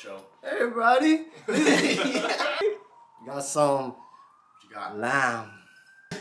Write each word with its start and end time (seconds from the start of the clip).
show. 0.00 0.22
Hey, 0.42 0.56
everybody. 0.60 1.24
got 3.26 3.44
some 3.44 3.90
What 3.90 3.96
you 4.64 4.74
got? 4.74 4.98
lime 4.98 5.50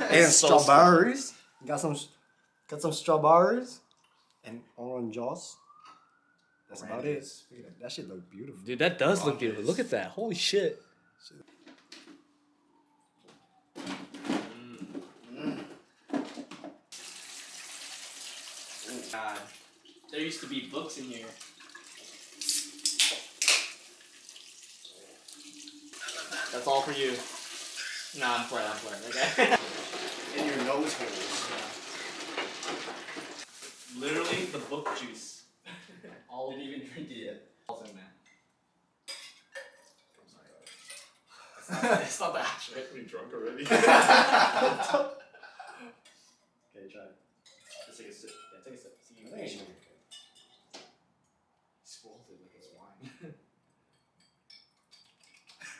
and 0.02 0.26
So 0.26 0.58
strawberries. 0.60 1.34
Got 1.66 1.80
some, 1.80 1.96
got 2.68 2.82
some 2.82 2.92
strawberries 2.92 3.80
and 4.44 4.62
orange 4.76 5.16
juice. 5.16 5.56
That's 6.68 6.84
about 6.84 7.06
it. 7.06 7.26
Look 7.52 7.60
at 7.60 7.66
that. 7.66 7.80
That 7.82 7.92
shit 7.92 8.10
look 8.10 8.30
beautiful. 8.30 8.62
Dude, 8.66 8.80
that 8.80 8.98
does 8.98 9.24
look 9.24 9.40
beautiful. 9.40 9.64
Look 9.64 9.80
at 9.80 9.90
that. 9.92 10.08
Holy 10.08 10.36
shit. 10.36 10.82
Mm. 13.78 13.86
Mm. 15.34 15.64
God. 19.14 19.38
There 20.12 20.20
used 20.20 20.42
to 20.42 20.48
be 20.48 20.68
books 20.68 20.98
in 20.98 21.06
here. 21.06 21.26
That's 26.52 26.66
all 26.66 26.82
for 26.82 26.92
you. 26.94 27.14
Nah, 28.20 28.38
I'm 28.40 28.46
playing, 28.48 28.68
I'm 28.68 28.78
playing, 28.78 29.04
okay? 29.10 29.56
In 30.38 30.46
your 30.48 30.58
nose 30.66 30.94
holes. 30.96 31.52
Literally 33.98 34.46
the 34.46 34.58
book 34.58 34.90
juice. 35.00 35.44
all 36.30 36.50
didn't 36.52 36.66
even 36.66 36.80
drink 36.92 37.12
it 37.12 37.18
yet. 37.18 37.42
Also, 37.68 37.86
man. 37.86 37.94
It's 41.70 41.84
not, 41.84 42.02
it's 42.02 42.20
not 42.20 42.34
that 42.34 42.60
shit. 42.60 42.90
Are 42.92 42.98
you 42.98 43.04
drunk 43.04 43.32
already? 43.32 43.62
Okay, 43.62 43.72
try 46.92 47.04
it. 47.04 47.16
Just 47.86 48.00
take 48.00 48.10
a 48.10 48.12
sip. 48.12 48.32
Yeah, 48.52 48.60
take 48.66 48.74
a 48.74 48.78
sip. 48.82 48.98
See, 49.08 49.22
you 49.22 49.28
I 49.28 49.30
think 49.30 49.44
it's 49.46 49.54
you 49.54 49.62
okay. 49.62 50.82
spoiled 51.84 52.26
it 52.32 52.42
like 52.42 52.56
it's 52.58 52.70
wine. 52.74 53.34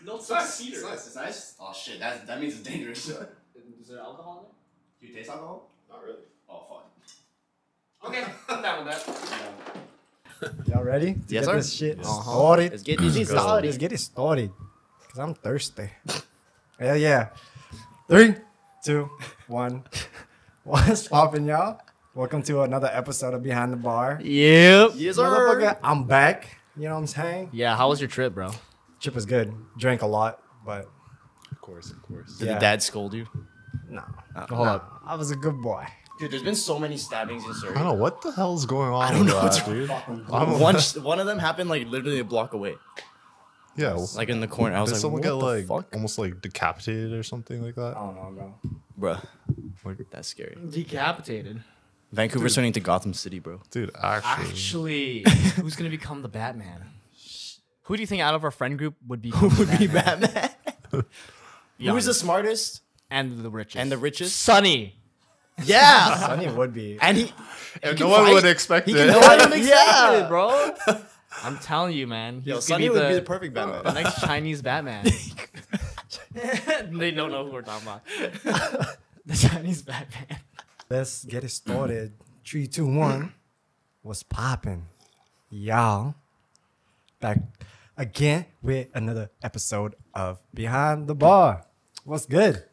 No, 0.10 0.16
it's 0.16 0.24
It's 0.24 0.32
nice. 0.32 0.54
cedar. 0.56 0.76
It's 0.78 0.84
nice. 0.86 1.08
It's 1.08 1.16
nice. 1.16 1.56
Oh 1.60 1.74
shit, 1.74 2.00
that's, 2.00 2.26
that 2.26 2.40
means 2.42 2.54
it's 2.60 2.64
dangerous. 2.64 3.08
Is 3.08 3.88
there 3.90 4.00
alcohol 4.00 4.52
Do 5.00 5.08
you 5.08 5.14
taste 5.14 5.30
alcohol? 5.30 5.70
Not 5.90 6.04
really. 6.04 6.20
Oh 6.50 6.62
fuck. 6.70 8.10
Okay, 8.10 8.24
I'm 8.50 8.62
down 8.62 8.86
with 8.86 8.94
that. 9.06 10.68
Y'all 10.68 10.84
ready? 10.84 11.14
to 11.14 11.20
Yes, 11.28 11.30
get 11.30 11.46
sir. 11.46 11.56
This 11.58 11.74
shit 11.74 12.00
Uh-huh. 12.00 12.22
started. 12.22 12.72
Let's 12.72 12.84
get 12.84 13.00
this 13.00 13.28
started. 13.30 13.66
Let's 13.68 13.78
get 13.78 13.92
it 13.94 14.00
started. 14.00 14.52
Cause 15.10 15.20
I'm 15.20 15.34
thirsty. 15.34 15.90
Hell 16.80 16.98
yeah. 16.98 17.30
Three, 18.08 18.36
two, 18.84 19.10
one. 19.48 19.84
What's 20.64 21.08
poppin', 21.08 21.46
y'all? 21.46 21.82
Welcome 22.14 22.42
to 22.44 22.62
another 22.62 22.90
episode 22.92 23.34
of 23.34 23.44
Behind 23.44 23.74
the 23.74 23.78
Bar. 23.78 24.20
Yep. 24.22 24.92
Yes, 24.96 25.18
Motherfucker, 25.18 25.78
I'm 25.84 26.04
back. 26.06 26.58
You 26.78 26.84
know 26.84 26.94
what 26.94 27.00
I'm 27.02 27.08
saying? 27.08 27.50
Yeah, 27.54 27.76
how 27.76 27.90
was 27.90 28.00
your 28.02 28.08
trip, 28.10 28.34
bro? 28.34 28.52
Chip 29.00 29.16
was 29.16 29.26
good. 29.26 29.54
Drank 29.78 30.02
a 30.02 30.08
lot, 30.08 30.42
but 30.66 30.90
Of 31.52 31.62
course, 31.62 31.92
of 31.92 32.02
course. 32.04 32.38
Did 32.38 32.48
Yeah. 32.48 32.54
the 32.56 32.60
dad 32.60 32.84
scold 32.84 33.14
you? 33.14 33.28
no. 33.90 34.04
Uh, 34.36 34.46
Hold 34.48 34.68
up. 34.68 35.02
I 35.06 35.16
was 35.16 35.32
a 35.32 35.36
good 35.36 35.62
boy. 35.62 35.86
Dude, 36.20 36.32
there's 36.32 36.44
been 36.44 36.56
so 36.56 36.78
many 36.78 36.98
stabbings 36.98 37.46
in 37.46 37.54
Surrey. 37.54 37.72
I 37.72 37.76
don't 37.76 37.86
know 37.86 37.94
what 37.94 38.22
the 38.22 38.32
hell's 38.32 38.66
going 38.66 38.92
on. 38.92 39.02
I 39.04 39.12
don't 39.12 39.26
know 39.26 39.36
that, 39.36 39.44
what's 39.44 39.62
dude. 39.64 39.90
I'm 39.90 40.60
One, 40.60 40.76
one 41.04 41.20
of 41.20 41.26
them 41.28 41.40
happened 41.40 41.70
like 41.70 41.88
literally 41.88 42.20
a 42.20 42.24
block 42.26 42.54
away, 42.54 42.76
yeah. 43.78 43.94
Well, 43.94 44.10
like 44.16 44.28
in 44.28 44.42
the 44.42 44.48
corner. 44.48 44.76
I 44.76 44.82
was 44.82 44.90
did 44.90 44.96
like, 44.96 45.02
someone 45.02 45.22
what 45.22 45.24
get 45.24 45.30
the 45.30 45.36
like 45.76 45.86
fuck, 45.86 45.96
almost 45.96 46.20
like 46.20 46.42
decapitated 46.42 47.14
or 47.14 47.24
something 47.24 47.64
like 47.64 47.76
that? 47.76 47.96
I 47.96 48.06
that? 48.08 48.16
don't 48.16 48.16
know, 48.36 48.54
bro. 48.98 49.14
bruh? 49.16 49.26
Like, 49.86 50.10
That's 50.12 50.28
scary. 50.28 50.58
Decapitated. 50.70 51.64
Vancouver's 52.12 52.54
turning 52.56 52.74
to 52.74 52.80
Gotham 52.82 53.14
City, 53.14 53.40
bro. 53.40 53.62
dude, 53.72 53.92
actually, 54.02 54.50
Actually, 54.50 55.24
who's 55.56 55.76
gonna 55.78 55.90
become 55.90 56.22
the 56.22 56.28
Batman? 56.28 56.84
Who 57.90 57.96
do 57.98 58.02
you 58.04 58.08
think 58.08 58.22
out 58.22 58.36
of 58.36 58.44
our 58.44 58.52
friend 58.52 58.78
group 58.78 58.94
would 59.08 59.20
be? 59.22 59.32
Who 59.32 59.50
would 59.50 59.78
be 59.80 59.88
Batman? 59.88 60.52
Who's 61.80 62.06
the 62.06 62.14
smartest 62.14 62.82
and 63.10 63.40
the 63.44 63.50
richest? 63.50 63.78
and 63.82 63.92
the 63.92 63.98
richest? 63.98 64.38
Sunny. 64.38 64.96
Yeah, 65.64 66.16
Sonny 66.28 66.48
would 66.50 66.72
be. 66.74 67.00
and 67.02 67.18
he. 67.18 67.34
and 67.82 68.00
no 68.00 68.10
one 68.10 68.32
would 68.32 68.46
expect 68.46 68.88
He 68.88 68.94
it. 68.94 68.98
can 68.98 69.08
No 69.08 69.20
fight. 69.22 69.40
one 69.40 69.54
expected 69.54 69.66
Yeah. 69.70 70.24
it, 70.26 70.28
bro. 70.30 70.72
I'm 71.44 71.58
telling 71.58 71.96
you, 71.98 72.06
man. 72.06 72.36
He's 72.42 72.46
Yo, 72.48 72.54
gonna 72.54 72.62
Sonny 72.62 72.84
be 72.86 72.90
would 72.92 73.02
the, 73.02 73.08
be 73.10 73.16
the 73.16 73.22
perfect 73.24 73.54
Batman. 73.56 73.84
the 73.84 73.92
next 74.04 74.22
Chinese 74.22 74.62
Batman. 74.62 75.06
they 76.92 77.12
don't 77.12 77.32
know 77.32 77.46
who 77.46 77.52
we're 77.52 77.62
talking 77.64 77.88
about. 77.88 78.06
the 79.26 79.36
Chinese 79.36 79.82
Batman. 79.82 80.38
Let's 80.90 81.26
get 81.26 81.44
it 81.44 81.50
started. 81.50 82.14
Three, 82.46 82.68
two, 82.68 82.86
one. 82.86 83.34
What's 84.02 84.24
poppin'? 84.24 84.84
Y'all. 85.50 86.16
Back 87.20 87.40
again 88.00 88.46
with 88.62 88.88
another 88.94 89.30
episode 89.44 89.94
of 90.14 90.40
Behind 90.54 91.06
the 91.06 91.14
Bar. 91.16 91.66
What's 92.06 92.26
good? 92.26 92.64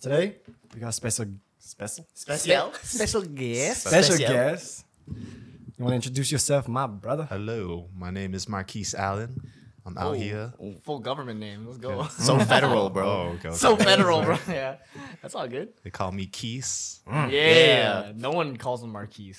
Today, 0.00 0.36
we 0.72 0.80
got 0.80 0.88
a 0.88 0.92
special 0.92 1.26
special 1.58 2.06
Special. 2.14 2.72
Special 2.82 3.22
guest. 3.42 3.86
special 3.86 4.16
Special. 4.16 4.34
guest. 4.34 4.84
You 5.08 5.84
want 5.84 5.92
to 5.92 5.96
introduce 5.96 6.32
yourself, 6.32 6.68
my 6.68 6.86
brother? 6.86 7.24
Hello, 7.28 7.88
my 7.94 8.10
name 8.10 8.32
is 8.34 8.48
Marquis 8.48 8.86
Allen. 8.96 9.36
I'm 9.84 9.96
out 9.98 10.16
here. 10.16 10.52
Full 10.82 10.98
government 11.00 11.38
name. 11.38 11.66
Let's 11.66 11.78
go. 11.78 12.04
So 12.08 12.38
federal, 12.54 12.88
bro. 12.90 13.06
Oh, 13.06 13.36
okay. 13.38 13.52
So 13.54 13.76
federal, 13.76 14.22
bro. 14.22 14.38
Yeah, 14.48 14.76
that's 15.22 15.34
all 15.36 15.46
good. 15.46 15.68
They 15.84 15.90
call 15.90 16.10
me 16.12 16.26
Keys. 16.26 17.02
Yeah. 17.06 17.26
Mm. 17.28 17.30
Yeah. 17.32 18.12
No 18.16 18.30
one 18.32 18.56
calls 18.56 18.82
him 18.82 18.90
Marquis. 18.90 19.34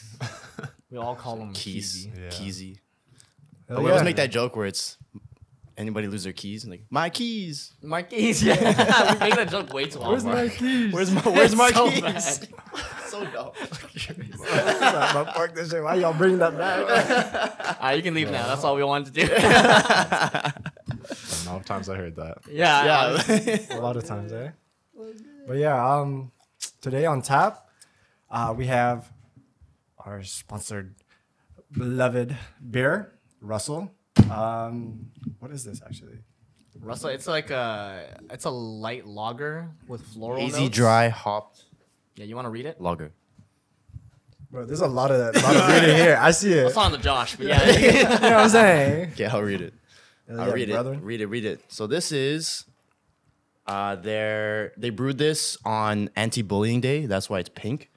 We 0.92 0.98
all 1.00 1.16
call 1.16 1.38
him 1.42 1.52
Keys, 1.54 2.06
Keezy. 2.08 2.18
Yeah. 2.18 2.30
keysy. 2.30 2.78
Hell 3.68 3.78
But 3.78 3.84
we 3.84 3.90
always 3.90 4.02
yeah. 4.02 4.06
make 4.06 4.16
that 4.18 4.32
joke 4.32 4.56
where 4.56 4.66
it's 4.68 4.98
anybody 5.78 6.08
lose 6.08 6.24
their 6.24 6.34
keys 6.34 6.64
and 6.64 6.72
like 6.72 6.84
my 6.90 7.10
keys. 7.10 7.74
Marquis, 7.82 8.32
yeah. 8.42 9.14
we 9.14 9.20
make 9.20 9.36
that 9.36 9.50
joke 9.50 9.72
way 9.74 9.86
too 9.86 10.00
long. 10.00 10.12
Where's 10.12 10.26
often. 10.26 10.46
my 10.48 10.50
keys? 10.50 10.94
Where's 10.94 11.12
my 11.12 11.22
Where's 11.26 11.56
my 11.56 11.70
So 11.72 11.90
keys? 11.90 12.02
bad. 12.02 12.24
so 13.08 13.26
dumb. 13.26 13.52
But 15.14 15.34
fuck 15.34 15.54
this 15.54 15.70
shit. 15.72 15.84
Why 15.84 15.96
y'all 15.96 16.14
bring 16.14 16.38
that 16.40 16.58
back? 16.58 17.78
Ah, 17.80 17.92
you 17.92 18.02
can 18.02 18.14
leave 18.14 18.32
now. 18.32 18.48
That's 18.48 18.64
all 18.64 18.76
we 18.76 18.84
wanted 18.84 19.14
to 19.14 19.26
do. 19.26 19.34
a 19.34 20.54
lot 21.46 21.58
of 21.58 21.66
times 21.66 21.90
I 21.90 21.96
heard 21.96 22.16
that. 22.16 22.38
yeah. 22.50 23.20
Yeah. 23.28 23.78
a 23.78 23.82
lot 23.82 23.98
of 23.98 24.06
times, 24.06 24.32
eh? 24.34 24.52
But 25.48 25.58
yeah, 25.58 25.96
um, 26.00 26.32
today 26.82 27.06
on 27.06 27.22
tap, 27.22 27.70
uh, 28.30 28.54
we 28.58 28.66
have 28.68 29.10
our 30.00 30.24
sponsored 30.24 30.96
beloved 31.72 32.36
beer, 32.70 33.14
Russell. 33.42 33.92
Um, 34.32 35.08
what 35.40 35.52
is 35.52 35.64
this 35.64 35.82
actually? 35.86 36.18
Russell, 36.80 37.10
it's 37.10 37.28
like 37.28 37.50
a 37.50 38.20
it's 38.32 38.46
a 38.46 38.50
light 38.50 39.06
lager 39.08 39.70
with 39.88 40.02
floral 40.02 40.44
Easy 40.44 40.64
notes. 40.64 40.76
dry 40.76 41.10
hopped 41.10 41.64
Yeah, 42.16 42.26
you 42.26 42.36
want 42.36 42.46
to 42.46 42.50
read 42.52 42.66
it? 42.66 42.80
lager. 42.80 43.12
Bro, 44.52 44.66
there's 44.66 44.82
a 44.82 44.88
lot 44.88 45.12
of 45.12 45.36
lot 45.44 45.56
of 45.56 45.68
beer 45.68 45.90
in 45.90 45.96
here. 45.96 46.18
I 46.22 46.32
see 46.32 46.54
it. 46.54 46.68
It's 46.68 46.78
on 46.78 46.92
the 46.92 46.98
Josh, 46.98 47.36
but 47.36 47.48
yeah. 47.48 47.70
you 47.78 48.04
know 48.04 48.10
what 48.20 48.24
I'm 48.24 48.50
saying? 48.50 49.12
Okay, 49.14 49.26
I'll 49.26 49.42
read 49.42 49.62
it. 49.62 49.74
Hell 50.28 50.40
I'll 50.40 50.48
yeah, 50.50 50.54
read 50.54 50.70
brother. 50.70 50.94
it. 50.94 51.00
Read 51.02 51.22
it. 51.22 51.26
Read 51.28 51.46
it. 51.46 51.62
So 51.68 51.88
this 51.88 52.12
is. 52.12 52.66
Uh, 53.66 53.96
they're, 53.98 54.72
they 54.78 54.90
brewed 54.90 55.18
this 55.18 55.58
on 55.66 56.10
anti-bullying 56.16 56.80
day. 56.80 57.06
That's 57.06 57.30
why 57.30 57.40
it's 57.40 57.50
pink. 57.50 57.90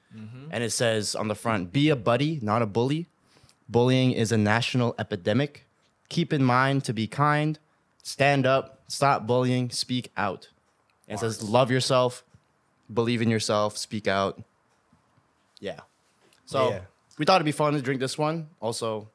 And 0.51 0.61
it 0.61 0.71
says 0.71 1.15
on 1.15 1.29
the 1.29 1.35
front, 1.35 1.71
"Be 1.71 1.87
a 1.87 1.95
buddy, 1.95 2.39
not 2.41 2.61
a 2.61 2.65
bully. 2.65 3.07
Bullying 3.71 4.11
is 4.11 4.31
a 4.31 4.37
national 4.37 4.95
epidemic. 4.99 5.65
Keep 6.09 6.33
in 6.33 6.43
mind 6.43 6.83
to 6.85 6.93
be 6.93 7.07
kind. 7.07 7.57
Stand 8.03 8.45
up. 8.45 8.81
Stop 8.87 9.25
bullying. 9.25 9.69
Speak 9.69 10.11
out." 10.17 10.49
And 11.07 11.17
it 11.17 11.19
says, 11.21 11.41
"Love 11.41 11.71
yourself. 11.71 12.23
Believe 12.93 13.21
in 13.21 13.29
yourself. 13.29 13.77
Speak 13.77 14.07
out." 14.07 14.41
Yeah. 15.59 15.79
So 16.45 16.69
Yeah. 16.71 16.81
we 17.17 17.25
thought 17.25 17.35
it'd 17.35 17.45
be 17.45 17.51
fun 17.51 17.73
to 17.73 17.81
drink 17.81 17.99
this 18.01 18.17
one. 18.17 18.49
Also, 18.59 19.07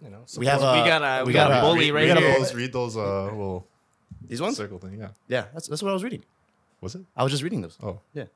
You 0.00 0.10
know, 0.10 0.24
we 0.36 0.46
have 0.46 0.60
We 0.60 0.66
a 0.66 0.70
got 0.86 1.02
a- 1.02 1.24
we 1.24 1.32
got 1.32 1.48
got 1.48 1.56
a 1.56 1.58
a 1.58 1.60
bully 1.60 1.90
read, 1.90 2.08
right 2.08 2.14
read 2.14 2.18
here. 2.22 2.38
those, 2.38 2.54
read 2.54 2.72
those 2.72 2.96
uh, 2.96 3.24
little 3.24 3.66
These 4.28 4.40
ones? 4.40 4.56
circle 4.56 4.78
thing. 4.78 4.96
Yeah. 5.00 5.08
Yeah, 5.26 5.46
that's, 5.52 5.66
that's 5.66 5.82
what 5.82 5.90
I 5.90 5.92
was 5.92 6.04
reading. 6.04 6.22
Was 6.80 6.94
it? 6.94 7.02
I 7.16 7.24
was 7.24 7.32
just 7.32 7.42
reading 7.42 7.62
those. 7.62 7.76
Oh, 7.82 7.98
Yeah. 8.14 8.26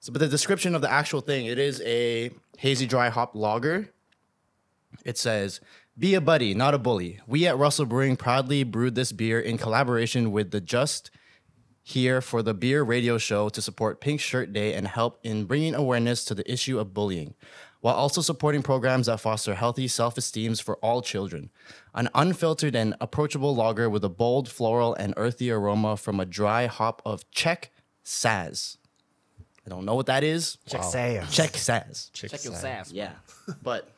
So, 0.00 0.12
but 0.12 0.18
the 0.18 0.26
description 0.26 0.74
of 0.74 0.82
the 0.82 0.90
actual 0.90 1.20
thing, 1.20 1.46
it 1.46 1.58
is 1.60 1.80
a 1.82 2.32
hazy 2.58 2.86
dry 2.86 3.08
hop 3.08 3.36
lager. 3.36 3.88
It 5.04 5.18
says, 5.18 5.60
"Be 5.98 6.14
a 6.14 6.20
buddy, 6.20 6.54
not 6.54 6.74
a 6.74 6.78
bully." 6.78 7.20
We 7.26 7.46
at 7.46 7.58
Russell 7.58 7.86
Brewing 7.86 8.16
proudly 8.16 8.64
brewed 8.64 8.94
this 8.94 9.12
beer 9.12 9.40
in 9.40 9.58
collaboration 9.58 10.32
with 10.32 10.50
the 10.50 10.60
Just 10.60 11.10
here 11.82 12.20
for 12.20 12.42
the 12.42 12.52
beer 12.54 12.82
radio 12.82 13.16
show 13.16 13.48
to 13.48 13.62
support 13.62 14.00
Pink 14.00 14.20
Shirt 14.20 14.52
Day 14.52 14.74
and 14.74 14.88
help 14.88 15.20
in 15.22 15.44
bringing 15.44 15.74
awareness 15.74 16.24
to 16.24 16.34
the 16.34 16.50
issue 16.50 16.80
of 16.80 16.92
bullying, 16.92 17.34
while 17.80 17.94
also 17.94 18.20
supporting 18.20 18.60
programs 18.60 19.06
that 19.06 19.20
foster 19.20 19.54
healthy 19.54 19.86
self-esteems 19.86 20.58
for 20.58 20.78
all 20.78 21.00
children. 21.00 21.50
An 21.94 22.08
unfiltered 22.12 22.74
and 22.74 22.96
approachable 23.00 23.54
lager 23.54 23.88
with 23.88 24.04
a 24.04 24.08
bold 24.08 24.50
floral 24.50 24.94
and 24.94 25.14
earthy 25.16 25.48
aroma 25.48 25.96
from 25.96 26.18
a 26.18 26.26
dry 26.26 26.66
hop 26.66 27.00
of 27.04 27.30
Czech 27.30 27.70
Saaz. 28.04 28.78
I 29.64 29.70
don't 29.70 29.84
know 29.84 29.94
what 29.94 30.06
that 30.06 30.24
is. 30.24 30.58
check 30.66 30.82
sales. 30.82 31.30
Czech 31.30 31.52
Saaz. 31.52 32.12
Check 32.12 32.44
your 32.44 32.54
sass. 32.54 32.90
Yeah. 32.92 33.12
But 33.62 33.88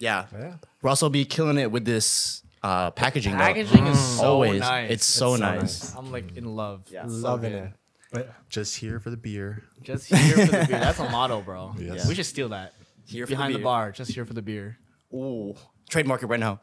yeah. 0.00 0.26
Yeah. 0.32 0.54
Russell 0.82 1.10
be 1.10 1.24
killing 1.24 1.58
it 1.58 1.70
with 1.70 1.84
this 1.84 2.42
uh, 2.62 2.90
packaging. 2.90 3.32
though. 3.32 3.38
Packaging 3.44 3.86
is 3.86 3.98
so 4.18 4.24
Always. 4.24 4.60
nice. 4.60 4.90
It's 4.90 5.04
so 5.06 5.36
so 5.36 5.40
nice. 5.40 5.60
nice. 5.60 5.94
I'm 5.96 6.10
like 6.10 6.36
in 6.36 6.44
love. 6.56 6.84
Yeah. 6.90 7.04
Loving 7.06 7.52
it. 7.52 7.72
But 8.12 8.32
Just 8.48 8.76
here 8.76 8.98
for 8.98 9.10
the 9.10 9.16
beer. 9.16 9.62
Just 9.82 10.08
here 10.12 10.18
for 10.46 10.52
the 10.52 10.66
beer. 10.66 10.80
That's 10.80 10.98
a 10.98 11.08
motto, 11.08 11.42
bro. 11.42 11.74
Yes. 11.78 12.08
We 12.08 12.14
should 12.16 12.26
steal 12.26 12.48
that. 12.48 12.72
Here 13.06 13.24
for 13.26 13.30
the 13.30 13.36
Behind 13.36 13.54
the, 13.54 13.58
beer. 13.58 13.64
bar, 13.64 13.92
just 13.92 14.10
here 14.12 14.24
for 14.24 14.34
the 14.34 14.42
beer. 14.42 14.78
Ooh, 15.14 15.54
trademark 15.88 16.22
it 16.22 16.26
right 16.26 16.40
now. 16.40 16.60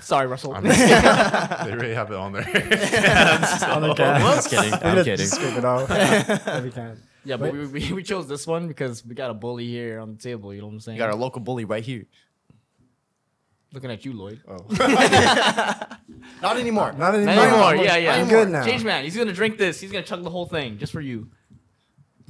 Sorry, 0.00 0.26
Russell. 0.26 0.52
I'm- 0.54 0.64
they 1.66 1.74
really 1.76 1.94
have 1.94 2.10
it 2.10 2.16
on 2.16 2.32
there. 2.32 2.42
on 3.70 3.82
the 3.82 3.94
can. 3.96 4.22
I'm 4.22 4.34
just 4.36 4.50
kidding. 4.50 4.72
I'm 4.74 4.96
Just 4.96 5.04
kidding. 5.04 5.26
Scrape 5.26 5.56
it 5.58 5.64
off. 5.64 5.90
Every 5.90 6.70
can. 6.70 7.00
yeah, 7.24 7.36
but 7.36 7.52
Wait. 7.52 7.68
we, 7.72 7.80
we, 7.88 7.92
we 7.94 8.02
chose 8.02 8.26
this 8.28 8.46
one 8.46 8.66
because 8.68 9.04
we 9.04 9.14
got 9.14 9.30
a 9.30 9.34
bully 9.34 9.66
here 9.66 10.00
on 10.00 10.12
the 10.16 10.18
table. 10.18 10.52
You 10.52 10.60
know 10.60 10.66
what 10.66 10.72
I'm 10.74 10.80
saying? 10.80 10.96
You 10.96 11.02
got 11.02 11.10
our 11.10 11.16
local 11.16 11.40
bully 11.40 11.64
right 11.64 11.84
here. 11.84 12.06
Looking 13.72 13.90
at 13.90 14.04
you, 14.04 14.12
Lloyd. 14.12 14.40
oh. 14.48 14.66
Not 16.42 16.56
anymore. 16.58 16.92
Not 16.92 17.14
anymore. 17.14 17.34
Not 17.34 17.48
anymore. 17.48 17.76
Yeah, 17.84 17.96
yeah. 17.96 18.14
I'm 18.16 18.28
good 18.28 18.48
now. 18.50 18.64
Change 18.64 18.84
man. 18.84 19.04
He's 19.04 19.16
gonna 19.16 19.32
drink 19.32 19.56
this. 19.58 19.80
He's 19.80 19.90
gonna 19.92 20.04
chug 20.04 20.22
the 20.22 20.30
whole 20.30 20.46
thing 20.46 20.78
just 20.78 20.92
for 20.92 21.00
you. 21.00 21.28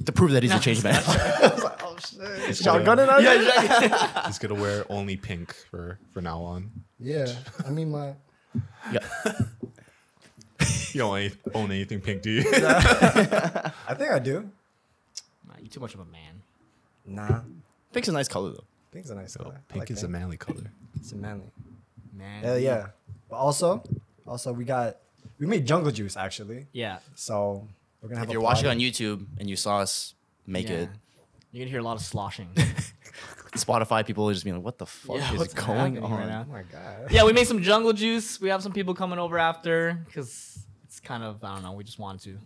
To 0.05 0.11
prove 0.11 0.31
that 0.31 0.43
he's 0.43 0.53
a 0.53 0.59
change 0.67 0.83
man. 0.83 1.01
Oh, 1.95 2.51
Shotgun 2.51 2.97
it 2.99 3.07
out 3.07 3.21
Yeah, 3.21 3.35
there? 3.35 3.85
exactly. 3.85 4.21
He's 4.25 4.39
gonna 4.39 4.55
wear 4.59 4.83
only 4.89 5.15
pink 5.15 5.53
for 5.69 5.99
for 6.11 6.21
now 6.21 6.41
on. 6.41 6.71
Yeah. 6.99 7.27
I 7.65 7.69
mean, 7.69 7.91
my. 7.91 8.13
yeah. 8.91 8.99
You 10.91 10.99
don't 10.99 11.11
own- 11.23 11.31
own 11.53 11.71
anything 11.71 12.01
pink, 12.01 12.21
do 12.23 12.31
you? 12.31 12.43
I 12.51 13.93
think 13.97 14.11
I 14.11 14.19
do. 14.19 14.49
Nah, 15.47 15.53
you 15.61 15.67
too 15.69 15.79
much 15.79 15.93
of 15.93 15.99
a 15.99 16.05
man. 16.05 16.41
Nah. 17.05 17.41
Pink's 17.93 18.07
a 18.07 18.11
nice 18.11 18.27
color 18.27 18.51
though. 18.51 18.63
Pink's 18.91 19.09
a 19.11 19.15
nice 19.15 19.35
color. 19.37 19.55
I 19.69 19.73
pink 19.73 19.79
like 19.81 19.91
is 19.91 20.03
a 20.03 20.07
manly 20.07 20.37
color. 20.37 20.71
It's 20.95 21.11
a 21.11 21.15
manly. 21.15 21.51
Man. 22.13 22.43
Hell 22.43 22.59
yeah. 22.59 22.87
But 23.29 23.37
also, 23.37 23.83
also 24.27 24.53
we 24.53 24.65
got 24.65 24.97
we 25.39 25.45
made 25.47 25.65
jungle 25.65 25.91
juice 25.91 26.15
actually. 26.15 26.67
Yeah. 26.71 26.99
So 27.15 27.67
we're 28.01 28.09
gonna 28.09 28.19
have. 28.19 28.29
If 28.29 28.33
you're 28.33 28.41
watching 28.41 28.67
on. 28.69 28.79
YouTube 28.79 29.25
and 29.39 29.49
you 29.49 29.55
saw 29.55 29.79
us 29.79 30.13
make 30.45 30.69
yeah. 30.69 30.75
it, 30.75 30.89
You're 31.51 31.61
gonna 31.65 31.71
hear 31.71 31.79
a 31.79 31.83
lot 31.83 31.95
of 31.97 32.01
sloshing. 32.03 32.49
Spotify 33.55 34.03
people 34.05 34.27
are 34.27 34.33
just 34.33 34.43
being 34.43 34.55
like, 34.55 34.65
"What 34.65 34.79
the 34.79 34.87
fuck 34.87 35.17
Yeah, 35.17 35.31
is 35.33 35.37
what's 35.37 35.53
going 35.53 35.95
happening 35.95 36.03
on?" 36.03 36.11
right 36.11 36.27
now? 36.27 36.45
Oh 36.49 36.51
my 36.51 36.63
god. 36.63 37.11
yeah, 37.11 37.23
we 37.23 37.33
made 37.33 37.45
some 37.47 37.61
jungle 37.61 37.93
juice. 37.93 38.41
We 38.41 38.49
have 38.49 38.63
some 38.63 38.73
people 38.73 38.95
coming 38.95 39.19
over 39.19 39.37
after 39.37 40.01
because 40.07 40.57
it's 40.85 40.99
kind 40.99 41.23
of 41.23 41.43
I 41.43 41.53
don't 41.53 41.63
know. 41.63 41.73
We 41.73 41.83
just 41.83 41.99
wanted 41.99 42.21
to 42.21 42.37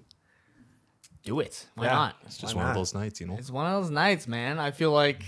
do 1.24 1.40
it. 1.40 1.66
Why 1.76 1.86
Yeah. 1.86 1.94
not? 1.94 2.16
It's 2.26 2.38
just 2.38 2.56
Why 2.56 2.64
one 2.64 2.70
of 2.72 2.76
not? 2.76 2.80
those 2.82 2.94
nights, 2.94 3.22
you 3.22 3.28
know. 3.28 3.38
It's 3.38 3.50
one 3.50 3.66
of 3.72 3.82
those 3.82 3.90
nights, 3.92 4.28
man. 4.28 4.60
I 4.60 4.72
feel 4.72 4.92
like 4.92 5.24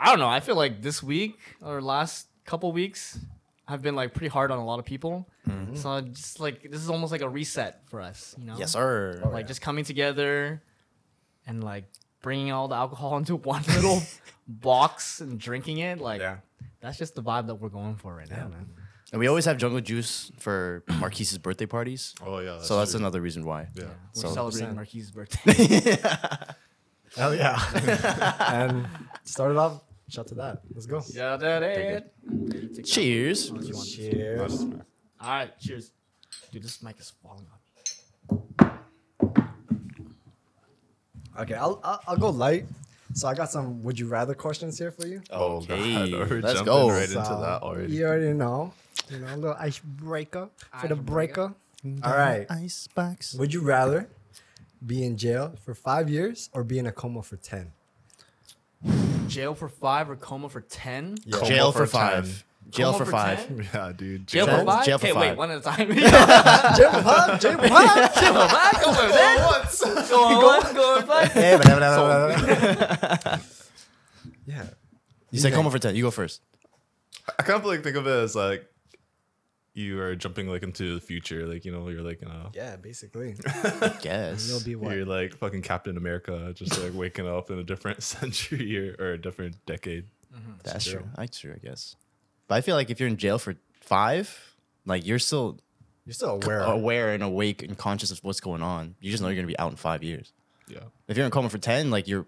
I 0.00 0.10
don't 0.10 0.18
know. 0.20 0.28
I 0.28 0.40
feel 0.40 0.54
like 0.56 0.80
this 0.82 1.02
week 1.02 1.38
or 1.62 1.80
last 1.82 2.28
couple 2.44 2.70
weeks 2.72 3.18
have 3.66 3.82
been 3.82 3.94
like 3.96 4.14
pretty 4.14 4.28
hard 4.28 4.50
on 4.50 4.58
a 4.58 4.64
lot 4.64 4.78
of 4.78 4.84
people. 4.84 5.28
Mm-hmm. 5.48 5.74
So 5.74 6.00
just 6.00 6.40
like 6.40 6.62
this 6.70 6.80
is 6.80 6.88
almost 6.88 7.12
like 7.12 7.20
a 7.22 7.28
reset 7.28 7.82
for 7.86 8.00
us, 8.00 8.34
you 8.38 8.44
know? 8.46 8.56
Yes, 8.58 8.72
sir. 8.72 9.20
Oh, 9.24 9.28
Like 9.28 9.42
yeah. 9.44 9.48
just 9.48 9.60
coming 9.60 9.84
together 9.84 10.62
and 11.46 11.62
like 11.64 11.84
bringing 12.22 12.52
all 12.52 12.68
the 12.68 12.76
alcohol 12.76 13.16
into 13.22 13.36
one 13.36 13.62
little 13.74 14.00
box 14.48 15.20
and 15.20 15.38
drinking 15.38 15.78
it. 15.78 15.98
Like 16.00 16.20
Yeah. 16.20 16.38
that's 16.80 16.96
just 16.98 17.14
the 17.14 17.22
vibe 17.22 17.46
that 17.48 17.56
we're 17.56 17.68
going 17.68 17.96
for 17.96 18.14
right 18.14 18.30
now, 18.30 18.48
man. 18.48 18.70
And 19.10 19.18
we 19.18 19.26
always 19.26 19.46
have 19.46 19.56
jungle 19.58 19.80
juice 19.80 20.30
for 20.38 20.84
Marquis's 21.00 21.38
birthday 21.38 21.66
parties. 21.66 22.14
Oh 22.24 22.38
yeah. 22.38 22.60
so 22.60 22.78
that's 22.78 22.92
true. 22.92 23.00
another 23.00 23.20
reason 23.20 23.44
why. 23.44 23.66
Yeah. 23.74 23.84
We're 24.14 24.22
So- 24.22 24.32
celebrating 24.32 24.70
100%. 24.70 24.74
Marquis's 24.76 25.10
birthday. 25.10 25.96
Hell 27.16 27.34
yeah. 27.34 27.58
and 28.52 28.86
started 29.24 29.56
off. 29.58 29.80
Shout 30.08 30.26
to 30.28 30.34
that. 30.36 30.62
Let's 30.74 30.86
go. 30.86 31.02
yeah, 31.12 31.36
that 31.36 31.62
it. 31.62 32.84
Cheers. 32.84 33.52
Cheers. 33.94 34.62
All 35.20 35.28
right, 35.28 35.58
cheers. 35.58 35.92
Dude, 36.50 36.62
this 36.62 36.82
mic 36.82 36.98
is 36.98 37.12
falling 37.22 37.46
off. 37.52 38.70
Okay, 41.40 41.54
I'll, 41.54 41.80
I'll 41.84 42.00
I'll 42.08 42.16
go 42.16 42.30
light. 42.30 42.66
So 43.14 43.28
I 43.28 43.34
got 43.34 43.50
some 43.50 43.82
would 43.82 43.98
you 43.98 44.06
rather 44.08 44.34
questions 44.34 44.78
here 44.78 44.90
for 44.90 45.06
you. 45.06 45.22
Oh 45.30 45.56
Okay, 45.58 46.10
god, 46.10 46.30
we're 46.30 46.40
let's 46.40 46.62
go. 46.62 46.90
right 46.90 47.02
into 47.02 47.14
that 47.14 47.62
already. 47.62 47.92
You 47.94 48.06
already 48.06 48.32
know. 48.32 48.72
You 49.10 49.18
know, 49.20 49.34
a 49.34 49.36
little 49.36 49.56
icebreaker 49.58 50.48
for 50.80 50.88
the 50.88 50.94
Icebreaker. 50.94 51.54
breaker. 51.84 52.04
All 52.06 52.16
right. 52.16 52.46
Icebox. 52.50 53.34
Would 53.34 53.54
you 53.54 53.60
rather 53.62 54.08
be 54.84 55.04
in 55.04 55.16
jail 55.16 55.54
for 55.64 55.74
five 55.74 56.10
years 56.10 56.50
or 56.52 56.62
be 56.64 56.78
in 56.78 56.86
a 56.86 56.92
coma 56.92 57.22
for 57.22 57.36
ten? 57.36 57.72
Jail 59.28 59.54
for 59.54 59.68
five 59.68 60.10
or 60.10 60.16
coma 60.16 60.48
for 60.48 60.60
ten? 60.60 61.16
Yeah. 61.24 61.40
Jail 61.44 61.70
for 61.72 61.78
for 61.80 61.86
five. 61.86 62.24
10. 62.24 62.34
Jail 62.70 62.92
for 62.92 63.04
for 63.06 63.10
five. 63.10 63.46
10? 63.48 63.66
Yeah, 63.74 63.92
dude. 63.96 64.26
Jail 64.26 64.46
Jail- 64.46 64.58
for 64.58 64.64
five? 64.66 64.84
jail 64.86 64.98
for 64.98 65.06
okay, 65.06 65.18
wait, 65.18 65.36
one 65.36 65.50
at 65.50 65.58
a 65.58 65.60
time. 65.62 65.88
jail 65.94 66.10
for 66.10 67.02
five. 67.02 67.40
Jail 67.40 67.58
for 67.58 67.68
five. 67.68 68.14
Jail 68.14 68.34
for 68.34 68.48
five, 68.48 68.74
coma 68.82 68.96
for 68.96 69.08
ten. 69.12 69.38
Go 70.08 70.24
on 70.24 70.64
one, 70.64 70.74
go 70.74 70.94
on 70.96 71.02
five. 71.06 71.36
Yeah, 71.36 73.38
yeah. 74.46 74.64
You 75.30 75.38
said 75.40 75.52
coma 75.52 75.70
for 75.70 75.78
ten. 75.78 75.94
You 75.96 76.02
go 76.04 76.10
first. 76.10 76.40
I 77.38 77.42
kind 77.42 77.58
of 77.60 77.66
like 77.66 77.82
think 77.82 77.96
of 77.96 78.06
it 78.06 78.10
as 78.10 78.34
like 78.34 78.64
you 79.78 80.00
are 80.00 80.14
jumping 80.16 80.48
like 80.48 80.62
into 80.62 80.94
the 80.94 81.00
future, 81.00 81.46
like 81.46 81.64
you 81.64 81.72
know, 81.72 81.88
you're 81.88 82.02
like 82.02 82.20
you 82.20 82.28
know, 82.28 82.50
Yeah, 82.52 82.76
basically. 82.76 83.36
Guess. 84.02 84.48
You'll 84.48 84.60
be 84.64 84.74
what? 84.76 84.94
you're 84.94 85.06
like 85.06 85.34
fucking 85.36 85.62
Captain 85.62 85.96
America, 85.96 86.52
just 86.54 86.78
like 86.82 86.92
waking 86.94 87.26
up 87.28 87.50
in 87.50 87.58
a 87.58 87.64
different 87.64 88.02
century 88.14 88.78
or, 88.78 88.96
or 88.98 89.12
a 89.12 89.18
different 89.20 89.64
decade. 89.66 90.04
Mm-hmm. 90.34 90.52
That's 90.64 90.84
true. 90.84 91.00
true. 91.00 91.08
That's 91.16 91.38
true, 91.38 91.54
I 91.54 91.58
guess. 91.66 91.96
But 92.48 92.56
I 92.56 92.60
feel 92.60 92.74
like 92.76 92.90
if 92.90 92.98
you're 93.00 93.08
in 93.08 93.16
jail 93.16 93.38
for 93.38 93.54
five, 93.80 94.56
like 94.84 95.06
you're 95.06 95.18
still 95.18 95.58
You're 96.04 96.14
still 96.14 96.40
aware. 96.42 96.60
aware 96.60 97.12
and 97.14 97.22
awake 97.22 97.62
and 97.62 97.76
conscious 97.78 98.10
of 98.10 98.18
what's 98.24 98.40
going 98.40 98.62
on. 98.62 98.94
You 99.00 99.10
just 99.10 99.22
know 99.22 99.28
you're 99.28 99.36
gonna 99.36 99.46
be 99.46 99.58
out 99.58 99.70
in 99.70 99.76
five 99.76 100.02
years. 100.02 100.32
Yeah, 100.68 100.80
If 101.06 101.16
you're 101.16 101.24
in 101.24 101.32
coma 101.32 101.48
for 101.48 101.58
ten, 101.58 101.90
like 101.90 102.08
you're 102.08 102.26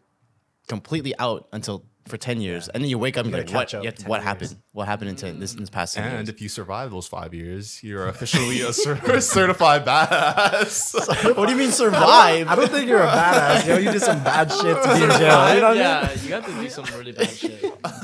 completely 0.69 1.12
out 1.19 1.49
until 1.52 1.85
for 2.06 2.17
ten 2.17 2.41
years, 2.41 2.69
and 2.69 2.82
then 2.82 2.91
you 2.91 2.99
wake 2.99 3.17
up 3.17 3.25
and 3.26 3.32
You 3.32 3.38
you're 3.38 3.47
like, 3.47 3.52
catch 3.69 3.75
what? 3.75 3.79
up 3.81 3.85
yeah, 3.85 3.91
10 3.93 4.08
what 4.08 4.17
years. 4.17 4.25
happened? 4.25 4.56
What 4.73 4.88
happened 4.88 5.11
in 5.11 5.17
ten 5.17 5.38
this, 5.41 5.55
in 5.55 5.61
this 5.61 5.70
past 5.70 5.94
ten 5.94 6.05
and 6.05 6.12
years? 6.14 6.29
if 6.29 6.41
you 6.41 6.49
survive 6.49 6.91
those 6.91 7.06
five 7.06 7.35
years, 7.35 7.82
you're 7.82 8.06
officially 8.14 8.61
a 8.62 8.73
cer- 8.73 9.20
certified 9.20 9.85
badass. 9.85 10.94
what 11.37 11.47
do 11.47 11.52
you 11.52 11.58
mean 11.58 11.70
survive? 11.73 12.49
I 12.49 12.55
don't 12.56 12.70
think 12.70 12.88
you're 12.88 13.02
a 13.02 13.06
badass, 13.06 13.67
yo. 13.67 13.76
You 13.79 13.93
did 13.93 14.02
some 14.02 14.23
bad 14.25 14.50
shit 14.50 14.82
to 14.82 14.88
be 14.94 15.02
in 15.05 15.11
jail. 15.11 15.55
You 15.55 15.61
know 15.61 15.62
what 15.62 15.64
I 15.64 15.70
mean? 15.73 15.79
yeah, 15.79 16.12
you 16.25 16.32
have 16.35 16.47
to 16.47 16.52
do 16.52 16.69
some 16.69 16.85
really 16.99 17.12
bad 17.12 17.29
shit. 17.31 17.61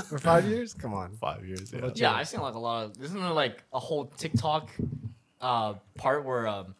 For 0.06 0.18
five 0.18 0.46
years? 0.46 0.74
Come 0.74 0.94
on. 0.94 1.16
five 1.16 1.44
years, 1.44 1.72
yeah. 1.72 1.90
Yeah, 1.94 2.12
I've 2.14 2.28
seen 2.28 2.40
like 2.40 2.54
a 2.54 2.58
lot 2.58 2.84
of. 2.84 3.02
Isn't 3.02 3.20
there 3.20 3.30
like 3.32 3.62
a 3.72 3.78
whole 3.80 4.06
TikTok 4.06 4.70
uh, 5.40 5.74
part 5.96 6.24
where 6.24 6.46
um, 6.46 6.74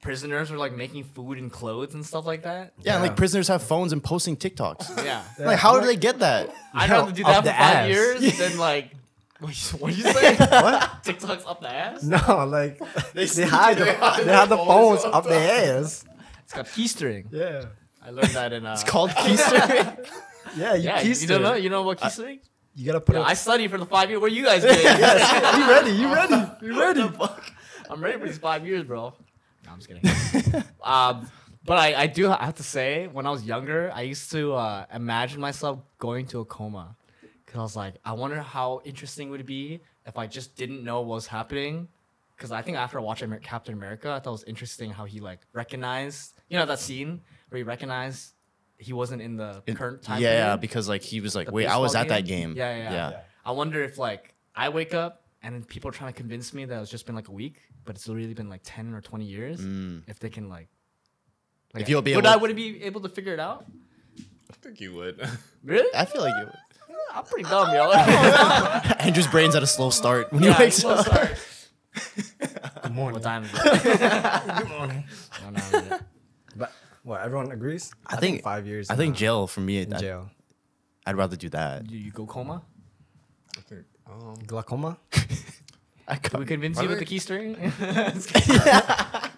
prisoners 0.00 0.50
are 0.50 0.58
like 0.58 0.74
making 0.76 1.04
food 1.04 1.38
and 1.38 1.50
clothes 1.50 1.94
and 1.94 2.04
stuff 2.04 2.24
like 2.26 2.42
that? 2.44 2.72
yeah, 2.82 2.94
and 2.94 3.02
Yeah. 3.04 3.08
like 3.08 3.16
prisoners 3.16 3.48
have 3.48 3.62
phones 3.62 3.92
and 3.92 4.02
posting 4.02 4.36
TikToks. 4.36 5.04
Yeah, 5.04 5.22
Like, 5.38 5.58
how 5.58 5.80
do 5.80 5.86
they 5.86 5.96
get 5.96 6.18
that? 6.20 6.50
I'd 6.74 6.88
Yo, 6.90 6.96
rather 6.96 7.12
do 7.12 7.24
that 7.24 7.42
for 7.44 7.48
five 7.50 7.56
ass. 7.56 7.88
years 7.88 8.38
than 8.38 8.58
like. 8.58 8.92
What 9.40 9.72
you, 9.72 9.78
what 9.78 9.96
you 9.96 10.02
say? 10.02 10.34
What? 10.50 11.04
TikTok's 11.04 11.46
up 11.46 11.60
the 11.60 11.70
ass. 11.72 12.02
No, 12.02 12.18
like 12.46 12.78
they, 13.12 13.26
hide 13.46 13.78
the, 13.78 13.84
they 14.24 14.32
have 14.32 14.48
the 14.48 14.56
phones 14.56 15.04
up 15.04 15.24
their 15.26 15.78
ass. 15.78 16.04
It's 16.42 16.52
got 16.52 16.68
keystring. 16.72 17.28
Yeah. 17.30 17.66
I 18.04 18.10
learned 18.10 18.30
that 18.30 18.52
in. 18.52 18.66
Uh, 18.66 18.72
It's 18.72 18.82
called 18.84 19.10
keystering. 19.14 19.96
Yeah, 20.56 20.74
you 20.74 20.84
Yeah, 20.84 21.02
keister. 21.02 21.20
you 21.22 21.26
don't 21.28 21.42
know. 21.42 21.54
You 21.54 21.68
know 21.70 21.82
what 21.82 22.00
keystring? 22.00 22.40
You 22.74 22.86
gotta 22.86 23.00
put 23.00 23.14
Yeah, 23.14 23.22
it. 23.22 23.26
I 23.26 23.34
studied 23.34 23.70
for 23.70 23.78
the 23.78 23.86
five 23.86 24.08
years. 24.10 24.20
What 24.20 24.32
you 24.32 24.44
guys 24.44 24.62
did? 24.62 24.76
you 24.76 25.68
ready? 25.68 25.90
You 25.92 26.12
ready? 26.12 26.50
You 26.62 26.80
ready? 26.80 27.10
I'm 27.90 28.02
ready 28.02 28.18
for 28.18 28.26
these 28.26 28.38
five 28.38 28.66
years, 28.66 28.84
bro. 28.84 29.14
No, 29.68 29.74
I'm 29.74 29.80
just 29.80 29.88
kidding. 29.88 30.64
um, 30.82 31.30
but 31.64 31.78
I, 31.78 32.02
I 32.02 32.06
do 32.06 32.28
have 32.28 32.54
to 32.54 32.62
say, 32.62 33.08
when 33.08 33.26
I 33.26 33.30
was 33.30 33.44
younger, 33.44 33.90
I 33.94 34.02
used 34.02 34.30
to 34.32 34.54
uh, 34.54 34.86
imagine 34.92 35.40
myself 35.40 35.80
going 35.98 36.26
to 36.28 36.40
a 36.40 36.44
coma. 36.44 36.96
Because 37.44 37.58
I 37.58 37.62
was 37.62 37.76
like, 37.76 37.94
I 38.04 38.12
wonder 38.12 38.40
how 38.40 38.80
interesting 38.84 39.30
would 39.30 39.40
it 39.40 39.46
be 39.46 39.80
if 40.06 40.18
I 40.18 40.26
just 40.26 40.56
didn't 40.56 40.84
know 40.84 41.00
what 41.00 41.16
was 41.16 41.26
happening. 41.26 41.88
Because 42.36 42.52
I 42.52 42.62
think 42.62 42.76
after 42.76 43.00
watching 43.00 43.36
Captain 43.40 43.74
America, 43.74 44.10
I 44.10 44.20
thought 44.20 44.30
it 44.30 44.32
was 44.32 44.44
interesting 44.44 44.90
how 44.90 45.04
he 45.04 45.20
like 45.20 45.40
recognized, 45.52 46.34
you 46.48 46.58
know, 46.58 46.66
that 46.66 46.78
scene 46.78 47.20
where 47.48 47.56
he 47.56 47.62
recognized 47.64 48.32
he 48.78 48.92
wasn't 48.92 49.20
in 49.20 49.36
the 49.36 49.62
current 49.74 50.02
time. 50.02 50.22
yeah, 50.22 50.44
period? 50.44 50.60
because 50.60 50.88
like 50.88 51.02
he 51.02 51.20
was 51.20 51.34
like, 51.34 51.50
wait, 51.50 51.66
I 51.66 51.78
was 51.78 51.94
at 51.94 52.08
that 52.08 52.24
game. 52.26 52.54
Yeah, 52.56 52.76
yeah, 52.76 52.82
yeah. 52.82 53.10
yeah. 53.10 53.20
I 53.44 53.50
wonder 53.52 53.82
if 53.82 53.98
like 53.98 54.34
I 54.54 54.68
wake 54.68 54.94
up 54.94 55.24
and 55.42 55.54
then 55.54 55.64
people 55.64 55.88
are 55.88 55.92
trying 55.92 56.12
to 56.12 56.16
convince 56.16 56.52
me 56.52 56.64
that 56.64 56.80
it's 56.82 56.90
just 56.90 57.06
been 57.06 57.14
like 57.14 57.28
a 57.28 57.32
week, 57.32 57.56
but 57.84 57.94
it's 57.96 58.08
really 58.08 58.34
been 58.34 58.48
like 58.48 58.60
ten 58.64 58.94
or 58.94 59.00
twenty 59.00 59.24
years. 59.24 59.60
If 60.06 60.18
they 60.18 60.30
can 60.30 60.48
like, 60.48 60.68
like 61.74 61.82
If 61.82 61.88
you'll 61.88 62.02
be 62.02 62.14
would 62.16 62.24
able- 62.24 62.32
I 62.34 62.36
would 62.36 62.50
I 62.50 62.54
be 62.54 62.82
able 62.84 63.00
to 63.02 63.08
figure 63.08 63.32
it 63.32 63.40
out? 63.40 63.64
I 64.50 64.54
think 64.62 64.80
you 64.80 64.94
would. 64.94 65.20
Really? 65.64 65.88
I 65.94 66.04
feel 66.04 66.22
like 66.22 66.32
you. 66.38 66.46
Would. 66.46 66.54
I'm 67.14 67.24
pretty 67.24 67.48
dumb, 67.48 67.74
y'all. 67.74 67.92
Andrew's 69.00 69.26
brain's 69.26 69.54
at 69.54 69.62
a 69.62 69.66
slow 69.66 69.90
start 69.90 70.32
when 70.32 70.42
he 70.42 70.48
yeah, 70.48 70.58
wakes 70.58 70.76
slow 70.76 70.94
up. 70.94 71.06
start. 71.06 71.36
Good 72.82 72.92
morning. 72.94 73.14
What 73.14 73.22
time 73.22 73.44
is 73.44 73.50
it? 73.52 73.58
Good 74.58 74.68
morning. 74.68 75.04
No, 75.42 75.50
no, 75.50 75.60
no, 75.72 75.88
no. 75.88 75.98
But 76.56 76.72
what? 77.02 77.20
Everyone 77.22 77.50
agrees? 77.50 77.92
I 78.06 78.16
think 78.16 78.42
five 78.42 78.66
years. 78.66 78.88
I 78.90 78.96
think 78.96 79.14
uh, 79.14 79.18
jail 79.18 79.46
for 79.46 79.60
me. 79.60 79.78
in 79.78 79.92
I'd, 79.92 80.00
jail. 80.00 80.30
I'd 81.06 81.16
rather 81.16 81.36
do 81.36 81.48
that. 81.50 81.86
Do 81.86 81.96
you 81.96 82.10
go 82.12 82.24
coma? 82.26 82.62
I 84.08 84.12
think, 84.18 84.24
um, 84.24 84.34
Glaucoma. 84.46 84.98
I 86.08 86.14
Did 86.16 86.32
we 86.32 86.38
got, 86.40 86.46
convince 86.48 86.76
Why 86.78 86.84
you 86.84 86.88
with 86.88 86.98
the 87.00 87.04
they- 87.04 87.08
key 87.08 87.18
string? 87.18 87.54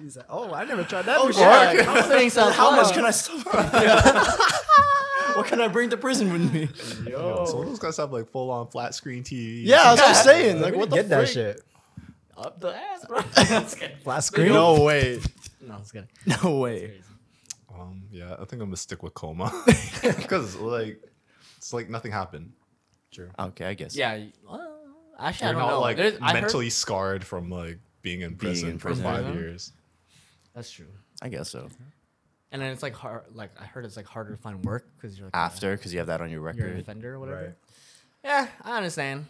He's 0.00 0.16
like, 0.16 0.26
oh, 0.28 0.52
I 0.54 0.64
never 0.64 0.84
tried 0.84 1.02
that 1.06 1.18
Oh, 1.18 1.26
before. 1.26 1.44
shit. 1.72 1.84
Counseling 1.84 2.30
sounds 2.30 2.54
how 2.54 2.70
much 2.76 2.92
can 2.94 3.04
I 3.04 3.10
stop? 3.10 3.44
what 5.36 5.46
can 5.46 5.60
I 5.60 5.68
bring 5.68 5.90
to 5.90 5.96
prison 5.96 6.32
with 6.32 6.52
me? 6.52 6.68
Yo, 7.10 7.44
some 7.46 7.60
of 7.60 7.66
those 7.66 7.78
guys 7.80 7.96
have 7.96 8.12
like 8.12 8.30
full 8.30 8.50
on 8.50 8.68
flat 8.68 8.94
screen 8.94 9.22
TV. 9.24 9.62
Yeah, 9.64 9.94
that's 9.94 10.00
what 10.00 10.08
I'm 10.16 10.24
saying. 10.24 10.56
Like, 10.62 10.72
Like, 10.72 10.80
what 10.80 10.90
the 10.90 10.96
get 10.96 11.08
that 11.08 11.18
frick? 11.22 11.28
shit? 11.30 11.62
Up 12.36 12.60
the 12.60 12.68
ass, 12.74 13.04
bro. 13.06 13.20
Flat 14.02 14.20
screen. 14.24 14.52
No 14.52 14.82
way. 14.84 15.20
No, 15.60 15.76
it's 15.78 15.92
good. 15.92 16.06
No 16.42 16.58
way. 16.60 17.00
Um, 17.78 18.04
yeah, 18.10 18.32
I 18.34 18.44
think 18.44 18.52
I'm 18.62 18.68
gonna 18.68 18.76
stick 18.76 19.02
with 19.02 19.12
coma 19.14 19.52
because 20.02 20.56
like 20.56 21.00
it's 21.58 21.72
like 21.72 21.90
nothing 21.90 22.12
happened. 22.12 22.52
True. 23.10 23.30
Okay, 23.38 23.64
I 23.66 23.74
guess. 23.74 23.96
Yeah. 23.96 24.24
Well, 24.48 24.78
actually, 25.18 25.48
You're 25.50 25.56
I 25.56 25.58
don't 25.60 25.68
not 25.68 25.74
know. 25.76 25.80
like 25.80 25.96
There's- 25.96 26.18
I 26.22 26.32
heard- 26.32 26.42
mentally 26.42 26.70
scarred 26.70 27.24
from 27.24 27.50
like 27.50 27.78
being 28.02 28.20
in 28.22 28.36
prison 28.36 28.70
in 28.70 28.78
for 28.78 28.88
prison. 28.88 29.04
five 29.04 29.24
Yeah. 29.26 29.32
years. 29.34 29.72
That's 30.54 30.70
true. 30.70 30.86
I 31.22 31.28
guess 31.28 31.50
so. 31.50 31.68
And 32.52 32.60
then 32.62 32.72
it's 32.72 32.82
like 32.82 32.94
hard. 32.94 33.24
Like 33.34 33.50
I 33.60 33.64
heard 33.64 33.84
it's 33.84 33.96
like 33.96 34.06
harder 34.06 34.30
to 34.30 34.36
find 34.36 34.64
work 34.64 34.86
because 34.96 35.16
you're 35.18 35.26
like 35.26 35.36
After, 35.36 35.76
because 35.76 35.92
you 35.92 35.98
have 35.98 36.08
that 36.08 36.20
on 36.20 36.30
your 36.30 36.40
you're 36.40 36.48
an 36.50 36.56
record. 36.58 36.78
offender 36.80 37.14
or 37.14 37.20
whatever. 37.20 37.40
Right. 37.42 37.54
Yeah, 38.24 38.48
I 38.62 38.76
understand. 38.76 39.26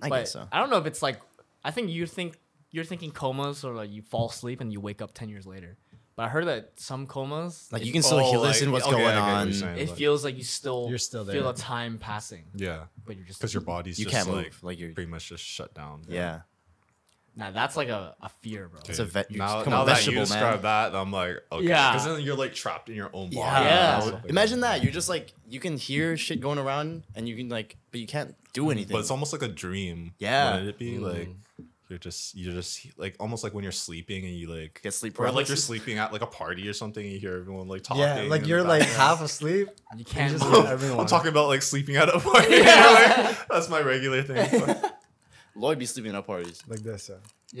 I 0.00 0.08
but 0.08 0.18
guess 0.20 0.32
so. 0.32 0.46
I 0.52 0.58
don't 0.60 0.70
know 0.70 0.78
if 0.78 0.86
it's 0.86 1.02
like. 1.02 1.20
I 1.64 1.70
think 1.72 1.90
you 1.90 2.06
think 2.06 2.38
you're 2.70 2.84
thinking 2.84 3.10
comas 3.10 3.64
or 3.64 3.74
like 3.74 3.90
you 3.90 4.02
fall 4.02 4.28
asleep 4.28 4.60
and 4.60 4.72
you 4.72 4.80
wake 4.80 5.02
up 5.02 5.12
ten 5.12 5.28
years 5.28 5.44
later. 5.46 5.76
But 6.18 6.24
I 6.24 6.28
heard 6.30 6.48
that 6.48 6.72
some 6.74 7.06
comas, 7.06 7.68
Like 7.70 7.84
you 7.86 7.92
can 7.92 8.02
still 8.02 8.18
Oh, 8.18 8.28
hear 8.28 8.38
like- 8.40 8.48
listen 8.48 8.72
what's 8.72 8.84
okay, 8.86 8.90
going 8.96 9.04
get 9.14 9.20
what 9.20 9.22
on. 9.22 9.52
saying. 9.52 9.78
it 9.78 9.88
like- 9.88 9.96
feels 9.96 10.24
like 10.24 10.36
you 10.36 10.42
still 10.42 10.86
You're 10.88 10.98
still 10.98 11.24
feel 11.24 11.44
there. 11.44 11.52
the 11.52 11.58
time 11.60 11.96
passing, 11.98 12.46
Yeah, 12.56 12.86
but 13.06 13.14
you're 13.16 13.24
just 13.24 13.38
because 13.38 13.54
your 13.54 13.60
body's 13.60 14.00
You 14.00 14.06
just 14.06 14.16
can't 14.16 14.28
like, 14.28 14.46
move. 14.46 14.62
Like 14.64 14.80
you're. 14.80 14.92
pretty 14.94 15.08
much 15.08 15.28
just 15.28 15.44
shut 15.44 15.72
down. 15.74 16.02
Yeah. 16.08 16.40
Nah, 17.36 17.52
that's 17.52 17.76
like 17.76 17.88
a, 17.88 18.16
a 18.20 18.28
fear, 18.40 18.66
bro. 18.66 18.80
It's 18.88 18.98
a 18.98 19.04
ve- 19.04 19.22
you 19.30 19.38
now, 19.38 19.58
become 19.60 19.70
now 19.70 19.84
that 19.84 20.04
you 20.06 20.10
vegetable, 20.12 20.16
man. 20.16 20.26
describe 20.26 20.62
that, 20.62 20.96
I'm 20.96 21.12
like, 21.12 21.36
okay, 21.52 21.68
Yeah. 21.68 21.92
because 21.92 22.06
then 22.08 22.20
you're 22.22 22.34
like 22.36 22.52
trapped 22.52 22.88
in 22.88 22.96
your 22.96 23.10
own 23.12 23.26
body. 23.26 23.36
Yeah. 23.36 23.62
Yeah. 24.04 24.08
and 24.16 24.24
Imagine 24.26 24.58
that. 24.62 24.82
You're 24.82 24.92
just 24.92 25.08
like 25.08 25.32
you 25.48 25.60
can 25.60 25.76
hear 25.76 26.16
shit 26.16 26.40
going 26.40 26.58
around 26.58 27.04
and 27.14 27.28
you 27.28 27.36
can 27.36 27.48
like, 27.48 27.76
but 27.92 28.00
you 28.00 28.08
can't 28.08 28.34
do 28.54 28.70
anything. 28.72 28.92
But 28.92 28.98
it's 29.02 29.12
almost 29.12 29.32
like 29.32 29.42
a 29.42 29.48
dream. 29.48 30.14
Yeah. 30.18 30.50
wouldn't 30.54 30.68
it 30.70 30.78
be 30.78 30.98
like 30.98 31.28
mm. 31.28 31.34
You're 31.88 31.98
just 31.98 32.34
you're 32.36 32.52
just 32.52 32.86
like 32.98 33.16
almost 33.18 33.42
like 33.42 33.54
when 33.54 33.62
you're 33.62 33.72
sleeping 33.72 34.24
and 34.24 34.34
you 34.34 34.48
like 34.48 34.80
Get 34.82 34.92
sleep 34.94 35.18
or 35.18 35.30
like 35.30 35.48
you're 35.48 35.56
sleeping 35.56 35.96
at 35.98 36.12
like 36.12 36.20
a 36.22 36.26
party 36.26 36.68
or 36.68 36.72
something. 36.74 37.02
And 37.02 37.12
you 37.12 37.18
hear 37.18 37.36
everyone 37.36 37.66
like 37.68 37.82
talking. 37.82 38.02
Yeah, 38.02 38.22
like 38.28 38.46
you're 38.46 38.62
like 38.62 38.82
half 38.82 39.20
asleep. 39.22 39.68
You 39.96 40.04
can't. 40.04 40.30
just 40.32 40.44
hear 40.44 40.66
everyone. 40.66 41.00
I'm 41.00 41.06
talking 41.06 41.30
about 41.30 41.48
like 41.48 41.62
sleeping 41.62 41.96
at 41.96 42.08
a 42.08 42.18
party. 42.20 42.58
Like, 42.62 43.48
that's 43.48 43.68
my 43.70 43.80
regular 43.80 44.22
thing. 44.22 44.74
Lloyd 45.56 45.78
be 45.78 45.86
sleeping 45.86 46.14
at 46.14 46.26
parties. 46.26 46.62
like 46.68 46.80
this. 46.80 47.10
Yeah. 47.10 47.16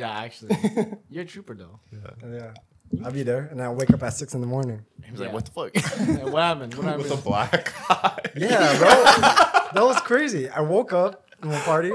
yeah, 0.08 0.18
actually, 0.20 0.56
you're 1.10 1.22
a 1.24 1.26
trooper 1.26 1.54
though. 1.54 1.80
Yeah. 1.90 2.28
yeah. 2.30 2.54
I'll 3.04 3.10
be 3.12 3.22
there, 3.22 3.48
and 3.50 3.60
I 3.60 3.68
wake 3.70 3.90
up 3.90 4.02
at 4.02 4.14
six 4.14 4.34
in 4.34 4.40
the 4.40 4.46
morning. 4.46 4.84
He 5.04 5.10
was 5.10 5.20
Yeah. 5.20 5.26
like, 5.26 5.34
"What 5.34 5.44
the 5.46 5.50
fuck?" 5.50 5.76
Hey, 6.06 6.24
what 6.24 6.42
happened? 6.42 6.74
What 6.74 6.84
happened? 6.84 7.02
With 7.04 7.12
a 7.12 7.22
black 7.22 7.74
eye. 7.90 8.18
Yeah, 8.36 8.78
bro. 8.78 8.88
that 9.74 9.84
was 9.84 10.00
crazy. 10.02 10.48
I 10.48 10.60
woke 10.60 10.92
up 10.92 11.26
from 11.40 11.50
a 11.52 11.60
party 11.60 11.90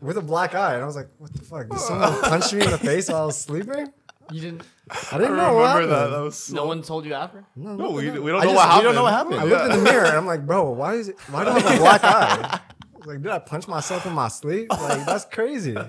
with 0.00 0.16
a 0.16 0.22
black 0.22 0.54
eye, 0.54 0.74
and 0.74 0.82
I 0.82 0.86
was 0.86 0.96
like, 0.96 1.08
"What 1.18 1.32
the 1.32 1.42
fuck? 1.42 1.68
Did 1.68 1.78
someone 1.80 2.20
punch 2.22 2.52
me 2.52 2.62
in 2.64 2.70
the 2.70 2.78
face 2.78 3.08
while 3.08 3.22
I 3.22 3.26
was 3.26 3.38
sleeping?" 3.38 3.92
you 4.32 4.40
didn't. 4.40 4.62
I 4.90 5.08
I 5.12 5.18
didn't 5.18 5.36
know 5.36 5.54
what 5.54 5.76
remember 5.76 5.94
happened. 5.96 6.12
that. 6.12 6.16
That 6.16 6.22
was 6.22 6.36
so, 6.36 6.54
No 6.54 6.66
one 6.66 6.82
told 6.82 7.04
you 7.04 7.14
after. 7.14 7.44
No, 7.56 7.74
No, 7.74 7.90
we, 7.90 8.10
we 8.10 8.30
don't 8.30 8.40
I 8.40 8.44
know 8.44 8.52
just- 8.52 8.54
what 8.54 8.54
we 8.54 8.58
happened. 8.60 8.84
don't 8.84 8.94
know 8.94 9.02
what 9.02 9.12
happened. 9.12 9.34
I 9.40 9.44
looked 9.44 9.64
in 9.74 9.78
the 9.84 9.90
mirror 9.90 10.04
and 10.06 10.16
I'm 10.16 10.26
like, 10.26 10.46
bro, 10.46 10.70
why 10.70 10.94
is 10.94 11.08
it? 11.08 11.18
Why 11.30 11.44
do 11.44 11.50
I 11.50 11.58
have 11.60 11.74
a 11.74 11.78
black 11.78 12.04
eye? 12.04 12.60
I 12.94 12.98
was 12.98 13.06
like, 13.06 13.22
did 13.22 13.32
I 13.32 13.38
punch 13.40 13.66
myself 13.66 14.06
in 14.06 14.12
my 14.12 14.28
sleep? 14.28 14.70
Like 14.70 15.04
that's 15.06 15.24
crazy. 15.24 15.76
All 15.76 15.84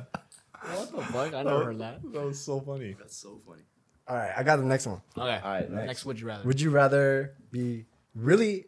What 0.61 0.91
the 0.95 1.01
fuck? 1.03 1.33
I 1.35 1.43
never 1.43 1.65
heard 1.65 1.79
that. 1.79 2.01
That 2.13 2.23
was 2.25 2.39
so 2.39 2.59
funny. 2.61 2.95
That's 2.97 3.15
so 3.17 3.39
funny. 3.45 3.61
right, 4.09 4.31
I 4.35 4.41
got 4.43 4.55
the 4.57 4.65
next 4.65 4.87
one. 4.87 5.01
Okay. 5.17 5.39
All 5.43 5.51
right, 5.51 5.69
Next, 5.69 5.85
next. 5.87 6.05
would 6.05 6.19
you 6.19 6.27
rather? 6.27 6.43
Would 6.47 6.61
you 6.61 6.69
rather 6.71 7.33
be 7.51 7.85
really, 8.15 8.65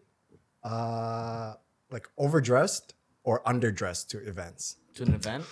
uh, 0.63 1.53
like 1.91 2.07
overdressed 2.17 2.93
or 3.23 3.41
underdressed 3.43 4.07
to 4.09 4.17
events? 4.27 4.77
to 4.95 5.03
an 5.03 5.13
event? 5.13 5.45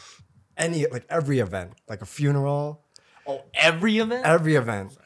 Any 0.58 0.86
like 0.88 1.06
every 1.10 1.40
event, 1.40 1.74
like 1.90 2.02
a 2.02 2.06
funeral, 2.06 2.84
Oh, 3.26 3.42
every 3.54 3.98
event? 4.00 4.26
every 4.26 4.56
event. 4.56 4.98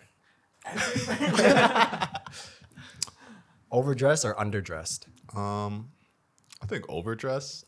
Overdressed 3.72 4.26
or 4.26 4.34
underdressed? 4.36 5.06
Um, 5.36 5.92
I 6.62 6.66
think 6.66 6.86
overdress. 6.90 7.66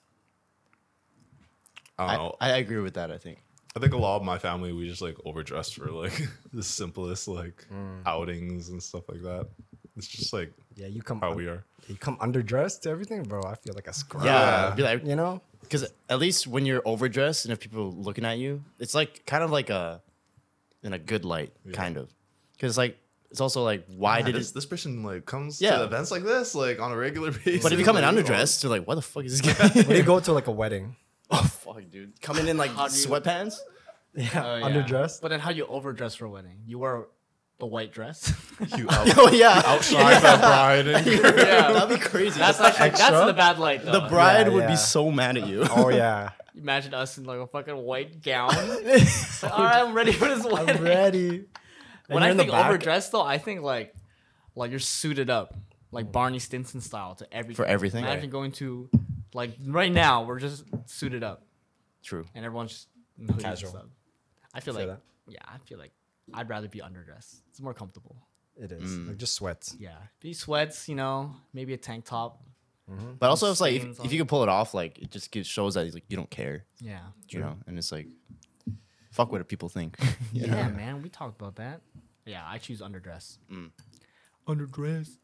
I 1.98 2.04
don't 2.04 2.10
I, 2.10 2.16
know. 2.18 2.36
I 2.40 2.50
agree 2.58 2.80
with 2.80 2.94
that. 2.96 3.12
I 3.12 3.18
think. 3.18 3.40
I 3.76 3.80
think 3.80 3.94
a 3.94 3.98
lot 3.98 4.16
of 4.18 4.24
my 4.24 4.38
family 4.40 4.72
we 4.74 4.88
just 4.88 5.02
like 5.02 5.18
overdressed 5.26 5.76
for 5.76 5.92
like 5.92 6.28
the 6.54 6.64
simplest 6.64 7.28
like 7.28 7.66
Mm. 7.72 8.02
outings 8.06 8.70
and 8.70 8.82
stuff 8.82 9.04
like 9.10 9.22
that. 9.24 9.48
It's 9.98 10.08
just 10.08 10.32
like 10.32 10.54
Yeah, 10.76 10.88
you 10.88 11.02
come 11.02 11.20
how 11.20 11.32
un- 11.32 11.38
we 11.38 11.48
are. 11.48 11.64
you 11.88 11.96
come 11.96 12.18
underdressed 12.20 12.82
to 12.82 12.90
everything, 12.90 13.24
bro. 13.24 13.42
I 13.44 13.56
feel 13.56 13.74
like 13.74 13.88
a 13.88 13.94
scrub. 13.94 14.24
Yeah, 14.24 14.70
Yeah. 14.70 14.76
be 14.76 14.84
like, 14.84 15.06
You 15.06 15.16
know? 15.16 15.42
because 15.62 15.86
at 16.10 16.20
least 16.20 16.48
when 16.48 16.66
you're 16.66 16.82
overdressed 16.86 17.46
and 17.46 17.52
if 17.52 17.60
people 17.60 17.82
are 17.88 17.90
looking 18.08 18.24
at 18.26 18.38
you, 18.38 18.64
it's 18.80 18.94
like 18.94 19.26
kind 19.26 19.44
of 19.44 19.52
like 19.52 19.70
a 19.70 20.02
in 20.84 20.94
a 20.94 21.00
good 21.00 21.26
light, 21.26 21.52
kind 21.74 21.98
of. 21.98 22.14
Because 22.54 22.78
like 22.78 22.98
it's 23.32 23.42
also 23.42 23.64
like, 23.64 23.86
why 23.88 24.20
Yeah, 24.20 24.26
did 24.28 24.36
this, 24.36 24.52
it? 24.52 24.54
this 24.54 24.66
person 24.66 25.04
like 25.04 25.26
comes 25.26 25.60
Yeah. 25.60 25.78
to 25.80 25.84
events 25.86 26.12
like 26.12 26.24
this 26.24 26.56
like 26.56 26.80
on 26.80 26.92
a 26.92 26.96
regular 26.98 27.32
basis? 27.32 27.64
But 27.64 27.74
if 27.74 27.80
you 27.80 27.86
come 27.86 27.98
in 27.98 28.04
underdressed, 28.04 28.64
you're 28.64 28.70
like, 28.70 28.88
what 28.88 28.96
the 28.96 29.02
fuck 29.02 29.26
is 29.26 29.42
this 29.42 29.58
guy? 29.58 29.82
When 29.84 29.98
you 29.98 30.04
go 30.04 30.20
to 30.20 30.32
like 30.32 30.48
a 30.48 30.52
wedding, 30.52 30.96
oh 31.32 31.44
fuck, 31.44 31.82
dude, 31.92 32.22
coming 32.22 32.48
in 32.48 32.56
like 32.58 32.72
How 32.72 32.88
do 32.88 32.96
you- 32.98 33.06
sweatpants. 33.08 33.56
yeah, 34.16 34.30
oh, 34.46 34.56
yeah. 34.58 34.66
underdressed. 34.70 35.22
But 35.22 35.30
then 35.30 35.40
how 35.42 35.52
do 35.52 35.58
you 35.58 35.66
overdress 35.68 36.16
for 36.16 36.26
a 36.26 36.30
wedding? 36.30 36.60
You 36.66 36.80
wear 36.80 37.06
the 37.60 37.66
white 37.66 37.92
dress? 37.92 38.34
you 38.78 38.88
out, 38.90 39.18
Oh 39.18 39.30
yeah, 39.32 39.62
outshine 39.66 40.22
the 40.22 40.38
bride. 40.40 40.88
And 40.88 41.06
yeah. 41.08 41.72
that'd 41.74 41.90
be 41.90 42.04
crazy. 42.04 42.40
That's 42.40 42.58
The- 42.58 42.66
actually 42.68 42.90
that's 42.92 43.26
the 43.26 43.34
bad 43.34 43.60
light 43.60 43.84
though. 43.86 43.92
the 44.00 44.08
bride 44.08 44.48
Yeah, 44.48 44.54
would 44.54 44.64
yeah. 44.64 44.70
be 44.72 44.76
so 44.76 45.12
mad 45.12 45.38
at 45.38 45.48
you. 45.48 45.66
Oh 45.72 45.90
yeah, 45.90 46.32
Imagine 46.56 46.94
us 46.94 47.18
in 47.18 47.24
like 47.26 47.40
a 47.40 47.48
fucking 47.48 47.76
white 47.78 48.22
gown. 48.24 48.50
Like, 48.50 49.08
All 49.44 49.64
right, 49.64 49.84
I'm 49.84 49.94
ready 49.94 50.12
for 50.12 50.28
this 50.28 50.44
wedding. 50.46 50.78
I'm 50.78 50.84
ready. 50.84 51.46
When 52.08 52.24
I 52.24 52.28
you're 52.28 52.32
in 52.32 52.38
the 52.38 52.44
think 52.46 52.54
overdressed 52.56 53.12
though, 53.12 53.22
I 53.22 53.38
think 53.38 53.62
like 53.62 53.94
like 54.56 54.72
you're 54.72 54.80
suited 54.80 55.30
up, 55.30 55.54
like 55.92 56.12
Barney 56.12 56.40
Stinson 56.40 56.82
style 56.82 57.16
to 57.16 57.28
everything. 57.34 57.56
For 57.56 57.66
everything? 57.66 58.04
Imagine 58.06 58.22
Right. 58.24 58.30
going 58.32 58.52
to 58.54 58.90
like 59.34 59.52
right 59.66 59.92
now 59.92 60.24
we're 60.24 60.40
just 60.40 60.64
suited 60.88 61.24
up 61.24 61.44
True. 62.04 62.26
and 62.34 62.44
everyone's 62.46 62.72
just 62.72 62.88
in 63.20 63.26
hoodies 63.28 63.32
and 63.34 63.42
Casual. 63.42 63.70
stuff. 63.72 63.84
I 64.54 64.60
feel 64.62 64.74
Feel 64.74 64.88
like 64.88 64.98
yeah, 65.28 65.40
I 65.46 65.58
feel 65.60 65.78
like 65.78 65.92
I'd 66.34 66.50
rather 66.50 66.68
be 66.68 66.80
underdressed. 66.80 67.42
It's 67.50 67.62
more 67.62 67.74
comfortable. 67.74 68.16
It 68.56 68.72
is 68.72 68.82
Mm. 68.92 69.08
like 69.10 69.18
just 69.18 69.34
sweats. 69.36 69.76
Yeah, 69.80 69.98
be 70.20 70.34
sweats, 70.34 70.90
you 70.90 70.96
know, 70.96 71.36
maybe 71.54 71.74
a 71.74 71.78
tank 71.78 72.06
top. 72.06 72.44
Mm-hmm. 72.90 73.14
But 73.20 73.30
also, 73.30 73.52
it's 73.52 73.62
like 73.62 73.74
if, 73.76 74.04
if 74.06 74.12
you 74.14 74.18
could 74.20 74.28
pull 74.30 74.44
it 74.44 74.50
off, 74.50 74.74
like 74.74 74.98
it 74.98 75.12
just 75.12 75.30
gives, 75.32 75.48
shows 75.48 75.74
that 75.76 75.94
like 75.94 76.06
you 76.10 76.16
don't 76.18 76.30
care, 76.30 76.66
Yeah, 76.82 77.02
you 77.30 77.40
know. 77.40 77.58
And 77.68 77.78
it's 77.78 77.92
like, 77.92 78.08
fuck 79.12 79.32
what 79.32 79.48
people 79.48 79.70
think. 79.70 79.98
yeah, 80.34 80.70
man. 80.70 81.02
We 81.02 81.10
talked 81.10 81.40
about 81.40 81.56
that. 81.58 81.82
Yeah, 82.26 82.44
I 82.48 82.58
choose 82.58 82.82
underdress. 82.82 83.38
Mm. 83.52 83.72
Underdress. 84.48 85.18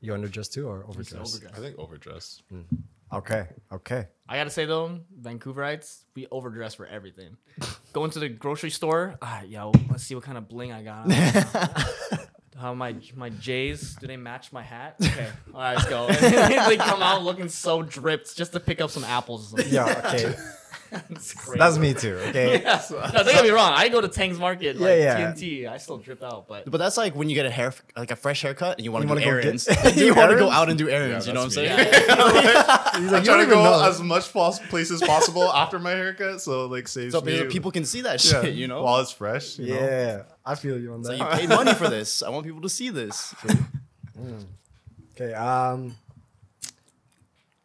You 0.00 0.12
underdressed 0.12 0.52
too 0.52 0.68
or 0.68 0.84
overdressed? 0.84 1.34
overdress. 1.34 1.58
I 1.58 1.60
think 1.60 1.78
overdress. 1.78 2.42
Mm. 2.52 2.64
Okay, 3.12 3.46
okay. 3.72 4.06
I 4.28 4.36
gotta 4.36 4.50
say 4.50 4.66
though, 4.66 5.00
Vancouverites, 5.20 6.04
we 6.14 6.26
overdress 6.30 6.74
for 6.74 6.86
everything. 6.86 7.36
Going 7.92 8.10
to 8.10 8.18
the 8.18 8.28
grocery 8.28 8.70
store, 8.70 9.16
ah, 9.22 9.42
yo, 9.42 9.72
let's 9.90 10.04
see 10.04 10.14
what 10.14 10.24
kind 10.24 10.36
of 10.36 10.48
bling 10.48 10.72
I 10.72 10.82
got. 10.82 11.06
on. 12.58 12.64
How 12.64 12.74
my 12.74 12.94
my 13.16 13.30
J's 13.30 13.94
do 13.96 14.06
they 14.06 14.16
match 14.16 14.52
my 14.52 14.62
hat? 14.62 14.96
Okay, 15.02 15.28
all 15.54 15.60
right, 15.60 15.76
let's 15.76 15.88
go. 15.88 16.06
They 16.68 16.76
come 16.76 17.02
out 17.02 17.22
looking 17.22 17.48
so 17.48 17.82
dripped 17.82 18.36
just 18.36 18.52
to 18.52 18.60
pick 18.60 18.80
up 18.80 18.90
some 18.90 19.04
apples. 19.04 19.52
Or 19.54 19.58
something. 19.58 19.72
Yeah, 19.74 20.02
okay. 20.14 20.34
It's 21.10 21.34
crazy. 21.34 21.58
That's 21.58 21.76
me 21.76 21.92
too. 21.92 22.14
Okay. 22.28 22.62
Yeah. 22.62 22.82
No, 22.90 22.98
don't 23.12 23.26
get 23.26 23.44
me 23.44 23.50
wrong. 23.50 23.74
I 23.76 23.90
go 23.90 24.00
to 24.00 24.08
Tang's 24.08 24.38
Market, 24.38 24.80
like 24.80 25.00
Yeah, 25.00 25.18
yeah. 25.18 25.32
TNT. 25.34 25.68
I 25.70 25.76
still 25.76 25.98
drip 25.98 26.22
out, 26.22 26.48
but 26.48 26.64
But 26.70 26.78
that's 26.78 26.96
like 26.96 27.14
when 27.14 27.28
you 27.28 27.34
get 27.34 27.44
a 27.44 27.50
hair, 27.50 27.74
like 27.94 28.10
a 28.10 28.16
fresh 28.16 28.40
haircut, 28.40 28.78
and 28.78 28.86
you 28.86 28.90
want 28.90 29.02
to 29.02 29.06
do 29.06 29.10
wanna 29.14 29.20
go 29.20 29.26
get- 29.36 29.44
errands. 29.44 29.64
do 29.94 30.02
you 30.06 30.14
want 30.14 30.30
to 30.30 30.38
go 30.38 30.48
out 30.50 30.70
and 30.70 30.78
do 30.78 30.88
errands. 30.88 31.26
Yeah, 31.26 31.32
you 31.32 31.34
know 31.34 31.40
what 31.40 31.44
I'm 31.44 31.50
saying? 31.50 31.78
yeah, 31.78 31.90
He's 33.00 33.08
I 33.08 33.12
like, 33.12 33.20
you 33.20 33.26
try 33.26 33.36
don't 33.36 33.40
to 33.40 33.54
go 33.54 33.62
know. 33.64 33.84
as 33.86 34.00
much 34.00 34.32
pos- 34.32 34.60
places 34.70 35.02
possible 35.02 35.52
after 35.52 35.78
my 35.78 35.90
haircut, 35.90 36.40
so 36.40 36.64
like 36.68 36.88
saves 36.88 37.12
So 37.12 37.20
me. 37.20 37.44
people 37.48 37.70
can 37.70 37.84
see 37.84 38.00
that 38.00 38.24
yeah, 38.24 38.40
shit. 38.40 38.54
You 38.54 38.66
know. 38.66 38.82
while 38.82 39.00
it's 39.00 39.12
fresh. 39.12 39.58
You 39.58 39.74
know? 39.74 40.24
Yeah, 40.48 40.52
I 40.52 40.54
feel 40.54 40.78
you 40.78 40.92
on 40.92 41.02
that. 41.02 41.08
So 41.18 41.24
you 41.24 41.24
paid 41.38 41.48
money 41.48 41.74
for 41.74 41.88
this. 41.96 42.22
I 42.22 42.30
want 42.30 42.46
people 42.46 42.60
to 42.62 42.68
see 42.68 42.90
this. 42.90 43.34
Okay. 45.14 45.34
Um, 45.34 45.96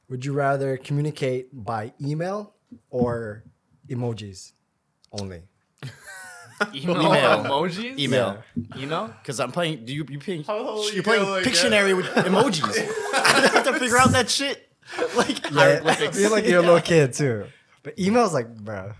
would 0.10 0.26
you 0.26 0.34
rather 0.34 0.78
communicate 0.78 1.50
by 1.54 1.94
email 2.02 2.54
or 2.90 3.44
emojis 3.88 4.52
only? 5.12 5.42
email, 6.74 6.98
Email. 6.98 7.44
emojis, 7.44 8.00
Email. 8.00 8.44
email. 8.78 9.08
Because 9.22 9.40
I'm 9.40 9.52
playing. 9.52 9.86
Do 9.86 9.94
you 9.94 10.06
you 10.10 10.20
playing? 10.20 10.44
Holy 10.44 10.94
you're 10.94 11.04
playing 11.04 11.24
gonna, 11.24 11.36
like, 11.36 11.44
Pictionary 11.46 11.96
with 11.96 12.06
emojis. 12.28 12.78
I 13.14 13.50
have 13.54 13.64
to 13.66 13.80
figure 13.80 13.98
out 13.98 14.12
that 14.12 14.30
shit. 14.30 14.70
Like 15.16 15.50
Yeah, 15.52 15.82
I 15.86 16.12
feel 16.12 16.30
like 16.32 16.46
you're 16.46 16.60
a 16.60 16.62
little 16.62 16.82
kid 16.82 17.14
too. 17.14 17.46
But 17.84 17.98
email's 18.00 18.34
like, 18.34 18.54
bro, 18.56 18.94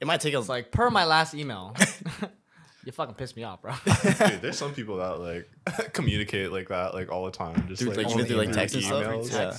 It 0.00 0.06
might 0.06 0.20
take 0.20 0.34
a 0.34 0.38
It's 0.38 0.48
like 0.48 0.72
per 0.72 0.90
my 0.90 1.04
last 1.04 1.34
email. 1.34 1.74
You 2.84 2.92
fucking 2.92 3.14
piss 3.14 3.34
me 3.36 3.44
off, 3.44 3.62
bro. 3.62 3.72
Dude, 3.84 4.16
there's 4.42 4.58
some 4.58 4.74
people 4.74 4.98
that 4.98 5.20
like 5.20 5.92
communicate 5.92 6.52
like 6.52 6.68
that 6.68 6.94
like 6.94 7.10
all 7.10 7.24
the 7.24 7.30
time. 7.30 7.66
Just 7.68 7.80
Dude, 7.80 7.88
like, 7.88 7.98
like, 7.98 8.06
only 8.06 8.24
even 8.24 8.26
through, 8.26 8.44
like, 8.44 8.52
text 8.52 8.74
and 8.74 8.84
stuff? 8.84 9.04
emails. 9.04 9.32
Yeah. 9.32 9.56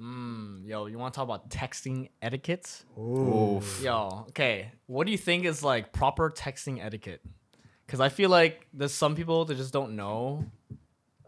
Mm, 0.00 0.66
yo, 0.66 0.86
you 0.86 0.96
want 0.98 1.12
to 1.12 1.18
talk 1.18 1.24
about 1.24 1.50
texting 1.50 2.10
etiquette? 2.22 2.84
Oof. 2.98 3.80
Yo, 3.82 4.26
okay. 4.28 4.70
What 4.86 5.06
do 5.06 5.12
you 5.12 5.18
think 5.18 5.44
is 5.44 5.62
like 5.62 5.92
proper 5.92 6.30
texting 6.30 6.84
etiquette? 6.84 7.20
Because 7.86 8.00
I 8.00 8.08
feel 8.08 8.30
like 8.30 8.66
there's 8.72 8.92
some 8.92 9.16
people 9.16 9.44
that 9.46 9.56
just 9.56 9.72
don't 9.72 9.96
know 9.96 10.44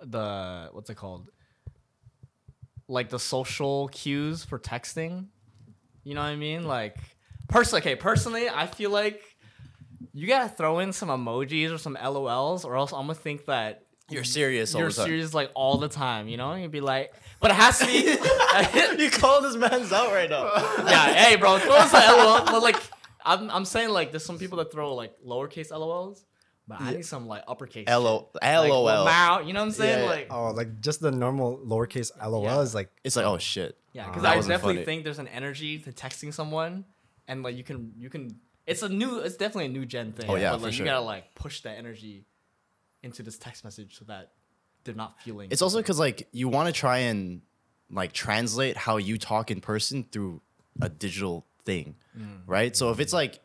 the 0.03 0.69
what's 0.73 0.89
it 0.89 0.95
called, 0.95 1.31
like 2.87 3.09
the 3.09 3.19
social 3.19 3.89
cues 3.89 4.45
for 4.45 4.59
texting. 4.59 5.27
You 6.05 6.15
know 6.15 6.21
what 6.21 6.29
I 6.29 6.37
mean? 6.37 6.65
Like, 6.65 6.97
personally, 7.49 7.83
okay. 7.83 7.97
Personally, 7.97 8.49
I 8.49 8.67
feel 8.67 8.91
like 8.91 9.23
you 10.12 10.26
gotta 10.26 10.49
throw 10.49 10.78
in 10.78 10.92
some 10.92 11.09
emojis 11.09 11.73
or 11.73 11.78
some 11.78 11.97
LOLs, 11.97 12.64
or 12.64 12.76
else 12.76 12.92
I'm 12.92 13.02
gonna 13.02 13.14
think 13.14 13.47
that 13.47 13.85
you're 14.09 14.25
serious 14.25 14.75
all 14.75 14.80
you're 14.80 14.90
the 14.90 14.97
time. 14.97 15.07
serious 15.07 15.35
like 15.35 15.50
all 15.54 15.76
the 15.78 15.88
time. 15.88 16.28
You 16.28 16.37
know, 16.37 16.54
you'd 16.54 16.71
be 16.73 16.80
like, 16.80 17.12
but 17.40 17.50
it 17.50 17.54
has 17.54 17.78
to 17.78 17.87
be. 17.87 17.92
you 19.04 19.11
calling 19.11 19.45
this 19.45 19.57
man's 19.57 19.92
out 19.92 20.12
right 20.12 20.28
now. 20.28 20.45
yeah, 20.87 21.12
hey, 21.14 21.37
bro, 21.37 21.59
throw 21.59 21.75
us 21.76 21.92
a 21.92 21.97
LOL. 21.97 22.45
But 22.47 22.62
like, 22.62 22.76
I'm, 23.25 23.50
I'm 23.50 23.64
saying 23.64 23.90
like, 23.90 24.11
there's 24.11 24.25
some 24.25 24.38
people 24.38 24.59
that 24.59 24.73
throw 24.73 24.95
like 24.95 25.14
lowercase 25.25 25.71
LOLs, 25.71 26.25
but 26.66 26.80
I 26.80 26.92
need 26.95 27.04
some 27.07 27.26
like 27.28 27.45
uppercase. 27.47 27.85
L 27.87 28.07
O 28.07 28.28
shit. 28.33 28.42
L 28.42 28.62
Like, 28.62 28.73
O 28.73 28.87
L. 28.88 29.04
Wow, 29.04 29.40
you 29.40 29.52
know 29.52 29.61
what 29.61 29.66
I'm 29.66 29.73
saying? 29.73 29.99
Yeah, 29.99 30.04
yeah. 30.04 30.11
Like, 30.11 30.26
Oh, 30.30 30.50
like 30.50 30.80
just 30.80 31.00
the 31.00 31.11
normal 31.12 31.59
lowercase 31.59 32.11
LOL 32.21 32.61
is 32.62 32.75
like 32.75 32.90
It's 33.04 33.14
like 33.16 33.26
oh 33.26 33.38
shit. 33.38 33.76
yeah, 33.92 34.04
Oh, 34.04 34.09
because 34.09 34.23
that 34.23 34.33
I 34.33 34.37
definitely 34.37 34.75
funny. 34.76 34.85
think 34.87 35.04
there's 35.04 35.19
an 35.21 35.28
energy 35.28 35.78
to 35.78 35.92
texting 35.92 36.33
someone, 36.35 36.85
and 37.28 37.42
like 37.45 37.57
you 37.57 37.62
can, 37.64 37.92
you 37.97 38.11
can. 38.11 38.40
It's 38.71 38.83
a 38.83 38.89
new, 38.89 39.19
it's 39.19 39.37
definitely 39.37 39.67
a 39.67 39.75
new 39.79 39.85
gen 39.85 40.12
thing. 40.12 40.31
Oh, 40.31 40.37
yeah, 40.37 40.53
but 40.53 40.59
for 40.61 40.65
like 40.67 40.75
sure. 40.75 40.87
you 40.87 40.91
gotta 40.93 41.05
like 41.05 41.35
push 41.35 41.61
that 41.62 41.77
energy 41.77 42.25
into 43.03 43.23
this 43.23 43.37
text 43.39 43.65
message 43.65 43.99
so 43.99 44.05
that 44.07 44.33
they're 44.85 44.95
not 44.95 45.21
feeling. 45.23 45.49
It's 45.50 45.62
also 45.62 45.79
because 45.79 45.99
like 45.99 46.29
you 46.33 46.49
want 46.49 46.67
to 46.69 46.73
try 46.73 46.99
and 46.99 47.43
like 47.91 48.12
translate 48.12 48.77
how 48.77 48.97
you 48.99 49.19
talk 49.19 49.50
in 49.50 49.61
person 49.61 50.05
through 50.12 50.41
a 50.81 50.89
digital 50.89 51.47
thing, 51.65 51.97
Mm. 52.19 52.43
right? 52.47 52.77
So 52.77 52.91
if 52.91 53.00
it's 53.00 53.12
like 53.12 53.41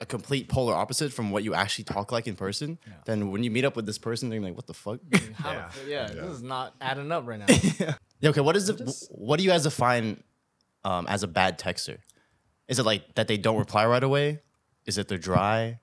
a 0.00 0.06
complete 0.06 0.48
polar 0.48 0.74
opposite 0.74 1.12
from 1.12 1.30
what 1.30 1.44
you 1.44 1.54
actually 1.54 1.84
talk 1.84 2.10
like 2.12 2.26
in 2.26 2.34
person, 2.36 2.78
then 3.04 3.30
when 3.30 3.42
you 3.44 3.50
meet 3.50 3.64
up 3.64 3.76
with 3.76 3.86
this 3.86 3.98
person, 3.98 4.28
they're 4.30 4.40
like, 4.40 4.56
"What 4.56 4.66
the 4.66 4.74
fuck?" 4.74 5.00
How 5.34 5.52
the 5.84 5.90
Yeah. 5.90 6.08
yeah, 6.08 6.22
this 6.22 6.30
is 6.36 6.42
not 6.42 6.74
adding 6.80 7.10
up 7.12 7.26
right 7.26 7.38
now. 7.40 7.46
yeah, 8.20 8.30
okay, 8.30 8.40
what 8.40 8.56
is 8.56 8.66
the 8.68 9.06
what 9.10 9.36
do 9.38 9.44
you 9.44 9.50
guys 9.50 9.64
define 9.64 10.22
um, 10.84 11.06
as 11.08 11.22
a 11.22 11.28
bad 11.28 11.58
texter? 11.58 11.98
Is 12.68 12.78
it 12.78 12.86
like 12.86 13.14
that 13.16 13.28
they 13.28 13.36
don't 13.36 13.58
reply 13.58 13.84
right 13.86 14.02
away? 14.02 14.40
Is 14.86 14.98
it 14.98 15.08
they're 15.08 15.18
dry? 15.18 15.78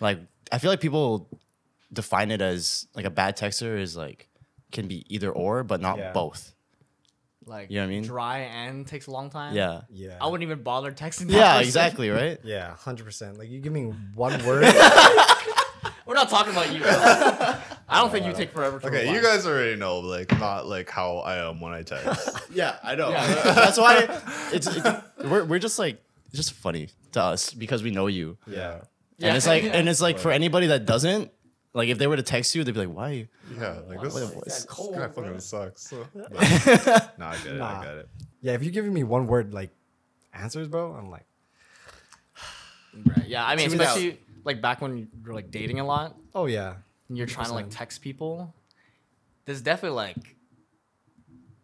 Like 0.00 0.18
I 0.50 0.58
feel 0.58 0.70
like 0.70 0.80
people 0.80 1.28
define 1.92 2.30
it 2.30 2.40
as 2.40 2.86
like 2.94 3.04
a 3.04 3.10
bad 3.10 3.36
texter 3.36 3.78
is 3.78 3.96
like 3.96 4.28
can 4.72 4.86
be 4.88 5.04
either 5.14 5.30
or, 5.30 5.62
but 5.64 5.80
not 5.80 5.98
Yeah. 5.98 6.12
both. 6.12 6.54
Like, 7.46 7.70
You 7.70 7.76
know 7.76 7.84
what 7.84 7.86
I 7.86 7.90
mean? 7.94 8.02
Dry 8.02 8.38
and 8.40 8.86
takes 8.86 9.06
a 9.06 9.10
long 9.10 9.30
time. 9.30 9.54
Yeah. 9.56 9.80
yeah. 9.88 10.18
I 10.20 10.26
wouldn't 10.26 10.42
even 10.42 10.62
bother 10.62 10.92
texting. 10.92 11.28
That 11.28 11.32
Yeah, 11.32 11.52
person. 11.52 11.64
exactly, 11.68 12.10
right? 12.10 12.38
yeah, 12.44 12.74
hundred 12.76 13.04
percent. 13.04 13.38
Like 13.38 13.48
you 13.48 13.60
give 13.60 13.72
me 13.72 13.84
one 14.14 14.32
word. 14.44 14.64
We're 16.06 16.14
not 16.14 16.28
talking 16.30 16.52
about 16.52 16.72
you. 16.72 16.80
I 16.84 18.00
don't 18.00 18.10
think 18.10 18.24
you 18.26 18.32
take 18.32 18.52
forever 18.52 18.78
to 18.80 18.86
Okay, 18.86 19.00
reply. 19.02 19.14
you 19.14 19.22
guys 19.22 19.46
already 19.46 19.76
know 19.76 19.98
like 20.00 20.30
not 20.38 20.66
like 20.66 20.88
how 20.90 21.18
I 21.18 21.48
am 21.48 21.60
when 21.60 21.72
I 21.72 21.82
text. 21.82 22.30
Yeah, 22.52 22.76
I 22.82 22.94
know. 22.94 23.10
Yeah. 23.10 23.26
That's 23.52 23.76
why 23.78 24.08
it's, 24.52 24.66
it's 24.66 24.86
we're 25.24 25.44
we're 25.44 25.58
just 25.58 25.78
like 25.78 26.02
it's 26.28 26.36
just 26.36 26.52
funny 26.54 26.88
to 27.12 27.22
us 27.22 27.52
because 27.52 27.82
we 27.82 27.90
know 27.90 28.06
you. 28.06 28.36
yeah. 28.46 28.82
Yeah. 29.18 29.28
And 29.28 29.36
it's 29.36 29.46
like 29.48 29.64
and 29.64 29.88
it's 29.88 30.00
like 30.00 30.18
for 30.20 30.30
anybody 30.30 30.68
that 30.68 30.86
doesn't, 30.86 31.32
like 31.74 31.88
if 31.88 31.98
they 31.98 32.06
were 32.06 32.16
to 32.16 32.22
text 32.22 32.54
you, 32.54 32.62
they'd 32.62 32.72
be 32.72 32.86
like, 32.86 32.94
"Why?" 32.96 33.28
yeah, 33.58 33.80
like 33.88 34.00
this, 34.00 34.14
What- 34.14 34.44
this 34.44 34.64
cold, 34.68 34.94
guy 34.94 35.08
bro? 35.08 35.24
fucking 35.24 35.40
sucks. 35.40 35.92
But- 36.14 36.32
nah, 37.18 37.30
I 37.30 37.36
get 37.38 37.46
it. 37.54 37.58
Nah. 37.58 37.80
I 37.80 37.84
get 37.84 37.94
it. 37.96 38.08
Yeah, 38.42 38.52
if 38.52 38.62
you're 38.62 38.70
giving 38.72 38.92
me 38.94 39.02
one 39.02 39.26
word 39.26 39.52
like 39.52 39.70
answers, 40.32 40.68
bro, 40.68 40.92
I'm 40.92 41.10
like, 41.10 41.26
Right, 43.04 43.26
Yeah, 43.28 43.44
I 43.44 43.56
mean, 43.56 43.70
Tune 43.70 43.80
out. 43.80 43.86
especially 43.88 44.20
like 44.44 44.60
back 44.60 44.80
when 44.80 44.96
you 44.98 45.08
were 45.26 45.34
like 45.34 45.50
dating 45.50 45.80
a 45.80 45.84
lot, 45.84 46.16
oh 46.34 46.46
yeah. 46.46 46.74
and 47.08 47.18
you're 47.18 47.26
trying 47.26 47.46
to 47.46 47.54
like 47.54 47.66
text 47.70 48.00
people. 48.02 48.54
There's 49.44 49.60
definitely 49.62 49.96
like, 49.96 50.36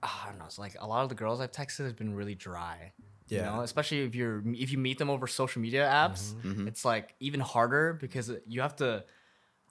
ah, 0.02 0.24
I 0.26 0.30
don't 0.30 0.38
know. 0.38 0.44
It's 0.46 0.58
like 0.58 0.76
a 0.80 0.86
lot 0.86 1.02
of 1.02 1.08
the 1.08 1.14
girls 1.14 1.40
I've 1.40 1.52
texted 1.52 1.86
have 1.86 1.96
been 1.96 2.14
really 2.14 2.34
dry. 2.34 2.92
You 3.28 3.38
Yeah. 3.38 3.44
know, 3.44 3.60
especially 3.62 4.00
if 4.02 4.14
you're 4.14 4.42
if 4.54 4.70
you 4.72 4.78
meet 4.78 4.98
them 4.98 5.08
over 5.10 5.26
social 5.26 5.62
media 5.62 5.84
apps, 5.88 6.34
Mm-hmm. 6.44 6.68
it's 6.68 6.84
like 6.84 7.14
even 7.20 7.40
harder 7.40 7.94
because 7.94 8.30
you 8.46 8.60
have 8.60 8.76
to 8.76 9.04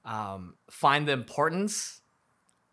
um, 0.06 0.56
find 0.70 1.08
the 1.08 1.14
importance 1.14 2.02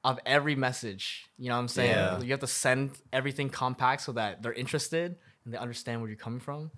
of 0.02 0.18
every 0.24 0.54
message. 0.56 1.26
You 1.38 1.48
know 1.50 1.56
what 1.56 1.60
I'm 1.62 1.68
saying? 1.68 1.90
Yeah. 1.92 2.20
You 2.22 2.30
have 2.30 2.40
to 2.40 2.46
send 2.46 2.92
everything 3.12 3.50
compact 3.50 4.02
so 4.02 4.12
that 4.12 4.42
they're 4.42 4.54
interested 4.54 5.16
and 5.44 5.52
they 5.52 5.58
understand 5.58 6.00
where 6.00 6.08
you're 6.08 6.16
coming 6.18 6.40
from. 6.40 6.70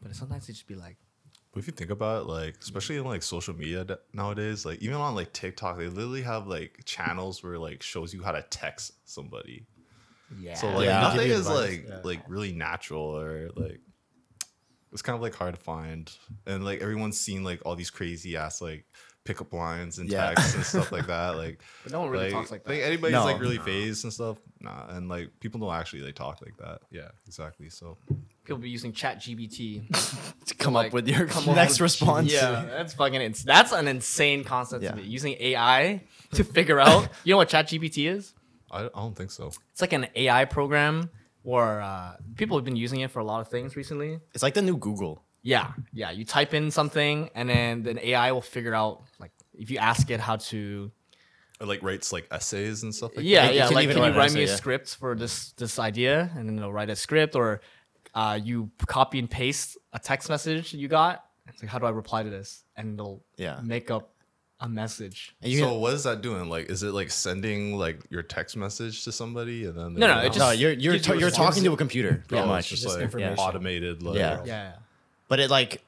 But 0.00 0.16
sometimes 0.16 0.46
they 0.46 0.52
just 0.54 0.66
be 0.66 0.74
like, 0.74 0.96
But 1.52 1.60
if 1.60 1.66
you 1.66 1.72
think 1.74 1.90
about 1.90 2.22
it, 2.22 2.28
like 2.28 2.56
especially 2.62 2.96
in 2.96 3.04
like 3.04 3.22
social 3.22 3.54
media 3.54 3.86
nowadays, 4.14 4.64
like 4.64 4.80
even 4.82 4.96
on 4.96 5.14
like 5.14 5.32
TikTok, 5.34 5.76
they 5.78 5.88
literally 5.88 6.22
have 6.22 6.46
like 6.46 6.80
channels 6.86 7.42
where 7.44 7.58
like 7.58 7.82
shows 7.82 8.12
you 8.14 8.22
how 8.22 8.32
to 8.32 8.42
text 8.48 8.92
somebody. 9.04 9.66
Yeah. 10.40 10.54
So 10.54 10.68
like 10.70 10.86
Yeah. 10.86 11.00
nothing 11.00 11.30
is 11.30 11.40
advice, 11.46 11.56
like 11.70 11.86
yeah. 11.88 12.00
like 12.04 12.20
really 12.28 12.52
natural 12.52 13.02
or 13.18 13.50
like 13.56 13.80
it's 14.92 15.02
kind 15.02 15.16
of 15.16 15.22
like 15.22 15.34
hard 15.34 15.54
to 15.54 15.60
find. 15.60 16.10
And 16.46 16.64
like 16.64 16.80
everyone's 16.82 17.18
seen 17.18 17.44
like 17.44 17.60
all 17.64 17.76
these 17.76 17.90
crazy 17.90 18.36
ass 18.36 18.60
like 18.60 18.84
pickup 19.24 19.52
lines 19.52 19.98
and 19.98 20.10
Yeah. 20.10 20.28
texts 20.34 20.54
and 20.54 20.64
stuff 20.64 20.92
like 20.92 21.06
that. 21.14 21.30
Like 21.36 21.62
But 21.84 21.92
no 21.92 22.00
one 22.00 22.10
really 22.10 22.30
talks 22.30 22.50
like 22.50 22.64
that. 22.64 22.68
Think 22.70 22.84
anybody's 22.84 23.12
No. 23.14 23.24
like 23.24 23.40
really 23.40 23.58
phased 23.58 24.04
and 24.04 24.12
stuff. 24.12 24.36
Nah, 24.60 24.88
and 24.90 25.08
like 25.08 25.30
people 25.40 25.60
don't 25.60 25.72
actually 25.74 26.02
like 26.02 26.14
talk 26.14 26.40
like 26.42 26.56
that. 26.58 26.82
Yeah, 26.90 27.08
exactly. 27.26 27.68
So 27.70 27.96
People 28.44 28.58
be 28.58 28.70
using 28.70 28.92
Chat 28.92 29.20
GPT. 29.20 29.84
To 30.46 30.54
come 30.56 30.74
like, 30.74 30.88
up 30.88 30.92
with 30.92 31.06
your 31.08 31.26
come 31.26 31.46
next 31.54 31.74
with- 31.74 31.82
response. 31.82 32.32
Yeah, 32.32 32.64
that's 32.68 32.94
fucking. 32.94 33.20
Ins- 33.20 33.44
that's 33.44 33.70
an 33.70 33.86
insane 33.86 34.42
concept 34.42 34.82
Yeah. 34.82 34.90
to 34.90 34.96
me. 34.96 35.04
Using 35.04 35.36
AI 35.38 36.02
to 36.34 36.42
figure 36.42 36.80
out. 36.80 37.08
You 37.24 37.32
know 37.34 37.36
what 37.38 37.48
Chat 37.48 37.68
GPT 37.68 38.10
is? 38.10 38.34
I, 38.72 38.84
I 38.86 38.88
don't 38.94 39.14
think 39.16 39.30
so. 39.30 39.52
It's 39.72 39.80
like 39.80 39.92
an 39.92 40.06
AI 40.14 40.44
program 40.46 41.10
where 41.42 41.80
uh, 41.82 42.16
people 42.36 42.56
have 42.56 42.64
been 42.64 42.76
using 42.76 43.00
it 43.00 43.10
for 43.10 43.20
a 43.20 43.24
lot 43.24 43.40
of 43.40 43.48
things 43.48 43.76
recently. 43.76 44.18
It's 44.34 44.42
like 44.42 44.54
the 44.54 44.62
new 44.62 44.76
Google. 44.76 45.22
Yeah, 45.42 45.72
yeah. 45.92 46.10
You 46.12 46.24
type 46.24 46.54
in 46.54 46.70
something, 46.70 47.28
and 47.34 47.48
then 47.48 47.82
then 47.82 47.98
AI 48.00 48.30
will 48.32 48.40
figure 48.40 48.74
out 48.74 49.02
like 49.18 49.32
if 49.54 49.70
you 49.70 49.78
ask 49.78 50.10
it 50.10 50.20
how 50.20 50.36
to. 50.36 50.90
It 51.60 51.66
like 51.68 51.82
writes 51.82 52.12
like 52.12 52.26
essays 52.30 52.82
and 52.82 52.92
stuff 52.94 53.16
like 53.16 53.24
Yeah, 53.26 53.46
It 53.46 53.54
yeah. 53.56 53.66
can 53.66 53.74
Like, 53.74 53.88
can 53.88 53.96
you 53.98 54.02
write 54.02 54.10
an 54.12 54.16
write 54.18 54.32
me 54.34 54.44
a 54.44 54.46
yeah. 54.46 54.54
script 54.56 54.96
for 54.96 55.14
this 55.16 55.52
this 55.52 55.78
idea, 55.78 56.30
and 56.36 56.48
then 56.48 56.58
it'll 56.58 56.72
write 56.72 56.90
a 56.90 56.96
script, 56.96 57.34
or 57.34 57.60
uh, 58.14 58.38
you 58.42 58.70
copy 58.86 59.18
and 59.18 59.28
paste 59.30 59.76
a 59.92 59.98
text 59.98 60.28
message 60.28 60.72
you 60.74 60.86
got. 60.88 61.24
It's 61.48 61.60
like, 61.62 61.70
how 61.70 61.78
do 61.80 61.86
I 61.86 61.90
reply 61.90 62.22
to 62.22 62.30
this? 62.30 62.62
And 62.76 62.94
it'll 62.94 63.24
Yeah. 63.36 63.60
make 63.62 63.90
up 63.90 64.11
a 64.62 64.68
message. 64.68 65.34
And 65.42 65.50
you 65.52 65.58
so 65.58 65.70
can- 65.72 65.80
what 65.80 65.92
is 65.94 66.04
that 66.04 66.22
doing? 66.22 66.48
Like, 66.48 66.70
is 66.70 66.82
it 66.82 66.92
like 66.92 67.10
sending 67.10 67.76
like 67.76 68.00
your 68.10 68.22
text 68.22 68.56
message 68.56 69.04
to 69.04 69.12
somebody 69.12 69.64
and 69.66 69.76
then 69.76 69.94
No, 69.94 70.06
no, 70.06 70.20
they- 70.20 70.26
it 70.26 70.28
just 70.28 70.38
no, 70.38 70.50
you're 70.52 70.72
you're 70.72 70.92
gives 70.94 71.06
you 71.06 71.12
ta- 71.12 71.18
a 71.18 71.20
you're 71.20 71.30
talking 71.30 71.64
to 71.64 71.72
a 71.72 71.76
computer 71.76 72.22
oh, 72.24 72.28
pretty 72.28 72.42
Oh, 72.44 72.46
much. 72.46 72.60
it's 72.72 72.80
just, 72.80 72.82
Just 72.84 72.94
like 72.96 73.02
information. 73.04 73.38
automated. 73.38 74.02
Like, 74.02 74.16
Yeah. 74.16 74.38
Yeah, 74.38 74.44
yeah. 74.46 74.72
but 75.28 75.40
it 75.40 75.50
like 75.50 75.82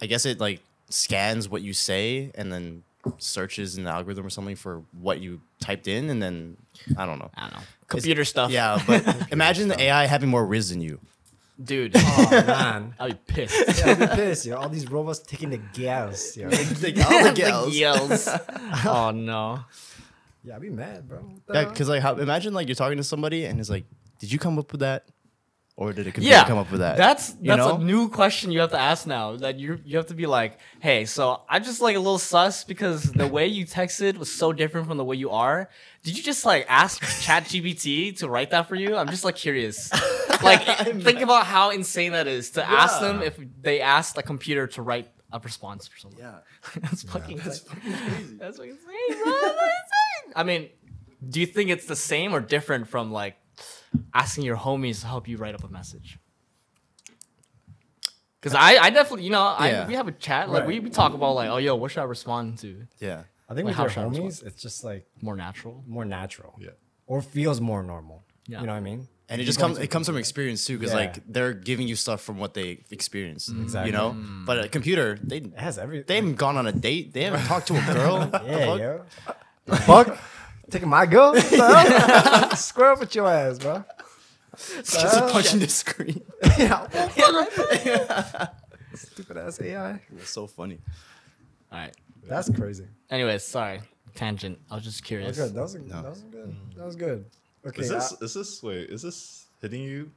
i 0.00 0.06
guess 0.06 0.24
it 0.24 0.38
like 0.40 0.62
scans 0.88 1.48
what 1.48 1.62
you 1.62 1.72
say 1.72 2.30
and 2.36 2.52
then 2.52 2.82
searches 3.18 3.76
an 3.76 3.86
algorithm 3.86 4.24
or 4.24 4.30
something 4.30 4.54
for 4.56 4.82
what 5.00 5.20
you 5.20 5.40
typed 5.60 5.88
in 5.88 6.08
and 6.10 6.22
then 6.22 6.56
i 6.96 7.04
don't 7.06 7.18
know 7.18 7.30
I 7.34 7.40
don't 7.42 7.54
know. 7.54 7.60
Computer 7.88 8.24
stuff. 8.24 8.50
yeah 8.52 8.80
but 8.86 9.02
imagine 9.32 9.66
the 9.68 9.80
ai 9.80 10.06
having 10.06 10.28
more 10.28 10.46
riz 10.46 10.70
than 10.70 10.80
you 10.80 11.00
Dude. 11.62 11.92
Oh 11.96 12.28
man. 12.46 12.94
I'd 12.98 13.26
be 13.26 13.32
pissed. 13.34 13.78
yeah, 13.84 13.92
I'd 13.92 13.98
be 13.98 14.06
pissed, 14.06 14.46
yo. 14.46 14.56
All 14.56 14.68
these 14.68 14.90
robots 14.90 15.18
taking 15.20 15.50
the 15.50 15.58
gas, 15.58 16.36
yo. 16.36 16.44
all 16.46 16.50
the 16.50 16.74
The 17.24 17.32
gals. 17.34 17.76
yells. 17.76 18.28
oh 18.86 19.10
no. 19.14 19.60
Yeah, 20.42 20.56
I'd 20.56 20.62
be 20.62 20.70
mad, 20.70 21.06
bro. 21.06 21.18
What 21.18 21.46
the 21.46 21.52
yeah 21.54 21.60
hell? 21.62 21.70
because 21.70 21.88
like 21.88 22.02
how, 22.02 22.14
imagine 22.14 22.54
like 22.54 22.66
you're 22.68 22.74
talking 22.74 22.96
to 22.96 23.04
somebody 23.04 23.44
and 23.44 23.60
it's 23.60 23.68
like 23.68 23.84
did 24.18 24.32
you 24.32 24.38
come 24.38 24.58
up 24.58 24.72
with 24.72 24.80
that 24.80 25.04
or 25.80 25.92
did 25.94 26.06
a 26.06 26.12
computer 26.12 26.36
Yeah, 26.36 26.44
come 26.46 26.58
up 26.58 26.70
with 26.70 26.80
that 26.80 26.96
That's 26.98 27.30
You 27.40 27.48
that's 27.48 27.58
know? 27.66 27.76
a 27.76 27.78
new 27.78 28.08
question 28.10 28.52
you 28.52 28.60
have 28.60 28.70
to 28.70 28.78
ask 28.78 29.06
now. 29.06 29.36
That 29.36 29.58
you 29.58 29.80
you 29.84 29.96
have 29.96 30.06
to 30.08 30.14
be 30.14 30.26
like, 30.26 30.58
hey, 30.80 31.06
so 31.06 31.42
I 31.48 31.58
just 31.58 31.80
like 31.80 31.96
a 31.96 31.98
little 31.98 32.18
sus 32.18 32.64
because 32.64 33.00
the 33.10 33.26
way 33.26 33.46
you 33.46 33.64
texted 33.66 34.18
was 34.18 34.30
so 34.30 34.52
different 34.52 34.86
from 34.86 34.98
the 34.98 35.04
way 35.04 35.16
you 35.16 35.30
are. 35.30 35.70
Did 36.04 36.16
you 36.16 36.22
just 36.22 36.44
like 36.44 36.66
ask 36.68 37.02
ChatGPT 37.02 38.18
to 38.18 38.28
write 38.28 38.50
that 38.50 38.68
for 38.68 38.74
you? 38.76 38.94
I'm 38.94 39.08
just 39.08 39.24
like 39.24 39.36
curious. 39.36 39.90
Like, 40.42 40.64
think 41.02 41.20
about 41.20 41.44
how 41.44 41.68
insane 41.68 42.12
that 42.12 42.26
is 42.26 42.52
to 42.52 42.64
ask 42.66 42.98
them 43.00 43.20
if 43.20 43.38
they 43.60 43.82
asked 43.82 44.16
a 44.16 44.22
computer 44.22 44.66
to 44.68 44.80
write 44.80 45.06
a 45.30 45.38
response 45.38 45.86
for 45.86 45.98
something. 45.98 46.18
yeah 46.18 46.38
that's 46.80 47.02
fucking 47.02 47.36
that's 47.44 47.58
fucking 47.58 47.92
crazy. 47.92 48.36
That's 48.38 48.56
fucking 48.56 48.70
insane, 48.72 49.22
bro. 49.22 49.32
That's 49.32 49.52
insane. 49.52 50.32
I 50.34 50.42
mean, 50.44 50.70
do 51.28 51.40
you 51.40 51.46
think 51.46 51.68
it's 51.68 51.84
the 51.84 51.94
same 51.96 52.32
or 52.34 52.40
different 52.40 52.88
from 52.88 53.12
like 53.12 53.36
asking 54.14 54.44
your 54.44 54.56
homies 54.56 55.00
to 55.00 55.06
help 55.06 55.26
you 55.28 55.36
write 55.36 55.54
up 55.54 55.64
a 55.64 55.68
message? 55.68 56.18
Cause 58.42 58.54
uh, 58.54 58.58
I, 58.58 58.78
I 58.78 58.90
definitely, 58.90 59.24
you 59.24 59.30
know, 59.30 59.42
I 59.42 59.70
Yeah. 59.70 59.86
we 59.86 59.94
have 59.94 60.08
a 60.08 60.12
chat. 60.12 60.48
Like 60.48 60.66
we, 60.66 60.74
Right. 60.74 60.84
we 60.84 60.90
talk 60.90 61.12
about 61.12 61.34
like, 61.34 61.50
oh 61.50 61.58
yo, 61.58 61.74
what 61.76 61.90
should 61.90 62.00
I 62.00 62.04
respond 62.04 62.58
to? 62.60 62.86
Yeah. 62.98 63.24
I 63.48 63.54
think 63.54 63.66
Like, 63.66 63.72
with 63.72 63.74
how 63.76 63.82
your 63.84 63.90
should 63.90 64.00
I 64.00 64.04
respond? 64.04 64.30
homies, 64.30 64.46
it's 64.46 64.62
just 64.62 64.82
like 64.84 65.06
More 65.20 65.36
natural. 65.36 65.84
more 65.86 66.04
natural. 66.06 66.54
Yeah. 66.58 66.70
Or 67.06 67.20
feels 67.20 67.60
more 67.60 67.82
normal. 67.82 68.24
Yeah. 68.46 68.60
You 68.60 68.66
know 68.66 68.72
what 68.72 68.78
I 68.78 68.80
mean? 68.80 69.08
And 69.28 69.40
it 69.40 69.44
You 69.44 69.46
just 69.46 69.58
comes 69.60 69.78
it 69.78 69.88
comes 69.88 70.06
from 70.06 70.16
experience 70.16 70.64
too, 70.64 70.78
because 70.78 70.92
Yeah. 70.94 71.00
like 71.00 71.22
they're 71.26 71.52
giving 71.52 71.86
you 71.86 71.96
stuff 71.96 72.22
from 72.22 72.38
what 72.38 72.54
they 72.54 72.82
experienced. 72.90 73.50
Exactly. 73.50 73.90
You 73.92 73.96
know? 73.96 74.12
Mm. 74.12 74.46
But 74.46 74.64
a 74.64 74.68
computer, 74.68 75.18
they 75.22 75.38
It 75.38 75.58
has 75.58 75.78
everything. 75.78 76.06
they 76.08 76.16
haven't 76.16 76.36
gone 76.36 76.56
on 76.56 76.66
a 76.66 76.72
date. 76.72 77.12
They 77.12 77.24
haven't 77.24 77.44
talked 77.44 77.66
to 77.68 77.74
a 77.76 77.94
girl. 77.94 78.26
The 78.32 78.42
Yeah, 78.46 78.66
fuck? 78.66 78.78
yo. 78.80 79.04
The 79.66 79.76
fuck? 79.76 80.18
Taking 80.70 80.88
my 80.88 81.06
girl? 81.06 81.32
What? 81.50 82.58
Square 82.58 82.92
up 82.92 83.00
with 83.00 83.14
your 83.14 83.26
ass, 83.28 83.58
bro. 83.58 83.84
It's 84.78 84.92
just 85.02 85.16
Uh, 85.16 85.30
punching 85.32 85.60
the 85.60 85.68
screen. 85.68 86.22
yeah. 86.58 86.86
Stupid 88.94 89.36
ass 89.38 89.60
AI. 89.60 90.00
It's 90.16 90.30
so 90.30 90.46
funny. 90.46 90.78
All 91.72 91.78
right. 91.78 91.94
That's 92.26 92.50
crazy. 92.50 92.84
Anyways, 93.10 93.42
sorry, 93.44 93.80
tangent. 94.14 94.58
I 94.70 94.74
was 94.76 94.84
just 94.84 94.98
That 95.00 95.06
curious. 95.06 95.38
was 95.38 95.50
good. 95.50 95.54
That 95.56 95.62
was, 95.62 95.74
No. 95.74 96.02
that 96.02 96.10
was 96.10 96.22
good. 96.22 96.56
That 96.76 96.84
was 96.86 96.96
good. 96.96 97.24
Okay. 97.66 97.82
Is 97.82 97.88
this 97.88 98.12
I- 98.20 98.24
is 98.24 98.34
this 98.34 98.62
wait 98.62 98.90
is 98.90 99.02
this 99.02 99.46
hitting 99.60 99.82
you 99.82 100.10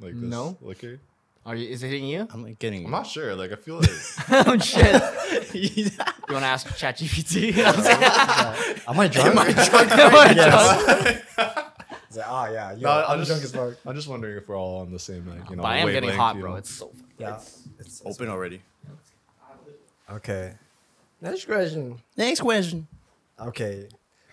like 0.00 0.14
this 0.14 0.22
No. 0.22 0.56
liquor? 0.60 0.98
Are 1.44 1.56
you? 1.56 1.68
Is 1.68 1.82
it 1.82 1.88
hitting 1.88 2.06
you? 2.06 2.28
I'm 2.30 2.44
like 2.44 2.58
getting. 2.58 2.84
I'm 2.84 2.90
not 2.90 3.06
sure. 3.06 3.34
Like 3.34 3.52
I 3.52 3.56
feel 3.56 3.76
like 3.80 3.90
oh 4.30 4.58
shit! 4.58 5.02
You 6.28 6.34
want 6.34 6.44
to 6.44 6.48
ask 6.48 6.66
ChatGPT? 6.68 7.58
Am 8.88 8.98
I 8.98 9.06
drunk? 9.08 9.28
Am 9.28 9.38
I 9.38 9.52
drunk? 9.52 11.18
It's 12.12 12.16
like, 12.16 12.26
oh 12.28 12.52
yeah, 12.52 12.72
yo, 12.72 12.80
No, 12.80 12.90
I'm, 12.90 13.20
I'm 13.20 13.24
drunk 13.24 13.42
just 13.42 13.44
as 13.44 13.52
fuck. 13.52 13.74
I'm 13.86 13.94
just 13.94 14.08
wondering 14.08 14.36
if 14.36 14.48
we're 14.48 14.56
all 14.56 14.80
on 14.80 14.92
the 14.92 14.98
same 14.98 15.26
like 15.26 15.50
you 15.50 15.56
know. 15.56 15.62
But 15.62 15.68
I 15.72 15.76
am 15.78 15.88
getting 15.88 16.10
wavelength, 16.10 16.18
hot, 16.18 16.38
bro. 16.38 16.50
know? 16.50 16.56
It's 16.56 16.70
so. 16.70 16.92
Yeah. 17.18 17.40
It's, 17.78 18.02
open 18.04 18.28
already. 18.28 18.62
okay. 20.10 20.54
Next 21.20 21.46
question. 21.46 21.98
Next 22.16 22.40
question. 22.40 22.86
Okay. 23.40 23.88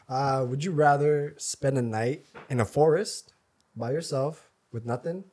Uh, 0.07 0.45
would 0.47 0.63
you 0.63 0.71
rather 0.71 1.35
spend 1.37 1.77
a 1.77 1.81
night 1.81 2.25
in 2.49 2.59
a 2.59 2.65
forest 2.65 3.33
by 3.75 3.91
yourself 3.91 4.49
with 4.71 4.85
nothing, 4.85 5.23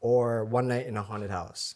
or 0.00 0.44
one 0.44 0.68
night 0.68 0.86
in 0.86 0.96
a 0.96 1.02
haunted 1.02 1.30
house? 1.30 1.74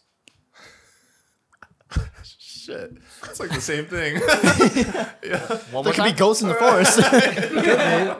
Shit, 2.23 2.93
it's 3.25 3.39
like 3.39 3.51
the 3.51 3.61
same 3.61 3.85
thing. 3.85 4.15
One 5.71 5.71
more 5.71 5.83
There 5.83 5.93
could 5.93 6.03
be 6.05 6.11
ghosts 6.13 6.41
in 6.41 6.47
the 6.49 6.55
forest. 6.55 6.97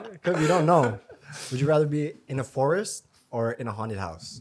could, 0.04 0.12
Because 0.12 0.40
we 0.40 0.46
don't 0.46 0.66
know. 0.66 1.00
Would 1.50 1.60
you 1.60 1.66
rather 1.66 1.86
be 1.86 2.12
in 2.28 2.38
a 2.38 2.44
forest 2.44 3.06
or 3.32 3.52
in 3.52 3.66
a 3.66 3.72
haunted 3.72 3.98
house? 3.98 4.40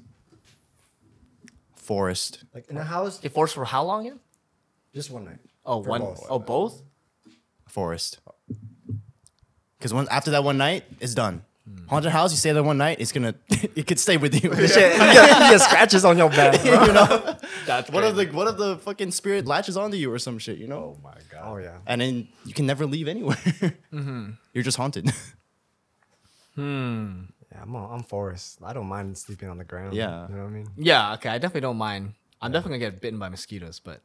forest. 1.75 2.43
Like 2.53 2.67
in 2.69 2.77
a 2.77 2.83
house, 2.83 3.19
It 3.23 3.29
forest 3.33 3.53
for 3.55 3.63
how 3.65 3.83
long 3.83 4.07
again? 4.07 4.19
just 4.93 5.11
one 5.11 5.25
night. 5.25 5.37
Oh, 5.65 5.81
For 5.83 5.89
one. 5.89 6.01
both. 6.01 6.25
Oh, 6.29 6.39
both. 6.39 6.81
Forest. 7.67 8.19
Because 9.77 9.93
once 9.93 10.09
after 10.09 10.31
that 10.31 10.43
one 10.43 10.57
night, 10.57 10.83
it's 10.99 11.13
done. 11.13 11.43
Haunted 11.87 12.11
house, 12.11 12.31
you 12.31 12.37
stay 12.37 12.51
there 12.51 12.61
one 12.63 12.77
night, 12.77 12.97
it's 12.99 13.11
gonna 13.11 13.33
it 13.49 13.87
could 13.87 13.99
stay 13.99 14.17
with 14.17 14.33
you. 14.35 14.53
Shit, 14.67 14.93
you, 14.93 14.99
get, 14.99 15.41
you 15.41 15.51
get 15.51 15.61
scratches 15.61 16.05
on 16.05 16.15
your 16.17 16.29
back, 16.29 16.61
bro. 16.61 16.83
you 16.85 16.93
know? 16.93 17.35
That's 17.65 17.89
What 17.89 18.03
if 18.03 18.15
the 18.15 18.25
what 18.27 18.47
if 18.47 18.57
the 18.57 18.77
fucking 18.77 19.09
spirit 19.11 19.47
latches 19.47 19.75
onto 19.75 19.97
you 19.97 20.11
or 20.13 20.19
some 20.19 20.37
shit, 20.37 20.59
you 20.59 20.67
know? 20.67 20.97
oh 20.97 20.99
my 21.03 21.15
god. 21.31 21.41
Oh 21.43 21.57
yeah. 21.57 21.77
And 21.87 22.01
then 22.01 22.27
you 22.45 22.53
can 22.53 22.67
never 22.67 22.85
leave 22.85 23.07
anywhere. 23.07 23.37
Mm-hmm. 23.91 24.31
You're 24.53 24.63
just 24.63 24.77
haunted. 24.77 25.09
Hmm. 26.55 27.23
Yeah, 27.51 27.61
I'm 27.63 27.75
on, 27.75 27.93
I'm 27.93 28.03
forest. 28.03 28.59
I 28.63 28.73
don't 28.73 28.87
mind 28.87 29.17
sleeping 29.17 29.49
on 29.49 29.57
the 29.57 29.63
ground. 29.65 29.93
Yeah. 29.93 30.27
You 30.29 30.35
know 30.35 30.43
what 30.43 30.49
I 30.49 30.53
mean? 30.53 30.67
Yeah. 30.77 31.13
Okay. 31.13 31.29
I 31.29 31.37
definitely 31.37 31.61
don't 31.61 31.77
mind. 31.77 32.13
I'm 32.41 32.51
definitely 32.51 32.79
gonna 32.79 32.91
get 32.91 33.01
bitten 33.01 33.19
by 33.19 33.29
mosquitoes, 33.29 33.79
but 33.79 34.01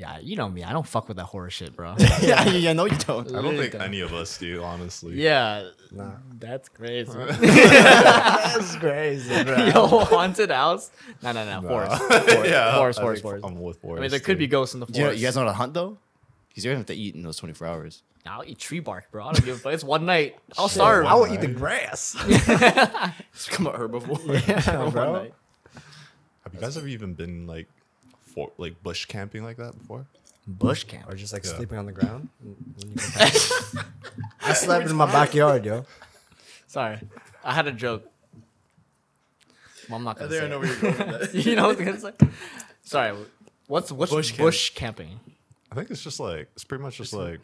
yeah, 0.00 0.18
you 0.18 0.34
know 0.34 0.48
me. 0.48 0.64
I 0.64 0.72
don't 0.72 0.86
fuck 0.86 1.08
with 1.08 1.18
that 1.18 1.26
horror 1.26 1.50
shit, 1.50 1.76
bro. 1.76 1.94
yeah, 2.22 2.48
yeah, 2.48 2.72
no, 2.72 2.86
you 2.86 2.96
don't. 2.96 3.28
I 3.34 3.42
don't 3.42 3.54
think 3.56 3.74
any 3.74 4.00
of 4.00 4.14
us 4.14 4.38
do, 4.38 4.62
honestly. 4.62 5.14
Yeah. 5.20 5.68
Nah. 5.92 6.12
That's 6.38 6.70
crazy. 6.70 7.12
That's 7.18 8.76
crazy, 8.76 9.44
bro. 9.44 9.56
Yo, 9.74 9.86
haunted 9.86 10.50
house? 10.50 10.90
No, 11.22 11.32
no, 11.32 11.44
no. 11.60 11.68
Forest. 11.68 12.02
yeah, 12.48 12.76
Forest, 12.78 12.98
I 12.98 13.02
forest, 13.02 13.22
forest. 13.22 13.44
I'm 13.46 13.60
with 13.60 13.76
forest. 13.82 13.98
I 13.98 14.02
mean, 14.02 14.10
there 14.10 14.20
could 14.20 14.38
be 14.38 14.46
ghosts 14.46 14.72
in 14.74 14.80
the 14.80 14.86
Do 14.86 14.92
you, 14.94 14.98
know, 15.00 15.06
forest. 15.08 15.20
you 15.20 15.26
guys 15.26 15.36
know 15.36 15.42
how 15.42 15.48
to 15.48 15.52
hunt 15.52 15.74
though? 15.74 15.98
Because 16.48 16.64
you're 16.64 16.72
gonna 16.72 16.80
have 16.80 16.86
to 16.86 16.94
eat 16.94 17.14
in 17.14 17.22
those 17.22 17.36
24 17.36 17.66
hours. 17.66 18.02
I'll 18.24 18.44
eat 18.44 18.58
tree 18.58 18.80
bark, 18.80 19.10
bro. 19.10 19.26
I 19.26 19.32
don't 19.32 19.44
give 19.44 19.56
a 19.56 19.58
fuck. 19.58 19.72
It's 19.74 19.84
one 19.84 20.06
night. 20.06 20.36
I'll 20.56 20.68
starve. 20.68 21.04
I 21.06 21.14
will 21.14 21.30
eat 21.32 21.40
the 21.42 21.48
grass. 21.48 22.16
It's 22.26 23.48
become 23.48 23.66
a 23.66 23.72
herbivore. 23.72 24.46
yeah, 24.48 24.78
One 24.82 24.90
bro. 24.90 25.12
night. 25.12 25.34
Have 26.44 26.54
you 26.54 26.60
guys 26.60 26.76
ever 26.78 26.88
even 26.88 27.12
been 27.14 27.46
like 27.46 27.68
for 28.34 28.50
like 28.58 28.82
bush 28.82 29.04
camping 29.06 29.42
like 29.44 29.56
that 29.58 29.78
before? 29.78 30.06
Bush 30.46 30.84
camp. 30.84 31.08
Or 31.08 31.14
just 31.14 31.32
like 31.32 31.44
Yeah. 31.44 31.52
sleeping 31.56 31.78
on 31.78 31.86
the 31.86 31.92
ground. 31.92 32.28
when 32.42 32.56
you 32.90 32.94
go 32.96 33.02
past. 33.12 33.76
I 34.40 34.52
slept 34.54 34.88
in 34.90 34.96
my 34.96 35.06
backyard, 35.06 35.64
yo. 35.64 35.84
Sorry, 36.66 36.98
I 37.44 37.54
had 37.54 37.66
a 37.66 37.72
joke. 37.72 38.04
Well, 39.88 39.98
I'm 39.98 40.04
not 40.04 40.18
gonna 40.18 40.30
say. 40.30 40.44
it. 40.46 40.58
where 40.58 40.66
you're 40.66 40.76
going 40.80 40.96
with 41.18 41.32
that. 41.32 41.34
you 41.46 41.56
know 41.56 41.68
what 41.68 41.80
I 41.80 41.90
was 41.90 42.02
gonna 42.02 42.16
say? 42.18 42.28
Sorry. 42.82 43.16
What's 43.66 43.92
what's 43.92 44.10
Bush 44.12 44.32
bush, 44.36 44.70
camp. 44.70 44.96
camping? 44.98 45.20
I 45.70 45.74
think 45.76 45.90
it's 45.90 46.02
just 46.02 46.18
like 46.20 46.48
it's 46.54 46.64
pretty 46.64 46.82
much 46.82 46.96
just 46.96 47.12
like 47.12 47.40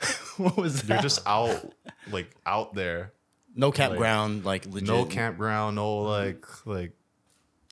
what 0.38 0.56
was 0.56 0.86
you're 0.88 0.98
just 1.02 1.20
out 1.26 1.72
like 2.10 2.30
out 2.46 2.74
there. 2.74 3.12
no 3.54 3.70
campground, 3.72 4.44
like, 4.44 4.64
legit. 4.66 4.88
No 4.88 5.04
campground, 5.04 5.76
no 5.76 5.98
like 6.02 6.46
like 6.66 6.92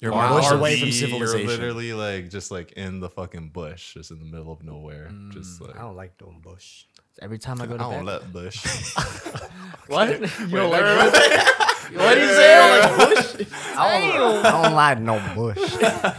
You're 0.00 0.12
Wow. 0.12 0.30
miles 0.38 0.52
away 0.52 0.78
from 0.80 0.92
civilization. 0.92 1.40
You're 1.48 1.56
literally 1.56 1.92
like 1.92 2.30
just 2.30 2.50
like 2.50 2.72
in 2.72 3.00
the 3.00 3.08
fucking 3.10 3.48
bush, 3.50 3.94
just 3.94 4.10
in 4.12 4.18
the 4.20 4.24
middle 4.24 4.52
of 4.52 4.62
nowhere. 4.62 5.10
just 5.32 5.58
mm, 5.60 5.66
like 5.68 5.76
I 5.76 5.80
don't 5.80 5.96
like 5.96 6.16
doing 6.18 6.40
bush. 6.40 6.84
Every 7.20 7.38
time 7.38 7.60
I 7.60 7.64
I 7.64 7.66
go 7.66 7.72
to 7.72 7.78
don't 7.78 8.04
bed. 8.04 8.22
let 8.22 8.32
bush. 8.32 8.64
what? 9.88 10.08
You 10.20 10.48
don't 10.48 10.70
like 10.70 11.12
bush? 11.12 11.44
What 11.90 12.14
do 12.16 12.20
you 12.20 12.26
say? 12.28 12.54
I 12.54 12.80
don't 12.86 12.98
like 12.98 13.14
bush? 13.38 13.46
I 13.78 14.12
don't, 14.14 14.44
I 14.46 14.62
don't 14.62 14.74
like 14.74 15.00
no 15.00 15.32
bush. 15.34 15.56
okay, 15.74 16.14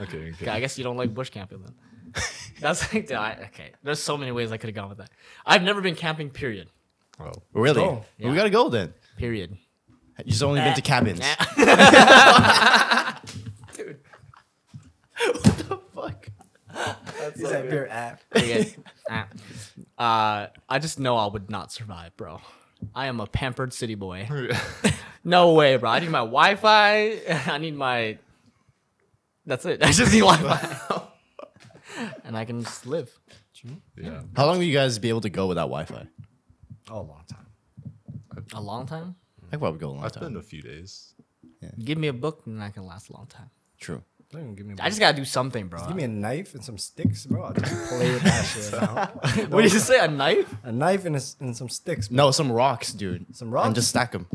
okay. 0.00 0.28
Okay, 0.30 0.48
I 0.48 0.60
guess 0.60 0.78
you 0.78 0.84
don't 0.84 0.96
like 0.96 1.12
bush 1.12 1.28
camping 1.30 1.60
then. 1.62 1.74
That's 2.60 2.94
like, 2.94 3.10
I, 3.10 3.48
okay. 3.52 3.72
There's 3.82 3.98
so 3.98 4.16
many 4.16 4.30
ways 4.30 4.52
I 4.52 4.58
could 4.58 4.68
have 4.68 4.76
gone 4.76 4.88
with 4.90 4.98
that. 4.98 5.10
I've 5.44 5.64
never 5.64 5.80
been 5.80 5.96
camping. 5.96 6.30
Period. 6.30 6.68
Oh, 7.18 7.32
Really? 7.52 7.80
Go. 7.80 8.04
Well, 8.20 8.30
we 8.30 8.36
gotta 8.36 8.48
go 8.50 8.68
then. 8.68 8.94
Period. 9.18 9.58
You've 10.24 10.42
only 10.44 10.60
been 10.60 10.74
to 10.74 10.78
eh. 10.80 10.84
cabins. 10.84 11.18
Dude. 11.18 11.68
Eh. 11.68 12.98
What 15.32 15.42
the 15.58 15.80
fuck? 15.94 16.28
He's 17.34 17.42
like, 17.42 17.68
pure 17.68 17.88
app. 17.88 18.22
Period. 18.30 18.74
Ah. 19.10 19.28
uh, 19.98 20.46
I 20.68 20.78
just 20.78 20.98
know 20.98 21.16
I 21.16 21.26
would 21.26 21.50
not 21.50 21.70
survive, 21.72 22.16
bro. 22.16 22.40
I 22.94 23.06
am 23.06 23.20
a 23.20 23.26
pampered 23.26 23.72
city 23.72 23.94
boy. 23.94 24.28
No 25.24 25.52
way, 25.54 25.76
bro. 25.76 25.88
I 25.90 26.00
need 26.00 26.10
my 26.10 26.18
Wi-Fi. 26.18 27.20
I 27.46 27.58
need 27.58 27.76
my. 27.76 28.18
That's 29.46 29.64
it. 29.66 29.82
I 29.82 29.92
just 29.92 30.12
need 30.12 30.20
Wi-Fi, 30.20 31.02
and 32.24 32.36
I 32.36 32.44
can 32.44 32.62
just 32.62 32.86
live. 32.86 33.10
yeah. 33.96 34.22
How 34.36 34.46
long 34.46 34.58
will 34.58 34.64
you 34.64 34.72
guys 34.72 34.98
be 34.98 35.08
able 35.08 35.20
to 35.20 35.30
go 35.30 35.46
without 35.46 35.66
Wi-Fi? 35.68 36.06
Oh, 36.90 37.00
a 37.00 37.02
long 37.02 37.24
time. 37.28 37.46
A 38.54 38.60
long 38.60 38.86
time. 38.86 39.14
I 39.46 39.50
could 39.52 39.60
probably 39.60 39.78
go 39.78 39.88
a 39.88 39.90
long 39.90 39.98
time. 39.98 40.06
I've 40.06 40.12
time. 40.12 40.22
been 40.24 40.36
a 40.38 40.42
few 40.42 40.62
days. 40.62 41.14
Give 41.78 41.98
me 41.98 42.08
a 42.08 42.12
book, 42.12 42.42
and 42.46 42.60
I 42.62 42.70
can 42.70 42.84
last 42.86 43.08
a 43.10 43.12
long 43.12 43.26
time. 43.26 43.50
True. 43.78 44.02
Don't 44.32 44.40
even 44.40 44.54
give 44.54 44.66
me. 44.66 44.74
I 44.80 44.88
just 44.88 44.98
gotta 44.98 45.16
do 45.16 45.26
something, 45.26 45.68
bro. 45.68 45.86
give 45.86 45.94
me 45.94 46.04
a 46.04 46.08
knife 46.08 46.54
and 46.54 46.64
some 46.64 46.78
sticks, 46.78 47.26
bro. 47.26 47.42
I'll 47.44 47.52
just 47.52 47.88
play 47.90 48.10
with 48.12 48.22
that 48.22 48.44
shit. 48.44 48.72
Now. 49.42 49.46
what 49.48 49.62
did 49.62 49.72
you 49.74 49.78
say? 49.78 49.98
A 50.02 50.08
knife? 50.08 50.52
A 50.64 50.72
knife 50.72 51.04
and, 51.04 51.14
a 51.14 51.18
s 51.18 51.36
and 51.38 51.54
some 51.54 51.68
sticks. 51.68 52.08
Bro. 52.08 52.16
No, 52.16 52.30
some 52.30 52.50
rocks, 52.50 52.92
dude. 52.94 53.26
Some 53.36 53.50
rocks? 53.50 53.66
And 53.66 53.74
just 53.74 53.90
stack 53.90 54.12
them. 54.12 54.26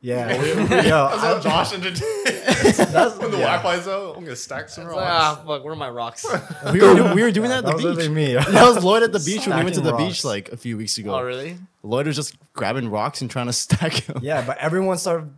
Yeah. 0.00 0.34
Yo, 0.82 1.06
I, 1.06 1.40
Josh 1.40 1.72
into 1.72 1.90
that's, 1.90 3.18
when 3.18 3.30
the 3.30 3.38
Wi-Fi's 3.38 3.88
out. 3.88 4.16
I'm 4.16 4.24
gonna 4.24 4.36
stack 4.36 4.68
some 4.68 4.84
rocks. 4.86 4.98
Ah, 5.00 5.42
fuck. 5.46 5.62
Where 5.64 5.72
are 5.72 5.76
my 5.76 5.90
rocks? 5.90 6.26
We 6.72 6.80
were, 6.80 6.94
do- 6.94 7.14
we 7.14 7.22
were 7.22 7.30
doing 7.30 7.48
that 7.50 7.64
that 7.64 7.74
at 7.74 7.76
the 7.78 7.82
literally 7.82 8.08
beach. 8.08 8.36
me. 8.46 8.52
That 8.52 8.74
was 8.74 8.84
Lloyd 8.84 9.04
at 9.04 9.12
the 9.12 9.20
beach 9.20 9.46
when 9.46 9.58
we 9.58 9.64
went 9.64 9.74
to 9.76 9.80
the 9.80 9.90
Stacking 9.90 10.08
beach 10.08 10.24
like 10.24 10.48
a 10.52 10.56
few 10.56 10.76
weeks 10.76 10.98
ago. 10.98 11.14
oh, 11.14 11.22
really? 11.22 11.56
Lloyd 11.82 12.06
was 12.08 12.16
just 12.16 12.36
grabbing 12.52 12.88
rocks 12.90 13.20
and 13.20 13.30
trying 13.30 13.46
to 13.46 13.52
stack 13.52 13.94
them. 14.06 14.18
yeah, 14.22 14.42
but 14.44 14.58
everyone 14.58 14.98
started 14.98 15.30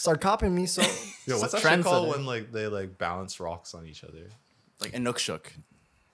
start 0.00 0.20
copying 0.20 0.54
me. 0.54 0.66
So 0.66 0.82
Yo, 1.26 1.38
what's 1.38 1.52
that 1.52 1.60
shit 1.60 1.84
called 1.84 2.08
when 2.08 2.24
like 2.24 2.52
they 2.52 2.66
like 2.66 2.96
balance 2.98 3.38
rocks 3.38 3.74
on 3.74 3.86
each 3.86 4.02
other? 4.02 4.28
Like 4.80 4.92
Inukshuk. 4.92 5.46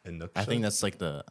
And 0.05 0.29
I 0.35 0.44
think 0.44 0.62
that's 0.62 0.83
like 0.83 0.99
the, 0.99 1.25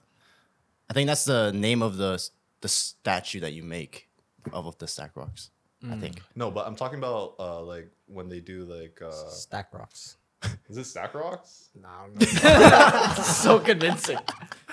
I 0.90 0.94
think 0.94 1.08
that's 1.08 1.26
the 1.26 1.52
name 1.52 1.82
of 1.82 1.98
the 1.98 2.22
the 2.62 2.68
statue 2.68 3.42
that 3.42 3.54
you 3.54 3.64
make 3.64 4.10
of, 4.52 4.68
of 4.68 4.78
the 4.78 4.88
stack 4.88 5.16
rocks. 5.16 5.52
I 5.88 5.98
think. 5.98 6.20
no, 6.34 6.50
but 6.50 6.66
I'm 6.66 6.76
talking 6.76 6.98
about 6.98 7.36
uh 7.38 7.62
like 7.62 7.92
when 8.08 8.28
they 8.28 8.40
do 8.40 8.64
like 8.64 9.00
uh 9.04 9.30
stack 9.30 9.72
rocks. 9.72 10.18
is 10.70 10.78
it 10.78 10.86
stack 10.86 11.14
rocks? 11.14 11.70
No, 11.76 11.88
nah, 11.88 13.14
no. 13.18 13.24
so 13.24 13.60
convincing. 13.60 14.18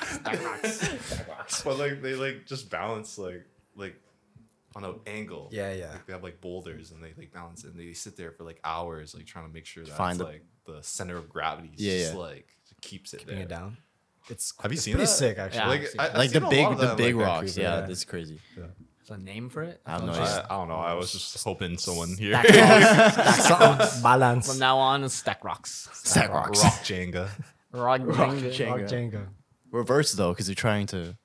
Stack 0.03 0.45
Rocks. 0.45 0.81
Stack 0.81 1.29
Rocks. 1.29 1.63
But 1.63 1.79
like 1.79 2.01
they 2.01 2.15
like 2.15 2.47
just 2.47 2.71
balance 2.71 3.19
like 3.19 3.45
like 3.77 3.95
on 4.77 4.85
an 4.85 4.95
angle. 5.07 5.49
Yeah, 5.53 5.73
yeah. 5.73 5.91
Like, 5.93 6.07
they 6.07 6.13
have 6.13 6.23
like 6.23 6.41
boulders 6.41 6.91
and 6.93 7.03
they 7.03 7.13
like 7.17 7.33
balance 7.33 7.65
and 7.65 7.79
they 7.79 7.93
sit 7.93 8.17
there 8.17 8.33
for 8.33 8.45
like 8.45 8.61
hours 8.65 9.15
like 9.15 9.27
trying 9.27 9.47
to 9.47 9.53
make 9.53 9.67
sure 9.67 9.85
that 9.85 9.93
Find 9.97 10.19
the- 10.19 10.25
like 10.25 10.45
the 10.67 10.79
center 10.83 11.17
of 11.17 11.29
gravity 11.29 11.73
is 11.77 11.81
Yeah, 11.83 11.99
just 11.99 12.13
yeah. 12.15 12.19
like 12.19 12.49
keeps 12.81 13.15
it 13.15 13.25
Bring 13.25 13.37
there. 13.37 13.45
it 13.47 13.49
down. 13.49 13.77
It's 14.29 14.55
Have 14.63 14.71
you 14.71 14.77
it's 14.77 14.85
seen 14.85 14.95
pretty 14.95 15.07
that? 15.07 15.13
sick 15.13 15.39
actually. 15.39 15.59
Yeah. 15.61 15.69
Like, 15.69 15.81
I've 15.83 15.89
seen 15.89 16.01
I, 16.01 16.05
that. 16.05 16.11
I've 16.13 16.19
like 16.19 16.31
the 16.31 16.41
big 16.41 16.69
the 16.79 16.87
them, 16.87 16.97
big 16.97 17.17
like, 17.17 17.27
rocks. 17.27 17.41
Vancouver, 17.55 17.61
Yeah, 17.63 17.81
yeah. 17.81 17.87
that's 17.87 18.05
crazy. 18.05 18.39
Is 19.03 19.11
a 19.11 19.19
name 19.19 19.49
for 19.49 19.63
it? 19.65 19.81
I 19.85 19.91
have 19.93 20.03
no 20.05 20.13
Don't 20.13 20.23
idea. 20.23 20.35
you- 20.37 20.41
I, 20.49 20.55
I 20.55 20.59
don't 20.59 20.69
know. 20.69 20.75
I 20.77 20.95
was 20.95 21.11
just 21.13 21.43
hoping 21.43 21.77
someone 21.77 22.15
here. 22.17 22.35
Something 22.45 24.03
balance. 24.03 24.49
From 24.49 24.59
now 24.61 24.79
on, 24.79 25.03
it's 25.05 25.15
stack 25.15 25.45
rocks. 25.45 25.89
Stack 25.93 26.31
rocks. 26.31 26.63
Rock 26.63 26.73
Jenga. 26.85 27.29
Rock, 27.73 28.01
Rock 28.05 28.31
Jenga. 28.37 28.71
Rock 28.71 28.81
Jenga. 28.83 28.91
Jenga. 29.13 29.27
Reverse 29.73 30.13
though, 30.13 30.31
because 30.33 30.49
you're 30.49 30.55
trying 30.55 30.87
to 30.89 31.17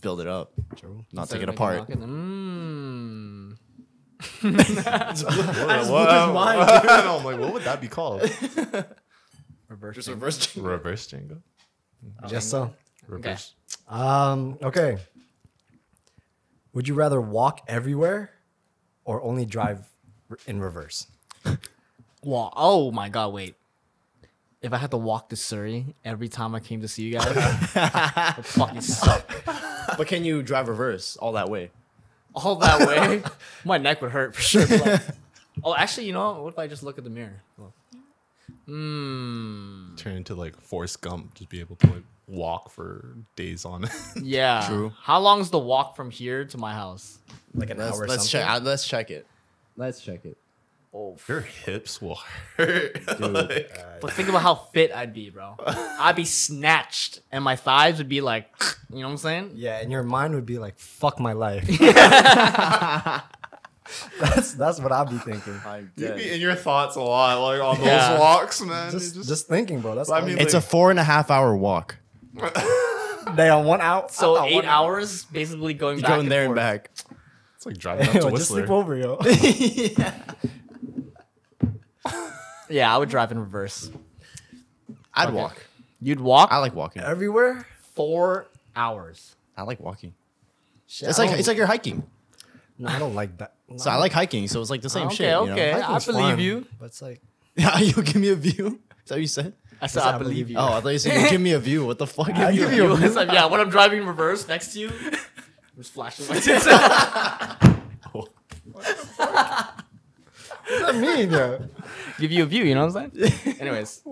build 0.00 0.20
it 0.20 0.26
up, 0.26 0.52
True. 0.76 1.04
not 1.12 1.22
Instead 1.22 1.36
take 1.36 1.42
it 1.44 1.48
apart. 1.48 1.88
Mmm. 1.88 3.56
what, 4.40 5.90
what, 5.90 6.08
I'm 6.10 6.34
like, 7.24 7.38
what 7.40 7.52
would 7.52 7.64
that 7.64 7.80
be 7.80 7.88
called? 7.88 8.22
Reverse. 9.68 9.96
Just 9.96 10.08
Jenga. 10.08 10.14
reverse. 10.14 10.56
Reverse 10.56 11.06
Jenga. 11.08 11.40
Just 12.28 12.50
so. 12.50 12.72
Reverse. 13.08 13.54
Um. 13.88 14.58
Okay. 14.62 14.98
Would 16.72 16.88
you 16.88 16.94
rather 16.94 17.20
walk 17.20 17.60
everywhere, 17.68 18.30
or 19.04 19.22
only 19.22 19.44
drive 19.46 19.86
r- 20.30 20.38
in 20.46 20.60
reverse? 20.60 21.06
Wa- 22.22 22.52
Oh 22.56 22.90
my 22.90 23.08
god! 23.08 23.32
Wait. 23.32 23.54
If 24.62 24.72
I 24.72 24.78
had 24.78 24.90
to 24.90 24.96
walk 24.96 25.28
to 25.28 25.36
Surrey 25.36 25.94
every 26.04 26.28
time 26.28 26.54
I 26.54 26.60
came 26.60 26.80
to 26.80 26.88
see 26.88 27.02
you 27.04 27.12
guys, 27.18 27.28
it 27.36 28.44
fucking 28.46 28.80
suck. 28.80 29.30
But 29.96 30.06
can 30.06 30.24
you 30.24 30.42
drive 30.42 30.68
reverse 30.68 31.16
all 31.16 31.32
that 31.32 31.48
way? 31.48 31.70
All 32.34 32.56
that 32.56 32.86
way, 32.86 33.22
my 33.64 33.78
neck 33.78 34.02
would 34.02 34.10
hurt 34.10 34.34
for 34.34 34.42
sure. 34.42 34.66
but 34.66 34.80
like- 34.86 35.00
oh, 35.64 35.74
actually, 35.74 36.06
you 36.06 36.12
know 36.12 36.32
what? 36.32 36.42
What 36.44 36.52
if 36.52 36.58
I 36.58 36.66
just 36.66 36.82
look 36.82 36.98
at 36.98 37.04
the 37.04 37.10
mirror? 37.10 37.40
Hmm. 38.66 39.94
Turn 39.96 40.16
into 40.16 40.34
like 40.34 40.60
Forrest 40.60 41.00
Gump. 41.00 41.34
Just 41.34 41.48
be 41.50 41.60
able 41.60 41.76
to 41.76 41.86
like 41.86 42.02
walk 42.26 42.70
for 42.70 43.14
days 43.36 43.64
on 43.64 43.84
it. 43.84 43.90
Yeah. 44.22 44.64
True. 44.68 44.92
How 45.00 45.20
long 45.20 45.40
is 45.40 45.50
the 45.50 45.58
walk 45.58 45.94
from 45.96 46.10
here 46.10 46.44
to 46.44 46.58
my 46.58 46.74
house? 46.74 47.18
Like 47.54 47.70
an 47.70 47.78
Let's, 47.78 47.96
hour. 47.96 48.06
let's 48.08 48.30
something? 48.30 48.46
check. 48.48 48.62
Let's 48.64 48.86
check 48.86 49.10
it. 49.10 49.26
Let's 49.76 50.00
check 50.00 50.24
it. 50.24 50.36
Oh, 50.94 51.16
Your 51.28 51.40
hips 51.40 52.00
will 52.00 52.18
hurt. 52.56 52.98
Like, 53.20 53.70
But 54.00 54.12
think 54.12 54.28
about 54.30 54.42
how 54.42 54.54
fit 54.54 54.92
I'd 54.94 55.12
be, 55.12 55.28
bro. 55.30 55.56
I'd 55.66 56.16
be 56.16 56.24
snatched, 56.24 57.20
and 57.32 57.42
my 57.44 57.56
thighs 57.56 57.98
would 57.98 58.08
be 58.08 58.20
like, 58.22 58.48
you 58.90 59.00
know 59.00 59.06
what 59.06 59.12
I'm 59.12 59.16
saying? 59.18 59.50
Yeah, 59.54 59.78
and 59.78 59.90
your 59.92 60.02
mind 60.02 60.34
would 60.34 60.46
be 60.46 60.58
like, 60.58 60.78
"Fuck 60.78 61.18
my 61.20 61.32
life." 61.32 61.66
that's 64.20 64.54
that's 64.54 64.80
what 64.80 64.92
I'd 64.92 65.10
be 65.10 65.18
thinking. 65.18 65.60
I'm 65.64 65.92
you 65.96 66.08
dead. 66.08 66.16
be 66.16 66.32
in 66.32 66.40
your 66.40 66.54
thoughts 66.54 66.96
a 66.96 67.00
lot, 67.00 67.40
like 67.42 67.60
on 67.60 67.76
those 67.78 67.86
Yeah. 67.86 68.18
walks, 68.18 68.60
man. 68.62 68.90
Just, 68.90 69.16
You 69.16 69.24
just, 69.24 69.48
thinking, 69.48 69.80
bro. 69.80 69.94
That's 69.94 70.10
I 70.10 70.20
mean, 70.20 70.30
you- 70.30 70.36
It's 70.38 70.54
a 70.54 70.60
four 70.60 70.90
and 70.90 70.98
a 70.98 71.04
half 71.04 71.30
hour 71.30 71.56
walk. 71.56 71.96
they 73.34 73.48
on 73.48 73.64
one 73.64 73.80
out. 73.80 74.12
So 74.12 74.34
I 74.34 74.38
thought 74.38 74.48
eight 74.48 74.54
one 74.56 74.64
hours, 74.66 75.24
basically 75.24 75.74
going 75.74 76.00
back 76.00 76.08
Going 76.10 76.20
and 76.22 76.32
there 76.32 76.46
and 76.46 76.54
back. 76.54 76.90
it's 77.56 77.66
like 77.66 77.78
driving 77.78 78.08
up 78.08 78.14
Yo, 78.14 78.20
to 78.22 78.30
just 78.30 78.50
Whistler. 78.50 78.58
sleep 78.66 78.70
over, 78.70 78.96
yo. 78.96 79.18
Yeah, 79.24 80.12
I 82.70 82.96
would 82.98 83.08
drive 83.08 83.32
in 83.32 83.38
reverse. 83.38 83.90
I'd 85.14 85.28
Okay. 85.28 85.36
walk. 85.36 85.56
You'd 86.00 86.20
walk 86.20 86.50
I 86.52 86.58
like 86.58 86.74
walking. 86.74 87.02
Everywhere. 87.02 87.66
four 87.94 88.46
hours. 88.74 89.34
I 89.56 89.62
like 89.62 89.80
walking. 89.80 90.12
Shit, 90.86 91.08
It's 91.08 91.18
I 91.18 91.22
like 91.22 91.30
don't- 91.30 91.38
it's 91.38 91.48
like 91.48 91.56
you're 91.56 91.66
hiking. 91.66 92.02
No, 92.78 92.88
I 92.88 92.98
don't 92.98 93.14
like 93.14 93.38
that. 93.38 93.52
So 93.78 93.90
I 93.90 93.96
like 93.96 94.12
hiking. 94.12 94.46
So 94.46 94.60
it's 94.60 94.70
like 94.70 94.80
the 94.82 94.88
same 94.90 95.06
okay, 95.08 95.16
shit. 95.16 95.28
You 95.30 95.52
okay. 95.52 95.72
know? 95.72 95.78
I 95.78 95.80
Hiking's 95.82 96.06
believe 96.06 96.22
fun, 96.36 96.38
you. 96.40 96.66
But 96.78 96.84
it's 96.86 97.02
like 97.02 97.20
Yeah, 97.56 97.78
you 97.80 97.94
give 98.02 98.16
me 98.16 98.28
a 98.28 98.36
view. 98.36 98.66
Is 99.02 99.08
that 99.08 99.14
what 99.16 99.20
you 99.22 99.26
said? 99.26 99.54
I 99.80 99.86
said 99.88 100.00
Yes, 100.00 100.06
I, 100.06 100.14
I 100.14 100.18
believe 100.18 100.46
believe 100.46 100.50
you. 100.50 100.56
Oh, 100.58 100.72
I 100.74 100.80
thought 100.80 100.88
you 100.90 100.98
said 100.98 101.22
you 101.22 101.30
give 101.30 101.40
me 101.40 101.52
a 101.52 101.58
view. 101.58 101.84
What 101.86 101.98
the 101.98 102.06
fuck? 102.06 102.28
I 102.30 102.52
give 102.52 102.72
you 102.72 102.92
a 102.92 103.00
It's 103.00 103.16
like, 103.16 103.32
yeah, 103.32 103.46
when 103.46 103.60
I'm 103.60 103.68
driving 103.70 104.00
in 104.02 104.06
reverse 104.06 104.46
next 104.46 104.72
to 104.74 104.78
you, 104.80 104.88
I'm 105.02 105.12
just 105.78 105.92
flashing 105.92 106.28
my 106.28 106.38
tits. 106.38 106.66
What 110.68 110.78
does 110.78 110.86
that 110.86 110.96
mean, 110.96 111.30
yo? 111.30 111.68
Give 112.18 112.32
you 112.32 112.42
a 112.42 112.46
view, 112.46 112.64
you 112.64 112.74
know 112.74 112.86
what 112.86 112.96
I'm 112.96 113.12
saying? 113.12 113.56
Anyways, 113.60 114.02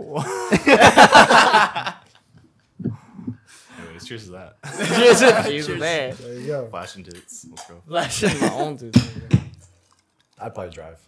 Anyways, 3.79 4.05
cheers 4.07 4.25
to 4.27 4.31
that. 4.33 4.57
cheers, 4.95 5.21
cheers 5.47 5.67
to 5.67 5.77
there. 5.77 6.15
There 6.15 6.35
you 6.41 6.47
go. 6.47 6.67
Flashing 6.69 7.05
tits. 7.05 7.47
Let's 7.51 7.67
go. 7.69 7.83
Flashing 7.87 8.41
my 8.41 8.53
own 8.55 8.77
tits. 8.77 9.09
I'd 10.39 10.55
probably 10.55 10.73
drive. 10.73 10.99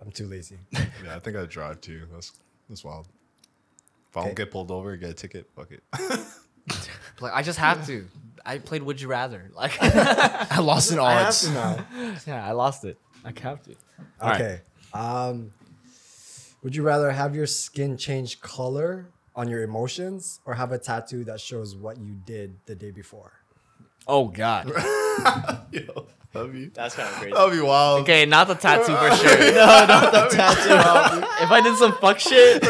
I'm 0.00 0.10
too 0.12 0.26
lazy. 0.26 0.58
Yeah, 0.72 1.16
I 1.16 1.18
think 1.18 1.36
I'd 1.36 1.48
drive 1.48 1.80
too. 1.80 2.02
That's 2.12 2.32
that's 2.68 2.84
wild. 2.84 3.08
If 4.10 4.16
I 4.16 4.24
don't 4.24 4.36
get 4.36 4.50
pulled 4.50 4.70
over, 4.70 4.96
get 4.96 5.10
a 5.10 5.14
ticket, 5.14 5.48
fuck 5.54 5.70
it. 5.70 5.82
Like 7.20 7.32
I 7.34 7.42
just 7.42 7.58
have 7.58 7.86
to. 7.86 8.06
I 8.46 8.58
played 8.58 8.82
Would 8.82 9.00
You 9.00 9.08
Rather. 9.08 9.50
Like, 9.54 9.76
I 9.82 10.60
lost 10.60 10.92
in 10.92 10.98
I 10.98 11.12
have 11.12 11.26
odds. 11.28 11.42
to 11.46 11.52
now. 11.52 11.84
yeah, 12.26 12.46
I 12.46 12.52
lost 12.52 12.84
it. 12.84 12.96
I 13.36 13.40
have 13.42 13.62
to. 13.64 13.74
All 14.20 14.30
right. 14.30 14.40
Okay. 14.40 14.60
Um, 14.94 15.50
would 16.62 16.74
you 16.74 16.82
rather 16.82 17.10
have 17.10 17.34
your 17.36 17.46
skin 17.46 17.96
change 17.96 18.40
color 18.40 19.06
on 19.36 19.48
your 19.48 19.62
emotions 19.62 20.40
or 20.44 20.54
have 20.54 20.72
a 20.72 20.78
tattoo 20.78 21.24
that 21.24 21.40
shows 21.40 21.76
what 21.76 21.98
you 21.98 22.14
did 22.26 22.56
the 22.66 22.74
day 22.74 22.90
before? 22.90 23.32
Oh 24.06 24.28
God. 24.28 24.66
Yo, 25.70 26.06
that'd 26.32 26.52
be 26.52 26.66
That's 26.66 26.94
kind 26.94 27.08
of 27.08 27.14
crazy. 27.16 27.34
that'd 27.34 27.52
be 27.52 27.60
wild. 27.60 28.00
Okay, 28.02 28.24
not 28.24 28.48
the 28.48 28.54
tattoo 28.54 28.96
for 28.96 29.14
sure. 29.16 29.38
no, 29.52 29.66
not 29.86 30.12
the 30.12 30.28
tattoo. 30.36 31.26
if 31.44 31.50
I 31.50 31.60
did 31.62 31.76
some 31.76 31.92
fuck 31.98 32.18
shit, 32.18 32.62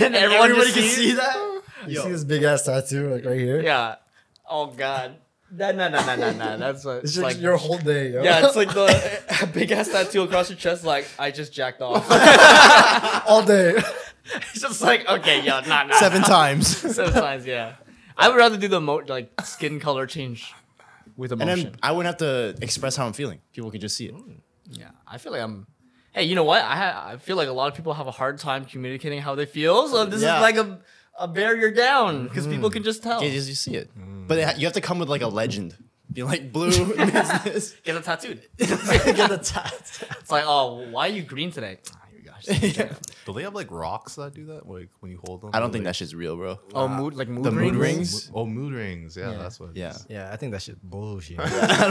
and 0.00 0.14
everyone 0.14 0.50
Everybody 0.50 0.72
just 0.72 0.74
can 0.74 0.82
sees- 0.84 0.96
see 0.96 1.12
that. 1.14 1.60
You 1.88 2.00
see 2.00 2.12
this 2.12 2.24
big 2.24 2.42
ass 2.44 2.62
tattoo 2.62 3.10
like 3.10 3.24
right 3.26 3.38
here? 3.38 3.60
Yeah. 3.60 3.96
Oh 4.48 4.66
God. 4.68 5.16
No, 5.56 5.70
no, 5.72 5.88
no, 5.88 6.04
no, 6.04 6.16
no, 6.16 6.32
no. 6.32 6.58
That's 6.58 6.84
what, 6.84 6.96
It's 7.04 7.12
it's 7.16 7.18
like. 7.22 7.40
your 7.40 7.56
whole 7.56 7.78
day, 7.78 8.10
yo. 8.12 8.22
yeah, 8.22 8.44
it's 8.46 8.56
like 8.56 8.68
the 8.74 9.48
big 9.54 9.70
ass 9.72 9.88
tattoo 9.88 10.22
across 10.22 10.50
your 10.50 10.56
chest. 10.58 10.84
Like 10.84 11.06
I 11.18 11.30
just 11.30 11.52
jacked 11.52 11.80
off. 11.80 12.06
all 13.28 13.42
day. 13.44 13.74
it's 14.52 14.60
just 14.60 14.80
like 14.82 15.08
okay, 15.08 15.42
yeah, 15.42 15.60
nah, 15.66 15.84
nah. 15.84 15.94
Seven 15.98 16.22
times. 16.22 16.66
Seven 16.76 17.12
times, 17.12 17.46
yeah. 17.46 17.74
I 18.16 18.28
would 18.28 18.36
rather 18.36 18.56
do 18.56 18.68
the 18.68 18.80
mo- 18.80 19.02
like 19.06 19.32
skin 19.44 19.80
color 19.80 20.06
change 20.06 20.52
with 21.16 21.32
And 21.32 21.42
emotion. 21.42 21.64
then 21.72 21.76
I 21.82 21.92
wouldn't 21.92 22.06
have 22.12 22.18
to 22.28 22.62
express 22.62 22.96
how 22.96 23.06
I'm 23.06 23.12
feeling. 23.12 23.40
People 23.52 23.70
can 23.70 23.80
just 23.80 23.96
see 23.96 24.06
it. 24.06 24.14
Mm, 24.14 24.38
yeah, 24.70 24.90
I 25.06 25.18
feel 25.18 25.32
like 25.32 25.42
I'm. 25.42 25.66
Hey, 26.12 26.24
you 26.24 26.34
know 26.36 26.44
what? 26.44 26.62
I 26.62 26.76
ha- 26.76 27.04
I 27.12 27.16
feel 27.16 27.36
like 27.36 27.48
a 27.48 27.52
lot 27.52 27.68
of 27.70 27.74
people 27.74 27.92
have 27.94 28.06
a 28.06 28.12
hard 28.12 28.38
time 28.38 28.64
communicating 28.64 29.20
how 29.20 29.34
they 29.34 29.46
feel. 29.46 29.88
So 29.88 30.04
this 30.04 30.22
Yeah. 30.22 30.36
is 30.36 30.42
like 30.42 30.56
a, 30.56 30.78
a 31.18 31.28
barrier 31.28 31.70
down 31.70 32.24
because 32.24 32.46
people 32.46 32.70
mm. 32.70 32.72
can 32.74 32.82
just 32.82 33.02
tell. 33.02 33.22
You 33.22 33.30
you 33.30 33.40
see 33.40 33.76
it. 33.76 33.90
Mm. 33.98 34.26
But 34.28 34.38
it 34.38 34.44
ha- 34.44 34.54
you 34.56 34.66
have 34.66 34.74
to 34.74 34.80
come 34.80 34.98
with 34.98 35.08
like 35.08 35.22
a 35.22 35.28
legend. 35.28 35.76
Be 36.12 36.22
like 36.22 36.52
blue 36.52 36.70
business. 36.96 37.72
Get 37.84 37.96
it 37.96 38.04
tattooed. 38.04 38.42
Get 38.58 38.68
the 38.68 39.40
tattoo. 39.42 40.06
It's 40.20 40.30
like, 40.30 40.44
oh, 40.46 40.88
why 40.90 41.08
are 41.08 41.12
you 41.12 41.22
green 41.22 41.50
today? 41.50 41.78
Oh, 41.92 41.98
here 42.40 42.58
we 42.62 42.72
go. 42.72 42.88
Do 43.26 43.32
they 43.32 43.42
have 43.42 43.54
like 43.54 43.70
rocks 43.70 44.16
that 44.16 44.34
do 44.34 44.44
that? 44.46 44.68
Like 44.68 44.90
when 45.00 45.10
you 45.10 45.20
hold 45.24 45.40
them? 45.40 45.50
I 45.54 45.60
don't 45.60 45.70
Do 45.70 45.72
think 45.74 45.84
they- 45.84 45.88
that 45.88 45.96
shit's 45.96 46.14
real, 46.14 46.36
bro. 46.36 46.58
Oh, 46.74 46.86
mood 46.88 47.14
like 47.14 47.28
mood 47.28 47.44
The 47.44 47.50
mood 47.50 47.74
rings? 47.74 48.12
rings? 48.12 48.30
Oh, 48.34 48.44
mood 48.46 48.74
rings. 48.74 49.16
Yeah, 49.16 49.30
Yeah. 49.32 49.38
that's 49.38 49.58
what. 49.58 49.70
it 49.70 49.76
Yeah. 49.76 49.90
is. 49.90 50.06
Yeah, 50.08 50.30
I 50.32 50.36
think 50.36 50.52
that 50.52 50.62
shit 50.62 50.80
bullshit. 50.82 51.40
I 51.40 51.46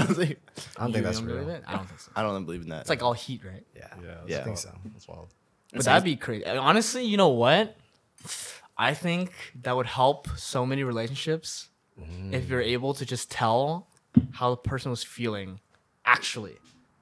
don't 0.05 0.15
think 0.15 0.37
I 0.77 0.83
don't 0.83 0.93
think 0.93 1.05
that's 1.05 1.21
real. 1.21 1.35
believe 1.37 1.49
it? 1.49 1.63
I 1.67 1.75
don't 1.75 1.87
think 1.87 1.99
so. 1.99 2.11
I 2.15 2.21
don't 2.21 2.45
believe 2.45 2.61
in 2.61 2.69
that. 2.69 2.81
It's 2.81 2.89
like 2.89 3.01
all 3.03 3.13
heat, 3.13 3.41
right? 3.43 3.65
Yeah. 3.75 3.87
Yeah, 4.01 4.05
that's 4.05 4.29
Yeah. 4.29 4.37
I 4.39 4.43
think 4.43 4.45
wild. 4.45 4.59
so. 4.59 4.71
That's 4.93 5.07
wild. 5.07 5.27
But 5.73 5.85
that'd 5.85 6.03
be 6.03 6.15
crazy. 6.15 6.45
And 6.45 6.59
Honestly, 6.59 7.03
you 7.03 7.17
know 7.17 7.29
what? 7.29 7.75
I 8.77 8.93
think 8.93 9.31
that 9.61 9.75
would 9.75 9.85
help 9.85 10.27
so 10.37 10.65
many 10.65 10.83
relationships 10.83 11.69
if 12.31 12.49
you're 12.49 12.61
able 12.61 12.93
to 12.95 13.05
just 13.05 13.29
tell 13.29 13.87
how 14.31 14.49
the 14.51 14.57
person 14.57 14.89
was 14.89 15.03
feeling 15.03 15.59
actually, 16.05 16.57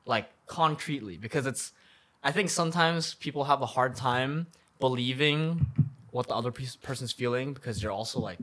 like 0.05 0.29
concretely. 0.47 1.17
Because 1.17 1.45
it's, 1.45 1.71
I 2.23 2.31
think 2.31 2.49
sometimes 2.49 3.13
people 3.15 3.45
have 3.45 3.61
a 3.61 3.65
hard 3.65 3.95
time 3.95 4.47
believing 4.81 5.65
what 6.11 6.27
the 6.27 6.35
other 6.35 6.51
pe- 6.51 6.65
person's 6.81 7.11
feeling 7.13 7.53
because 7.53 7.81
you're 7.81 7.91
also 7.93 8.19
like, 8.19 8.37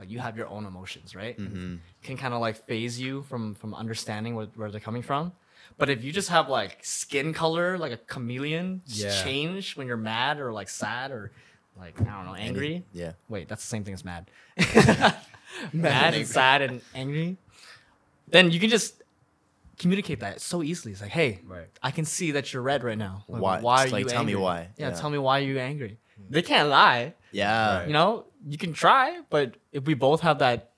like 0.00 0.10
you 0.10 0.18
have 0.20 0.36
your 0.36 0.48
own 0.48 0.64
emotions, 0.64 1.14
right? 1.14 1.38
Mm-hmm. 1.38 1.76
Can 2.02 2.16
kind 2.16 2.32
of 2.32 2.40
like 2.40 2.56
phase 2.66 2.98
you 2.98 3.22
from 3.24 3.54
from 3.54 3.74
understanding 3.74 4.34
where, 4.34 4.46
where 4.56 4.70
they're 4.70 4.80
coming 4.80 5.02
from. 5.02 5.32
But 5.78 5.90
if 5.90 6.02
you 6.02 6.10
just 6.10 6.30
have 6.30 6.48
like 6.48 6.78
skin 6.82 7.32
color, 7.34 7.76
like 7.78 7.92
a 7.92 7.96
chameleon, 7.98 8.80
Yeah. 8.86 9.22
change 9.22 9.76
when 9.76 9.86
you're 9.86 9.96
mad 9.98 10.40
or 10.40 10.52
like 10.52 10.68
sad 10.70 11.10
or 11.10 11.32
like 11.78 12.00
I 12.00 12.04
don't 12.04 12.26
know, 12.26 12.34
angry. 12.34 12.84
yeah. 12.92 13.12
Wait, 13.28 13.48
that's 13.48 13.62
the 13.62 13.68
same 13.68 13.84
thing 13.84 13.94
as 13.94 14.04
mad. 14.04 14.30
mad 15.72 16.14
and 16.14 16.26
sad 16.26 16.62
and 16.62 16.80
angry. 16.94 17.36
Then 18.28 18.50
you 18.50 18.60
can 18.60 18.70
just 18.70 19.02
communicate 19.78 20.20
that 20.20 20.40
so 20.40 20.62
easily. 20.62 20.92
It's 20.92 21.00
like, 21.02 21.10
hey, 21.10 21.40
Right. 21.44 21.66
I 21.82 21.90
can 21.90 22.04
see 22.04 22.32
that 22.32 22.52
you're 22.52 22.62
red 22.62 22.84
right 22.84 22.96
now. 22.98 23.24
Like, 23.28 23.42
Why- 23.42 23.60
Why 23.60 23.84
are 23.84 23.88
like, 23.88 24.04
you 24.04 24.08
tell 24.08 24.24
me 24.24 24.34
why. 24.36 24.68
Yeah, 24.76 24.88
Yeah. 24.90 24.94
tell 24.94 25.10
me 25.10 25.18
why 25.18 25.38
you're 25.38 25.60
angry. 25.60 25.98
Hmm. 26.16 26.22
They 26.30 26.42
can't 26.42 26.68
lie. 26.68 27.14
Yeah. 27.32 27.78
Right. 27.78 27.86
You 27.88 27.92
know, 27.92 28.26
you 28.46 28.58
can 28.58 28.72
try, 28.72 29.20
but 29.30 29.56
if 29.72 29.84
we 29.84 29.94
both 29.94 30.20
have 30.20 30.38
that 30.38 30.70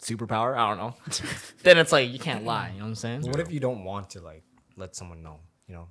superpower. 0.00 0.56
I 0.56 0.68
don't 0.68 0.78
know. 0.78 0.94
then 1.62 1.78
it's 1.78 1.92
like 1.92 2.10
you 2.10 2.18
can't 2.18 2.44
lie. 2.44 2.68
You 2.72 2.78
know 2.78 2.84
what 2.84 2.88
I'm 2.90 2.94
saying? 2.94 3.22
What 3.22 3.40
if 3.40 3.50
you 3.52 3.60
don't 3.60 3.84
want 3.84 4.10
to 4.10 4.20
like 4.20 4.42
let 4.76 4.94
someone 4.94 5.22
know? 5.22 5.40
You 5.66 5.74
know, 5.74 5.88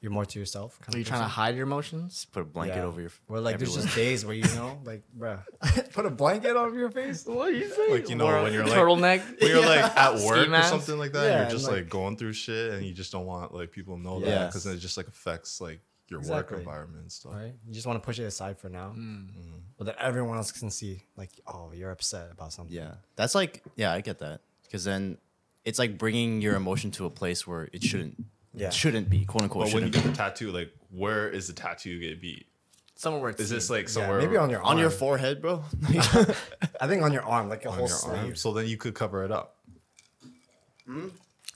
you're 0.00 0.12
more 0.12 0.24
to 0.24 0.38
yourself. 0.38 0.78
Kind 0.80 0.94
Are 0.94 0.98
you 0.98 1.04
trying 1.04 1.22
to 1.22 1.28
hide 1.28 1.56
your 1.56 1.64
emotions? 1.64 2.26
Put 2.32 2.42
a 2.42 2.44
blanket 2.44 2.80
over 2.82 3.00
your. 3.00 3.10
Face. 3.10 3.20
Well, 3.28 3.42
like 3.42 3.58
there's 3.58 3.70
everywhere. 3.70 3.86
just 3.86 3.96
days 3.96 4.24
where 4.24 4.34
you 4.34 4.44
know, 4.54 4.78
like, 4.84 5.02
bruh, 5.18 5.42
put 5.92 6.06
a 6.06 6.10
blanket 6.10 6.56
over 6.56 6.76
your 6.78 6.90
face. 6.90 7.26
What 7.26 7.48
are 7.48 7.52
you 7.52 7.68
saying? 7.68 7.90
Like, 7.90 8.08
you 8.08 8.14
know, 8.14 8.42
when 8.42 8.52
you're, 8.52 8.64
like- 8.64 8.74
turtleneck. 8.74 9.40
when 9.40 9.50
you're 9.50 9.60
like 9.66 9.96
at 9.96 10.18
Ski 10.18 10.26
work 10.28 10.46
or 10.46 10.50
mask? 10.50 10.68
something 10.68 10.98
like 10.98 11.12
that, 11.12 11.24
Yeah, 11.24 11.30
and 11.30 11.34
and, 11.42 11.50
you're 11.50 11.58
just 11.58 11.70
like- 11.70 11.82
like, 11.82 11.90
going 11.90 12.16
through 12.16 12.32
shit, 12.34 12.74
and 12.74 12.86
you 12.86 12.92
just 12.92 13.10
don't 13.10 13.26
want 13.26 13.52
like 13.52 13.72
people 13.72 13.96
to 13.96 14.02
know 14.02 14.20
that 14.20 14.26
Yes. 14.28 14.46
because 14.52 14.66
it 14.66 14.78
just 14.78 14.96
like 14.96 15.08
affects 15.08 15.60
like 15.60 15.80
your 16.08 16.20
Exactly. 16.20 16.56
work 16.56 16.60
environment 16.60 17.02
and 17.02 17.12
stuff. 17.12 17.34
Right? 17.34 17.54
You 17.66 17.74
just 17.74 17.86
want 17.86 18.00
to 18.00 18.06
push 18.06 18.18
it 18.18 18.24
aside 18.24 18.58
for 18.58 18.68
now, 18.68 18.94
mm. 18.96 19.28
but 19.76 19.84
then 19.84 19.94
everyone 19.98 20.36
else 20.36 20.52
can 20.52 20.70
see, 20.70 21.02
like, 21.16 21.30
oh, 21.46 21.72
you're 21.74 21.90
upset 21.90 22.30
about 22.30 22.52
something. 22.52 22.74
Yeah, 22.74 22.94
that's 23.16 23.34
like 23.34 23.62
yeah, 23.76 23.92
I 23.92 24.00
get 24.00 24.20
that 24.20 24.40
because 24.62 24.84
then 24.84 25.18
it's 25.64 25.78
like 25.78 25.98
bringing 25.98 26.40
your 26.40 26.54
emotion 26.54 26.90
to 26.92 27.04
a 27.04 27.10
place 27.10 27.46
where 27.46 27.68
it 27.72 27.82
shouldn't. 27.82 28.24
Yeah. 28.58 28.66
It 28.68 28.74
shouldn't 28.74 29.08
be 29.08 29.24
quote 29.24 29.42
unquote. 29.44 29.66
But 29.66 29.74
when 29.74 29.84
you 29.86 29.92
shouldn't 29.92 29.94
get 29.94 30.04
be. 30.04 30.10
the 30.10 30.16
tattoo, 30.16 30.50
like 30.52 30.72
where 30.90 31.28
is 31.28 31.46
the 31.46 31.52
tattoo 31.52 32.00
gonna 32.00 32.16
be? 32.20 32.46
Somewhere 32.96 33.20
where 33.22 33.30
it's 33.30 33.40
Is 33.40 33.50
this 33.50 33.68
seen. 33.68 33.76
like 33.76 33.84
Yeah, 33.86 33.90
somewhere 33.92 34.18
maybe 34.20 34.36
on 34.36 34.50
your 34.50 34.62
on 34.62 34.76
your 34.78 34.90
forehead, 34.90 35.40
bro. 35.40 35.62
I 36.80 36.86
think 36.88 37.02
on 37.02 37.12
your 37.12 37.22
arm, 37.22 37.48
like 37.48 37.64
a 37.64 37.68
on 37.68 37.74
whole 37.78 37.86
your 37.88 37.96
sleeve. 37.96 38.18
arm? 38.18 38.34
So 38.36 38.52
then 38.52 38.66
you 38.66 38.76
could 38.76 38.94
cover 38.94 39.24
it 39.24 39.30
up. 39.30 39.54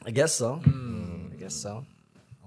I 0.05 0.11
guess 0.11 0.35
so. 0.35 0.57
Hmm. 0.57 1.29
I 1.33 1.37
guess 1.37 1.55
so. 1.55 1.85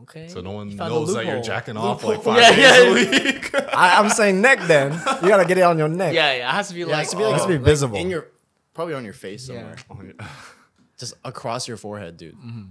okay? 0.04 0.28
So 0.28 0.42
no 0.42 0.52
one 0.52 0.70
found 0.70 0.92
a 0.92 0.96
knows 0.96 1.14
that 1.14 1.26
you're 1.26 1.36
loophole. 1.38 1.44
jacking 1.44 1.78
off 1.78 2.04
like 2.04 2.22
five 2.24 2.38
Yeah, 2.42 2.52
days 2.52 2.60
yeah. 2.60 3.24
a 3.24 3.32
week. 3.32 3.56
I, 3.76 4.00
I'm 4.00 4.10
saying 4.10 4.42
neck. 4.42 4.60
Then 4.68 4.92
you 4.94 5.28
gotta 5.30 5.46
get 5.46 5.58
it 5.58 5.62
on 5.62 5.78
your 5.78 5.88
neck. 5.90 6.14
Yeah, 6.14 6.34
yeah, 6.34 6.50
it 6.50 6.52
has 6.52 6.68
to 6.70 6.74
be 6.74 6.82
Yeah, 6.82 6.86
it 6.86 6.90
like, 6.90 6.98
has 7.00 7.10
to 7.12 7.18
be 7.18 7.24
oh, 7.24 7.30
like, 7.30 7.34
has 7.38 7.42
to 7.44 7.48
be 7.50 7.54
like 7.58 7.64
visible. 7.66 7.98
in 7.98 8.10
your 8.10 8.28
probably 8.74 8.94
on 8.94 9.04
your 9.04 9.14
face 9.14 9.50
Yeah. 9.50 9.76
somewhere, 9.88 10.14
just 10.98 11.16
across 11.24 11.68
your 11.68 11.78
forehead, 11.78 12.18
dude. 12.18 12.36
Mm-hmm. 12.36 12.64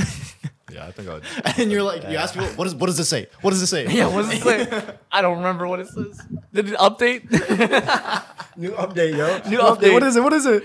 yeah, 0.72 0.86
I 0.86 0.92
think 0.92 1.08
I'd. 1.08 1.22
And 1.60 1.70
you're 1.70 1.82
like, 1.82 2.02
you 2.04 2.16
ask 2.16 2.34
people, 2.34 2.48
what 2.50 2.64
does 2.64 2.74
what 2.74 2.86
does 2.86 2.96
this 2.96 3.08
say? 3.08 3.26
What 3.40 3.50
does 3.50 3.62
it 3.62 3.66
say? 3.66 3.86
yeah. 3.88 4.06
What 4.06 4.22
does 4.22 4.32
it 4.32 4.42
say? 4.42 4.94
I 5.12 5.22
don't 5.22 5.38
remember 5.38 5.66
what 5.66 5.80
it 5.80 5.88
says. 5.88 6.20
Did 6.52 6.68
it 6.70 6.78
update? 6.78 7.24
New 8.56 8.70
update, 8.72 9.16
yo. 9.16 9.50
New 9.50 9.58
update. 9.58 9.92
What 9.92 10.02
is 10.02 10.16
it? 10.16 10.22
What 10.22 10.32
is 10.32 10.46
it? 10.46 10.62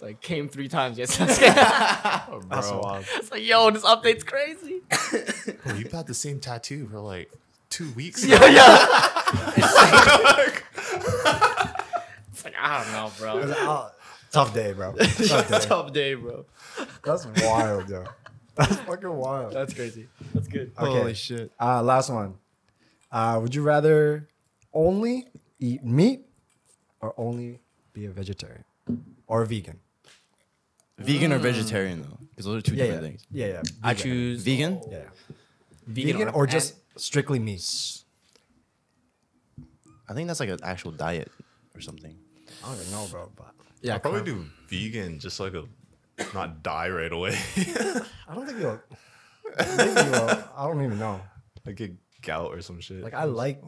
like 0.00 0.20
came 0.20 0.48
three 0.48 0.68
times 0.68 0.98
yesterday. 0.98 1.34
Oh, 2.30 2.42
That's 2.48 2.70
wild. 2.70 3.04
it's 3.16 3.30
like, 3.30 3.44
yo, 3.44 3.70
this 3.70 3.84
update's 3.84 4.24
crazy. 4.24 4.80
bro, 4.88 5.22
oh, 5.66 5.74
you've 5.74 5.92
had 5.92 6.06
the 6.06 6.14
same 6.14 6.40
tattoo 6.40 6.86
for 6.88 7.00
like 7.00 7.30
two 7.70 7.90
weeks. 7.92 8.24
yeah, 8.24 8.38
now. 8.38 8.46
yeah. 8.46 8.86
it's 12.30 12.44
like 12.44 12.54
I 12.60 12.82
don't 12.82 12.92
know, 12.92 13.10
bro. 13.18 13.54
Oh, 13.56 13.90
tough 14.30 14.54
day, 14.54 14.72
bro. 14.72 14.94
Tough 14.94 15.48
day. 15.48 15.58
Tough 15.60 15.92
day, 15.92 16.14
bro. 16.14 16.44
That's 17.04 17.26
wild, 17.42 17.88
yo. 17.88 18.04
That's 18.58 18.76
fucking 18.80 19.08
wild. 19.14 19.52
That's 19.52 19.72
crazy. 19.72 20.08
That's 20.34 20.48
good. 20.48 20.72
Okay. 20.78 20.98
Holy 20.98 21.14
shit. 21.14 21.50
Uh, 21.60 21.82
last 21.82 22.10
one. 22.10 22.34
Uh, 23.10 23.38
would 23.40 23.54
you 23.54 23.62
rather 23.62 24.28
only 24.74 25.28
eat 25.60 25.84
meat 25.84 26.26
or 27.00 27.14
only 27.16 27.60
be 27.92 28.04
a 28.06 28.10
vegetarian 28.10 28.64
or 29.26 29.42
a 29.42 29.46
vegan? 29.46 29.78
Vegan 30.98 31.32
or 31.32 31.38
vegetarian 31.38 32.02
though? 32.02 32.18
Because 32.30 32.46
those 32.46 32.56
are 32.58 32.60
two 32.62 32.74
Yeah, 32.74 32.84
different 32.86 33.02
yeah, 33.02 33.08
things. 33.08 33.26
yeah, 33.30 33.46
yeah. 33.46 33.62
I 33.82 33.94
vegan. 33.94 34.02
choose 34.10 34.42
Vegan? 34.42 34.80
Yeah, 34.90 34.98
vegan, 35.86 36.16
vegan, 36.18 36.28
or 36.34 36.46
just 36.46 36.74
strictly 36.96 37.38
meat. 37.38 37.62
I 40.08 40.14
think 40.14 40.26
that's 40.26 40.40
like 40.40 40.48
an 40.48 40.58
actual 40.62 40.90
diet 40.90 41.30
or 41.74 41.80
something. 41.80 42.16
I 42.64 42.68
don't 42.68 42.80
even 42.80 42.90
know, 42.90 43.06
bro. 43.10 43.30
But 43.36 43.54
yeah, 43.82 43.94
I'd 43.94 44.02
probably 44.02 44.22
do 44.22 44.44
vegan 44.68 45.18
just 45.20 45.36
so 45.36 45.46
I 45.46 45.50
could 45.50 45.68
not 46.34 46.62
die 46.62 46.88
right 46.90 47.12
away. 47.12 47.36
I 48.28 48.34
don't 48.34 48.46
think 48.46 48.58
you'll. 48.60 48.80
Maybe 49.76 49.90
you 49.90 50.10
will. 50.12 50.44
I 50.56 50.66
don't 50.66 50.82
even 50.84 50.98
know. 50.98 51.20
I 51.66 51.72
get 51.72 51.94
gout 52.22 52.52
or 52.52 52.60
some 52.60 52.80
shit. 52.80 53.02
Like 53.02 53.14
I 53.14 53.24
like 53.24 53.62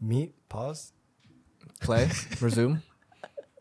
meat. 0.00 0.34
Pause. 0.48 0.92
play 1.80 2.08
resume. 2.40 2.82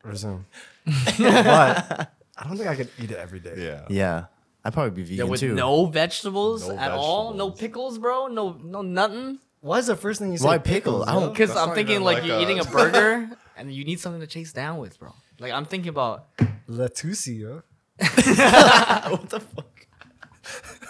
Resume. 0.04 0.46
but 0.86 2.12
I 2.38 2.44
don't 2.48 2.58
think 2.58 2.70
I 2.70 2.76
could 2.76 2.90
eat 3.00 3.12
it 3.12 3.18
every 3.18 3.40
day. 3.40 3.56
yeah. 3.58 3.86
Yeah. 3.90 4.26
I'd 4.64 4.74
probably 4.74 4.92
be 4.92 5.04
vegan 5.04 5.18
Yeah, 5.18 5.24
with 5.24 5.40
too. 5.40 5.54
no 5.56 5.86
vegetables 5.86 6.68
No 6.68 6.78
at 6.78 6.92
all, 6.92 7.34
no 7.34 7.48
vegetables. 7.50 7.60
pickles, 7.60 7.98
bro, 7.98 8.28
no 8.28 8.54
no 8.62 8.82
nothing. 8.82 9.40
Why 9.62 9.78
is 9.80 9.88
the 9.88 9.96
first 9.96 10.20
thing 10.20 10.32
you 10.32 10.38
say? 10.38 10.46
Why 10.46 10.58
pickle? 10.58 11.04
I 11.04 11.14
don't- 11.14 11.32
Because 11.32 11.50
That's 11.50 11.60
I'm 11.62 11.68
not 11.70 11.76
thinking 11.76 11.96
even 11.96 12.04
like, 12.06 12.18
like 12.20 12.26
you're 12.28 12.38
a- 12.38 12.42
eating 12.42 12.60
a 12.60 12.64
burger 12.78 13.30
and 13.58 13.72
you 13.74 13.84
need 13.86 14.00
something 14.00 14.22
to 14.22 14.28
chase 14.28 14.52
down 14.54 14.78
with, 14.80 15.00
bro. 15.00 15.14
Like 15.40 15.52
I'm 15.54 15.66
thinking 15.66 15.90
about 15.90 16.28
Latusi, 16.70 17.40
yo. 17.40 17.64
what 19.10 19.30
the 19.30 19.40
fuck? 19.40 19.86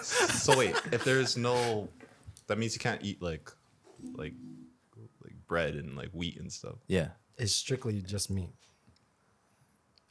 So 0.02 0.56
wait, 0.58 0.74
if 0.92 1.04
there's 1.04 1.36
no, 1.36 1.88
that 2.46 2.58
means 2.58 2.74
you 2.74 2.80
can't 2.80 3.02
eat 3.04 3.20
like, 3.20 3.50
like, 4.14 4.34
like 5.22 5.34
bread 5.46 5.74
and 5.74 5.96
like 5.96 6.10
wheat 6.12 6.38
and 6.38 6.52
stuff. 6.52 6.76
Yeah. 6.86 7.08
It's 7.38 7.52
strictly 7.54 8.00
just 8.02 8.30
meat. 8.30 8.50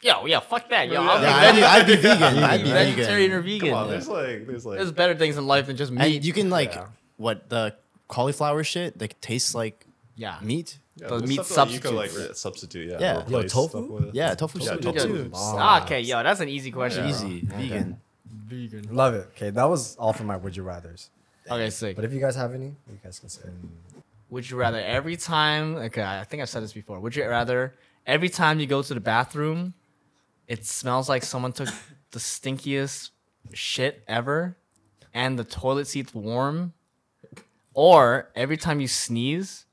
yo, 0.02 0.26
yeah, 0.26 0.40
fuck 0.40 0.70
that, 0.70 0.88
yo. 0.88 0.94
Yeah, 1.02 1.10
I'll 1.10 1.20
be 1.54 1.60
Yeah, 1.60 1.70
I'd 1.72 1.86
be, 1.88 1.96
veg- 1.96 2.22
I'd 2.22 2.34
be 2.34 2.36
vegan. 2.36 2.44
I'd 2.44 2.64
be 2.64 2.70
vegetarian 2.72 3.32
or 3.34 3.42
vegan. 3.42 3.60
vegan. 3.60 3.70
Come 3.70 3.84
on, 3.84 3.90
there's 3.90 4.08
like, 4.08 4.48
there's 4.48 4.66
like, 4.66 4.78
There's 4.78 4.92
better 4.92 5.16
things 5.16 5.38
in 5.38 5.48
life 5.48 5.68
than 5.68 5.78
just 5.78 5.92
meat. 5.92 6.16
And 6.18 6.26
you 6.26 6.34
can 6.34 6.50
like 6.50 6.74
Yeah. 6.76 6.88
what 7.18 7.50
the 7.50 7.76
cauliflower 8.08 8.64
shit 8.64 8.98
that 9.00 9.22
tastes 9.22 9.54
like 9.54 9.86
yeah, 10.16 10.38
meat. 10.42 10.80
Yeah, 11.02 11.08
the 11.08 11.28
meat 11.28 11.44
stuff 11.46 11.68
that 11.68 11.74
you 11.74 11.80
could 11.80 11.94
like 11.94 12.16
re- 12.16 12.30
substitute. 12.34 12.90
Yeah. 12.92 12.98
Yeah. 13.00 13.14
Yo, 13.14 13.20
replace 13.40 13.52
tofu? 13.54 13.70
stuff 13.70 13.90
with. 13.90 14.16
Yeah, 14.16 14.36
tofu 14.36 14.60
Yeah, 14.60 14.66
soup 14.66 14.82
tofu. 14.82 15.08
too. 15.08 15.32
Ah, 15.34 15.84
okay, 15.84 16.02
yo, 16.02 16.22
that's 16.24 16.40
an 16.40 16.50
easy 16.50 16.72
question. 16.72 17.02
bro. 17.04 17.10
Easy, 17.10 17.42
vegan. 17.42 18.00
Vegan. 18.26 18.88
Love 18.96 19.14
it. 19.16 19.28
Okay, 19.36 19.50
that 19.52 19.64
was 19.70 19.96
all 19.98 20.14
for 20.14 20.24
my 20.24 20.38
would 20.38 20.56
you 20.56 20.64
rather's. 20.64 21.10
Okay, 21.50 21.70
sick. 21.70 21.96
But 21.96 22.06
if 22.06 22.14
you 22.14 22.20
guys 22.20 22.36
have 22.36 22.54
any, 22.54 22.66
you 22.68 23.00
guys 23.04 23.20
can 23.20 23.30
say. 23.30 23.42
it. 23.44 24.02
Would 24.30 24.50
you 24.50 24.58
rather 24.58 24.80
every 24.80 25.18
time? 25.18 25.76
Okay, 25.76 26.04
I 26.04 26.24
think 26.24 26.42
I've 26.42 26.50
said 26.50 26.62
this 26.64 26.74
before. 26.74 27.00
Would 27.00 27.16
you 27.16 27.28
rather 27.28 27.74
every 28.06 28.30
time 28.30 28.60
you 28.60 28.68
go 28.68 28.82
to 28.84 28.94
the 28.94 29.00
bathroom, 29.00 29.74
it 30.48 30.66
smells 30.66 31.10
like 31.10 31.24
someone 31.24 31.52
took 31.52 31.70
the 32.12 32.20
stinkiest 32.20 33.10
shit 33.54 34.04
ever, 34.08 34.56
and 35.14 35.40
the 35.40 35.44
toilet 35.44 35.88
seat's 35.88 36.14
warm, 36.14 36.74
or 37.74 38.30
every 38.36 38.58
time 38.58 38.80
you 38.80 38.88
sneeze, 38.88 39.66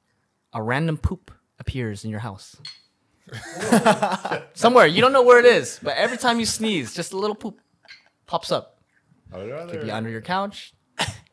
a 0.56 0.62
random 0.62 0.96
poop 0.96 1.30
appears 1.60 2.04
in 2.04 2.10
your 2.10 2.20
house. 2.20 2.56
Somewhere 4.54 4.86
you 4.86 5.00
don't 5.02 5.12
know 5.12 5.22
where 5.22 5.38
it 5.38 5.44
is, 5.44 5.78
but 5.82 5.96
every 5.96 6.16
time 6.16 6.40
you 6.40 6.46
sneeze, 6.46 6.94
just 6.94 7.12
a 7.12 7.16
little 7.16 7.36
poop 7.36 7.60
pops 8.26 8.50
up. 8.50 8.78
I. 9.32 9.66
Could 9.68 9.82
be 9.82 9.90
under 9.90 10.08
your 10.08 10.20
couch, 10.22 10.72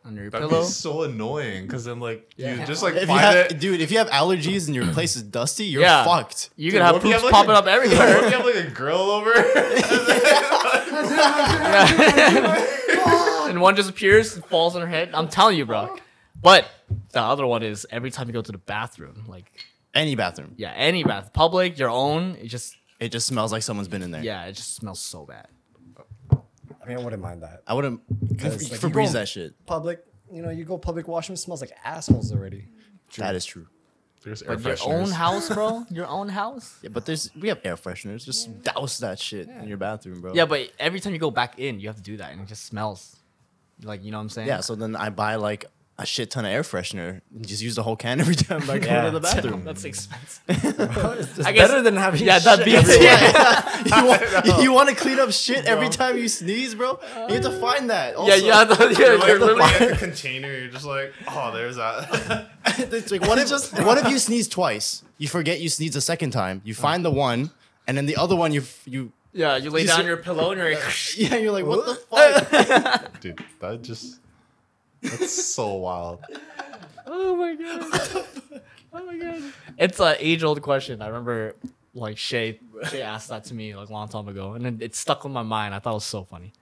under 0.04 0.24
your 0.24 0.32
That'd 0.32 0.50
pillow. 0.50 0.64
be 0.64 0.68
so 0.68 1.04
annoying 1.04 1.66
because 1.68 1.86
then 1.86 2.00
like 2.02 2.34
Yeah. 2.36 2.56
you 2.60 2.66
just 2.66 2.82
like 2.84 2.96
If 2.96 3.02
you 3.02 3.08
find 3.08 3.22
have, 3.22 3.36
it. 3.52 3.60
dude, 3.60 3.80
if 3.80 3.92
you 3.92 4.00
have 4.00 4.10
allergies 4.10 4.66
and 4.68 4.76
your 4.76 4.88
place 4.92 5.16
is 5.16 5.22
dusty, 5.24 5.66
you're 5.66 5.84
Yeah. 5.84 6.04
fucked. 6.04 6.50
You 6.58 6.72
Dude, 6.72 6.80
could 6.80 6.86
have 6.86 6.96
what 6.96 6.98
if 6.98 7.04
poops 7.04 7.14
have, 7.16 7.24
like, 7.24 7.32
popping 7.34 7.52
a- 7.52 7.54
up 7.54 7.66
What 7.66 7.74
everywhere. 7.74 8.18
if 8.18 8.24
you 8.32 8.38
have 8.38 8.46
like 8.46 8.56
a 8.56 8.70
girl 8.72 9.00
over? 9.00 9.32
and 13.50 13.62
one 13.62 13.76
just 13.76 13.90
appears 13.90 14.36
and 14.36 14.46
falls 14.46 14.76
on 14.76 14.82
her 14.82 14.88
head. 14.88 15.10
I'm 15.14 15.28
telling 15.28 15.58
you, 15.58 15.66
bro. 15.66 15.96
But 16.44 16.70
the 17.12 17.22
other 17.22 17.48
one 17.48 17.64
is 17.64 17.88
every 17.90 18.12
time 18.12 18.28
you 18.28 18.34
go 18.34 18.42
to 18.42 18.52
the 18.52 18.58
bathroom, 18.60 19.24
like 19.28 19.52
Any 19.96 20.16
bathroom, 20.16 20.54
yeah, 20.58 20.74
any 20.76 21.04
bath, 21.04 21.32
public, 21.34 21.80
your 21.80 21.90
own, 21.90 22.36
it 22.42 22.48
just 22.48 22.76
it 23.00 23.10
just 23.12 23.26
smells 23.28 23.52
like 23.52 23.64
someone's 23.64 23.88
been 23.88 24.04
in 24.04 24.12
there. 24.12 24.24
yeah, 24.24 24.46
it 24.46 24.54
just 24.54 24.76
smells 24.76 25.00
so 25.00 25.26
bad. 25.26 25.48
I 26.32 26.86
mean, 26.88 26.98
I 26.98 27.04
wouldn't 27.04 27.22
mind 27.22 27.44
that. 27.44 27.62
I 27.66 27.74
wouldn't. 27.74 28.02
Because, 28.30 28.70
like, 28.70 28.80
For 28.80 28.88
you 28.88 28.94
breeze 28.94 29.14
go- 29.14 29.20
that 29.20 29.30
shit. 29.30 29.54
Public, 29.66 30.04
you 30.32 30.42
know, 30.42 30.50
you 30.50 30.66
go 30.66 30.78
public 30.78 31.08
washroom, 31.08 31.38
smells 31.38 31.62
like 31.62 31.72
assholes 31.86 32.32
already. 32.34 32.68
That 33.18 33.36
is 33.36 33.46
true. 33.46 33.68
There's 34.24 34.42
air 34.42 34.58
But 34.58 34.84
your 34.86 34.94
own 34.94 35.06
fresheners. 35.08 35.12
house, 35.14 35.50
bro, 35.54 35.86
your 35.92 36.08
own 36.08 36.30
house. 36.30 36.78
Yeah, 36.82 36.90
but 36.90 37.06
there's 37.06 37.30
we 37.36 37.50
have 37.50 37.60
air 37.64 37.76
fresheners. 37.76 38.26
Just 38.26 38.62
douse 38.64 38.98
that 39.00 39.20
shit 39.20 39.48
in 39.50 39.68
your 39.68 39.78
bathroom, 39.78 40.22
bro. 40.22 40.34
Yeah, 40.34 40.46
but 40.46 40.72
every 40.80 41.00
time 41.00 41.14
you 41.14 41.20
go 41.20 41.32
back 41.32 41.60
in, 41.60 41.80
you 41.80 41.88
have 41.88 41.98
to 41.98 42.02
do 42.02 42.18
that, 42.18 42.32
and 42.32 42.42
it 42.42 42.48
just 42.48 42.66
smells. 42.66 43.18
Like 43.84 44.04
you 44.04 44.12
know 44.12 44.18
what 44.18 44.24
I'm 44.24 44.30
saying? 44.30 44.48
yeah. 44.48 44.62
So 44.62 44.76
then 44.76 44.96
I 44.96 45.10
buy 45.10 45.36
like 45.36 45.66
a 46.00 46.06
shit 46.08 46.32
ton 46.32 46.44
of 46.44 46.52
air 46.52 46.64
freshener 46.64 47.22
and 47.36 47.48
just 47.48 47.62
use 47.62 47.76
the 47.76 47.84
whole 47.84 47.96
can 47.96 48.20
every 48.20 48.34
time 48.50 48.68
I 48.70 48.80
go 48.80 48.88
Yeah. 48.88 49.02
to 49.06 49.12
the 49.12 49.20
bathroom. 49.20 49.64
That's 49.66 49.84
expensive. 49.86 50.42
it's 50.48 51.40
I 51.40 51.52
guess- 51.52 51.68
better 51.70 51.82
than 51.84 51.96
having 51.96 52.24
yeah, 52.24 52.40
that 52.40 52.58
shit 52.58 52.66
beats 52.66 52.90
everywhere. 52.90 53.74
it. 53.86 53.96
you 53.96 54.06
want, 54.50 54.64
you 54.64 54.72
want 54.74 54.90
to 54.90 54.96
clean 54.96 55.20
up 55.20 55.32
shit 55.32 55.66
every 55.66 55.90
time 55.90 56.18
you 56.18 56.28
sneeze, 56.28 56.74
bro? 56.74 57.00
You 57.30 57.36
have 57.36 57.44
to 57.44 57.60
find 57.60 57.90
that. 57.92 58.16
Also. 58.16 58.32
Yeah, 58.32 58.38
you 58.44 58.52
have 58.52 58.70
yeah, 58.72 58.90
You're 58.90 59.00
you're 59.00 59.18
like 59.20 59.28
literally. 59.28 59.54
looking 59.56 59.82
at 59.88 59.90
the 59.92 59.96
container. 59.98 60.52
You're 60.52 60.70
just 60.72 60.86
like, 60.86 61.14
oh, 61.28 61.52
there's 61.54 61.76
that. 61.76 62.50
it's 62.66 63.12
like 63.12 63.22
what 63.22 63.38
if 63.38 63.86
what 63.86 63.98
if 64.00 64.10
you 64.10 64.18
sneeze 64.18 64.48
twice? 64.48 65.04
You 65.20 65.28
forget 65.28 65.60
you 65.62 65.70
sneeze 65.70 65.96
a 65.96 66.02
second 66.02 66.32
time. 66.32 66.62
You 66.66 66.74
find 66.74 67.06
the 67.06 67.12
one, 67.12 67.52
and 67.88 67.96
then 67.96 68.08
the 68.08 68.16
other 68.18 68.36
one 68.36 68.52
you 68.52 68.62
f- 68.62 68.82
you 68.88 69.12
Yeah, 69.32 69.58
you 69.58 69.70
lay 69.70 69.82
You 69.82 69.88
down 69.88 70.00
see- 70.00 70.06
your 70.08 70.18
pillow 70.18 70.52
and 70.52 70.60
you're 70.60 70.74
like, 70.74 71.18
yeah. 71.18 71.36
You're 71.36 71.52
like 71.52 71.66
what 71.68 71.86
the 71.86 71.96
fuck? 71.96 73.20
Dude, 73.22 73.44
that 73.60 73.84
just 73.84 74.20
that's 75.04 75.54
so 75.54 75.74
wild. 75.76 76.24
Oh 77.06 77.36
my 77.36 77.56
god. 77.56 78.26
oh 78.94 79.06
my 79.06 79.18
god. 79.18 79.42
It's 79.78 80.00
an 80.00 80.16
age 80.20 80.44
old 80.44 80.62
question. 80.62 81.02
I 81.02 81.08
remember 81.08 81.56
like 81.94 82.18
Shay 82.18 82.60
Shay 82.90 83.02
asked 83.02 83.30
that 83.30 83.44
to 83.46 83.54
me 83.54 83.76
like 83.76 83.90
a 83.90 83.94
long 83.94 84.08
time 84.08 84.28
ago, 84.28 84.54
and 84.54 84.66
it, 84.66 84.82
it 84.82 84.96
stuck 84.96 85.26
in 85.26 85.32
my 85.32 85.44
mind. 85.44 85.74
I 85.76 85.80
thought 85.80 85.92
it 85.92 85.96
was 85.96 86.06
so 86.06 86.24
funny. 86.24 86.54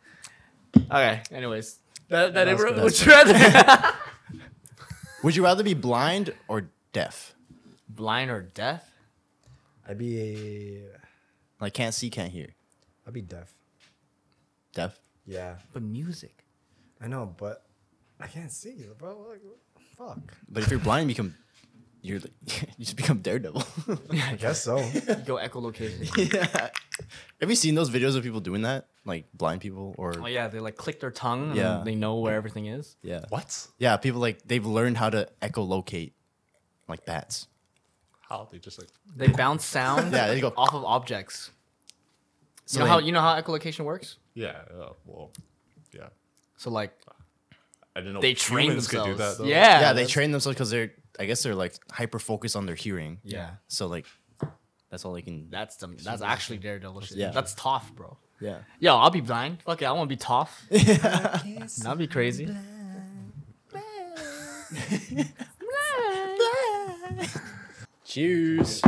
Okay, 0.75 1.21
anyways, 1.31 1.77
that 2.09 2.33
that, 2.33 2.45
That 2.45 2.57
was 2.57 2.63
it, 2.63 2.83
would 2.83 3.05
you 3.05 3.11
rather 3.11 3.93
Would 5.23 5.35
you 5.35 5.43
rather 5.43 5.63
be 5.63 5.73
blind 5.75 6.33
or 6.47 6.69
deaf? 6.93 7.35
blind 7.87 8.31
or 8.31 8.41
deaf? 8.41 8.89
I'd 9.87 9.97
be 9.97 10.17
a, 10.19 10.83
Like 11.59 11.73
can't 11.73 11.93
see, 11.93 12.09
can't 12.09 12.31
hear. 12.31 12.47
I'd 13.05 13.13
be 13.13 13.21
deaf. 13.21 13.53
Deaf. 14.73 14.97
Yeah, 15.27 15.55
But 15.73 15.83
music. 15.83 16.43
I 17.01 17.07
know, 17.07 17.33
but 17.37 17.63
I 18.21 18.27
can't 18.27 18.51
see, 18.51 18.73
you, 18.73 18.95
bro. 18.97 19.27
Like, 19.29 19.41
fuck. 19.97 20.33
But 20.49 20.63
if 20.63 20.69
you're 20.69 20.79
blind, 20.79 21.09
you 21.09 21.15
become 21.15 21.35
you're 22.03 22.19
like, 22.19 22.31
you 22.77 22.85
just 22.85 22.95
become 22.97 23.19
Daredevil. 23.19 23.63
yeah, 24.11 24.29
I 24.31 24.35
guess 24.35 24.63
so. 24.63 24.77
You 24.77 25.01
go 25.25 25.35
echolocation. 25.37 26.09
yeah. 26.33 26.69
Have 27.39 27.49
you 27.49 27.55
seen 27.55 27.75
those 27.75 27.89
videos 27.91 28.15
of 28.15 28.23
people 28.23 28.39
doing 28.39 28.63
that? 28.63 28.87
Like 29.05 29.25
blind 29.33 29.61
people 29.61 29.93
or 29.97 30.13
Oh 30.19 30.25
yeah, 30.27 30.47
they 30.47 30.59
like 30.59 30.75
click 30.77 30.99
their 30.99 31.11
tongue. 31.11 31.49
And 31.49 31.55
Yeah. 31.55 31.81
they 31.85 31.95
know 31.95 32.15
where 32.17 32.35
everything 32.35 32.65
is. 32.67 32.95
yeah. 33.03 33.25
What? 33.29 33.67
Yeah, 33.77 33.97
people 33.97 34.19
like 34.21 34.41
they've 34.45 34.65
learned 34.65 34.97
how 34.97 35.09
to 35.11 35.27
echolocate 35.41 36.13
like 36.87 37.05
bats. 37.05 37.47
How 38.21 38.47
they 38.51 38.57
just 38.59 38.79
like 38.79 38.89
They 39.15 39.27
bounce 39.27 39.65
sound. 39.65 40.11
Yeah, 40.13 40.27
they 40.27 40.41
go- 40.41 40.53
off 40.57 40.73
of 40.73 40.83
objects. 40.85 41.51
So 42.65 42.75
you 42.75 42.79
know 42.79 42.85
they- 42.85 42.91
how 42.91 42.99
you 42.99 43.11
know 43.11 43.21
how 43.21 43.39
echolocation 43.41 43.85
works? 43.85 44.17
yeah. 44.33 44.61
Uh, 44.73 44.93
well, 45.05 45.31
yeah. 45.93 46.09
So 46.57 46.69
like 46.71 46.93
I 47.95 47.99
didn't 47.99 48.13
know 48.13 48.21
they 48.21 48.33
train 48.33 48.67
humans 48.71 48.87
themselves. 48.87 49.07
could 49.09 49.17
do 49.17 49.23
that. 49.23 49.37
Though. 49.37 49.43
yeah, 49.45 49.55
yeah, 49.81 49.93
they 49.93 50.01
that's- 50.01 50.09
train 50.11 50.31
themselves 50.31 50.55
because 50.55 50.69
they're 50.69 50.91
I 51.19 51.25
guess 51.25 51.43
they're 51.43 51.55
like 51.55 51.73
hyper 51.91 52.19
focused 52.19 52.55
on 52.55 52.65
their 52.65 52.75
hearing. 52.75 53.19
Yeah, 53.23 53.51
So 53.67 53.87
like 53.87 54.05
that's 54.89 55.03
all 55.05 55.13
they 55.13 55.21
can 55.21 55.49
that's 55.49 55.75
the 55.77 55.87
that's 55.87 56.21
actually 56.21 56.57
daredevil 56.57 57.01
shit. 57.01 57.17
Yeah. 57.17 57.31
that's 57.31 57.53
tough, 57.55 57.93
bro. 57.95 58.17
Yeah. 58.39 58.59
Yo, 58.79 58.97
I'll 58.97 59.11
be 59.11 59.21
blind. 59.21 59.61
Fuck 59.63 59.81
it, 59.81 59.85
I 59.85 59.91
want 59.91 60.09
to 60.09 60.15
be 60.15 60.17
tough. 60.17 60.65
That'd 60.69 61.97
be 61.99 62.07
crazy. 62.07 62.47
Cheers. 68.05 68.81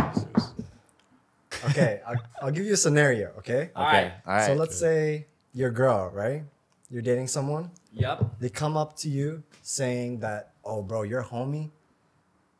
Okay, 1.70 2.02
I'll, 2.06 2.16
I'll 2.42 2.52
give 2.52 2.66
you 2.66 2.74
a 2.74 2.78
scenario. 2.78 3.32
Okay. 3.40 3.70
All 3.76 3.86
right. 3.86 4.12
All 4.28 4.34
right. 4.36 4.48
So 4.48 4.54
let's 4.54 4.78
say 4.78 5.28
you're 5.54 5.70
a 5.70 5.74
girl, 5.74 6.10
right? 6.14 6.44
You're 6.90 7.02
dating 7.02 7.28
someone. 7.28 7.72
Yep. 7.94 8.40
They 8.40 8.50
come 8.50 8.76
up 8.76 8.96
to 8.98 9.10
you 9.10 9.44
saying 9.62 10.20
that, 10.20 10.52
"Oh, 10.66 10.82
bro, 10.82 11.04
your 11.04 11.24
homie, 11.24 11.70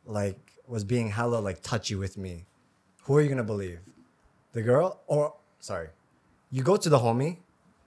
like, 0.06 0.38
was 0.66 0.84
being 0.84 1.10
hella 1.10 1.38
like 1.38 1.62
touchy 1.62 1.94
with 1.94 2.16
me." 2.16 2.44
Who 3.04 3.16
are 3.16 3.20
you 3.20 3.28
gonna 3.28 3.44
believe? 3.44 3.80
The 4.52 4.62
girl, 4.62 5.00
or 5.06 5.34
sorry, 5.60 5.88
you 6.50 6.62
go 6.62 6.76
to 6.76 6.88
the 6.88 6.98
homie 6.98 7.38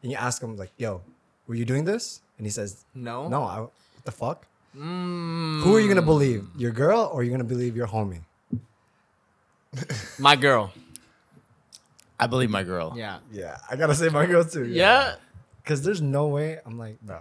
and 0.04 0.12
you 0.12 0.18
ask 0.18 0.42
him 0.44 0.58
like, 0.58 0.72
"Yo, 0.78 1.02
were 1.48 1.56
you 1.56 1.66
doing 1.66 1.86
this?" 1.86 2.22
And 2.38 2.46
he 2.46 2.52
says, 2.52 2.86
No. 2.94 3.28
"No, 3.30 3.44
I, 3.44 3.60
what 3.62 3.72
the 4.04 4.12
fuck." 4.12 4.46
Mm, 4.76 5.64
Who 5.64 5.76
are 5.76 5.80
you 5.80 5.88
gonna 5.88 6.02
believe? 6.06 6.46
Your 6.58 6.72
girl, 6.72 7.10
or 7.12 7.22
are 7.22 7.24
you 7.24 7.32
gonna 7.32 7.44
believe 7.56 7.76
your 7.76 7.88
homie? 7.88 8.22
my 10.20 10.36
girl. 10.36 10.72
I 12.20 12.28
believe 12.28 12.50
my 12.50 12.64
girl. 12.64 12.94
Yeah. 12.96 13.20
Yeah, 13.32 13.58
I 13.70 13.76
gotta 13.76 13.96
say 13.96 14.10
my 14.10 14.26
girl 14.26 14.44
too. 14.44 14.66
Yeah. 14.66 15.16
Because 15.64 15.82
there's 15.84 16.02
no 16.02 16.28
way 16.28 16.60
I'm 16.66 16.78
like, 16.78 17.00
bro, 17.02 17.20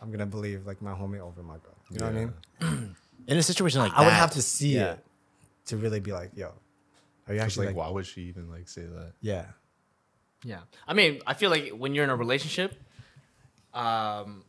I'm 0.00 0.10
gonna 0.10 0.26
believe 0.26 0.66
like 0.66 0.82
my 0.82 0.92
homie 0.92 1.20
over 1.20 1.42
my 1.42 1.54
girl. 1.58 1.76
You 1.90 1.98
know 1.98 2.06
what 2.06 2.14
I 2.14 2.70
mean? 2.74 2.96
In 3.26 3.38
a 3.38 3.42
situation 3.42 3.80
like 3.80 3.92
I 3.94 4.04
would 4.04 4.12
have 4.12 4.32
to 4.32 4.42
see 4.42 4.76
yeah. 4.76 4.92
it 4.92 5.04
to 5.66 5.76
really 5.76 6.00
be 6.00 6.12
like, 6.12 6.30
yo, 6.34 6.52
are 7.26 7.34
you 7.34 7.40
actually 7.40 7.66
like, 7.66 7.76
like, 7.76 7.86
why 7.86 7.92
would 7.92 8.06
she 8.06 8.22
even 8.22 8.50
like 8.50 8.68
say 8.68 8.82
that? 8.82 9.12
yeah, 9.20 9.46
Yeah. 10.44 10.60
I 10.86 10.94
mean, 10.94 11.20
I 11.26 11.34
feel 11.34 11.50
like 11.50 11.70
when 11.70 11.94
you're 11.94 12.04
in 12.04 12.10
a 12.10 12.16
relationship, 12.16 12.74
um, 13.74 14.44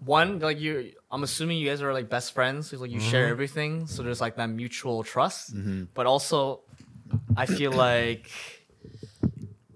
one 0.00 0.38
like 0.40 0.58
you, 0.58 0.92
I'm 1.10 1.22
assuming 1.22 1.58
you 1.58 1.68
guys 1.68 1.82
are 1.82 1.92
like 1.92 2.08
best 2.08 2.32
friends. 2.32 2.70
so, 2.70 2.78
Like 2.78 2.90
you 2.90 3.00
share 3.00 3.28
everything, 3.28 3.86
so 3.86 4.02
there's 4.02 4.20
like 4.20 4.36
that 4.36 4.48
mutual 4.48 5.04
trust. 5.04 5.54
But 5.94 6.06
also, 6.06 6.62
I 7.36 7.46
feel 7.46 7.72
like 7.72 8.30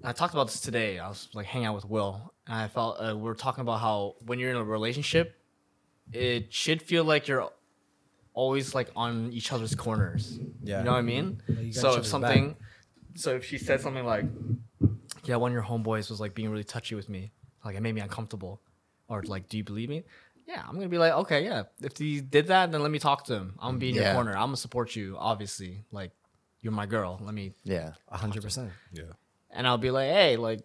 I 0.02 0.12
talked 0.12 0.34
about 0.34 0.48
this 0.48 0.60
today. 0.60 0.98
I 0.98 1.08
was 1.08 1.28
like 1.34 1.46
hanging 1.46 1.66
out 1.66 1.74
with 1.76 1.84
Will, 1.84 2.33
and 2.46 2.56
I 2.56 2.68
felt 2.68 2.96
uh, 3.00 3.16
we 3.16 3.28
are 3.30 3.34
talking 3.34 3.62
about 3.62 3.80
how 3.80 4.16
when 4.26 4.38
you're 4.38 4.50
in 4.50 4.56
a 4.56 4.64
relationship, 4.64 5.34
it 6.12 6.52
should 6.52 6.82
feel 6.82 7.04
like 7.04 7.28
you're 7.28 7.48
always 8.34 8.74
like 8.74 8.90
on 8.96 9.32
each 9.32 9.52
other's 9.52 9.74
corners. 9.74 10.38
Yeah. 10.62 10.78
You 10.78 10.84
know 10.84 10.92
what 10.92 10.98
I 10.98 11.02
mean? 11.02 11.42
you 11.48 11.72
so 11.72 11.88
if 11.90 11.94
other's 11.94 12.10
something, 12.10 12.56
so 13.14 13.34
if 13.36 13.44
she 13.44 13.58
said 13.58 13.80
something 13.80 14.04
like, 14.04 14.24
"Yeah, 15.24 15.36
one 15.36 15.50
of 15.50 15.54
your 15.54 15.62
homeboys 15.62 16.10
was 16.10 16.20
like 16.20 16.34
being 16.34 16.50
really 16.50 16.64
touchy 16.64 16.94
with 16.94 17.08
me, 17.08 17.32
like 17.64 17.76
it 17.76 17.80
made 17.80 17.94
me 17.94 18.00
uncomfortable," 18.00 18.60
or 19.08 19.22
like, 19.22 19.48
"Do 19.48 19.56
you 19.56 19.64
believe 19.64 19.88
me?" 19.88 20.04
Yeah, 20.46 20.62
I'm 20.68 20.74
gonna 20.74 20.88
be 20.88 20.98
like, 20.98 21.12
okay, 21.14 21.42
yeah. 21.42 21.62
If 21.80 21.96
he 21.96 22.20
did 22.20 22.48
that, 22.48 22.70
then 22.70 22.82
let 22.82 22.90
me 22.90 22.98
talk 22.98 23.24
to 23.26 23.34
him. 23.34 23.54
I'm 23.58 23.68
gonna 23.70 23.78
be 23.78 23.88
in 23.90 23.94
your 23.94 24.12
corner. 24.12 24.32
I'm 24.32 24.48
gonna 24.48 24.58
support 24.58 24.94
you. 24.94 25.16
Obviously, 25.18 25.84
like 25.90 26.10
you're 26.60 26.72
my 26.72 26.84
girl. 26.86 27.18
Let 27.22 27.32
me 27.34 27.54
Yeah. 27.62 27.92
hundred 28.10 28.42
percent. 28.42 28.70
Yeah. 28.92 29.04
and 29.50 29.66
I'll 29.66 29.78
be 29.78 29.90
like, 29.90 30.10
hey, 30.10 30.36
like, 30.36 30.60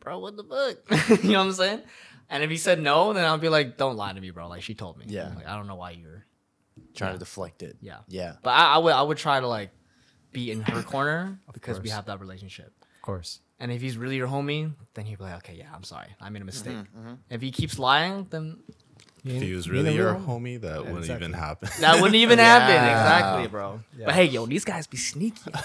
bro, 0.00 0.18
what 0.18 0.36
the 0.36 0.44
fuck? 0.44 1.22
you 1.24 1.32
know 1.32 1.38
what 1.40 1.46
I'm 1.46 1.52
saying? 1.52 1.82
And 2.28 2.42
if 2.42 2.50
he 2.50 2.56
said 2.56 2.80
no, 2.80 3.12
then 3.12 3.24
I'll 3.24 3.38
be 3.38 3.48
like, 3.48 3.76
don't 3.76 3.96
lie 3.96 4.12
to 4.12 4.20
me, 4.20 4.30
bro. 4.30 4.48
Like 4.48 4.62
she 4.62 4.74
told 4.74 4.98
me. 4.98 5.04
Yeah. 5.08 5.32
Like 5.34 5.46
I 5.46 5.56
don't 5.56 5.66
know 5.66 5.76
why 5.76 5.92
you're. 5.92 6.24
Trying 6.94 7.12
to 7.12 7.18
deflect 7.18 7.62
it. 7.62 7.76
Yeah. 7.80 7.98
Yeah. 8.08 8.34
But 8.42 8.50
I, 8.50 8.74
I 8.74 8.78
would 8.78 8.92
I 8.92 9.02
would 9.02 9.18
try 9.18 9.38
to 9.40 9.46
like 9.46 9.70
be 10.32 10.50
in 10.50 10.62
her 10.62 10.82
corner 10.82 11.38
because 11.52 11.80
we 11.80 11.90
have 11.90 12.06
that 12.06 12.20
relationship. 12.20 12.72
Of 12.96 13.02
course. 13.02 13.40
And 13.60 13.70
if 13.70 13.80
he's 13.82 13.96
really 13.96 14.16
your 14.16 14.26
homie, 14.28 14.72
then 14.94 15.04
he'd 15.04 15.18
be 15.18 15.24
like, 15.24 15.34
okay, 15.36 15.54
yeah, 15.54 15.68
I'm 15.74 15.82
sorry, 15.84 16.08
I 16.20 16.30
made 16.30 16.40
a 16.40 16.46
mistake. 16.46 16.76
Mm-hmm, 16.76 17.12
If 17.28 17.42
he 17.42 17.50
keeps 17.50 17.78
lying, 17.78 18.26
then 18.30 18.56
If 19.24 19.42
he 19.42 19.52
was 19.52 19.68
really 19.68 19.94
your 19.94 20.14
what? 20.14 20.26
homie, 20.26 20.60
that 20.60 20.78
wouldn't 20.78 20.98
exactly. 20.98 21.26
even 21.26 21.38
happen. 21.38 21.68
that 21.80 21.94
wouldn't 21.96 22.14
even 22.14 22.38
happen. 22.50 22.74
Exactly, 22.74 23.48
bro. 23.48 23.80
Yeah. 23.96 24.06
But 24.06 24.14
hey, 24.14 24.24
yo, 24.24 24.46
these 24.46 24.64
guys 24.64 24.86
be 24.86 24.96
sneaky. 24.96 25.50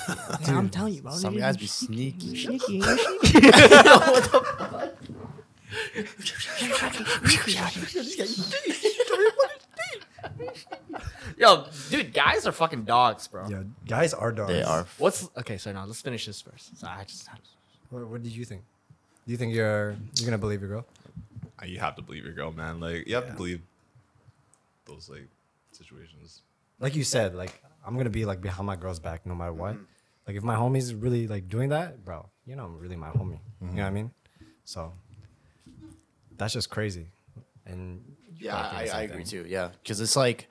Yeah, 0.48 0.58
I'm 0.58 0.70
telling 0.70 0.94
you, 0.94 1.02
bro. 1.02 1.12
Some 1.14 1.38
guys 1.38 1.58
be 1.58 1.68
sneaky. 1.68 2.36
sneaky. 2.36 2.82
Yo, 11.38 11.66
dude, 11.90 12.14
guys 12.14 12.46
are 12.46 12.52
fucking 12.52 12.84
dogs, 12.84 13.28
bro. 13.28 13.48
Yeah, 13.48 13.64
guys 13.88 14.14
are 14.14 14.32
dogs. 14.32 14.52
They 14.52 14.64
are. 14.64 14.86
What's 14.98 15.30
okay? 15.38 15.58
So 15.58 15.72
now 15.72 15.86
let's 15.86 16.02
finish 16.02 16.26
this 16.26 16.42
first. 16.42 16.78
So 16.80 16.88
I 16.88 17.04
just 17.04 17.28
What, 17.90 18.08
what 18.08 18.24
did 18.24 18.32
you 18.32 18.46
think? 18.46 18.62
Do 19.26 19.32
you 19.32 19.38
think 19.38 19.54
you're 19.54 19.96
you're 20.16 20.26
gonna 20.26 20.38
believe 20.38 20.62
your 20.62 20.70
girl? 20.70 20.86
You 21.64 21.80
have 21.80 21.96
to 21.96 22.02
believe 22.02 22.26
your 22.26 22.34
girl, 22.34 22.52
man. 22.52 22.80
Like 22.80 23.08
you 23.08 23.16
have 23.16 23.28
to 23.28 23.34
believe 23.34 23.62
those 24.86 25.10
like 25.10 25.28
situations. 25.72 26.42
Like 26.80 26.96
you 26.96 27.04
said, 27.04 27.36
like 27.36 27.62
I'm 27.86 27.98
gonna 27.98 28.10
be 28.10 28.26
like 28.26 28.42
behind 28.42 28.68
my 28.68 28.76
girl's 28.76 29.00
back 29.00 29.26
no 29.26 29.36
matter 29.36 29.54
what. 29.54 29.76
Mm-hmm. 29.76 29.84
Like 30.28 30.38
if 30.38 30.44
my 30.44 30.56
homie's 30.56 30.94
really 30.94 31.28
like 31.28 31.48
doing 31.50 31.70
that, 31.70 32.04
bro, 32.04 32.28
you 32.46 32.56
know 32.56 32.66
I'm 32.66 32.80
really 32.80 32.96
my 32.96 33.10
homie. 33.10 33.40
You 33.62 33.68
know 33.68 33.74
what 33.74 33.80
I 33.80 33.84
mm-hmm. 33.86 33.94
mean? 33.96 34.12
So 34.64 34.92
that's 36.38 36.54
just 36.54 36.70
crazy. 36.70 37.08
And 37.66 38.16
Yeah, 38.38 38.60
probably 38.60 38.90
I, 38.90 39.00
I 39.00 39.02
agree 39.04 39.24
too. 39.24 39.46
Yeah, 39.48 39.70
because 39.82 40.02
it's 40.02 40.16
like, 40.16 40.48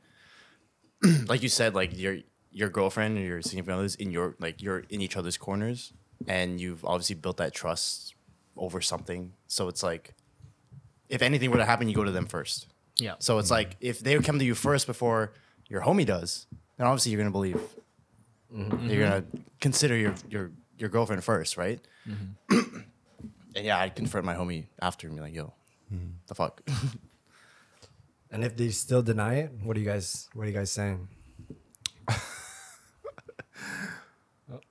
like 1.27 1.43
you 1.43 1.49
said, 1.49 1.75
like 1.75 1.97
your 1.97 2.19
your 2.51 2.69
girlfriend 2.69 3.19
or 3.19 3.21
your 3.21 3.43
significant 3.43 3.75
other 3.75 3.85
is 3.85 3.97
in 3.97 4.11
your 4.11 4.37
like 4.39 4.63
you're 4.63 4.85
in 4.89 5.01
each 5.01 5.17
other's 5.17 5.37
corners, 5.37 5.93
and 6.27 6.61
you've 6.61 6.85
obviously 6.85 7.17
built 7.17 7.37
that 7.39 7.53
trust 7.53 8.15
over 8.57 8.81
something. 8.81 9.33
So 9.49 9.69
it's 9.69 9.83
like, 9.83 10.15
if 11.09 11.23
anything 11.23 11.51
were 11.51 11.59
to 11.59 11.65
happen, 11.65 11.89
you 11.89 11.95
go 11.95 12.05
to 12.05 12.11
them 12.13 12.27
first. 12.27 12.67
yeah. 12.99 13.15
So 13.19 13.39
it's 13.39 13.51
like 13.51 13.77
if 13.81 14.01
they 14.01 14.19
come 14.19 14.39
to 14.39 14.45
you 14.45 14.55
first 14.55 14.87
before 14.87 15.33
your 15.69 15.83
homie 15.83 16.07
does, 16.07 16.47
then 16.77 16.87
obviously 16.87 17.13
you're 17.13 17.21
gonna 17.21 17.31
believe. 17.31 17.61
Mm-hmm. 18.55 18.89
You're 18.89 19.05
gonna 19.05 19.25
consider 19.61 19.97
your 19.97 20.15
your 20.29 20.51
your 20.79 20.89
girlfriend 20.89 21.25
first, 21.25 21.57
right? 21.57 21.81
Mm-hmm. 22.09 22.81
and 23.57 23.65
yeah, 23.65 23.79
I'd 23.79 23.95
confront 23.95 24.27
my 24.27 24.35
homie 24.35 24.67
after 24.81 25.07
and 25.07 25.17
be 25.17 25.23
like, 25.23 25.35
"Yo, 25.35 25.53
mm-hmm. 25.93 26.11
the 26.27 26.35
fuck." 26.35 26.63
And 28.31 28.43
if 28.43 28.57
they 28.57 28.71
still 28.71 29.01
deny 29.01 29.35
it, 29.35 29.53
what 29.63 29.77
are 29.77 29.81
you 29.81 29.87
guys 29.87 30.29
what 30.35 30.43
are 30.43 30.51
you 30.51 30.55
guys 30.57 30.73
saying? 30.73 31.07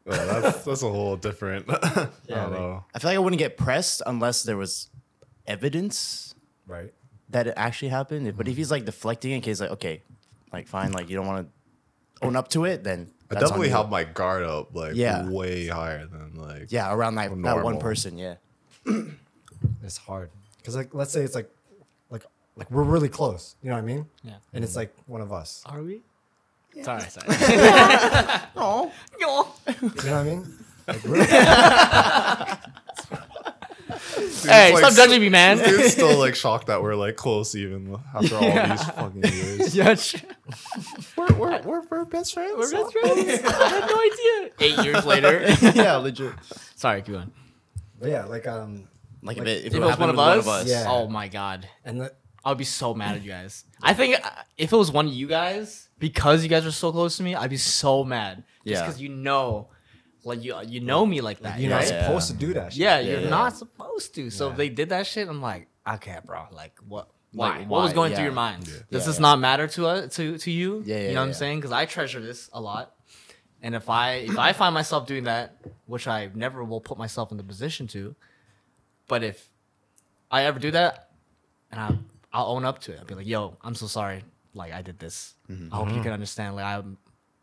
Well, 0.06 0.42
that's 0.42 0.66
that's 0.66 0.84
a 0.84 0.90
whole 0.90 1.16
different. 1.16 1.66
I 1.70 2.10
don't 2.28 2.52
know. 2.52 2.84
I 2.94 3.00
feel 3.00 3.10
like 3.10 3.16
I 3.16 3.20
wouldn't 3.20 3.40
get 3.40 3.58
pressed 3.58 4.02
unless 4.06 4.44
there 4.44 4.58
was 4.58 4.90
evidence 5.48 6.36
Right? 6.68 6.94
that 7.30 7.48
it 7.48 7.54
actually 7.58 7.89
happened. 7.89 8.26
But 8.38 8.48
if 8.48 8.54
mm-hmm. 8.54 8.58
he's 8.58 8.72
like 8.72 8.86
deflecting 8.86 9.32
in 9.32 9.41
case 9.41 9.60
like, 9.60 9.72
okay, 9.72 10.02
like 10.52 10.68
fine, 10.68 10.91
like 10.91 11.10
you 11.10 11.16
don't 11.16 11.28
want 11.28 11.48
to 12.22 12.26
own 12.26 12.36
up 12.36 12.48
to 12.50 12.66
it, 12.66 12.84
then 12.84 13.12
I 13.30 13.39
definitely 13.39 13.68
you. 13.70 13.76
have 13.76 13.89
my 13.89 14.04
guard 14.04 14.44
up 14.44 14.76
like 14.76 14.96
Yeah. 14.96 15.28
way 15.28 15.68
higher 15.68 16.06
than 16.06 16.36
like 16.36 16.72
yeah 16.72 16.94
around 16.94 17.16
that, 17.16 17.30
that 17.44 17.64
one 17.64 17.80
person. 17.80 18.18
Yeah, 18.18 18.36
It's 19.84 19.98
hard. 19.98 20.30
Cause 20.64 20.76
like 20.76 20.94
let's 20.94 21.12
say 21.12 21.22
it's 21.24 21.36
like 21.36 21.50
like 22.10 22.26
like 22.56 22.70
we're 22.72 22.84
really 22.84 23.10
close. 23.10 23.56
You 23.62 23.70
know 23.70 23.76
what 23.76 23.84
I 23.84 23.86
mean? 23.86 24.06
Yeah. 24.24 24.36
And 24.54 24.64
it's 24.64 24.76
like 24.76 24.94
one 25.08 25.22
of 25.22 25.34
us. 25.34 25.62
Are 25.66 25.82
we? 25.82 26.02
Sorry, 26.82 27.02
sorry. 27.10 27.28
oh, 28.56 28.91
You 29.20 29.26
know 29.28 29.48
what 29.84 30.08
I 30.08 30.24
mean? 30.24 30.48
Hey, 30.86 31.00
Dude's, 33.88 34.36
stop 34.38 34.82
like, 34.82 34.96
judging 34.96 35.22
me, 35.22 35.30
man. 35.30 35.58
Dude's 35.64 35.92
still 35.94 36.18
like 36.18 36.36
shocked 36.36 36.68
that 36.68 36.82
we're 36.82 36.96
like 36.96 37.16
close 37.16 37.56
even 37.56 37.98
after 38.14 38.36
all 38.36 38.42
these 38.42 38.84
fucking 38.84 39.24
years. 39.24 39.76
yeah, 39.76 39.96
sh- 39.96 40.16
We're, 41.18 41.28
we're, 41.36 41.62
we're, 41.62 41.82
we're 41.90 42.06
best 42.06 42.34
friends. 42.34 42.54
we're 42.58 42.72
best 42.72 42.92
friends. 42.94 43.20
I 43.46 43.70
had 43.70 43.90
no 43.90 44.00
idea. 44.00 44.52
Eight 44.60 44.86
years 44.86 45.06
later. 45.06 45.46
yeah, 45.76 45.96
legit. 45.98 46.34
Sorry, 46.76 47.02
keep 47.02 47.14
going. 47.14 47.32
But 48.00 48.10
yeah, 48.10 48.26
like 48.26 48.48
um, 48.48 48.88
Like, 49.22 49.38
Like, 49.38 49.48
if 49.48 49.48
it, 49.48 49.50
if 49.60 49.66
If 49.68 49.74
it, 49.74 49.78
it 49.78 49.80
was 49.82 49.90
happened 49.92 50.18
one 50.18 50.38
of 50.40 50.48
us, 50.48 50.68
Yeah. 50.70 50.86
oh 50.90 51.08
my 51.08 51.28
god, 51.28 51.68
and 51.86 52.02
the, 52.02 52.14
I 52.44 52.50
would 52.50 52.58
be 52.58 52.64
so 52.66 52.94
mad 52.94 53.16
at 53.16 53.24
you 53.24 53.32
guys. 53.32 53.64
I 53.82 53.94
think 53.94 54.16
uh, 54.24 54.30
if 54.58 54.74
it 54.74 54.76
was 54.78 54.92
one 54.92 55.08
of 55.08 55.14
you 55.14 55.28
guys, 55.28 55.88
because 56.00 56.44
you 56.44 56.50
guys 56.50 56.66
are 56.66 56.72
so 56.72 56.92
close 56.92 57.18
to 57.18 57.24
me, 57.24 57.36
I'd 57.36 57.50
be 57.50 57.58
so 57.58 58.04
mad. 58.04 58.44
Just 58.66 58.66
Yeah. 58.66 58.82
because 58.86 59.02
you 59.02 59.10
know, 59.10 59.70
like 60.24 60.43
you 60.43 60.55
you 60.65 60.80
know 60.80 61.05
me 61.05 61.21
like 61.21 61.39
that. 61.41 61.59
you're 61.59 61.71
right? 61.71 61.88
not 61.88 61.91
Yeah. 61.93 62.05
supposed 62.05 62.28
to 62.32 62.34
do 62.38 62.53
that. 62.53 62.74
Shit. 62.74 62.82
Yeah, 62.82 62.99
Yeah, 62.99 63.11
you're 63.11 63.21
yeah. 63.21 63.30
not 63.30 63.55
supposed 63.57 64.15
to. 64.15 64.30
So 64.30 64.45
Yeah. 64.47 64.51
if 64.51 64.57
they 64.57 64.69
did 64.69 64.89
that 64.89 65.05
shit, 65.07 65.28
I'm 65.28 65.41
like, 65.41 65.67
okay, 65.95 66.17
bro. 66.26 66.47
Like 66.51 66.78
what? 66.88 67.09
Like 67.36 67.59
Why? 67.59 67.65
what 67.65 67.82
was 67.82 67.91
Why? 67.91 67.95
going 67.95 68.13
through 68.13 68.24
your 68.26 68.34
mind? 68.34 68.67
Yeah. 68.67 68.74
Does 68.91 69.03
Yeah, 69.03 69.07
this 69.07 69.15
yeah. 69.17 69.21
not 69.21 69.39
matter 69.39 69.67
to 69.67 69.88
us 69.88 70.15
to 70.15 70.38
to 70.38 70.51
you? 70.51 70.84
Yeah, 70.86 70.95
yeah, 70.97 71.07
You 71.09 71.13
know 71.15 71.21
what 71.21 71.28
I'm 71.28 71.34
saying? 71.34 71.59
Because 71.59 71.71
I 71.71 71.86
treasure 71.86 72.19
this 72.21 72.49
a 72.53 72.61
lot. 72.61 72.95
And 73.61 73.76
if 73.76 73.89
I 73.89 74.15
if 74.30 74.38
I 74.38 74.53
find 74.53 74.74
myself 74.74 75.07
doing 75.07 75.24
that, 75.26 75.57
which 75.88 76.07
I 76.07 76.30
never 76.36 76.63
will 76.63 76.82
put 76.82 76.97
myself 76.97 77.32
in 77.32 77.38
the 77.38 77.43
position 77.43 77.88
to, 77.88 78.15
but 79.07 79.24
if 79.24 79.47
I 80.30 80.43
ever 80.45 80.59
do 80.59 80.71
that, 80.71 81.09
and 81.71 81.80
I 81.82 81.97
I'll 82.32 82.47
own 82.55 82.65
up 82.65 82.80
to 82.80 82.91
it. 82.93 82.99
I'll 82.99 83.05
be 83.05 83.15
like, 83.15 83.28
yo, 83.28 83.57
I'm 83.61 83.76
so 83.76 83.88
sorry. 83.88 84.24
Like 84.53 84.74
I 84.74 84.82
did 84.82 84.99
this. 84.99 85.36
Mm-hmm. 85.49 85.74
I 85.74 85.78
hope 85.78 85.89
you 85.89 86.01
can 86.01 86.11
understand. 86.13 86.55
Like 86.55 86.65
I 86.65 86.84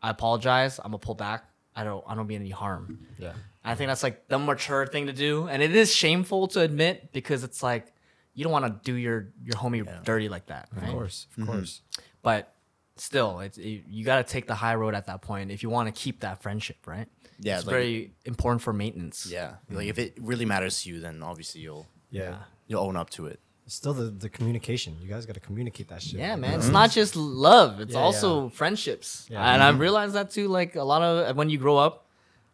I 0.01 0.09
apologize. 0.11 0.79
I'm 0.79 0.91
gonna 0.91 0.99
pull 0.99 1.15
back. 1.15 1.43
I 1.75 1.83
don't 1.83 2.03
I 2.07 2.15
don't 2.15 2.27
mean 2.27 2.41
any 2.41 2.49
harm. 2.49 2.99
yeah. 3.17 3.33
I 3.63 3.75
think 3.75 3.89
that's 3.89 4.01
like 4.03 4.27
the 4.27 4.39
mature 4.39 4.87
thing 4.87 5.05
to 5.07 5.13
do, 5.13 5.47
and 5.47 5.61
it 5.61 5.75
is 5.75 5.93
shameful 5.93 6.47
to 6.49 6.61
admit 6.61 7.11
because 7.13 7.43
it's 7.43 7.61
like 7.61 7.93
you 8.33 8.43
don't 8.43 8.51
want 8.53 8.65
to 8.65 8.91
do 8.91 8.95
your 8.97 9.29
your 9.43 9.55
homie 9.55 9.85
dirty 10.03 10.29
like 10.29 10.47
that, 10.47 10.69
right? 10.75 10.87
Of 10.87 10.93
course, 10.93 11.27
of 11.37 11.43
Mm-hmm. 11.43 11.51
course. 11.51 11.81
But 12.23 12.53
still, 12.97 13.39
it's 13.39 13.57
you, 13.57 13.83
you 13.87 14.03
got 14.05 14.17
to 14.25 14.31
take 14.31 14.47
the 14.47 14.55
high 14.55 14.75
road 14.75 14.95
at 14.95 15.05
that 15.07 15.21
point 15.21 15.51
if 15.51 15.61
you 15.63 15.69
want 15.69 15.87
to 15.87 15.91
keep 15.91 16.21
that 16.21 16.41
friendship, 16.41 16.77
right? 16.87 17.07
Yeah, 17.39 17.57
it's 17.57 17.65
like- 17.67 17.73
very 17.73 18.13
important 18.25 18.61
for 18.61 18.73
maintenance. 18.73 19.27
Yeah, 19.31 19.55
like 19.69 19.87
if 19.87 19.97
it 19.99 20.17
really 20.19 20.45
matters 20.45 20.81
to 20.83 20.89
you, 20.89 20.99
then 20.99 21.21
obviously 21.23 21.61
you'll 21.61 21.87
Yeah. 22.09 22.37
you'll 22.67 22.83
own 22.83 22.95
up 22.97 23.09
to 23.11 23.27
it. 23.27 23.39
Still 23.71 23.93
the, 23.93 24.03
the 24.25 24.27
communication. 24.27 24.97
You 25.01 25.07
guys 25.07 25.25
got 25.25 25.35
to 25.35 25.39
communicate 25.39 25.87
that 25.87 26.01
shit. 26.01 26.19
Yeah, 26.19 26.31
Like, 26.31 26.39
man. 26.41 26.59
It's 26.59 26.67
not 26.67 26.91
just 26.91 27.15
love; 27.15 27.79
it's 27.79 27.93
Yeah, 27.93 28.01
also 28.01 28.49
friendships. 28.49 29.27
Yeah. 29.29 29.37
Mm-hmm. 29.37 29.47
And 29.53 29.63
I've 29.63 29.79
realized 29.79 30.13
that 30.15 30.29
too. 30.29 30.49
Like 30.49 30.75
a 30.75 30.83
lot 30.83 31.01
of 31.01 31.37
when 31.37 31.49
you 31.49 31.57
grow 31.57 31.77
up, 31.77 32.05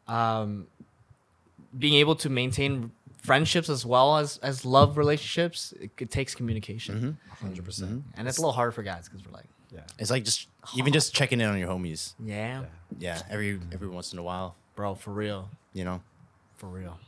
um, 0.08 0.68
being 1.78 1.96
able 1.96 2.16
to 2.18 2.30
maintain 2.30 2.92
friendships 3.24 3.68
as 3.68 3.84
well 3.86 4.18
as 4.18 4.38
as 4.44 4.64
love 4.64 4.96
relationships, 4.98 5.74
it, 5.82 5.90
it 5.98 6.12
takes 6.12 6.36
communication, 6.36 7.18
100%. 7.42 7.66
percent 7.66 8.04
and 8.16 8.28
it's 8.28 8.38
a 8.38 8.42
little 8.42 8.54
harder 8.54 8.72
for 8.72 8.84
guys 8.84 9.10
because 9.10 9.26
we're 9.26 9.34
like, 9.34 9.50
Yeah. 9.74 9.82
It's 10.00 10.12
like 10.12 10.24
just 10.24 10.48
even 10.78 10.94
just 10.94 11.14
checking 11.16 11.42
in 11.42 11.50
on 11.50 11.58
your 11.58 11.68
homies. 11.70 12.14
yeah, 12.24 12.66
Yeah, 13.00 13.22
every 13.30 13.60
every 13.74 13.88
once 13.90 14.14
in 14.14 14.20
a 14.20 14.24
while, 14.24 14.56
bro, 14.76 14.94
for 14.96 15.12
real, 15.12 15.50
you 15.74 15.84
know. 15.84 16.02
for 16.58 16.68
real, 16.68 17.00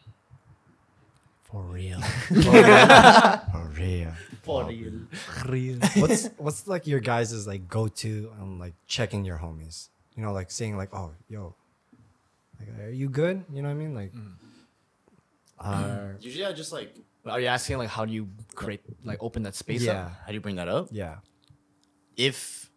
For 1.51 1.63
real. 1.63 1.99
For 3.51 3.67
real. 3.75 4.13
for 4.43 5.51
real. 5.51 5.79
What's 5.97 6.27
what's 6.37 6.67
like 6.67 6.85
your 6.87 6.99
guys' 6.99 7.47
like 7.47 7.67
go 7.67 7.87
to 7.87 8.31
on 8.39 8.59
like 8.59 8.73
checking 8.87 9.25
your 9.25 9.37
homies? 9.37 9.89
You 10.15 10.23
know, 10.23 10.31
like 10.33 10.51
saying 10.51 10.77
like, 10.77 10.93
oh, 10.93 11.11
yo, 11.27 11.55
like, 12.59 12.69
are 12.87 12.91
you 12.91 13.09
good? 13.09 13.43
You 13.51 13.61
know 13.61 13.69
what 13.69 13.75
I 13.75 13.77
mean? 13.77 13.93
Like, 13.95 14.13
Mm. 14.13 14.33
uh, 15.59 16.13
Usually, 16.21 16.45
I 16.45 16.53
just 16.53 16.71
like 16.71 16.95
Are 17.25 17.39
you 17.39 17.47
asking 17.47 17.77
like 17.77 17.89
how 17.89 18.05
do 18.05 18.13
you 18.13 18.29
create 18.55 18.81
like 19.03 19.21
open 19.21 19.43
that 19.43 19.55
space 19.55 19.81
yeah, 19.83 20.05
up? 20.05 20.11
how 20.21 20.27
do 20.27 20.33
you 20.33 20.41
bring 20.41 20.55
that 20.55 20.67
up? 20.69 20.87
yeah, 20.91 21.17
If 22.15 22.69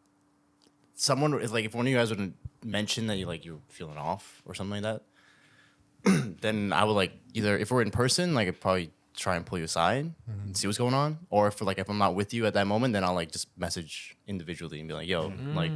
someone 0.94 1.34
if 1.42 1.52
like 1.52 1.64
if 1.64 1.74
one 1.74 1.86
of 1.86 1.90
you 1.90 1.96
guys 1.98 2.10
would 2.10 2.34
mention 2.64 3.06
that 3.08 3.16
you 3.18 3.26
like 3.26 3.44
you're 3.44 3.60
feeling 3.68 3.98
off 3.98 4.42
or 4.44 4.54
something 4.54 4.82
like 4.82 4.86
that, 4.88 5.02
then 6.40 6.72
I 6.72 6.84
would 6.84 6.92
like 6.94 7.12
either 7.34 7.56
if 7.58 7.70
we're 7.70 7.82
in 7.82 7.90
person, 7.90 8.34
like 8.34 8.48
I'd 8.48 8.60
probably 8.60 8.90
try 9.14 9.36
and 9.36 9.44
pull 9.44 9.58
you 9.58 9.64
aside 9.64 10.10
and 10.26 10.56
see 10.56 10.66
what's 10.66 10.78
going 10.78 10.94
on, 10.94 11.18
or 11.30 11.48
if 11.48 11.60
like 11.60 11.78
if 11.78 11.88
I'm 11.88 11.98
not 11.98 12.14
with 12.14 12.32
you 12.34 12.46
at 12.46 12.54
that 12.54 12.66
moment, 12.66 12.92
then 12.94 13.04
I'll 13.04 13.14
like 13.14 13.30
just 13.30 13.48
message 13.58 14.16
individually 14.26 14.78
and 14.80 14.88
be 14.88 14.94
like, 14.94 15.06
"Yo, 15.08 15.32
like, 15.54 15.70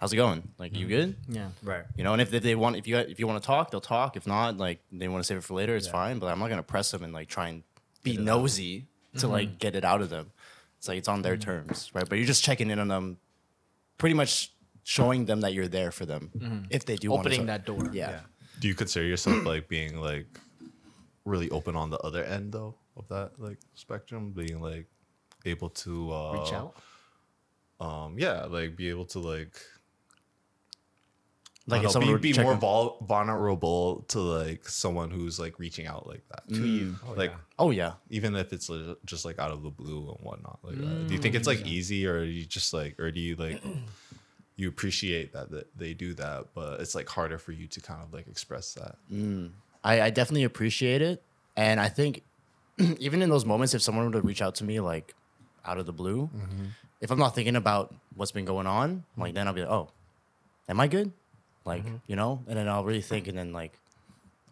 how's 0.00 0.12
it 0.12 0.16
going? 0.16 0.42
Like, 0.58 0.76
you 0.76 0.86
good?" 0.86 1.16
Yeah. 1.28 1.48
right. 1.62 1.84
You 1.96 2.04
know, 2.04 2.12
and 2.12 2.22
if, 2.22 2.32
if 2.32 2.42
they 2.42 2.54
want, 2.54 2.76
if 2.76 2.86
you 2.86 2.96
if 2.98 3.18
you 3.18 3.26
want 3.26 3.42
to 3.42 3.46
talk, 3.46 3.70
they'll 3.70 3.80
talk. 3.80 4.16
If 4.16 4.26
not, 4.26 4.56
like 4.58 4.80
they 4.92 5.08
want 5.08 5.22
to 5.22 5.26
save 5.26 5.38
it 5.38 5.44
for 5.44 5.54
later, 5.54 5.74
it's 5.76 5.86
Yeah. 5.86 5.92
fine. 5.92 6.18
But 6.18 6.26
I'm 6.28 6.38
not 6.38 6.48
gonna 6.50 6.62
press 6.62 6.90
them 6.90 7.02
and 7.02 7.12
like 7.12 7.28
try 7.28 7.48
and 7.48 7.62
be 8.02 8.16
nosy 8.16 8.86
to 9.14 9.20
Mm-hmm. 9.26 9.32
like 9.32 9.58
get 9.58 9.74
it 9.74 9.84
out 9.84 10.00
of 10.02 10.10
them. 10.10 10.30
It's 10.78 10.88
like 10.88 10.98
it's 10.98 11.08
on 11.08 11.22
their 11.22 11.36
terms, 11.36 11.90
right? 11.94 12.08
But 12.08 12.18
you're 12.18 12.26
just 12.26 12.44
checking 12.44 12.70
in 12.70 12.78
on 12.78 12.88
them, 12.88 13.18
pretty 13.98 14.14
much 14.14 14.52
showing 14.84 15.26
them 15.26 15.40
that 15.42 15.52
you're 15.52 15.68
there 15.68 15.90
for 15.90 16.06
them 16.06 16.66
if 16.70 16.84
they 16.86 16.96
do 16.96 17.10
want 17.10 17.20
Mm-hmm. 17.26 17.32
Opening 17.32 17.46
that 17.46 17.66
door. 17.66 17.90
Yeah. 17.92 18.10
Yeah. 18.10 18.20
Do 18.60 18.68
you 18.68 18.74
consider 18.74 19.06
yourself 19.06 19.44
like 19.44 19.68
being 19.68 19.96
like 20.00 20.26
really 21.24 21.50
open 21.50 21.74
on 21.76 21.90
the 21.90 21.98
other 21.98 22.22
end 22.24 22.52
though 22.52 22.74
of 22.96 23.08
that 23.08 23.32
like 23.38 23.58
spectrum, 23.74 24.30
being 24.32 24.60
like 24.60 24.86
able 25.44 25.70
to 25.70 26.12
uh, 26.12 26.32
Reach 26.34 26.52
out. 26.52 26.76
Um, 27.80 28.16
yeah, 28.18 28.44
like 28.44 28.76
be 28.76 28.88
able 28.90 29.06
to 29.06 29.18
like 29.18 29.58
Like 31.66 31.78
like 31.78 31.86
if 31.86 31.92
someone 31.92 32.20
be, 32.20 32.32
be 32.32 32.38
more 32.42 32.52
in- 32.52 32.58
vul- 32.60 32.98
vulnerable 33.08 34.04
to 34.08 34.18
like 34.20 34.68
someone 34.68 35.10
who's 35.10 35.38
like 35.38 35.58
reaching 35.58 35.86
out 35.86 36.06
like 36.06 36.22
that 36.28 36.46
to 36.48 36.66
you, 36.66 36.96
Oh, 37.08 37.12
like 37.14 37.30
yeah. 37.30 37.36
Oh 37.58 37.70
yeah. 37.70 37.92
even 38.10 38.34
if 38.36 38.52
it's 38.52 38.70
just 39.06 39.24
like 39.24 39.38
out 39.38 39.50
of 39.52 39.62
the 39.62 39.70
blue 39.70 40.08
and 40.14 40.18
whatnot. 40.26 40.58
Like, 40.62 40.76
that. 40.76 41.06
do 41.08 41.14
you 41.14 41.20
think 41.20 41.34
it's 41.34 41.46
like 41.46 41.64
easy, 41.66 42.06
or 42.06 42.22
you 42.24 42.44
just 42.44 42.74
like, 42.74 42.98
or 43.00 43.10
do 43.10 43.20
you 43.20 43.36
like 43.36 43.62
you 44.60 44.68
appreciate 44.68 45.32
that, 45.32 45.50
that 45.50 45.76
they 45.76 45.94
do 45.94 46.14
that, 46.14 46.46
but 46.54 46.80
it's 46.80 46.94
like 46.94 47.08
harder 47.08 47.38
for 47.38 47.52
you 47.52 47.66
to 47.68 47.80
kind 47.80 48.02
of 48.02 48.12
like 48.12 48.28
express 48.28 48.74
that? 48.74 48.96
Mm. 49.12 49.50
I, 49.82 50.02
I 50.02 50.10
definitely 50.10 50.44
appreciate 50.44 51.02
it. 51.02 51.22
And 51.56 51.80
I 51.80 51.88
think 51.88 52.22
even 52.98 53.22
in 53.22 53.30
those 53.30 53.44
moments, 53.44 53.74
if 53.74 53.82
someone 53.82 54.06
were 54.06 54.12
to 54.12 54.20
reach 54.20 54.42
out 54.42 54.54
to 54.56 54.64
me 54.64 54.80
like 54.80 55.14
out 55.64 55.78
of 55.78 55.86
the 55.86 55.92
blue, 55.92 56.28
mm-hmm. 56.34 56.64
if 57.00 57.10
I'm 57.10 57.18
not 57.18 57.34
thinking 57.34 57.56
about 57.56 57.94
what's 58.14 58.32
been 58.32 58.44
going 58.44 58.66
on, 58.66 59.04
like 59.16 59.34
then 59.34 59.46
I'll 59.46 59.54
be 59.54 59.62
like, 59.62 59.70
oh, 59.70 59.90
am 60.68 60.80
I 60.80 60.88
good? 60.88 61.12
Like, 61.64 61.84
mm-hmm. 61.84 61.96
you 62.06 62.16
know, 62.16 62.42
and 62.48 62.56
then 62.56 62.68
I'll 62.68 62.84
really 62.84 63.02
think 63.02 63.28
and 63.28 63.36
then 63.36 63.52
like 63.52 63.72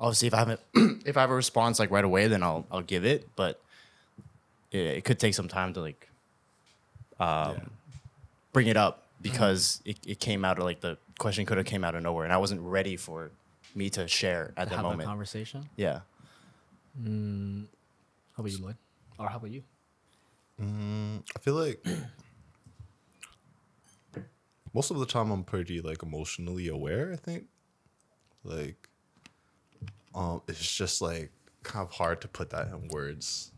obviously 0.01 0.29
if 0.29 0.35
I 0.35 0.39
haven't 0.39 0.61
if 1.07 1.17
I 1.17 1.21
have 1.21 1.31
a 1.31 1.35
response 1.35 1.79
like 1.79 1.91
right 1.91 2.05
away, 2.05 2.29
then 2.29 2.43
I'll 2.43 2.67
I'll 2.71 2.83
give 2.83 3.05
it. 3.05 3.29
But 3.37 3.61
it, 4.71 4.79
it 4.79 5.05
could 5.05 5.19
take 5.19 5.35
some 5.35 5.49
time 5.49 5.73
to 5.75 5.81
like 5.81 6.09
um 7.21 7.71
bring 8.53 8.69
it 8.69 8.77
up 8.77 9.08
because 9.21 9.81
it, 9.85 9.99
it 10.07 10.21
came 10.21 10.45
out 10.45 10.59
of 10.59 10.64
like 10.64 10.81
the 10.81 10.97
question 11.19 11.45
could 11.47 11.57
have 11.59 11.66
came 11.66 11.85
out 11.85 11.95
of 11.95 12.03
nowhere 12.03 12.25
and 12.25 12.33
I 12.33 12.37
wasn't 12.39 12.61
ready 12.61 12.97
for 12.97 13.31
me 13.75 13.91
to 13.91 14.07
share 14.09 14.53
at 14.57 14.64
To 14.64 14.71
that 14.71 14.77
have 14.77 14.85
that 14.85 14.91
moment. 14.91 15.09
conversation. 15.09 15.69
Yeah. 15.77 16.01
How 17.05 17.11
about 18.39 18.51
you, 18.53 18.59
Lloyd? 18.64 18.77
Or 19.19 19.29
how 19.29 19.37
about 19.37 19.51
you? 19.51 19.62
I 20.61 21.39
feel 21.41 21.55
like 21.55 21.85
most 24.75 24.91
of 24.91 24.99
the 24.99 25.07
time 25.07 25.31
I'm 25.31 25.45
pretty 25.45 25.81
like 25.81 26.03
emotionally 26.03 26.69
aware. 26.69 27.12
I 27.12 27.16
think, 27.16 27.45
like, 28.45 28.89
um, 30.14 30.43
it's 30.49 30.75
just 30.75 31.01
like 31.01 31.31
kind 31.62 31.87
of 31.87 31.93
hard 31.93 32.21
to 32.23 32.29
put 32.29 32.51
that 32.51 32.69
in 32.69 32.89
words 32.89 33.53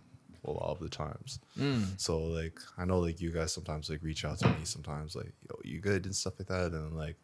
a 0.44 0.50
lot 0.50 0.70
of 0.70 0.80
the 0.80 0.88
times. 0.88 1.40
Mm. 1.58 2.00
So 2.00 2.18
like, 2.18 2.58
I 2.78 2.84
know 2.84 2.98
like 2.98 3.20
you 3.20 3.30
guys 3.30 3.52
sometimes 3.52 3.90
like 3.90 4.02
reach 4.02 4.24
out 4.24 4.38
to 4.38 4.48
me 4.48 4.64
sometimes 4.64 5.14
like, 5.14 5.32
yo, 5.48 5.58
you 5.64 5.80
good 5.80 6.04
and 6.06 6.14
stuff 6.14 6.34
like 6.38 6.48
that, 6.48 6.72
and 6.72 6.96
like 6.96 7.16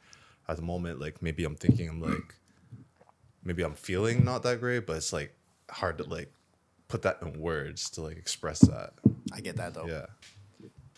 at 0.49 0.57
the 0.57 0.63
moment 0.63 1.01
like 1.01 1.23
maybe 1.23 1.45
I'm 1.45 1.57
thinking 1.57 1.89
I'm 1.89 2.01
like 2.01 2.35
maybe 3.45 3.63
I'm 3.63 3.75
feeling 3.75 4.25
not 4.25 4.43
that 4.43 4.61
great, 4.61 4.87
but 4.87 4.97
it's 4.97 5.13
like 5.13 5.35
hard 5.71 5.99
to 5.99 6.05
like 6.05 6.33
put 6.89 7.03
that 7.03 7.19
in 7.23 7.41
words 7.41 7.91
to 7.91 8.03
like 8.03 8.17
express 8.17 8.61
that. 8.61 8.93
I 9.33 9.41
get 9.41 9.57
that 9.57 9.75
though. 9.75 9.87
Yeah. 9.87 10.07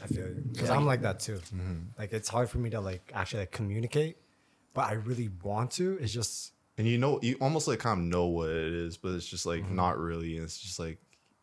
I 0.02 0.06
feel 0.06 0.28
you 0.28 0.44
because 0.52 0.70
I'm 0.70 0.86
like 0.86 1.02
that 1.02 1.20
too. 1.20 1.40
Mm-hmm. 1.54 1.74
Like 1.98 2.12
it's 2.12 2.28
hard 2.28 2.48
for 2.48 2.58
me 2.58 2.70
to 2.70 2.80
like 2.80 3.10
actually 3.14 3.40
like 3.40 3.50
communicate, 3.50 4.16
but 4.72 4.82
I 4.82 4.92
really 4.92 5.30
want 5.42 5.72
to. 5.72 5.98
It's 6.00 6.12
just 6.12 6.52
and 6.78 6.86
you 6.86 6.96
know 6.96 7.18
you 7.20 7.36
almost 7.40 7.68
like 7.68 7.80
kind 7.80 8.00
of 8.00 8.06
know 8.06 8.26
what 8.26 8.48
it 8.48 8.72
is 8.72 8.96
but 8.96 9.12
it's 9.12 9.26
just 9.26 9.44
like 9.44 9.62
mm-hmm. 9.62 9.76
not 9.76 9.98
really 9.98 10.36
and 10.36 10.44
it's 10.44 10.58
just 10.58 10.78
like 10.78 10.98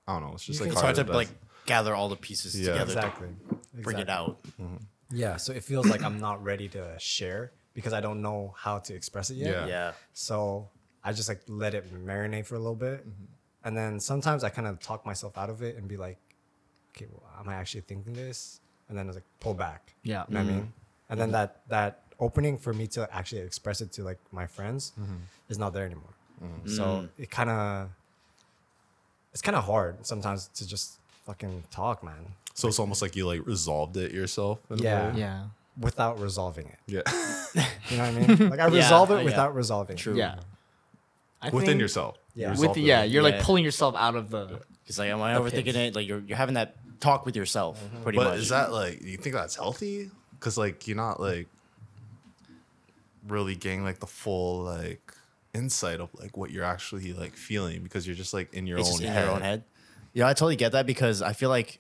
i 0.07 0.13
don't 0.13 0.23
know 0.27 0.33
it's 0.33 0.45
just 0.45 0.59
You 0.59 0.65
like 0.65 0.73
It's 0.73 0.81
hard 0.81 0.95
to 0.95 1.03
to 1.03 1.11
like 1.13 1.29
gather 1.65 1.95
all 1.95 2.09
the 2.09 2.15
pieces 2.15 2.59
Yeah. 2.59 2.73
together 2.73 2.93
exactly 2.93 3.27
to 3.75 3.81
bring 3.81 3.97
it 3.97 4.01
exactly. 4.01 4.33
out. 4.33 4.81
Yeah, 5.11 5.37
so 5.37 5.53
it 5.53 5.63
feels 5.63 5.87
like 5.87 6.03
I'm 6.03 6.19
not 6.19 6.43
ready 6.43 6.67
to 6.69 6.95
share 6.99 7.51
because 7.73 7.93
I 7.93 8.01
don't 8.01 8.21
know 8.21 8.53
how 8.57 8.79
to 8.79 8.93
express 8.93 9.29
it 9.29 9.35
yet. 9.35 9.49
Yeah. 9.49 9.67
Yeah. 9.67 9.91
So 10.13 10.69
I 11.03 11.13
just 11.13 11.29
like 11.29 11.41
let 11.47 11.73
it 11.75 11.93
marinate 11.93 12.45
for 12.45 12.55
a 12.55 12.59
little 12.59 12.75
bit. 12.75 13.01
Mm-hmm. 13.01 13.25
And 13.65 13.77
then 13.77 13.99
sometimes 13.99 14.43
I 14.43 14.49
kind 14.49 14.67
of 14.67 14.79
talk 14.79 15.05
myself 15.05 15.37
out 15.37 15.49
of 15.49 15.61
it 15.61 15.75
and 15.77 15.87
be 15.87 15.97
like, 15.97 16.17
okay, 16.91 17.07
well, 17.11 17.23
am 17.39 17.49
I 17.49 17.55
actually 17.55 17.81
thinking 17.81 18.13
this? 18.13 18.59
And 18.89 18.97
then 18.97 19.07
it's 19.07 19.15
like 19.15 19.25
pull 19.39 19.53
back. 19.53 19.93
Yeah. 20.03 20.23
You 20.27 20.35
know 20.35 20.39
what 20.41 20.49
I 20.49 20.51
mean? 20.51 20.61
Mm-hmm. 20.61 21.09
And 21.09 21.21
then 21.21 21.31
that 21.31 21.61
that 21.69 22.03
opening 22.19 22.57
for 22.57 22.73
me 22.73 22.87
to 22.87 23.07
actually 23.15 23.41
express 23.41 23.81
it 23.81 23.91
to 23.93 24.03
like 24.03 24.19
my 24.31 24.47
friends 24.47 24.93
is 25.49 25.57
not 25.59 25.73
there 25.73 25.85
anymore. 25.85 26.13
So 26.65 26.83
mm. 26.83 27.09
it 27.17 27.29
kind 27.29 27.49
of 27.49 27.89
it's 29.35 29.41
kind 29.43 29.55
of 29.55 29.63
hard 29.65 30.03
sometimes 30.07 30.47
to 30.55 30.65
just 30.67 30.97
fucking 31.27 31.63
talk, 31.69 32.03
man, 32.03 32.25
So 32.55 32.67
it's 32.69 32.79
almost 32.79 33.01
like 33.03 33.15
you 33.15 33.27
like 33.27 33.45
resolved 33.45 33.97
it 33.97 34.11
yourself. 34.13 34.59
In 34.71 34.77
Yeah. 34.79 35.09
A 35.09 35.13
way. 35.13 35.19
Yeah. 35.19 35.43
without 35.79 36.19
resolving 36.19 36.67
it. 36.67 36.79
Yeah. 36.87 37.01
You 37.89 37.97
know 37.97 38.11
what 38.11 38.23
I 38.23 38.27
mean? 38.27 38.49
Like 38.49 38.59
I 38.59 38.67
Yeah, 38.69 38.75
resolve 38.77 39.11
it 39.11 39.17
yeah. 39.19 39.23
without 39.25 39.53
resolving. 39.53 39.97
True. 39.97 40.15
Yeah. 40.15 40.39
I 41.41 41.49
Within 41.49 41.67
think 41.67 41.81
yourself. 41.81 42.17
Yeah. 42.33 42.47
You 42.47 42.49
With 42.51 42.59
resolved 42.61 42.77
the, 42.77 42.81
it. 42.83 42.87
yeah, 42.87 43.03
you're 43.03 43.21
like 43.23 43.35
Yeah. 43.35 43.43
pulling 43.43 43.63
yourself 43.65 43.93
out 43.95 44.15
of 44.15 44.29
the. 44.31 44.61
It's 44.87 44.97
like, 44.97 45.09
am 45.09 45.21
I 45.21 45.33
The 45.33 45.39
overthinking 45.41 45.65
pits. 45.65 45.77
it? 45.77 45.95
Like 45.95 46.07
you're 46.07 46.19
you're 46.21 46.37
having 46.37 46.55
that 46.55 46.75
talk 47.01 47.25
with 47.25 47.35
yourself, 47.35 47.83
mm-hmm. 47.83 48.03
pretty 48.03 48.17
But 48.17 48.29
much. 48.29 48.39
is 48.39 48.49
that 48.49 48.71
like 48.71 49.01
you 49.03 49.17
think 49.17 49.35
that's 49.35 49.55
healthy? 49.55 50.09
Because 50.39 50.57
like 50.57 50.87
you're 50.87 50.97
not 50.97 51.19
like 51.19 51.47
really 53.27 53.55
getting 53.55 53.83
like 53.83 53.99
the 53.99 54.07
full 54.07 54.63
like 54.63 55.13
insight 55.55 55.99
of 55.99 56.09
like 56.13 56.37
what 56.37 56.51
you're 56.51 56.63
actually 56.65 57.13
like 57.13 57.35
feeling 57.35 57.81
because 57.83 58.05
you're 58.05 58.15
just 58.15 58.33
like 58.33 58.53
in 58.53 58.67
your 58.67 58.77
it's 58.77 58.87
own 58.89 58.93
just 58.93 59.03
in 59.03 59.11
head. 59.11 59.25
your 59.25 59.33
own 59.33 59.41
head. 59.41 59.63
Yeah, 60.13 60.27
I 60.27 60.33
totally 60.33 60.55
get 60.55 60.71
that 60.73 60.85
because 60.85 61.21
I 61.21 61.33
feel 61.33 61.49
like 61.49 61.79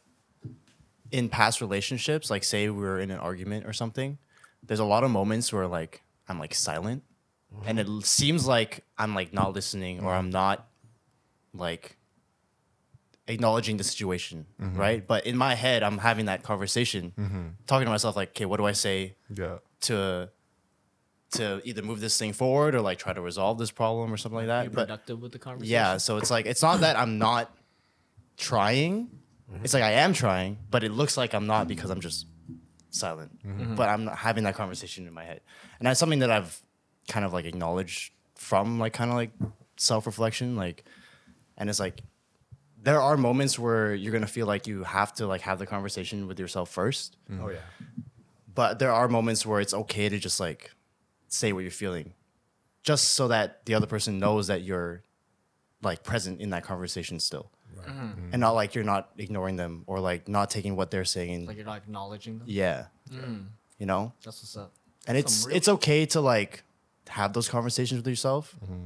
in 1.11 1.29
past 1.29 1.61
relationships, 1.61 2.29
like 2.29 2.43
say 2.43 2.69
we 2.69 2.81
were 2.81 2.99
in 2.99 3.11
an 3.11 3.19
argument 3.19 3.65
or 3.65 3.73
something, 3.73 4.17
there's 4.63 4.79
a 4.79 4.85
lot 4.85 5.03
of 5.03 5.11
moments 5.11 5.53
where 5.53 5.67
like 5.67 6.01
I'm 6.27 6.39
like 6.39 6.53
silent, 6.55 7.03
and 7.65 7.79
it 7.79 7.87
seems 8.05 8.47
like 8.47 8.83
I'm 8.97 9.13
like 9.13 9.33
not 9.33 9.53
listening 9.53 10.03
or 10.03 10.13
I'm 10.13 10.29
not 10.29 10.67
like 11.53 11.97
acknowledging 13.27 13.77
the 13.77 13.83
situation, 13.83 14.45
mm-hmm. 14.61 14.77
right? 14.77 15.07
But 15.07 15.25
in 15.25 15.37
my 15.37 15.55
head, 15.55 15.83
I'm 15.83 15.97
having 15.97 16.25
that 16.25 16.43
conversation, 16.43 17.13
mm-hmm. 17.17 17.47
talking 17.67 17.85
to 17.85 17.91
myself 17.91 18.15
like, 18.15 18.29
okay, 18.29 18.45
what 18.45 18.57
do 18.57 18.65
I 18.65 18.73
say 18.73 19.15
Yeah. 19.33 19.57
to 19.81 20.29
to 21.31 21.61
either 21.65 21.81
move 21.81 21.99
this 21.99 22.17
thing 22.17 22.33
forward 22.33 22.75
or 22.75 22.81
like 22.81 22.97
try 22.97 23.13
to 23.13 23.21
resolve 23.21 23.57
this 23.57 23.71
problem 23.71 24.13
or 24.13 24.17
something 24.17 24.37
like 24.37 24.47
that? 24.47 24.63
Be 24.63 24.75
But 24.75 24.87
productive 24.87 25.21
with 25.21 25.31
the 25.31 25.39
conversation. 25.39 25.71
yeah, 25.71 25.97
so 25.97 26.17
it's 26.17 26.31
like 26.31 26.45
it's 26.45 26.61
not 26.61 26.81
that 26.81 26.97
I'm 26.97 27.17
not 27.17 27.53
trying. 28.37 29.07
Mm-hmm. 29.51 29.63
It's 29.63 29.73
like 29.73 29.83
I 29.83 29.91
am 29.93 30.13
trying, 30.13 30.57
but 30.71 30.83
it 30.83 30.91
looks 30.91 31.17
like 31.17 31.33
I'm 31.33 31.47
not 31.47 31.67
because 31.67 31.89
I'm 31.89 32.01
just 32.01 32.27
silent. 32.89 33.37
Mm-hmm. 33.45 33.75
But 33.75 33.89
I'm 33.89 34.05
not 34.05 34.17
having 34.17 34.43
that 34.45 34.55
conversation 34.55 35.07
in 35.07 35.13
my 35.13 35.23
head, 35.23 35.41
and 35.79 35.87
that's 35.87 35.99
something 35.99 36.19
that 36.19 36.31
I've 36.31 36.61
kind 37.07 37.25
of 37.25 37.33
like 37.33 37.45
acknowledged 37.45 38.11
from 38.35 38.79
like 38.79 38.93
kind 38.93 39.11
of 39.11 39.15
like 39.15 39.31
self 39.77 40.05
reflection, 40.05 40.55
like, 40.55 40.83
and 41.57 41.69
it's 41.69 41.79
like 41.79 42.01
there 42.81 43.01
are 43.01 43.17
moments 43.17 43.57
where 43.57 43.93
you're 43.95 44.13
gonna 44.13 44.27
feel 44.27 44.45
like 44.47 44.67
you 44.67 44.83
have 44.83 45.13
to 45.15 45.27
like 45.27 45.41
have 45.41 45.59
the 45.59 45.65
conversation 45.65 46.27
with 46.27 46.39
yourself 46.39 46.69
first, 46.69 47.17
mm-hmm. 47.29 47.43
Oh 47.43 47.49
yeah. 47.49 47.57
but 48.53 48.79
there 48.79 48.91
are 48.91 49.07
moments 49.07 49.45
where 49.45 49.59
it's 49.59 49.73
okay 49.73 50.07
to 50.09 50.17
just 50.19 50.39
like 50.39 50.71
say 51.35 51.53
what 51.53 51.61
you're 51.61 51.71
feeling 51.71 52.13
just 52.85 53.13
so 53.13 53.27
that 53.29 53.65
the 53.65 53.73
other 53.73 53.87
person 53.87 54.19
knows 54.19 54.47
that 54.47 54.61
you're 54.61 55.01
like 55.81 56.03
present 56.03 56.39
in 56.39 56.51
that 56.51 56.63
conversation 56.63 57.19
still. 57.19 57.49
Mm-hmm. 57.75 57.91
Mm-hmm. 57.91 58.29
And 58.31 58.39
not 58.39 58.51
like 58.51 58.75
you're 58.75 58.83
not 58.83 59.09
ignoring 59.17 59.55
them 59.55 59.83
or 59.87 59.99
like 59.99 60.27
not 60.27 60.49
taking 60.49 60.75
what 60.75 60.91
they're 60.91 61.03
saying. 61.03 61.47
Like 61.47 61.57
you're 61.57 61.65
not 61.65 61.77
acknowledging 61.77 62.37
them. 62.39 62.47
yeah. 62.47 62.85
Mm. 63.11 63.47
You 63.79 63.85
know? 63.85 64.13
That's 64.23 64.41
what's 64.41 64.55
up. 64.55 64.71
and 65.07 65.17
it's 65.17 65.45
real- 65.45 65.55
it's 65.57 65.67
okay 65.67 66.05
to 66.07 66.21
like 66.21 66.63
have 67.09 67.33
those 67.33 67.49
conversations 67.49 67.99
with 67.99 68.07
yourself. 68.07 68.55
Mm-hmm. 68.63 68.85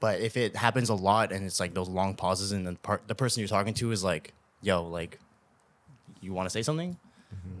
But 0.00 0.20
if 0.20 0.36
it 0.36 0.56
happens 0.56 0.88
a 0.88 0.94
lot 0.94 1.30
and 1.30 1.46
it's 1.46 1.60
like 1.60 1.74
those 1.74 1.88
long 1.88 2.14
pauses 2.16 2.50
and 2.50 2.66
the 2.66 2.74
part 2.74 3.06
the 3.06 3.14
person 3.14 3.40
you're 3.40 3.48
talking 3.48 3.74
to 3.74 3.92
is 3.92 4.02
like 4.02 4.34
yo 4.60 4.84
like 4.84 5.18
you 6.20 6.32
want 6.32 6.46
to 6.46 6.50
say 6.50 6.62
something? 6.62 6.98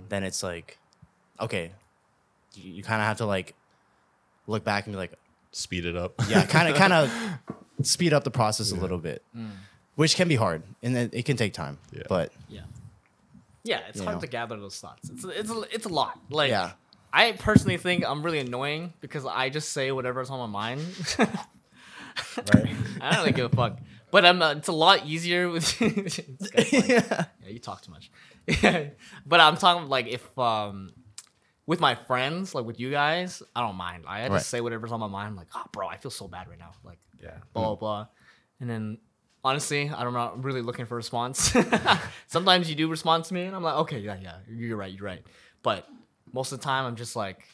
Then 0.08 0.24
it's 0.24 0.42
like 0.42 0.78
okay. 1.40 1.72
You, 2.54 2.72
you 2.74 2.82
kind 2.82 3.00
of 3.00 3.06
have 3.06 3.18
to 3.18 3.26
like 3.26 3.54
look 4.46 4.64
back 4.64 4.86
and 4.86 4.94
be 4.94 4.96
like 4.98 5.12
Speed 5.52 5.84
it 5.84 5.96
up. 5.96 6.14
yeah 6.28 6.46
kind 6.46 6.68
of 6.68 6.74
kind 6.82 6.92
of 6.92 7.10
speed 7.82 8.12
up 8.12 8.24
the 8.24 8.30
process 8.30 8.72
a 8.72 8.76
little 8.76 8.98
bit 8.98 9.22
which 9.96 10.16
can 10.16 10.26
be 10.28 10.36
hard 10.36 10.62
and 10.82 10.96
it, 10.96 11.10
it 11.12 11.24
can 11.24 11.36
take 11.36 11.52
time 11.52 11.78
Yeah. 11.92 12.02
but 12.08 12.32
Yeah. 12.48 12.62
Yeah, 13.64 13.80
it's 13.88 14.00
hard 14.00 14.16
know. 14.16 14.20
to 14.22 14.26
gather 14.26 14.56
those 14.58 14.80
thoughts. 14.80 15.08
It's 15.08 15.24
a, 15.24 15.28
it's 15.28 15.50
a, 15.50 15.60
it's 15.72 15.86
a 15.86 15.88
lot. 15.88 16.18
Like 16.30 16.50
Yeah. 16.50 16.72
I 17.12 17.32
personally 17.32 17.76
think 17.76 18.04
I'm 18.04 18.22
really 18.24 18.38
annoying 18.40 18.92
because 19.00 19.24
I 19.26 19.50
just 19.50 19.72
say 19.72 19.92
whatever's 19.92 20.30
on 20.30 20.38
my 20.40 20.46
mind. 20.46 20.80
Right. 22.36 22.74
I 23.00 23.10
don't 23.10 23.18
really 23.20 23.32
give 23.32 23.52
a 23.52 23.56
fuck. 23.56 23.78
But 24.10 24.24
I'm 24.26 24.42
uh, 24.42 24.52
it's 24.54 24.68
a 24.68 24.72
lot 24.72 25.06
easier 25.06 25.48
with 25.48 25.78
This 25.78 26.50
guy's 26.50 26.72
yeah, 26.88 27.24
you 27.46 27.58
talk 27.58 27.80
too 27.82 27.90
much. 27.90 28.10
but 29.26 29.40
I'm 29.40 29.56
talking 29.56 29.88
like 29.88 30.06
if 30.08 30.38
um 30.38 30.92
with 31.66 31.80
my 31.80 31.94
friends, 31.94 32.54
like 32.54 32.64
with 32.64 32.80
you 32.80 32.90
guys, 32.90 33.42
I 33.54 33.60
don't 33.60 33.76
mind. 33.76 34.04
I 34.06 34.22
just 34.22 34.30
Right. 34.32 34.42
say 34.42 34.60
whatever's 34.60 34.92
on 34.92 35.00
my 35.00 35.06
mind. 35.08 35.28
I'm 35.28 35.36
like, 35.36 35.48
oh, 35.54 35.64
bro, 35.72 35.86
I 35.88 35.96
feel 35.96 36.10
so 36.10 36.26
bad 36.28 36.48
right 36.48 36.58
now. 36.58 36.72
Like, 36.84 36.98
Yeah. 37.22 37.38
blah 37.52 37.62
blah 37.68 37.74
blah. 37.76 38.06
And 38.60 38.68
then 38.68 38.98
honestly, 39.44 39.82
I'm 39.88 39.90
not 39.90 40.12
know. 40.12 40.32
I'm 40.34 40.42
really 40.42 40.62
looking 40.62 40.86
for 40.86 40.94
a 40.94 40.96
response. 40.96 41.52
Sometimes 42.28 42.68
you 42.68 42.74
do 42.76 42.88
respond 42.88 43.24
to 43.26 43.34
me, 43.34 43.42
and 43.44 43.54
I'm 43.56 43.62
like, 43.62 43.74
okay, 43.76 43.98
yeah, 44.00 44.16
yeah, 44.20 44.36
you're 44.48 44.76
right, 44.76 44.92
you're 44.92 45.04
right. 45.06 45.24
But 45.62 45.86
most 46.32 46.52
of 46.52 46.58
the 46.60 46.64
time, 46.64 46.84
I'm 46.86 46.96
just 46.96 47.14
like, 47.16 47.46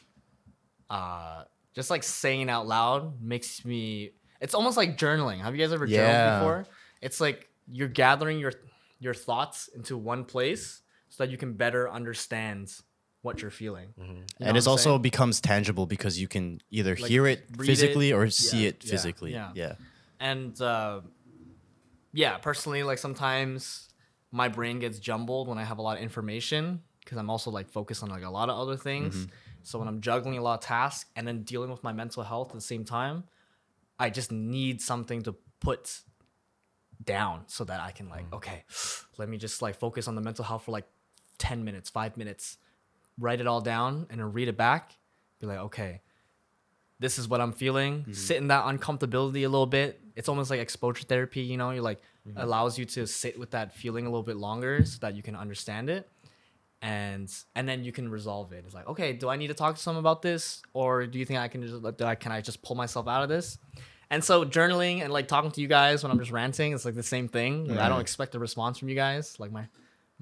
uh, 0.89 1.43
just 1.75 1.89
like 1.89 2.03
saying 2.03 2.49
out 2.49 2.67
loud 2.67 3.21
makes 3.21 3.63
me. 3.65 4.11
It's 4.41 4.53
almost 4.55 4.77
like 4.77 4.97
journaling. 4.97 5.39
Have 5.41 5.55
you 5.55 5.61
guys 5.63 5.73
ever 5.73 5.85
Yeah. 5.85 5.97
journaled 5.97 6.33
before? 6.33 6.65
It's 7.01 7.19
like 7.21 7.47
you're 7.67 7.87
gathering 7.89 8.39
your 8.39 8.53
your 8.99 9.13
thoughts 9.13 9.67
into 9.69 9.95
one 9.97 10.25
place 10.25 10.81
so 11.09 11.23
that 11.23 11.31
you 11.31 11.37
can 11.37 11.53
better 11.53 11.89
understand 11.89 12.69
what 13.21 13.41
you're 13.41 13.51
feeling. 13.51 13.89
Mm-hmm. 13.99 14.11
You 14.11 14.17
know 14.17 14.23
and 14.39 14.55
what 14.55 14.57
it 14.57 14.67
also 14.67 14.91
saying? 14.91 15.01
becomes 15.01 15.41
tangible 15.41 15.85
because 15.85 16.19
you 16.19 16.27
can 16.27 16.61
either 16.71 16.95
Like, 16.95 17.09
hear 17.11 17.27
it 17.27 17.43
read 17.57 17.61
it. 17.61 17.65
physically 17.65 18.13
or 18.13 18.29
see 18.29 18.65
it 18.65 18.83
yeah, 18.83 18.91
physically. 18.91 19.33
Yeah. 19.33 19.51
yeah. 19.55 19.73
And 20.19 20.59
uh, 20.61 21.01
yeah 22.11 22.37
personally 22.37 22.83
like 22.83 22.97
sometimes 22.97 23.89
my 24.31 24.47
brain 24.47 24.79
gets 24.79 24.99
jumbled 24.99 25.47
when 25.47 25.57
i 25.57 25.63
have 25.63 25.77
a 25.77 25.81
lot 25.81 25.97
of 25.97 26.03
information 26.03 26.81
because 27.03 27.17
i'm 27.17 27.29
also 27.29 27.51
like 27.51 27.69
focused 27.69 28.01
on 28.03 28.09
like 28.09 28.23
a 28.23 28.29
lot 28.29 28.49
of 28.49 28.57
other 28.57 28.75
things. 28.77 29.15
Mm-hmm. 29.15 29.31
So 29.63 29.77
when 29.77 29.87
i'm 29.87 30.01
juggling 30.01 30.37
a 30.37 30.41
lot 30.41 30.55
of 30.55 30.61
tasks 30.61 31.09
and 31.15 31.27
then 31.27 31.43
dealing 31.43 31.69
with 31.69 31.83
my 31.83 31.93
mental 31.93 32.23
health 32.23 32.49
at 32.49 32.55
the 32.55 32.61
same 32.61 32.85
time 32.85 33.25
i 33.99 34.09
just 34.09 34.31
need 34.31 34.81
something 34.81 35.21
to 35.23 35.35
put 35.59 36.01
down 37.03 37.43
so 37.47 37.63
that 37.63 37.79
i 37.79 37.91
can 37.91 38.09
like 38.09 38.29
mm. 38.29 38.37
okay 38.37 38.63
let 39.17 39.29
me 39.29 39.37
just 39.37 39.61
like 39.61 39.75
focus 39.77 40.07
on 40.07 40.15
the 40.15 40.21
mental 40.21 40.43
health 40.43 40.63
for 40.63 40.71
like 40.71 40.87
10 41.37 41.63
minutes 41.63 41.89
5 41.89 42.17
minutes 42.17 42.57
write 43.19 43.41
it 43.41 43.47
all 43.47 43.61
down 43.61 44.07
and 44.09 44.19
then 44.19 44.33
read 44.33 44.47
it 44.47 44.57
back 44.57 44.97
be 45.39 45.47
like 45.47 45.59
okay 45.59 46.01
this 46.99 47.17
is 47.17 47.27
what 47.27 47.41
I'm 47.41 47.53
feeling. 47.53 48.01
Mm-hmm. 48.01 48.13
Sit 48.13 48.37
in 48.37 48.47
that 48.49 48.65
uncomfortability 48.65 49.45
a 49.45 49.49
little 49.49 49.65
bit. 49.65 50.01
It's 50.15 50.27
almost 50.27 50.49
like 50.49 50.59
exposure 50.59 51.05
therapy, 51.05 51.41
you 51.41 51.57
know, 51.57 51.71
you're 51.71 51.81
like 51.81 52.01
mm-hmm. 52.27 52.37
allows 52.37 52.77
you 52.77 52.85
to 52.85 53.07
sit 53.07 53.39
with 53.39 53.51
that 53.51 53.73
feeling 53.73 54.05
a 54.05 54.09
little 54.09 54.23
bit 54.23 54.35
longer 54.35 54.83
so 54.85 54.97
that 55.01 55.15
you 55.15 55.23
can 55.23 55.35
understand 55.35 55.89
it. 55.89 56.09
And 56.81 57.33
and 57.55 57.67
then 57.67 57.83
you 57.83 57.91
can 57.91 58.09
resolve 58.09 58.53
it. 58.53 58.63
It's 58.65 58.73
like, 58.73 58.87
okay, 58.87 59.13
do 59.13 59.29
I 59.29 59.35
need 59.35 59.47
to 59.47 59.53
talk 59.53 59.75
to 59.75 59.81
someone 59.81 60.01
about 60.01 60.21
this? 60.21 60.61
Or 60.73 61.07
do 61.07 61.19
you 61.19 61.25
think 61.25 61.39
I 61.39 61.47
can 61.47 61.61
just 61.61 61.97
do 61.97 62.05
I 62.05 62.15
can 62.15 62.31
I 62.31 62.41
just 62.41 62.61
pull 62.61 62.75
myself 62.75 63.07
out 63.07 63.23
of 63.23 63.29
this? 63.29 63.57
And 64.09 64.23
so 64.23 64.43
journaling 64.43 65.03
and 65.03 65.13
like 65.13 65.27
talking 65.27 65.51
to 65.51 65.61
you 65.61 65.67
guys 65.67 66.03
when 66.03 66.11
I'm 66.11 66.19
just 66.19 66.31
ranting, 66.31 66.73
it's 66.73 66.83
like 66.83 66.95
the 66.95 67.03
same 67.03 67.27
thing. 67.27 67.77
I 67.77 67.89
don't 67.89 68.01
expect 68.01 68.33
a 68.35 68.39
response 68.39 68.77
from 68.77 68.89
you 68.89 68.95
guys. 68.95 69.39
Like 69.39 69.51
my 69.51 69.67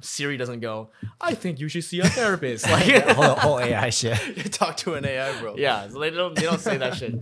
Siri 0.01 0.37
doesn't 0.37 0.59
go, 0.59 0.91
I 1.19 1.33
think 1.33 1.59
you 1.59 1.67
should 1.69 1.83
see 1.83 1.99
a 1.99 2.07
therapist. 2.07 2.65
Like 2.69 3.07
whole, 3.09 3.35
whole 3.35 3.59
AI 3.59 3.89
shit. 3.89 4.17
talk 4.53 4.77
to 4.77 4.93
an 4.93 5.05
ai 5.05 5.39
bro 5.39 5.55
yeah, 5.57 5.87
so 5.89 5.99
they 5.99 6.09
don't 6.09 6.35
they 6.35 6.43
don't 6.43 6.61
say 6.61 6.77
that 6.77 6.95
shit. 6.95 7.15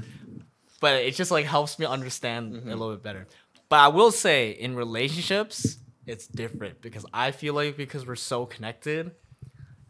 But 0.81 1.03
it 1.03 1.15
just 1.15 1.31
like 1.31 1.45
helps 1.45 1.79
me 1.79 1.85
understand 1.85 2.55
a 2.55 2.75
little 2.75 2.91
bit 2.91 3.03
better. 3.03 3.27
But 3.69 3.79
I 3.79 3.87
will 3.87 4.11
say 4.11 4.51
in 4.51 4.75
relationships, 4.75 5.77
it's 6.05 6.27
different 6.27 6.81
because 6.81 7.05
I 7.13 7.31
feel 7.31 7.53
like 7.53 7.77
because 7.77 8.05
we're 8.05 8.15
so 8.15 8.45
connected, 8.45 9.11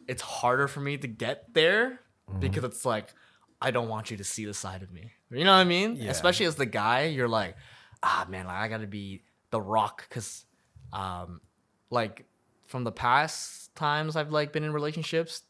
it's 0.07 0.21
harder 0.21 0.67
for 0.67 0.79
me 0.79 0.97
to 0.97 1.07
get 1.07 1.53
there 1.53 1.99
because 2.39 2.63
it's 2.63 2.85
like 2.85 3.13
I 3.61 3.71
don't 3.71 3.89
want 3.89 4.11
you 4.11 4.17
to 4.17 4.23
see 4.23 4.45
the 4.45 4.53
side 4.53 4.83
of 4.83 4.91
me. 4.91 5.11
You 5.31 5.43
know 5.43 5.51
what 5.51 5.57
I 5.57 5.63
mean? 5.63 5.95
Yeah. 5.95 6.11
Especially 6.11 6.45
as 6.45 6.55
the 6.55 6.65
guy, 6.65 7.05
you're 7.05 7.27
like, 7.27 7.55
ah 8.03 8.25
man, 8.29 8.45
like, 8.45 8.57
I 8.57 8.67
gotta 8.67 8.87
be 8.87 9.23
the 9.49 9.59
rock 9.59 10.05
because 10.07 10.45
um 10.93 11.41
like 11.89 12.25
from 12.65 12.83
the 12.83 12.91
past 12.91 13.75
times 13.75 14.15
I've 14.15 14.31
like 14.31 14.51
been 14.51 14.63
in 14.63 14.73
relationships, 14.73 15.43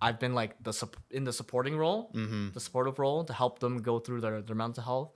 I've 0.00 0.18
been 0.18 0.34
like 0.34 0.62
the 0.62 0.72
sup- 0.72 0.96
in 1.10 1.24
the 1.24 1.32
supporting 1.32 1.76
role, 1.76 2.10
mm-hmm. 2.14 2.50
the 2.52 2.60
supportive 2.60 2.98
role 2.98 3.24
to 3.24 3.32
help 3.32 3.58
them 3.60 3.82
go 3.82 3.98
through 3.98 4.20
their, 4.20 4.42
their 4.42 4.56
mental 4.56 4.82
health. 4.82 5.12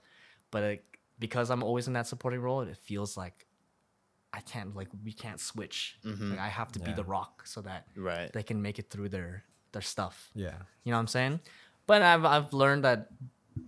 But 0.51 0.63
like, 0.63 0.99
because 1.19 1.49
I'm 1.49 1.63
always 1.63 1.87
in 1.87 1.93
that 1.93 2.07
supporting 2.07 2.41
role, 2.41 2.61
it 2.61 2.77
feels 2.77 3.17
like 3.17 3.47
I 4.33 4.41
can't 4.41 4.75
like 4.75 4.89
we 5.03 5.13
can't 5.13 5.39
switch. 5.39 5.97
Mm-hmm. 6.05 6.31
Like 6.31 6.39
I 6.39 6.47
have 6.47 6.71
to 6.73 6.79
be 6.79 6.93
the 6.93 7.03
rock 7.03 7.43
so 7.45 7.61
that 7.61 7.87
Right. 7.95 8.31
they 8.33 8.43
can 8.43 8.61
make 8.61 8.77
it 8.79 8.89
through 8.89 9.09
their 9.09 9.43
their 9.71 9.81
stuff. 9.81 10.29
Yeah. 10.35 10.53
You 10.83 10.91
know 10.91 10.97
what 10.97 11.01
I'm 11.01 11.07
saying? 11.07 11.39
But 11.87 12.01
I've 12.01 12.25
I've 12.25 12.53
learned 12.53 12.83
that 12.83 13.09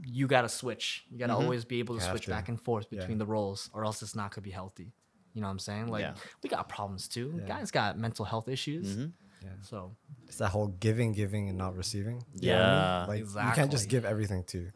you 0.05 0.27
gotta 0.27 0.49
switch. 0.49 1.05
You 1.09 1.17
gotta 1.17 1.33
mm-hmm. 1.33 1.43
always 1.43 1.65
be 1.65 1.79
able 1.79 1.97
to 1.97 2.03
You 2.03 2.09
switch 2.11 2.25
to. 2.25 2.31
back 2.31 2.49
and 2.49 2.61
forth 2.61 2.87
Yeah. 2.91 2.99
between 2.99 3.17
the 3.17 3.25
roles, 3.25 3.69
or 3.73 3.83
else 3.83 4.01
it's 4.03 4.15
not 4.15 4.33
gonna 4.33 4.43
be 4.43 4.51
healthy. 4.51 4.93
You 5.33 5.41
know 5.41 5.47
what 5.47 5.51
I'm 5.51 5.59
saying? 5.59 5.87
Like 5.87 6.01
Yeah. 6.01 6.13
we 6.43 6.49
got 6.49 6.67
problems 6.69 7.07
too. 7.07 7.35
Yeah. 7.39 7.45
Guys 7.47 7.71
got 7.71 7.97
mental 7.97 8.25
health 8.25 8.47
issues. 8.49 8.97
Yeah. 9.41 9.49
So 9.61 9.95
It's 10.27 10.37
that 10.37 10.49
whole 10.49 10.67
giving, 10.67 11.13
giving, 11.13 11.49
and 11.49 11.57
not 11.57 11.75
receiving. 11.77 12.23
You 12.35 12.51
know 12.51 12.61
I 12.61 13.05
mean? 13.07 13.19
Yeah, 13.21 13.31
Like 13.35 13.47
you 13.47 13.51
can't 13.55 13.71
just 13.71 13.87
give 13.89 14.05
everything 14.05 14.43
to 14.45 14.67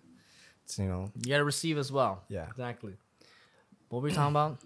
you 0.78 0.86
know, 0.86 1.12
You 1.22 1.30
gotta 1.32 1.44
receive 1.44 1.78
as 1.78 1.92
well. 1.92 2.24
Yeah. 2.30 2.48
Exactly. 2.50 2.94
What 3.90 4.02
were 4.02 4.08
we 4.10 4.14
talking 4.14 4.32
about? 4.32 4.60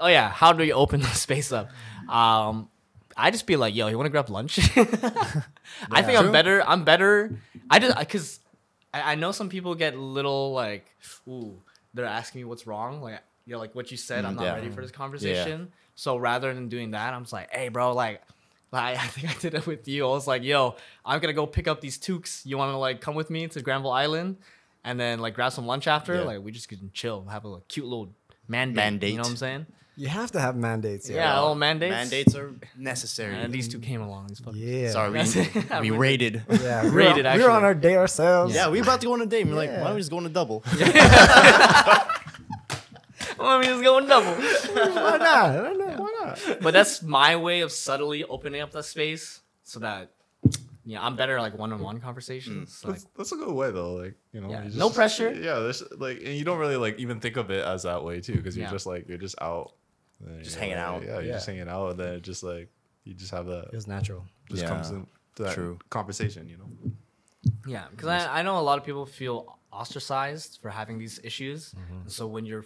Oh 0.00 0.08
yeah, 0.08 0.28
how 0.28 0.52
do 0.52 0.64
you 0.64 0.72
open 0.74 1.00
the 1.06 1.06
space 1.08 1.52
up? 1.52 1.70
Um, 2.08 2.68
I 3.16 3.30
just 3.30 3.46
be 3.46 3.54
like, 3.56 3.74
yo, 3.76 3.86
you 3.86 3.96
want 3.96 4.06
to 4.06 4.10
grab 4.10 4.28
lunch? 4.28 4.58
I 4.76 6.02
think 6.02 6.18
I'm 6.18 6.32
better. 6.32 6.62
I'm 6.66 6.84
better. 6.84 7.38
I 7.70 7.78
just 7.78 7.96
because 7.98 8.40
I, 8.92 9.12
I 9.12 9.14
know 9.14 9.30
some 9.32 9.48
people 9.48 9.74
get 9.76 9.96
little 9.96 10.52
like, 10.52 10.84
ooh, 11.28 11.62
they're 11.94 12.04
asking 12.04 12.40
me 12.40 12.44
what's 12.44 12.66
wrong. 12.66 13.00
Like 13.00 13.20
you 13.46 13.52
know, 13.52 13.58
like 13.58 13.74
what 13.74 13.90
you 13.90 13.96
said, 13.96 14.24
I'm 14.24 14.34
mm, 14.34 14.36
not 14.36 14.44
yeah. 14.44 14.54
ready 14.54 14.70
for 14.70 14.82
this 14.82 14.90
conversation. 14.90 15.72
So 15.94 16.16
rather 16.16 16.52
than 16.52 16.68
doing 16.68 16.92
that, 16.92 17.14
I'm 17.14 17.22
just 17.22 17.32
like, 17.32 17.52
hey, 17.52 17.68
bro, 17.68 17.92
like. 17.92 18.22
Like, 18.72 18.98
I 19.04 19.06
think 19.06 19.30
I 19.30 19.38
did 19.38 19.54
it 19.54 19.68
with 19.68 19.86
you. 19.86 20.04
I 20.04 20.08
was 20.08 20.26
like, 20.26 20.42
"Yo, 20.42 20.74
I'm 21.04 21.20
gonna 21.20 21.32
go 21.32 21.46
pick 21.46 21.68
up 21.68 21.80
these 21.80 21.96
toques. 21.96 22.44
You 22.44 22.58
want 22.58 22.72
to 22.72 22.76
like 22.76 23.00
come 23.00 23.14
with 23.14 23.30
me 23.30 23.46
to 23.46 23.62
Granville 23.62 23.92
Island, 23.92 24.38
and 24.82 24.98
then 24.98 25.20
like 25.20 25.34
grab 25.34 25.52
some 25.52 25.64
lunch 25.64 25.86
after? 25.86 26.16
Yeah. 26.16 26.22
Like, 26.22 26.42
we 26.42 26.50
just 26.50 26.68
can 26.68 26.90
chill, 26.92 27.24
have 27.26 27.44
a 27.44 27.48
like, 27.48 27.68
cute 27.68 27.86
little 27.86 28.12
man 28.48 28.70
date. 28.70 28.74
Man 28.74 29.00
You 29.00 29.12
know 29.12 29.22
what 29.22 29.30
I'm 29.30 29.36
saying? 29.36 29.66
you 29.96 30.08
have 30.08 30.32
to 30.32 30.40
have 30.40 30.56
mandates. 30.56 31.08
Yeah, 31.08 31.38
little 31.38 31.54
mandates. 31.54 31.92
Mandates 31.92 32.34
are 32.34 32.54
necessary. 32.76 33.36
And 33.36 33.52
these 33.52 33.68
two 33.68 33.78
came 33.78 34.00
along. 34.00 34.26
These 34.28 34.40
fuckers. 34.40 34.54
Yeah. 34.56 34.90
Sorry, 34.90 35.10
we, 35.80 35.90
we 35.90 35.96
raided. 35.96 36.42
Yeah. 36.50 36.82
We 36.84 36.90
were, 36.90 36.96
Rated, 36.96 37.26
we 37.36 37.42
were 37.42 37.50
on 37.50 37.64
our 37.64 37.74
day 37.74 37.96
ourselves. 37.96 38.54
Yeah, 38.54 38.70
we 38.70 38.78
were 38.78 38.84
about 38.84 39.00
to 39.02 39.06
go 39.06 39.12
on 39.12 39.20
a 39.20 39.26
date. 39.26 39.42
and 39.42 39.50
We're 39.50 39.56
like, 39.56 39.70
why 39.70 39.84
don't 39.84 39.94
we 39.94 40.00
just 40.00 40.10
go 40.10 40.18
on 40.18 40.26
a 40.26 40.30
double? 40.30 40.64
I 43.40 43.60
mean, 43.60 43.70
it's 43.70 43.82
going 43.82 44.06
double. 44.06 44.32
Why 44.74 45.16
not? 45.18 45.62
Why 45.64 45.72
not? 45.72 45.98
Why 46.00 46.12
not? 46.24 46.58
but 46.62 46.72
that's 46.72 47.02
my 47.02 47.36
way 47.36 47.60
of 47.60 47.72
subtly 47.72 48.24
opening 48.24 48.60
up 48.60 48.70
that 48.72 48.84
space 48.84 49.40
so 49.62 49.80
that 49.80 50.10
yeah, 50.86 51.02
I'm 51.02 51.16
better 51.16 51.36
at, 51.38 51.42
like 51.42 51.56
one-on-one 51.56 52.00
conversations. 52.00 52.80
Mm. 52.82 52.84
Like, 52.84 52.92
That's, 52.94 53.06
that's 53.16 53.32
a 53.32 53.36
good 53.36 53.52
way 53.54 53.70
though. 53.70 53.94
Like 53.94 54.14
you 54.32 54.40
know, 54.40 54.50
Yeah, 54.50 54.64
you 54.64 54.78
no 54.78 54.90
pressure. 54.90 55.32
Yeah, 55.32 55.58
there's 55.60 55.82
like, 55.96 56.18
and 56.18 56.34
you 56.34 56.44
don't 56.44 56.58
really 56.58 56.76
like 56.76 56.98
even 56.98 57.20
think 57.20 57.36
of 57.36 57.50
it 57.50 57.64
as 57.64 57.84
that 57.84 58.04
way 58.04 58.20
too, 58.20 58.34
because 58.34 58.56
you're 58.56 58.66
Yeah. 58.66 58.72
just 58.72 58.86
like 58.86 59.08
you're 59.08 59.16
just 59.18 59.36
out, 59.40 59.72
Just 60.42 60.52
you're 60.56 60.60
hanging 60.60 60.76
like- 60.76 60.86
out. 60.86 61.02
Yeah, 61.02 61.12
you're 61.14 61.22
Yeah. 61.22 61.32
just 61.32 61.46
hanging 61.46 61.68
out, 61.68 61.88
and 61.90 61.98
then 62.00 62.12
it 62.14 62.22
just 62.22 62.42
like 62.42 62.68
you 63.04 63.14
just 63.14 63.30
have 63.30 63.46
that 63.46 63.66
It 63.66 63.74
was 63.74 63.86
natural. 63.86 64.26
just 64.50 64.62
Yeah, 64.62 64.68
comes 64.68 64.90
into 64.90 65.06
that 65.36 65.54
true. 65.54 65.78
conversation. 65.90 66.48
You 66.48 66.58
know, 66.58 66.92
yeah, 67.66 67.84
because 67.90 68.08
I, 68.08 68.40
I 68.40 68.42
know 68.42 68.58
a 68.58 68.60
lot 68.60 68.78
of 68.78 68.84
people 68.84 69.06
feel 69.06 69.58
ostracized 69.80 70.58
for 70.62 70.70
having 70.70 70.98
these 70.98 71.20
issues. 71.22 71.74
Mm-hmm. 71.74 72.00
And 72.02 72.12
so 72.12 72.26
when 72.26 72.44
you're 72.46 72.64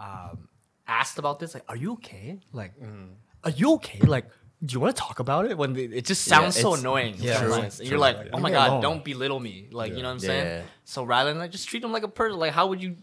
um, 0.00 0.48
asked 0.86 1.18
about 1.18 1.38
this, 1.40 1.54
like, 1.54 1.64
are 1.68 1.76
you 1.76 1.92
okay? 1.94 2.40
Like, 2.52 2.72
Mm-hmm. 2.80 3.12
are 3.44 3.50
you 3.50 3.74
okay? 3.74 4.00
Like, 4.00 4.26
do 4.64 4.72
you 4.74 4.80
want 4.80 4.94
to 4.96 5.00
talk 5.02 5.18
about 5.18 5.46
it? 5.50 5.58
When 5.58 5.72
the, 5.72 5.84
it 5.84 6.04
just 6.04 6.26
Yeah, 6.26 6.38
sounds 6.40 6.56
so 6.56 6.74
annoying. 6.74 7.16
yeah, 7.18 7.38
sometimes. 7.40 7.76
true, 7.76 7.82
And 7.82 7.90
you're 7.90 7.98
like, 7.98 8.16
yeah. 8.16 8.30
oh 8.34 8.38
my 8.40 8.50
god, 8.50 8.80
don't 8.82 9.04
belittle 9.04 9.40
me. 9.40 9.68
Like, 9.70 9.90
you 9.96 10.02
know 10.02 10.08
what 10.08 10.12
I'm 10.14 10.18
saying? 10.20 10.46
Yeah. 10.46 10.62
So 10.84 11.02
rather 11.04 11.30
than 11.30 11.38
like 11.38 11.50
just 11.50 11.68
treat 11.68 11.82
them 11.82 11.92
like 11.92 12.04
a 12.04 12.08
person, 12.08 12.38
like 12.38 12.52
how 12.52 12.66
would 12.68 12.80
you 12.82 12.96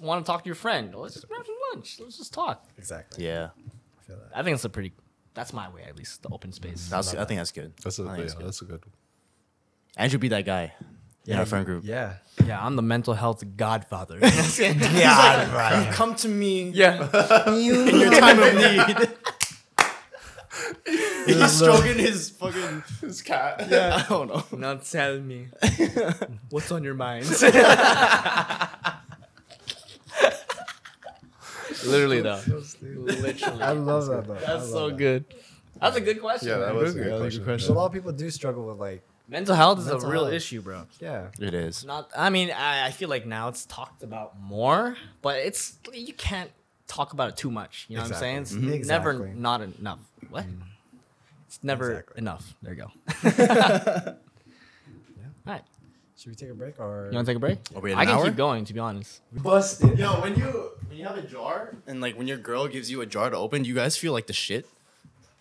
want 0.00 0.24
to 0.24 0.30
talk 0.30 0.42
to 0.44 0.48
your 0.48 0.54
friend? 0.66 0.94
Let's 0.94 1.14
just 1.14 1.28
grab 1.28 1.44
some 1.44 1.56
lunch. 1.74 1.98
Let's 2.00 2.16
just 2.16 2.32
talk. 2.32 2.64
Exactly. 2.78 3.26
Yeah, 3.26 3.48
I 3.98 4.02
feel 4.06 4.16
that. 4.16 4.30
I 4.38 4.42
think 4.44 4.54
it's 4.54 4.64
a 4.64 4.68
pretty. 4.70 4.92
That's 5.34 5.52
my 5.52 5.68
way, 5.68 5.82
at 5.82 5.96
least. 5.96 6.22
The 6.22 6.28
open 6.30 6.52
space. 6.52 6.88
that's, 6.88 7.14
I 7.14 7.24
think 7.24 7.38
that's 7.40 7.50
good. 7.52 7.72
that's 7.82 7.98
a, 7.98 8.04
think 8.04 8.16
yeah, 8.18 8.22
that's 8.22 8.34
good. 8.34 8.46
that's 8.46 8.62
a 8.62 8.64
good. 8.64 8.82
Andrew 9.96 10.18
be 10.20 10.28
that 10.28 10.44
guy 10.44 10.72
in 11.26 11.38
our 11.38 11.46
friend 11.46 11.66
group. 11.66 11.84
Yeah. 11.84 12.14
Yeah, 12.46 12.64
I'm 12.64 12.76
the 12.76 12.82
mental 12.82 13.14
health 13.14 13.44
godfather. 13.56 14.18
Yeah, 14.60 15.84
you 15.84 15.92
come 15.92 16.14
to 16.16 16.28
me 16.28 16.70
yeah. 16.70 17.02
in 17.48 18.00
your 18.00 18.10
time 18.10 18.38
of 18.42 18.54
need. 18.54 19.08
He's 21.26 21.52
stroking 21.52 21.98
his 21.98 22.30
fucking. 22.30 22.82
His 23.00 23.22
cat. 23.22 23.66
Yeah, 23.70 24.02
I 24.04 24.08
don't 24.08 24.28
know. 24.28 24.44
Now 24.56 24.74
tell 24.76 25.18
me 25.20 25.48
what's 26.50 26.70
on 26.72 26.82
your 26.84 26.94
mind. 26.94 27.26
Literally 31.86 32.20
though. 32.20 32.40
Literally. 32.82 33.62
I 33.62 33.72
love 33.72 34.06
that 34.06 34.26
though. 34.26 34.34
That's 34.34 34.46
love 34.48 34.68
so 34.68 34.88
that. 34.88 34.96
good. 34.96 35.24
That's 35.80 35.96
a 35.96 36.00
good 36.00 36.20
question. 36.20 36.48
Yeah, 36.48 36.58
that 36.58 36.74
man. 36.74 36.82
was 36.82 36.94
a 36.94 36.98
good 36.98 37.42
question. 37.42 37.66
So 37.66 37.72
a 37.72 37.74
lot 37.74 37.86
of 37.86 37.92
people 37.92 38.12
do 38.12 38.30
struggle 38.30 38.66
with 38.66 38.78
like, 38.78 39.02
Mental 39.30 39.54
health 39.54 39.78
is 39.78 39.86
Mental 39.86 40.08
a 40.08 40.10
real 40.12 40.24
health. 40.24 40.34
issue, 40.34 40.60
bro. 40.60 40.86
yeah. 41.00 41.28
It 41.38 41.54
is. 41.54 41.84
Not. 41.84 42.10
I 42.16 42.30
mean, 42.30 42.50
I, 42.50 42.88
I 42.88 42.90
feel 42.90 43.08
like 43.08 43.26
now 43.26 43.46
it's 43.48 43.64
talked 43.64 44.02
about 44.02 44.38
more, 44.40 44.96
but 45.22 45.36
it's 45.38 45.78
you 45.94 46.12
can't 46.12 46.50
talk 46.88 47.12
about 47.12 47.28
it 47.30 47.36
too 47.36 47.50
much. 47.50 47.86
You 47.88 47.96
know 47.96 48.02
what 48.02 48.12
I'm 48.12 48.18
saying? 48.18 48.36
It's 48.42 48.52
Exactly. 48.52 48.78
Mhm. 48.80 48.86
never 48.86 49.28
not 49.34 49.60
enough. 49.62 50.00
What? 50.30 50.44
It's 51.46 51.60
never 51.62 51.90
Exactly. 51.92 52.18
enough. 52.18 52.54
There 52.62 52.74
you 52.74 52.80
go. 52.82 52.90
yeah. 53.24 54.14
All 55.46 55.52
right. 55.54 55.62
Should 56.16 56.30
we 56.30 56.34
take 56.34 56.50
a 56.50 56.54
break 56.54 56.78
or? 56.80 57.08
You 57.10 57.14
want 57.16 57.26
to 57.26 57.30
take 57.30 57.36
a 57.36 57.40
break? 57.40 57.58
Are 57.74 57.80
we 57.80 57.94
I 57.94 58.04
can 58.04 58.14
hour? 58.16 58.24
keep 58.26 58.36
going, 58.36 58.64
to 58.66 58.74
be 58.74 58.80
honest. 58.80 59.20
busted. 59.32 59.98
Yo, 59.98 60.20
when 60.20 60.34
you 60.36 60.70
when 60.88 60.98
you 60.98 61.04
have 61.06 61.16
a 61.16 61.22
jar 61.22 61.76
and 61.86 62.00
like 62.00 62.18
when 62.18 62.26
your 62.26 62.36
girl 62.36 62.66
gives 62.68 62.90
you 62.90 63.00
a 63.00 63.06
jar 63.06 63.30
to 63.30 63.36
open, 63.36 63.62
do 63.62 63.68
you 63.68 63.74
guys 63.74 63.96
feel 63.96 64.12
like 64.12 64.26
the 64.26 64.32
shit? 64.32 64.66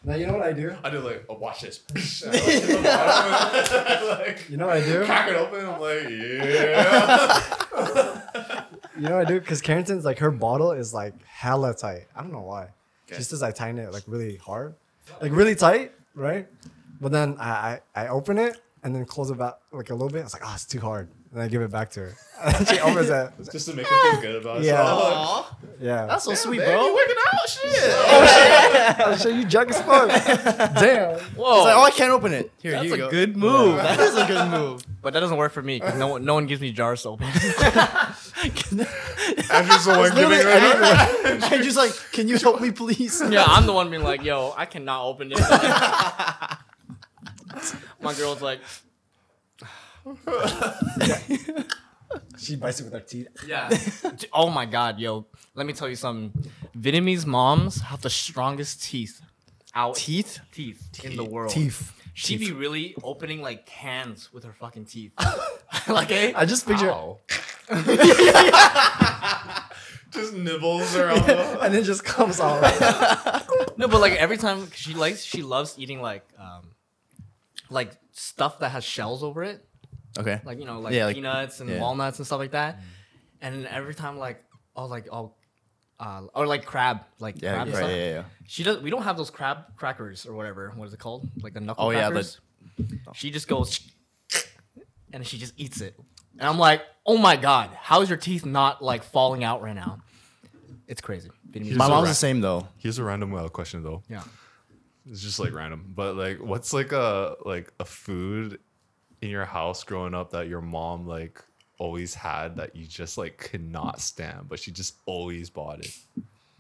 Now 0.04 0.16
you 0.16 0.26
know 0.28 0.34
what 0.34 0.44
I 0.44 0.54
do. 0.54 0.74
I 0.84 0.90
do 0.90 1.00
like, 1.00 1.26
oh, 1.28 1.36
watch 1.38 1.62
this. 1.62 1.82
like, 2.26 2.40
You 4.50 4.56
know 4.58 4.68
what 4.68 4.78
I 4.78 4.82
do. 4.84 5.04
crack 5.06 5.30
it 5.30 5.36
open. 5.36 5.66
I'm 5.66 5.80
like, 5.82 6.10
yeah. 6.10 7.56
You 8.98 9.08
know 9.08 9.16
what 9.18 9.28
I 9.28 9.30
do? 9.30 9.40
Because 9.40 9.62
Carrington's 9.62 10.04
like 10.04 10.20
her 10.20 10.32
bottle 10.32 10.72
is 10.74 10.94
like 10.94 11.14
hella 11.26 11.74
tight. 11.74 12.08
I 12.14 12.22
don't 12.22 12.34
know 12.34 12.42
why. 12.42 12.64
Okay. 13.08 13.16
She 13.18 13.24
says 13.24 13.42
I 13.42 13.52
tighten 13.52 13.78
it 13.80 13.94
like 13.94 14.04
really 14.08 14.36
hard, 14.36 14.76
like 15.22 15.32
really 15.32 15.56
tight, 15.56 15.94
right? 16.16 16.48
But 17.00 17.14
then 17.14 17.38
I 17.40 17.80
I, 17.96 18.04
I 18.04 18.08
open 18.10 18.38
it 18.38 18.58
and 18.84 18.94
then 18.94 19.06
close 19.06 19.30
it 19.32 19.38
back 19.38 19.54
like 19.72 19.90
a 19.90 19.94
little 19.94 20.10
bit. 20.10 20.20
I 20.20 20.24
was 20.26 20.34
like, 20.34 20.42
oh, 20.46 20.52
it's 20.54 20.66
too 20.66 20.82
hard. 20.82 21.08
And 21.32 21.44
I 21.44 21.48
give 21.48 21.62
it 21.62 21.70
back 21.72 21.92
to 21.92 22.00
her. 22.02 22.18
And 22.42 22.66
she 22.70 22.80
opens 22.80 23.10
it. 23.20 23.32
Just 23.52 23.68
to 23.68 23.76
make 23.76 23.86
her 23.86 24.12
feel 24.14 24.22
good 24.22 24.36
about 24.42 24.62
it. 24.62 24.64
Yeah. 24.64 24.78
herself. 24.78 25.56
Yeah. 25.82 26.06
That's 26.06 26.24
so 26.24 26.34
sweet, 26.36 26.60
Baby, 26.60 26.72
bro. 26.72 26.94
working 26.94 27.16
out, 27.34 27.50
shit. 27.50 27.70
Oh, 27.84 28.96
I'll 29.12 29.18
show 29.18 29.30
oh, 29.30 29.34
you 29.34 29.46
junk 29.46 29.70
as 29.72 29.82
fuck. 29.82 30.10
Whoa. 30.10 30.82
Damn. 30.82 31.16
It's 31.16 31.38
like, 31.38 31.76
oh, 31.76 31.84
I 31.84 31.92
can't 31.92 32.12
open 32.12 32.32
it. 32.32 32.50
Here, 32.62 32.72
That's 32.72 32.86
here 32.86 32.94
a 32.94 32.98
you 32.98 33.04
go. 33.04 33.10
good 33.12 33.36
move. 33.36 33.76
That 33.76 34.00
is 34.00 34.16
a 34.16 34.26
good 34.26 34.48
move. 34.50 34.82
But 35.02 35.12
that 35.14 35.20
doesn't 35.20 35.36
work 35.36 35.52
for 35.52 35.62
me 35.62 35.80
because 35.80 36.00
no 36.00 36.08
one, 36.08 36.24
no 36.24 36.34
one 36.34 36.48
gives 36.48 36.62
me 36.62 36.72
jars 36.72 37.04
to 37.04 37.10
open. 37.10 37.28
Andrew's 37.28 37.44
the 39.86 39.96
one 39.98 40.16
giving 40.16 40.40
her. 40.40 41.54
And 41.54 41.64
just 41.64 41.76
like, 41.78 41.92
can 42.14 42.30
you 42.30 42.38
help 42.38 42.62
me, 42.62 42.72
please? 42.72 43.22
yeah, 43.30 43.44
I'm 43.46 43.66
the 43.66 43.74
one 43.74 43.90
being 43.90 44.04
like, 44.04 44.24
yo, 44.24 44.54
I 44.56 44.66
cannot 44.66 45.06
open 45.06 45.34
it. 45.34 45.40
My 48.02 48.14
girl's 48.14 48.42
like, 48.42 48.62
She 52.40 52.56
bites 52.56 52.80
it 52.80 52.86
with 52.86 52.94
her 52.94 53.00
teeth. 53.02 53.28
yeah. 53.46 53.70
Oh 54.34 54.50
my 54.50 54.66
god, 54.66 54.98
yo. 55.00 55.28
Let 55.56 55.66
me 55.68 55.74
tell 55.74 55.88
you 55.90 55.96
something. 55.96 56.34
Vietnamese 56.78 57.26
moms 57.26 57.82
have 57.82 58.02
the 58.02 58.10
strongest 58.10 58.82
teeth 58.84 59.22
out 59.76 59.96
Teeth? 59.96 60.40
teeth 60.52 61.04
in 61.04 61.16
the 61.16 61.24
world. 61.24 61.52
Teeth. 61.52 61.94
She 62.16 62.36
would 62.38 62.40
be 62.40 62.52
really 62.52 62.96
opening 63.04 63.42
like 63.42 63.66
cans 63.68 64.34
with 64.34 64.44
her 64.46 64.54
fucking 64.54 64.86
teeth. 64.86 65.12
like, 65.88 66.12
eh? 66.12 66.32
I 66.36 66.46
just 66.46 66.66
picture, 66.68 66.90
Ow. 66.92 67.20
Just 70.12 70.34
nibbles 70.34 70.96
around. 70.96 71.22
the- 71.28 71.60
and 71.62 71.76
it 71.76 71.84
just 71.84 72.04
comes 72.04 72.40
out. 72.40 72.62
No, 73.78 73.88
but 73.88 74.02
like 74.02 74.14
every 74.14 74.38
time 74.38 74.70
she 74.72 74.96
likes, 74.96 75.24
she 75.24 75.44
loves 75.44 75.76
eating 75.78 76.02
like, 76.02 76.26
um, 76.40 76.72
like 77.70 77.92
stuff 78.12 78.58
that 78.60 78.70
has 78.70 78.84
shells 78.84 79.22
over 79.24 79.44
it. 79.44 79.64
Okay. 80.20 80.40
like 80.44 80.60
you 80.60 80.66
know, 80.66 80.80
like 80.80 80.94
Yeah, 80.94 81.06
like- 81.06 81.16
peanuts 81.16 81.60
and 81.62 81.70
yeah. 81.70 81.80
walnuts 81.82 82.20
and 82.20 82.26
stuff 82.28 82.40
like 82.40 82.52
that. 82.52 82.80
And 83.42 83.66
every 83.68 83.96
time, 83.96 84.18
like, 84.18 84.44
oh, 84.76 84.86
like, 84.86 85.08
oh, 85.12 85.34
uh, 86.00 86.24
or 86.36 86.46
like 86.46 86.66
crab, 86.66 87.02
like 87.20 87.42
Yeah, 87.42 87.54
crab 87.54 87.68
and 87.68 87.74
right, 87.76 87.80
stuff. 87.80 87.92
yeah, 87.92 88.10
yeah. 88.10 88.24
She 88.48 88.64
does. 88.64 88.82
We 88.82 88.90
don't 88.90 89.04
have 89.04 89.16
those 89.18 89.30
crab 89.30 89.76
crackers 89.78 90.26
or 90.26 90.34
whatever. 90.34 90.72
What 90.76 90.88
is 90.88 90.94
it 90.94 91.00
called? 91.00 91.28
Like 91.42 91.54
the 91.54 91.62
knuckle 91.62 91.86
Oh, 91.86 91.92
yeah, 91.92 92.10
the- 92.10 92.16
crackers. 92.16 92.40
She 93.14 93.32
just 93.32 93.48
goes, 93.48 93.80
and 95.14 95.26
she 95.26 95.38
just 95.38 95.54
eats 95.58 95.82
it. 95.82 95.96
And 96.38 96.48
I'm 96.48 96.58
like, 96.58 96.82
oh 97.06 97.18
my 97.18 97.36
god, 97.36 97.70
how 97.82 98.02
is 98.02 98.10
your 98.10 98.18
teeth 98.18 98.46
not 98.46 98.84
like 98.84 99.04
falling 99.04 99.44
out 99.44 99.62
right 99.62 99.76
now? 99.76 100.00
It's 100.88 101.02
crazy. 101.02 101.30
Vietnamese 101.52 101.76
My 101.76 101.86
a 101.86 101.90
mom's 101.90 102.04
rat. 102.04 102.12
the 102.12 102.16
same 102.16 102.42
though. 102.42 102.68
Here's 102.78 102.98
a 103.00 103.04
random 103.04 103.34
uh, 103.36 103.48
question 103.50 103.84
though. 103.84 104.04
Yeah. 104.10 104.24
It's 105.10 105.22
just 105.22 105.40
like 105.40 105.54
random, 105.54 105.92
but 105.96 106.16
like, 106.16 106.40
what's 106.40 106.72
like 106.74 106.92
a 106.92 107.36
like 107.46 107.72
a 107.80 107.86
food 107.86 108.60
in 109.22 109.30
your 109.30 109.46
house 109.46 109.84
growing 109.84 110.14
up 110.14 110.32
that 110.32 110.48
your 110.48 110.62
mom 110.62 111.08
like 111.08 111.44
always 111.78 112.14
had 112.14 112.56
that 112.58 112.76
you 112.76 112.86
just 112.86 113.18
like 113.18 113.38
could 113.38 113.70
not 113.70 114.00
stand, 114.02 114.48
but 114.50 114.60
she 114.60 114.72
just 114.72 114.96
always 115.06 115.50
bought 115.50 115.80
it, 115.80 115.96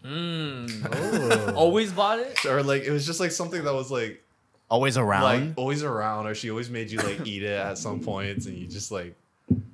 Mm. 0.05 1.53
Always 1.55 1.91
bought 1.91 2.19
it. 2.19 2.45
or 2.45 2.63
like 2.63 2.83
it 2.83 2.91
was 2.91 3.05
just 3.05 3.19
like 3.19 3.31
something 3.31 3.63
that 3.65 3.73
was 3.73 3.91
like 3.91 4.23
Always 4.69 4.97
around. 4.97 5.23
like 5.23 5.57
always 5.57 5.83
around, 5.83 6.25
or 6.27 6.33
she 6.35 6.49
always 6.49 6.69
made 6.69 6.89
you 6.91 6.99
like 6.99 7.27
eat 7.27 7.43
it 7.43 7.49
at 7.51 7.77
some 7.77 7.99
points, 8.11 8.45
and 8.45 8.55
you 8.57 8.65
just 8.67 8.91
like 8.91 9.13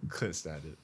couldn't 0.09 0.33
stand 0.33 0.61
it. 0.65 0.77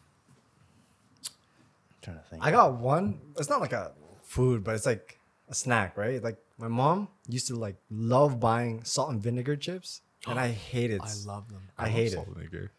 trying 2.01 2.17
to 2.17 2.23
think. 2.23 2.45
I 2.45 2.51
got 2.51 2.73
one. 2.73 3.19
It's 3.37 3.49
not 3.49 3.61
like 3.61 3.73
a 3.73 3.93
food, 4.23 4.63
but 4.63 4.75
it's 4.75 4.85
like 4.85 5.17
a 5.49 5.55
snack, 5.55 5.97
right? 5.97 6.21
Like 6.21 6.37
my 6.59 6.67
mom 6.67 7.07
used 7.27 7.47
to 7.47 7.55
like 7.55 7.77
love 7.89 8.39
buying 8.39 8.83
salt 8.83 9.09
and 9.11 9.21
vinegar 9.23 9.55
chips, 9.55 10.01
and 10.27 10.39
I 10.39 10.49
hate 10.49 10.91
it. 10.91 11.01
I 11.03 11.11
love 11.25 11.49
them. 11.49 11.61
I 11.77 11.89
hate 11.89 12.07
it. 12.07 12.11
Salt 12.13 12.27
and 12.27 12.35
vinegar. 12.35 12.71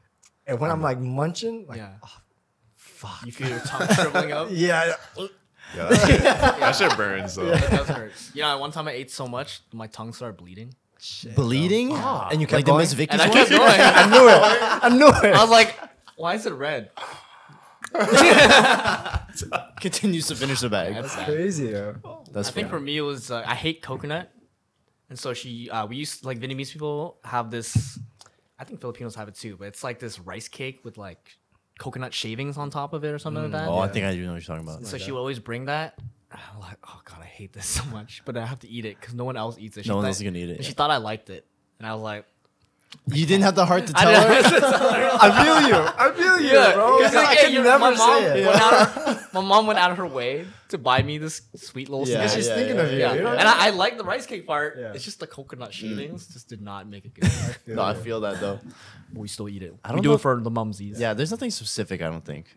And 0.47 0.59
when 0.61 0.71
I'm 0.71 0.83
like 0.83 0.99
munching, 0.99 1.67
like 1.69 1.79
Yeah. 1.79 1.95
oh, 2.03 2.17
Fuck. 2.75 3.25
You 3.27 3.33
feel 3.33 3.49
your 3.49 3.61
tongue 3.61 3.89
shriveling 3.95 4.33
up. 4.33 4.49
Yeah. 4.51 4.95
Yeah, 5.77 5.89
that 5.89 6.07
shit, 6.07 6.21
that 6.23 6.73
shit 6.73 6.97
burns 6.97 7.35
though. 7.37 7.51
It 7.53 7.71
does 7.71 7.89
hurt. 7.89 8.13
You 8.35 8.43
know, 8.43 8.59
one 8.59 8.73
time 8.73 8.89
I 8.89 8.93
ate 8.93 9.11
so 9.11 9.27
much, 9.27 9.61
my 9.73 9.87
tongue 9.87 10.13
started 10.13 10.37
bleeding. 10.37 10.75
Bleeding? 11.35 11.93
And 11.93 12.41
you 12.41 12.47
kept 12.47 12.53
like 12.59 12.65
the 12.65 12.73
going? 12.73 12.79
Miss 12.83 12.93
Vickie's 12.93 13.21
And 13.21 13.23
I 13.23 13.33
kept 13.33 13.51
going. 13.51 13.63
I 13.81 14.07
knew 14.11 14.29
it. 14.29 14.39
I 14.85 14.89
knew 14.97 15.09
it. 15.31 15.35
I 15.35 15.41
was 15.41 15.51
like, 15.51 15.75
why 16.17 16.35
is 16.35 16.47
it 16.47 16.53
red? 16.53 16.91
Continues 19.81 20.27
to 20.29 20.37
finish 20.37 20.61
the 20.61 20.69
bag. 20.69 20.95
That's 20.95 21.15
bad. 21.17 21.27
Crazy. 21.27 21.67
Yo. 21.69 21.97
That's 22.31 22.49
I 22.49 22.53
think 22.53 22.69
for 22.69 22.81
me 22.81 22.97
it 22.99 23.03
was 23.03 23.31
uh, 23.31 23.43
I 23.47 23.55
hate 23.55 23.83
coconut, 23.83 24.31
and 25.13 25.19
so 25.19 25.35
she 25.35 25.69
uh, 25.69 25.87
we 25.87 25.97
used 25.97 26.25
like 26.25 26.39
Vietnamese 26.41 26.73
people 26.73 27.19
have 27.23 27.51
this. 27.51 27.99
I 28.59 28.65
think 28.65 28.81
Filipinos 28.81 29.15
have 29.17 29.29
it 29.29 29.35
too, 29.35 29.57
but 29.59 29.67
it's 29.69 29.85
like 29.85 29.99
this 29.99 30.19
rice 30.19 30.49
cake 30.49 30.81
with 30.85 30.97
like 30.97 31.37
coconut 31.79 32.15
shavings 32.15 32.57
on 32.57 32.71
top 32.71 32.95
of 32.95 33.05
it 33.05 33.09
or 33.13 33.19
something 33.19 33.43
like 33.43 33.53
that. 33.53 33.69
Oh, 33.69 33.79
I 33.79 33.89
think 33.89 34.07
I 34.07 34.15
do 34.15 34.25
know 34.25 34.33
what 34.33 34.47
you're 34.47 34.57
talking 34.57 34.67
about. 34.67 34.87
so 34.87 34.97
she 34.97 35.13
would 35.13 35.19
always 35.19 35.39
bring 35.39 35.67
that. 35.67 35.99
I'm 36.33 36.61
like, 36.61 36.79
oh 36.89 37.01
god, 37.05 37.19
I 37.21 37.27
hate 37.27 37.53
this 37.53 37.67
so 37.67 37.85
much, 37.87 38.23
but 38.25 38.39
I 38.39 38.47
have 38.47 38.61
to 38.61 38.69
eat 38.69 38.87
it 38.87 38.99
because 38.99 39.13
no 39.15 39.25
one 39.25 39.37
else 39.37 39.59
eats 39.59 39.77
it. 39.77 39.85
She 39.85 39.91
No 39.91 39.97
one 39.97 40.05
thought- 40.05 40.09
else 40.09 40.17
is 40.17 40.23
gonna 40.23 40.39
eat 40.39 40.49
it, 40.49 40.57
and 40.57 40.65
She 40.65 40.71
yeah. 40.71 40.77
thought 40.77 40.91
I 40.91 40.97
liked 40.97 41.29
it, 41.29 41.47
and 41.79 41.87
I 41.87 41.93
was 41.93 42.03
like, 42.03 42.25
You 43.09 43.27
didn't 43.27 43.43
have 43.43 43.55
the 43.55 43.67
heart 43.67 43.87
to 43.89 43.93
I 43.97 44.05
tell 44.05 44.27
her? 44.29 44.33
I 45.21 45.45
feel 45.45 45.69
you. 45.69 45.75
I 45.75 46.13
feel 46.13 46.41
you, 46.41 46.53
Yeah, 46.53 46.75
bro. 46.75 46.99
'cause, 46.99 47.15
I 47.15 47.23
like, 47.25 47.39
can 47.39 47.53
yeah, 47.53 47.63
never 47.63 47.79
my 47.79 47.95
mom 47.95 48.21
say 48.23 48.41
it. 48.41 48.47
Went 48.47 48.61
out 48.61 48.99
of, 48.99 49.29
my 49.35 49.41
mom 49.41 49.67
went 49.67 49.79
out 49.79 49.91
of 49.91 49.97
her 49.97 50.07
way 50.07 50.47
to 50.69 50.79
buy 50.79 51.03
me 51.03 51.19
this 51.19 51.43
sweet 51.57 51.89
little 51.89 52.07
Yeah, 52.07 52.27
snack. 52.27 52.37
she's 52.37 52.49
yeah, 52.49 52.55
thinking 52.55 52.77
yeah, 52.77 52.83
of 52.83 52.93
you. 52.93 52.99
Yeah, 52.99 53.15
you 53.15 53.23
know? 53.23 53.33
and 53.33 53.49
I, 53.49 53.67
I 53.67 53.71
like 53.71 53.99
the 53.99 54.05
rice 54.05 54.27
cake 54.27 54.47
part. 54.47 54.79
Yeah. 54.79 54.93
It's 54.95 55.05
just 55.05 55.19
the 55.21 55.27
coconut 55.27 55.71
mm. 55.71 55.73
shavings 55.73 56.29
just 56.29 56.49
did 56.49 56.63
not 56.63 56.87
make 56.89 57.05
it 57.05 57.15
good. 57.15 57.31
feel 57.65 57.77
No, 57.77 57.83
I 57.83 57.95
feel 57.95 58.21
that 58.21 58.41
though. 58.41 58.61
we 59.15 59.27
still 59.27 59.49
eat 59.49 59.63
it. 59.63 59.75
I 59.85 59.91
we 59.91 59.97
don't 59.97 60.03
do 60.03 60.09
know 60.11 60.15
it 60.15 60.21
for 60.21 60.41
the 60.41 60.51
mumsies. 60.51 60.99
Yeah, 60.99 61.15
there's 61.15 61.31
nothing 61.31 61.51
specific, 61.51 62.03
I 62.03 62.09
don't 62.09 62.25
think. 62.25 62.55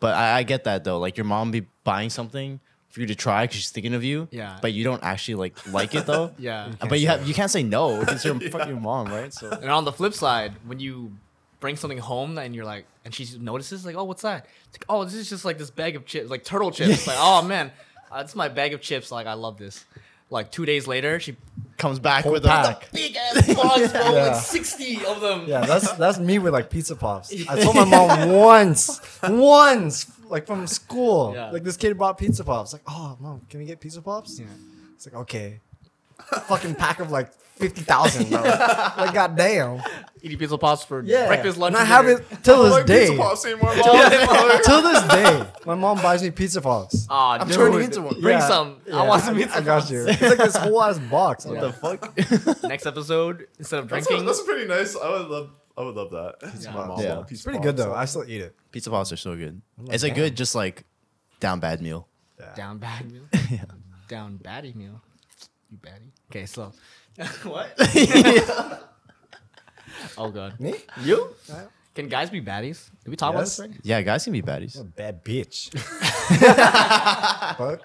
But 0.00 0.14
I, 0.14 0.38
I 0.38 0.42
get 0.42 0.64
that 0.64 0.84
though. 0.84 0.98
Like 0.98 1.16
your 1.16 1.24
mom 1.24 1.50
be 1.50 1.66
buying 1.84 2.10
something 2.10 2.60
for 2.98 3.02
you 3.02 3.06
to 3.08 3.14
try 3.14 3.44
because 3.44 3.56
she's 3.60 3.70
thinking 3.70 3.94
of 3.94 4.02
you. 4.04 4.26
Yeah. 4.30 4.58
But 4.60 4.72
you 4.72 4.82
don't 4.84 5.02
actually 5.02 5.36
like 5.36 5.54
like 5.72 5.94
it 5.94 6.04
though. 6.06 6.32
Yeah. 6.38 6.72
Uh, 6.80 6.86
But 6.88 6.98
you 7.00 7.06
have 7.06 7.26
you 7.26 7.32
can't 7.34 7.50
say 7.50 7.62
no 7.62 8.00
because 8.00 8.24
you're 8.24 8.38
fucking 8.56 8.82
mom, 8.82 9.06
right? 9.08 9.32
So 9.32 9.50
And 9.50 9.70
on 9.70 9.84
the 9.84 9.92
flip 9.92 10.14
side, 10.14 10.52
when 10.66 10.80
you 10.80 11.12
bring 11.60 11.76
something 11.76 11.98
home 11.98 12.38
and 12.38 12.54
you're 12.54 12.64
like, 12.64 12.84
and 13.04 13.14
she 13.14 13.26
notices, 13.38 13.84
like, 13.86 13.96
oh, 13.96 14.04
what's 14.04 14.22
that? 14.22 14.46
It's 14.68 14.76
like, 14.78 14.84
oh, 14.88 15.04
this 15.04 15.14
is 15.14 15.28
just 15.28 15.44
like 15.44 15.58
this 15.58 15.70
bag 15.70 15.96
of 15.96 16.06
chips, 16.06 16.30
like 16.30 16.44
turtle 16.44 16.70
chips. 16.70 17.06
Like, 17.06 17.16
oh 17.20 17.42
man, 17.42 17.70
uh, 18.12 18.20
it's 18.24 18.34
my 18.36 18.48
bag 18.48 18.74
of 18.74 18.80
chips. 18.80 19.10
Like, 19.12 19.26
I 19.26 19.34
love 19.34 19.56
this. 19.58 19.84
Like 20.30 20.50
two 20.52 20.66
days 20.66 20.86
later, 20.86 21.18
she 21.20 21.36
comes 21.78 21.98
back 21.98 22.24
Whole 22.24 22.32
with 22.34 22.44
a 22.44 22.48
pack. 22.48 22.90
big 22.92 23.16
ass 23.16 23.54
box, 23.54 23.92
bro, 23.92 24.00
Yeah. 24.02 24.26
like 24.26 24.36
sixty 24.42 25.02
of 25.06 25.20
them. 25.22 25.44
Yeah, 25.46 25.64
that's 25.64 25.90
that's 25.92 26.18
me 26.18 26.38
with 26.38 26.52
like 26.52 26.68
pizza 26.68 26.94
pops. 26.96 27.32
I 27.48 27.58
told 27.62 27.76
my 27.76 27.84
mom 27.86 28.30
once, 28.32 29.00
once, 29.22 30.04
like 30.30 30.46
from 30.46 30.66
school, 30.66 31.32
Yeah. 31.34 31.50
like 31.50 31.64
this 31.64 31.76
kid 31.76 31.96
brought 31.98 32.18
pizza 32.18 32.44
pops. 32.44 32.72
Like, 32.72 32.82
oh, 32.88 33.16
mom, 33.20 33.42
can 33.50 33.60
we 33.60 33.66
get 33.66 33.80
pizza 33.80 34.00
pops? 34.02 34.38
Yeah. 34.38 34.46
It's 34.94 35.06
like 35.06 35.14
okay, 35.22 35.60
fucking 36.48 36.74
pack 36.74 37.00
of 37.00 37.10
like 37.10 37.32
fifty 37.32 37.82
thousand, 37.82 38.30
bro. 38.30 38.40
like 38.42 39.14
goddamn. 39.14 39.82
Eating 40.20 40.36
pizza 40.38 40.58
pops 40.58 40.82
for 40.84 41.02
Yeah, 41.04 41.28
breakfast, 41.28 41.58
lunch, 41.58 41.76
And 41.76 41.78
I 41.78 41.80
and 41.82 41.88
have 41.88 42.04
dinner. 42.06 42.24
it 42.32 42.44
till 42.44 42.66
I 42.66 42.68
like 42.70 42.86
this 42.86 43.00
pizza 43.10 43.12
day. 43.12 43.18
pops 43.22 43.44
anymore, 43.46 43.76
mom. 43.76 44.62
till 44.64 44.82
this 44.82 45.02
day, 45.04 45.46
my 45.64 45.74
mom 45.76 45.96
buys 46.02 46.22
me 46.24 46.30
pizza 46.32 46.60
pops. 46.60 47.06
Aw, 47.08 47.12
ah, 47.14 47.38
I'm 47.40 47.46
dude, 47.46 47.56
turning 47.56 47.82
into 47.84 48.02
one. 48.02 48.20
Bring 48.20 48.38
Yeah, 48.38 48.48
some. 48.48 48.80
yeah, 48.86 48.96
I 49.00 49.06
want 49.06 49.22
some 49.22 49.36
pizza 49.36 49.56
I 49.56 49.60
got 49.60 49.80
pops. 49.80 49.90
you. 49.92 50.06
It's 50.08 50.20
like 50.22 50.38
this 50.38 50.56
whole 50.56 50.82
ass 50.82 50.98
box. 50.98 51.44
I'm 51.46 51.54
Yeah. 51.54 51.60
the 51.60 51.72
fuck. 51.72 52.62
Next 52.64 52.86
episode, 52.86 53.46
instead 53.58 53.78
of 53.78 53.88
That's, 53.88 54.06
drinking, 54.08 54.26
that's 54.26 54.42
pretty 54.42 54.66
nice. 54.66 54.96
I 54.96 55.08
would 55.10 55.28
love. 55.28 55.50
I 55.78 55.82
would 55.84 55.94
love 55.94 56.10
that. 56.10 56.34
Yeah. 56.60 56.72
My 56.72 56.86
mom 56.86 57.00
Yeah. 57.00 57.14
loved 57.14 57.30
it's 57.30 57.42
pretty 57.42 57.60
good 57.60 57.76
though. 57.76 57.94
I 57.94 58.04
still 58.06 58.24
eat 58.28 58.40
it. 58.40 58.56
Pizza 58.72 58.90
pops 58.90 59.12
are 59.12 59.16
so 59.16 59.36
good. 59.36 59.62
like, 59.78 59.94
it's 59.94 60.02
a 60.02 60.08
damn. 60.08 60.16
good 60.16 60.36
just 60.36 60.56
like 60.56 60.84
down 61.38 61.60
bad 61.60 61.80
meal. 61.80 62.08
Yeah. 62.38 62.54
down 62.54 62.78
bad 62.78 63.10
meal, 63.10 63.22
down 64.08 64.38
baddie 64.42 64.74
meal. 64.74 65.00
You 65.70 65.78
baddie. 65.78 66.10
Okay, 66.30 66.46
slow. 66.46 66.72
what? 67.44 67.74
oh 70.18 70.30
god. 70.30 70.58
Me? 70.60 70.74
You? 71.02 71.34
Can 71.94 72.08
guys 72.08 72.30
be 72.30 72.40
baddies? 72.40 72.90
Did 73.04 73.10
we 73.10 73.16
talk 73.16 73.30
about 73.34 73.40
this 73.40 73.58
already? 73.58 73.74
Yeah, 73.82 74.02
guys 74.02 74.24
can 74.24 74.32
be 74.32 74.42
baddies. 74.42 74.80
A 74.80 74.84
bad 74.84 75.24
bitch. 75.24 75.76
Fuck. 77.56 77.82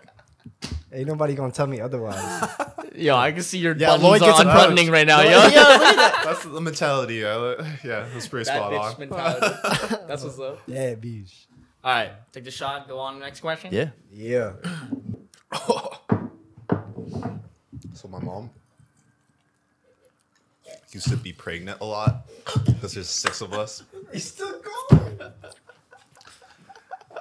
Ain't 0.92 1.08
nobody 1.08 1.34
gonna 1.36 1.52
tell 1.52 1.68
me 1.68 1.80
otherwise. 1.82 2.50
Yo, 2.96 3.16
I 3.16 3.32
can 3.32 3.42
see 3.42 3.58
your 3.58 3.76
Yeah, 3.76 3.88
buttons 3.88 4.04
Lloyd 4.04 4.22
are 4.22 4.26
gets 4.28 4.40
unbuttoning 4.42 4.92
right 4.92 5.08
now, 5.08 5.22
yo. 5.22 5.30
yeah, 5.30 6.22
That's 6.24 6.44
the 6.44 6.62
mentality. 6.62 7.26
I 7.26 7.36
li- 7.38 7.56
yeah, 7.84 8.06
that's 8.14 8.28
pretty 8.28 8.46
Bad 8.46 8.58
spot 8.58 8.72
bitch 8.72 8.94
on. 8.94 9.00
mentality. 9.00 9.56
That's 10.08 10.24
what's 10.24 10.40
up. 10.40 10.60
Yeah, 10.68 10.94
bitch. 10.94 11.46
All 11.84 11.92
right, 11.92 12.12
take 12.32 12.44
the 12.44 12.52
shot. 12.52 12.88
Go 12.88 13.00
on. 13.00 13.20
Next 13.20 13.40
question. 13.40 13.74
Yeah. 13.74 13.90
Yeah. 14.12 14.54
So 17.96 18.08
my 18.10 18.20
mom 18.20 18.50
used 20.92 21.08
to 21.10 21.16
be 21.18 21.32
pregnant 21.34 21.80
a 21.82 21.86
lot 21.86 22.28
because 22.66 22.94
there's 22.96 23.08
six 23.10 23.42
of 23.42 23.54
us. 23.54 23.84
He's 24.12 24.26
still 24.32 24.62
going. 24.62 25.18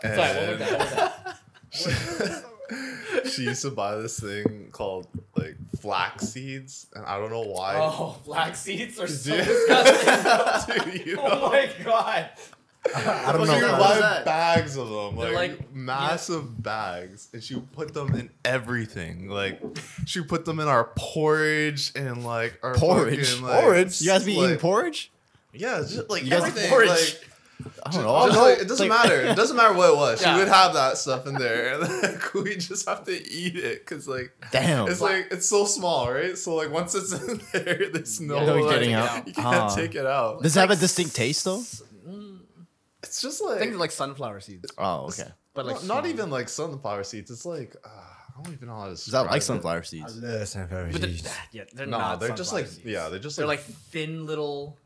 Sorry, 0.02 0.16
what 0.16 0.48
was 0.48 0.60
And 0.60 0.60
that? 0.60 1.38
What 1.72 1.86
was 1.86 2.18
that? 2.18 2.44
she 3.30 3.42
used 3.44 3.62
to 3.62 3.70
buy 3.70 3.96
this 3.96 4.18
thing 4.20 4.68
called 4.72 5.06
like 5.36 5.56
flax 5.80 6.28
seeds, 6.28 6.86
and 6.94 7.04
I 7.04 7.18
don't 7.18 7.30
know 7.30 7.42
why. 7.42 7.76
Oh, 7.76 8.16
flax 8.24 8.60
seeds 8.60 8.98
are 9.00 9.06
so 9.06 9.30
Dude. 9.36 9.44
disgusting. 9.46 10.92
Dude, 10.92 11.06
you 11.06 11.16
know, 11.16 11.22
oh 11.30 11.48
my 11.50 11.68
god. 11.84 12.30
I 12.96 13.30
don't 13.32 13.42
But 13.42 13.44
know. 13.46 13.58
she 13.58 13.62
would 13.64 13.70
buy 13.78 14.22
bags 14.24 14.76
of 14.76 14.88
them, 14.88 15.16
like, 15.16 15.34
like- 15.34 15.72
massive 15.72 16.60
bags, 16.62 17.28
and 17.32 17.40
she 17.42 17.54
would 17.54 17.70
put 17.72 17.94
them 17.94 18.12
in 18.16 18.28
everything. 18.44 19.28
Like 19.28 19.60
she 20.04 20.18
would 20.20 20.28
put 20.28 20.44
them 20.44 20.58
in 20.58 20.66
our 20.66 20.90
porridge 20.96 21.92
and 21.94 22.24
like 22.24 22.58
our 22.62 22.74
Porridge? 22.74 23.28
fucking, 23.30 23.46
like, 23.46 23.60
porridge? 23.62 24.00
You 24.00 24.08
guys 24.08 24.24
be 24.24 24.34
eating 24.34 24.58
porridge? 24.58 25.12
Yeah, 25.52 25.78
just 25.86 26.10
like 26.10 26.24
You 26.24 26.30
guys 26.30 26.40
eat 26.42 26.46
everything. 26.48 26.70
porridge? 26.70 26.88
Like, 26.90 27.28
I 27.84 27.90
don't 27.90 28.04
Oh, 28.04 28.26
know. 28.26 28.32
no, 28.32 28.46
it 28.48 28.68
doesn't 28.68 28.88
Like- 28.88 29.02
matter. 29.04 29.20
It 29.20 29.36
doesn't 29.36 29.56
matter 29.56 29.74
what 29.74 29.90
it 29.90 29.96
was. 29.96 30.20
Yeah. 30.22 30.34
She 30.34 30.38
would 30.40 30.48
have 30.48 30.74
that 30.74 30.98
stuff 30.98 31.26
in 31.26 31.34
there, 31.34 31.74
and 31.80 32.02
like, 32.02 32.34
we 32.34 32.56
just 32.56 32.88
have 32.88 33.04
to 33.04 33.12
eat 33.12 33.56
it 33.56 33.80
because 33.86 34.06
like 34.08 34.32
Damn. 34.50 34.88
it's 34.88 35.00
like 35.00 35.28
it's 35.30 35.48
so 35.48 35.64
small, 35.66 36.10
right? 36.12 36.36
So 36.38 36.54
like 36.54 36.70
once 36.70 36.94
it's 36.94 37.12
in 37.28 37.40
there, 37.52 37.90
there's 37.92 38.20
no 38.20 38.36
Yeah, 38.36 38.46
no 38.46 38.56
like, 38.56 38.74
getting 38.74 38.94
out. 38.94 39.08
out. 39.10 39.26
You 39.28 39.34
can't 39.34 39.46
Ah. 39.46 39.74
take 39.74 39.94
it 39.94 40.06
out. 40.06 40.42
Does 40.42 40.56
it 40.56 40.60
have 40.60 40.70
a 40.70 40.76
distinct 40.76 41.14
taste 41.16 41.44
though? 41.44 41.62
It's 43.02 43.20
just 43.20 43.42
I 43.42 43.46
like, 43.46 43.58
think 43.58 43.76
like 43.78 43.90
sunflower 43.90 44.40
seeds, 44.40 44.70
Oh, 44.78 45.06
okay. 45.06 45.28
but 45.54 45.66
like 45.66 45.76
not, 45.84 45.86
not 46.02 46.06
even 46.06 46.30
like 46.30 46.48
sunflower 46.48 47.02
seeds. 47.04 47.30
It's 47.30 47.44
like 47.44 47.74
uh, 47.84 47.88
I 47.88 48.42
don't 48.42 48.52
even 48.54 48.68
know 48.68 48.76
how 48.76 48.86
to. 48.86 48.92
Is 48.92 49.06
that 49.06 49.22
like 49.22 49.30
describe 49.32 49.36
it. 49.36 49.44
sunflower 49.44 49.82
seeds? 49.82 50.16
Love 50.18 50.48
sunflower 50.48 50.88
But 50.92 51.00
they're, 51.00 51.10
seeds. 51.10 51.28
yeah, 51.52 51.64
they're 51.74 51.86
No, 51.86 51.98
not. 51.98 52.20
they're 52.20 52.30
just 52.30 52.52
like 52.52 52.66
seeds. 52.68 52.84
yeah, 52.86 53.08
they're 53.08 53.18
just 53.18 53.36
They're 53.36 53.46
like, 53.46 53.58
like 53.66 53.76
thin 53.76 54.24
little. 54.24 54.78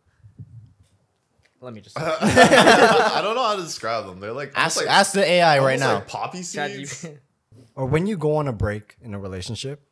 Let 1.60 1.72
me 1.74 1.80
just. 1.80 1.98
I 2.00 3.20
don't 3.22 3.34
know 3.34 3.42
how 3.44 3.56
to 3.56 3.62
describe 3.62 4.06
them. 4.06 4.20
They're 4.20 4.32
like 4.32 4.52
Ask, 4.54 4.76
like, 4.76 4.86
ask 4.88 5.12
the 5.12 5.24
AI 5.24 5.58
right 5.58 5.78
now. 5.78 5.94
like 5.94 6.08
poppy 6.08 6.42
seeds. 6.42 7.06
Or 7.74 7.84
when 7.84 8.06
you 8.06 8.16
go 8.16 8.36
on 8.36 8.48
a 8.48 8.54
break 8.54 8.96
in 9.02 9.12
a 9.12 9.18
relationship, 9.18 9.82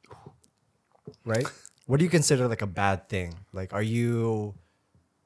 right? 1.26 1.46
What 1.84 1.98
do 1.98 2.04
you 2.04 2.08
consider 2.10 2.48
like 2.48 2.62
a 2.62 2.66
bad 2.66 3.10
thing? 3.10 3.34
Like, 3.52 3.74
are 3.74 3.82
you 3.82 4.54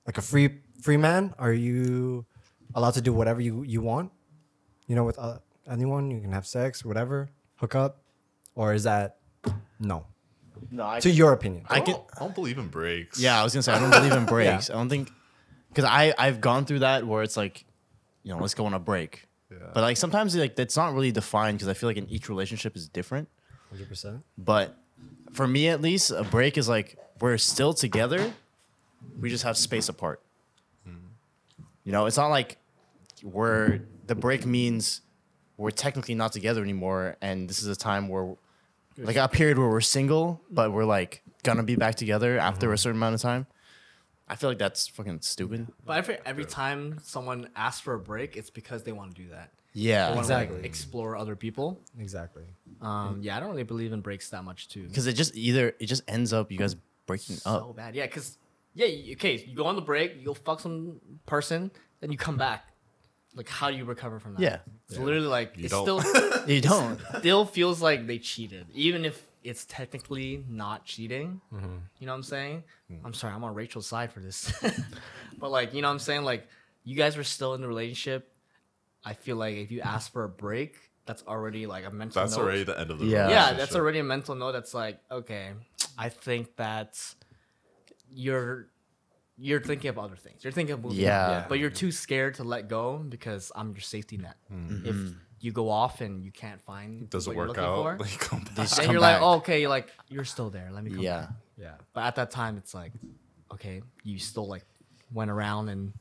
like 0.07 0.19
a 0.19 0.23
free 0.23 0.59
free 0.83 0.97
man? 0.97 1.35
Are 1.39 1.53
you 1.53 2.27
allowed 2.75 2.95
to 2.95 3.01
do 3.01 3.13
whatever 3.13 3.41
you 3.41 3.63
you 3.63 3.81
want? 3.81 4.11
You 4.89 4.97
know, 4.97 5.05
with 5.05 5.21
uh, 5.21 5.39
anyone, 5.71 6.11
you 6.11 6.21
can 6.21 6.33
have 6.33 6.49
sex, 6.49 6.85
whatever, 6.85 7.29
hook 7.63 7.77
up, 7.77 8.03
or 8.57 8.75
is 8.75 8.83
that 8.83 9.19
no? 9.79 10.07
No, 10.73 10.85
I, 10.85 10.99
To 10.99 11.11
your 11.11 11.33
opinion, 11.33 11.63
I 11.71 11.77
I, 11.77 11.81
can. 11.81 11.95
don't, 11.95 12.05
I 12.17 12.19
don't 12.21 12.35
believe 12.35 12.59
in 12.59 12.67
breaks. 12.67 13.21
Yeah, 13.21 13.39
I 13.41 13.45
was 13.45 13.55
gonna 13.55 13.63
say 13.63 13.73
I 13.73 13.79
don't 13.79 13.93
believe 13.93 14.13
in 14.19 14.25
breaks. 14.35 14.69
I 14.69 14.73
don't 14.75 14.89
think 14.89 15.13
because 15.69 15.85
I 15.85 16.15
I've 16.19 16.41
gone 16.41 16.65
through 16.65 16.81
that 16.81 17.07
where 17.07 17.23
it's 17.23 17.37
like, 17.37 17.65
you 18.23 18.33
know, 18.33 18.41
let's 18.41 18.55
go 18.55 18.67
on 18.67 18.75
a 18.75 18.79
break. 18.79 19.27
Yeah. 19.51 19.59
But 19.73 19.81
like 19.81 19.97
sometimes 19.97 20.37
like 20.37 20.57
that's 20.57 20.77
not 20.77 20.93
really 20.95 21.13
defined 21.13 21.59
because 21.59 21.69
I 21.69 21.75
feel 21.75 21.89
like 21.89 21.97
in 21.97 22.09
each 22.09 22.29
relationship 22.29 22.77
is 22.77 22.89
different. 22.89 23.29
hundred 23.71 23.89
percent. 23.89 24.23
But 24.37 24.77
for 25.33 25.47
me 25.47 25.69
at 25.69 25.81
least, 25.81 26.11
a 26.11 26.25
break 26.25 26.59
is 26.59 26.69
like 26.69 26.99
we're 27.21 27.39
still 27.39 27.73
together, 27.73 28.33
we 29.21 29.31
just 29.31 29.45
have 29.45 29.57
space 29.57 29.89
apart. 29.89 30.21
Mm-hmm. 30.89 31.07
You 31.85 31.93
know, 31.93 32.07
it's 32.07 32.17
not 32.17 32.29
like 32.29 32.59
we're 33.23 33.81
the 34.07 34.15
break 34.15 34.47
means 34.47 35.01
we're 35.57 35.71
technically 35.71 36.15
not 36.15 36.33
together 36.33 36.63
anymore, 36.63 37.17
and 37.21 37.49
this 37.49 37.61
is 37.61 37.69
a 37.69 37.77
time 37.77 38.09
where 38.09 38.37
like 38.97 39.17
a 39.17 39.29
period 39.29 39.59
where 39.59 39.69
we're 39.69 39.81
single, 39.81 40.41
but 40.51 40.73
we're 40.73 40.85
like 40.85 41.23
gonna 41.43 41.63
be 41.63 41.77
back 41.77 41.95
together 41.95 42.39
after 42.39 42.73
a 42.73 42.79
certain 42.79 42.99
amount 42.99 43.15
of 43.15 43.21
time. 43.21 43.47
I 44.29 44.37
feel 44.37 44.51
like 44.51 44.59
that's 44.59 44.89
fucking 44.89 45.21
stupid. 45.23 45.67
But 45.85 45.99
every 45.99 46.19
every 46.27 46.45
time 46.45 46.99
someone 47.03 47.49
asks 47.57 47.81
for 47.81 47.95
a 47.95 47.99
break, 47.99 48.37
it's 48.37 48.51
because 48.51 48.83
they 48.83 48.93
want 48.93 49.15
to 49.15 49.23
do 49.23 49.29
that. 49.31 49.53
They 49.75 49.81
Yeah, 49.83 50.07
want 50.09 50.17
to 50.17 50.21
Exactly. 50.21 50.57
like 50.57 50.67
explore 50.67 51.17
other 51.17 51.37
people. 51.37 51.81
Exactly. 51.99 52.45
Um, 52.81 53.21
yeah, 53.23 53.37
I 53.37 53.41
don't 53.41 53.51
really 53.51 53.63
believe 53.65 53.93
in 53.93 54.01
breaks 54.01 54.31
that 54.31 54.45
much 54.45 54.69
too. 54.69 54.87
because 54.89 55.07
it 55.07 55.15
just 55.15 55.35
either 55.37 55.75
it 55.79 55.87
just 55.87 56.03
ends 56.09 56.33
up 56.33 56.51
you 56.53 56.59
guys 56.59 56.77
breaking 57.07 57.37
so 57.37 57.51
up. 57.51 57.77
bad. 57.77 57.95
Yeah, 57.95 58.07
because 58.07 58.39
yeah, 58.75 58.87
you, 58.87 59.13
okay, 59.15 59.37
you 59.47 59.55
go 59.57 59.65
on 59.65 59.77
the 59.77 59.83
break, 59.83 60.17
you 60.19 60.27
go 60.27 60.35
fuck 60.35 60.61
some 60.61 61.01
person, 61.27 61.71
then 62.01 62.13
you 62.13 62.19
come 62.19 62.37
back. 62.37 62.65
like 63.35 63.49
how 63.49 63.71
do 63.71 63.77
you 63.77 63.85
recover 63.85 64.19
from 64.19 64.35
that? 64.35 64.41
Yeah. 64.43 64.59
It's 64.89 64.99
literally 64.99 65.27
like 65.27 65.57
You 65.57 65.65
it 65.67 65.71
don't. 65.71 65.85
still 66.03 66.47
You 66.49 66.61
don't. 66.61 67.01
still 67.19 67.45
feels 67.47 67.81
like 67.83 68.07
they 68.07 68.19
cheated, 68.19 68.67
even 68.75 69.05
if 69.05 69.23
it's 69.49 69.65
technically 69.67 70.45
not 70.49 70.85
cheating. 70.85 71.41
Mm-hmm. 71.53 71.77
You 71.99 72.07
know 72.07 72.13
what 72.13 72.17
I'm 72.17 72.23
saying? 72.23 72.65
Hmm. 72.89 72.97
I'm 73.07 73.15
sorry, 73.15 73.35
I'm 73.35 73.45
on 73.45 73.55
Rachel's 73.55 73.87
side 73.87 74.13
for 74.13 74.21
this, 74.21 74.53
but 75.39 75.51
like 75.51 75.75
you 75.75 75.83
know 75.83 75.89
what 75.89 75.93
I'm 75.93 75.99
saying? 75.99 76.23
Like 76.25 76.47
you 76.85 76.95
guys 76.97 77.17
were 77.17 77.25
still 77.25 77.55
in 77.55 77.61
the 77.61 77.69
relationship. 77.69 78.33
I 79.05 79.15
feel 79.15 79.37
like 79.37 79.57
if 79.57 79.71
you 79.71 79.81
ask 79.81 80.13
for 80.13 80.25
a 80.25 80.29
break, 80.29 80.77
that's 81.07 81.23
already 81.27 81.67
like 81.67 81.85
a 81.87 81.91
mental. 81.91 82.21
That's 82.23 82.37
note. 82.37 82.43
already 82.43 82.65
the 82.65 82.79
end 82.79 82.91
of 82.91 82.99
the 82.99 83.07
Yeah. 83.07 83.29
yeah, 83.31 83.53
that's 83.55 83.75
already 83.77 83.99
a 84.01 84.05
mental 84.05 84.35
note. 84.35 84.53
That's 84.53 84.75
like 84.75 85.01
okay, 85.11 85.53
I 85.97 86.09
think 86.11 86.57
that 86.57 86.99
you're 88.11 88.69
you're 89.41 89.61
thinking 89.61 89.89
of 89.89 89.99
other 89.99 90.17
things. 90.17 90.43
You're 90.43 90.53
thinking 90.53 90.75
of 90.75 90.83
moving 90.83 90.99
Yeah. 90.99 91.25
on, 91.25 91.31
Yeah. 91.31 91.47
but 91.49 91.59
you're 91.61 91.71
too 91.71 91.93
scared 91.93 92.35
to 92.37 92.45
let 92.45 92.69
go 92.69 92.99
because 92.99 93.53
I'm 93.55 93.71
your 93.71 93.81
safety 93.83 94.17
net. 94.17 94.37
Hmm. 94.49 94.83
If 94.85 94.97
you 95.41 95.53
go 95.53 95.71
off 95.71 96.01
and 96.01 96.23
you 96.25 96.33
can't 96.33 96.61
find 96.63 97.09
Doesn't 97.11 97.31
what 97.35 97.37
you're 97.41 97.49
work 97.49 97.59
out. 97.59 97.77
for, 97.77 97.99
Like, 98.01 98.13
you 98.13 98.19
come 98.19 98.41
back. 98.45 98.55
Just 98.57 98.77
then 98.77 98.87
come 98.87 98.93
you're 98.95 99.01
back. 99.01 99.21
like, 99.21 99.29
oh, 99.31 99.35
okay, 99.37 99.61
you're 99.61 99.71
like 99.71 99.89
you're 100.09 100.25
still 100.25 100.51
there. 100.51 100.69
Let 100.73 100.83
me 100.85 100.91
come 100.91 101.01
Yeah. 101.01 101.21
back. 101.21 101.31
Yeah. 101.57 101.75
But 101.93 102.05
at 102.05 102.17
that 102.17 102.31
time, 102.31 102.57
it's 102.57 102.75
like, 102.75 102.93
okay, 103.53 103.83
you 104.05 104.19
still 104.19 104.47
like 104.47 104.65
went 105.13 105.31
around 105.31 105.69
and 105.69 105.93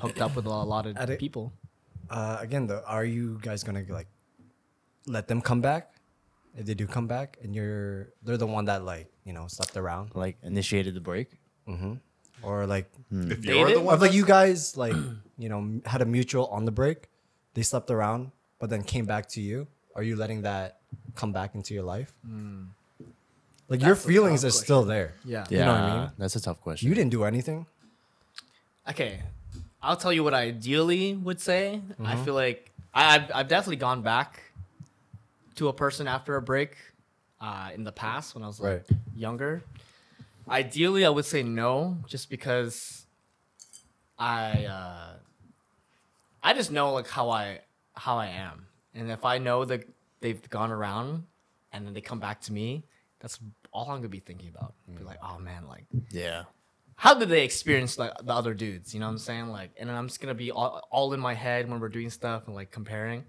hooked 0.00 0.20
up 0.20 0.36
with 0.36 0.46
a 0.46 0.50
lot 0.50 0.86
of 0.86 0.96
At 0.96 1.10
it- 1.10 1.18
people. 1.18 1.52
Uh, 2.08 2.38
again, 2.40 2.66
though, 2.66 2.82
are 2.86 3.04
you 3.04 3.38
guys 3.42 3.64
gonna 3.64 3.84
like 3.88 4.08
let 5.06 5.26
them 5.28 5.40
come 5.40 5.60
back? 5.60 5.92
If 6.58 6.64
they 6.64 6.74
do 6.74 6.86
come 6.86 7.06
back, 7.06 7.36
and 7.42 7.54
you're 7.54 8.12
they're 8.22 8.38
the 8.38 8.46
one 8.46 8.64
that 8.66 8.82
like 8.84 9.10
you 9.24 9.32
know 9.34 9.46
slept 9.48 9.76
around, 9.76 10.12
Like 10.14 10.38
initiated 10.42 10.94
the 10.94 11.00
break. 11.02 11.28
or 12.42 12.66
like 12.66 12.90
if 13.10 13.44
you're 13.44 13.68
the 13.68 13.76
or 13.76 13.82
one 13.82 14.00
like 14.00 14.12
you 14.12 14.24
guys 14.24 14.76
like 14.76 14.94
you 15.38 15.48
know 15.48 15.80
had 15.84 16.00
a 16.00 16.04
mutual 16.06 16.46
on 16.46 16.64
the 16.64 16.70
break, 16.72 17.08
they 17.54 17.62
slept 17.62 17.90
around, 17.90 18.30
but 18.58 18.70
then 18.70 18.82
came 18.82 19.06
back 19.06 19.28
to 19.30 19.40
you. 19.40 19.66
Are 19.94 20.02
you 20.02 20.16
letting 20.16 20.42
that 20.42 20.80
come 21.14 21.32
back 21.32 21.54
into 21.54 21.72
your 21.74 21.82
life? 21.84 22.12
Like 23.68 23.80
your 23.82 23.94
That's 23.94 24.04
a 24.04 24.08
feelings 24.08 24.42
tough 24.42 24.48
are 24.48 24.64
still 24.64 24.84
there. 24.84 25.14
Yeah. 25.24 25.46
You 25.50 25.58
know 25.58 25.72
what 25.74 25.82
I 25.82 25.86
mean? 25.86 26.10
That's 26.18 26.36
a 26.36 26.40
tough 26.40 26.60
question. 26.60 26.88
You 26.88 26.94
didn't 26.94 27.10
do 27.10 27.24
anything. 27.24 27.66
Okay, 28.88 29.20
I'll 29.82 29.96
tell 29.96 30.12
you 30.12 30.22
what 30.22 30.34
I 30.34 30.42
ideally 30.42 31.14
would 31.14 31.40
say. 31.40 31.80
I 31.98 32.14
Mm-hmm. 32.14 32.24
feel 32.24 32.34
like 32.34 32.70
I, 32.94 33.16
I've, 33.16 33.30
I've 33.34 33.48
definitely 33.48 33.76
gone 33.76 34.02
back 34.02 34.40
to 35.56 35.68
a 35.68 35.72
person 35.72 36.06
after 36.06 36.36
a 36.36 36.42
break 36.42 36.76
uh, 37.40 37.70
in 37.74 37.82
the 37.82 37.90
past 37.92 38.34
when 38.34 38.44
I 38.44 38.46
was 38.46 38.60
like 38.60 38.72
Right. 38.72 38.98
younger. 39.16 39.62
Ideally, 40.48 41.04
I 41.04 41.08
would 41.08 41.24
say 41.24 41.42
no, 41.42 41.96
just 42.06 42.30
because 42.30 43.06
I 44.18 44.64
uh, 44.66 45.14
I 46.42 46.52
just 46.54 46.70
know 46.70 46.92
like 46.92 47.08
how 47.08 47.30
I 47.30 47.60
how 47.96 48.18
I 48.18 48.26
am, 48.26 48.66
and 48.94 49.10
if 49.10 49.24
I 49.24 49.38
know 49.38 49.64
that 49.64 49.84
they've 50.20 50.48
gone 50.48 50.70
around 50.70 51.24
and 51.72 51.86
then 51.86 51.94
they 51.94 52.00
come 52.00 52.18
back 52.18 52.40
to 52.42 52.52
me, 52.52 52.84
that's 53.20 53.38
all 53.72 53.90
I'm 53.90 53.98
gonna 53.98 54.08
be 54.08 54.20
thinking 54.20 54.48
about. 54.48 54.74
Be 54.88 55.02
mm. 55.02 55.06
like, 55.06 55.18
oh 55.22 55.38
man, 55.38 55.66
like 55.68 55.84
yeah. 56.10 56.44
how 56.96 57.14
did 57.14 57.28
they 57.28 57.44
experience 57.44 57.98
like 57.98 58.12
the 58.22 58.32
other 58.32 58.54
dudes? 58.54 58.94
You 58.94 59.00
know 59.00 59.06
what 59.06 59.12
I'm 59.12 59.18
saying? 59.18 59.48
Like, 59.48 59.72
and 59.78 59.88
then 59.88 59.96
I'm 59.96 60.08
just 60.08 60.20
gonna 60.20 60.34
be 60.34 60.50
all, 60.50 60.82
all 60.90 61.12
in 61.12 61.20
my 61.20 61.34
head 61.34 61.68
when 61.68 61.80
we're 61.80 61.88
doing 61.88 62.10
stuff 62.10 62.46
and 62.46 62.54
like 62.54 62.70
comparing. 62.70 63.24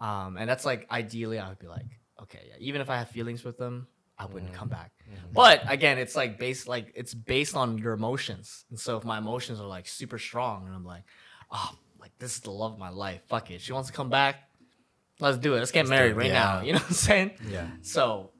Um, 0.00 0.36
and 0.36 0.48
that's 0.48 0.64
like 0.64 0.90
ideally, 0.90 1.38
I 1.38 1.48
would 1.48 1.60
be 1.60 1.68
like, 1.68 1.86
okay, 2.22 2.40
yeah, 2.48 2.56
even 2.58 2.80
if 2.80 2.90
I 2.90 2.96
have 2.96 3.08
feelings 3.08 3.44
with 3.44 3.56
them, 3.56 3.86
I 4.18 4.26
wouldn't 4.26 4.52
mm. 4.52 4.56
come 4.56 4.68
back. 4.68 4.92
Mm-hmm. 5.08 5.32
But 5.32 5.62
again, 5.70 5.98
it's 5.98 6.16
like 6.16 6.38
based 6.38 6.66
like 6.66 6.92
it's 6.94 7.14
based 7.14 7.56
on 7.56 7.78
your 7.78 7.92
emotions. 7.92 8.64
And 8.70 8.78
so 8.78 8.96
if 8.96 9.04
my 9.04 9.18
emotions 9.18 9.60
are 9.60 9.66
like 9.66 9.86
super 9.86 10.18
strong, 10.18 10.66
and 10.66 10.74
I'm 10.74 10.84
like, 10.84 11.04
oh, 11.50 11.70
this 12.22 12.34
is 12.36 12.40
the 12.40 12.50
love 12.52 12.72
of 12.74 12.78
my 12.78 12.88
life. 12.88 13.20
Fuck 13.28 13.50
it, 13.50 13.60
she 13.60 13.72
wants 13.72 13.88
to 13.90 13.94
come 13.94 14.08
back. 14.08 14.36
Let's 15.18 15.38
do 15.38 15.54
it. 15.54 15.58
Let's 15.58 15.72
get 15.72 15.86
married 15.88 16.16
right 16.16 16.32
now. 16.32 16.62
You 16.62 16.72
know 16.72 16.78
what 16.78 16.86
I'm 16.88 16.94
saying? 16.94 17.30
Yeah. 17.48 17.66
So 17.82 18.30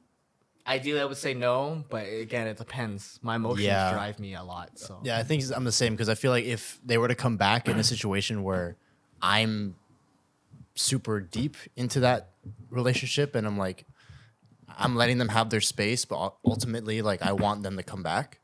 ideally, 0.65 1.01
I 1.01 1.05
would 1.05 1.17
say 1.17 1.33
no, 1.33 1.83
but 1.89 2.05
again, 2.07 2.47
it 2.47 2.57
depends. 2.57 3.19
My 3.21 3.35
emotions 3.35 3.65
Yeah. 3.65 3.91
drive 3.91 4.19
me 4.19 4.35
a 4.35 4.43
lot. 4.43 4.79
So 4.79 4.99
Yeah, 5.03 5.17
I 5.17 5.23
think 5.23 5.43
I'm 5.55 5.65
the 5.65 5.71
same 5.71 5.93
because 5.93 6.09
I 6.09 6.15
feel 6.15 6.31
like 6.31 6.45
if 6.45 6.79
they 6.83 6.97
were 6.97 7.07
to 7.07 7.15
come 7.15 7.37
back 7.37 7.67
in 7.69 7.77
a 7.77 7.83
situation 7.83 8.43
where 8.43 8.77
I'm 9.21 9.75
super 10.75 11.19
deep 11.19 11.55
into 11.75 11.99
that 12.01 12.31
relationship 12.69 13.35
and 13.35 13.45
I'm 13.45 13.57
like, 13.57 13.85
I'm 14.67 14.95
letting 14.95 15.19
them 15.19 15.29
have 15.29 15.49
their 15.49 15.61
space, 15.61 16.03
but 16.05 16.35
ultimately, 16.43 17.01
like, 17.01 17.21
I 17.21 17.33
want 17.33 17.63
them 17.63 17.77
to 17.77 17.83
come 17.83 18.01
back. 18.01 18.39